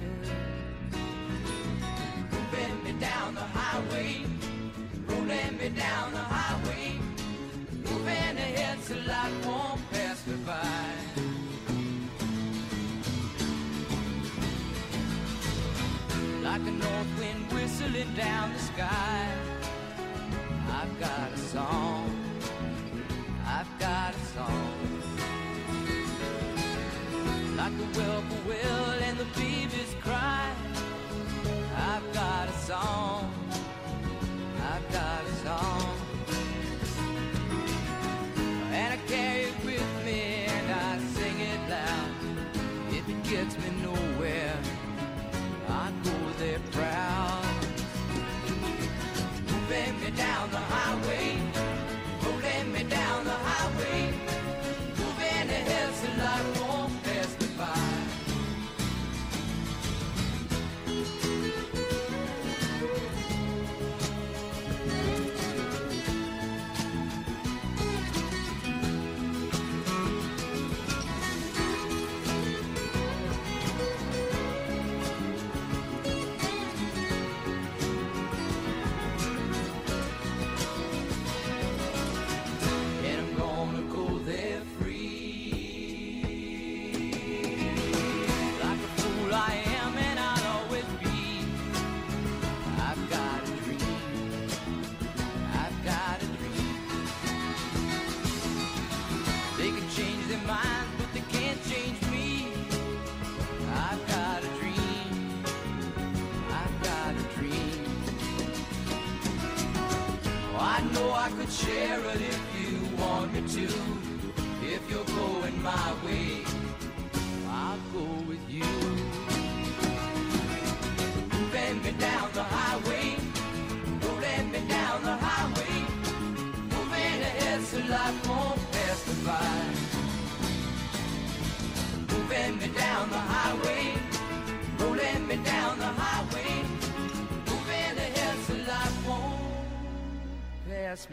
Moving 2.31 2.83
me 2.83 2.91
down 2.99 3.35
the 3.35 3.41
highway, 3.41 4.25
rolling 5.07 5.57
me 5.57 5.69
down 5.69 6.11
the 6.11 6.19
highway, 6.19 6.99
moving 7.85 8.37
ahead 8.45 8.79
so 8.83 8.95
life 9.07 9.45
won't 9.45 9.91
pass 9.91 10.25
me 10.27 10.35
by. 10.45 10.91
Like 16.43 16.61
a 16.61 16.71
north 16.71 17.19
wind 17.19 17.51
whistling 17.53 18.13
down 18.15 18.53
the 18.53 18.59
sky, 18.59 19.27
I've 20.69 20.99
got 20.99 21.31
a 21.33 21.37
song. 21.37 22.17
I've 23.45 23.79
got 23.79 24.15
a 24.15 24.25
song 24.35 25.00
like 27.61 27.77
the 27.77 27.85
whippoorwill 27.99 28.89
and 29.07 29.19
the 29.19 29.25
baby's 29.39 29.93
cry. 30.01 30.51
I've 31.77 32.11
got 32.11 32.49
a 32.49 32.53
song. 32.53 33.31
I've 34.71 34.91
got 34.91 35.23
a 35.23 35.33
song. 35.45 35.90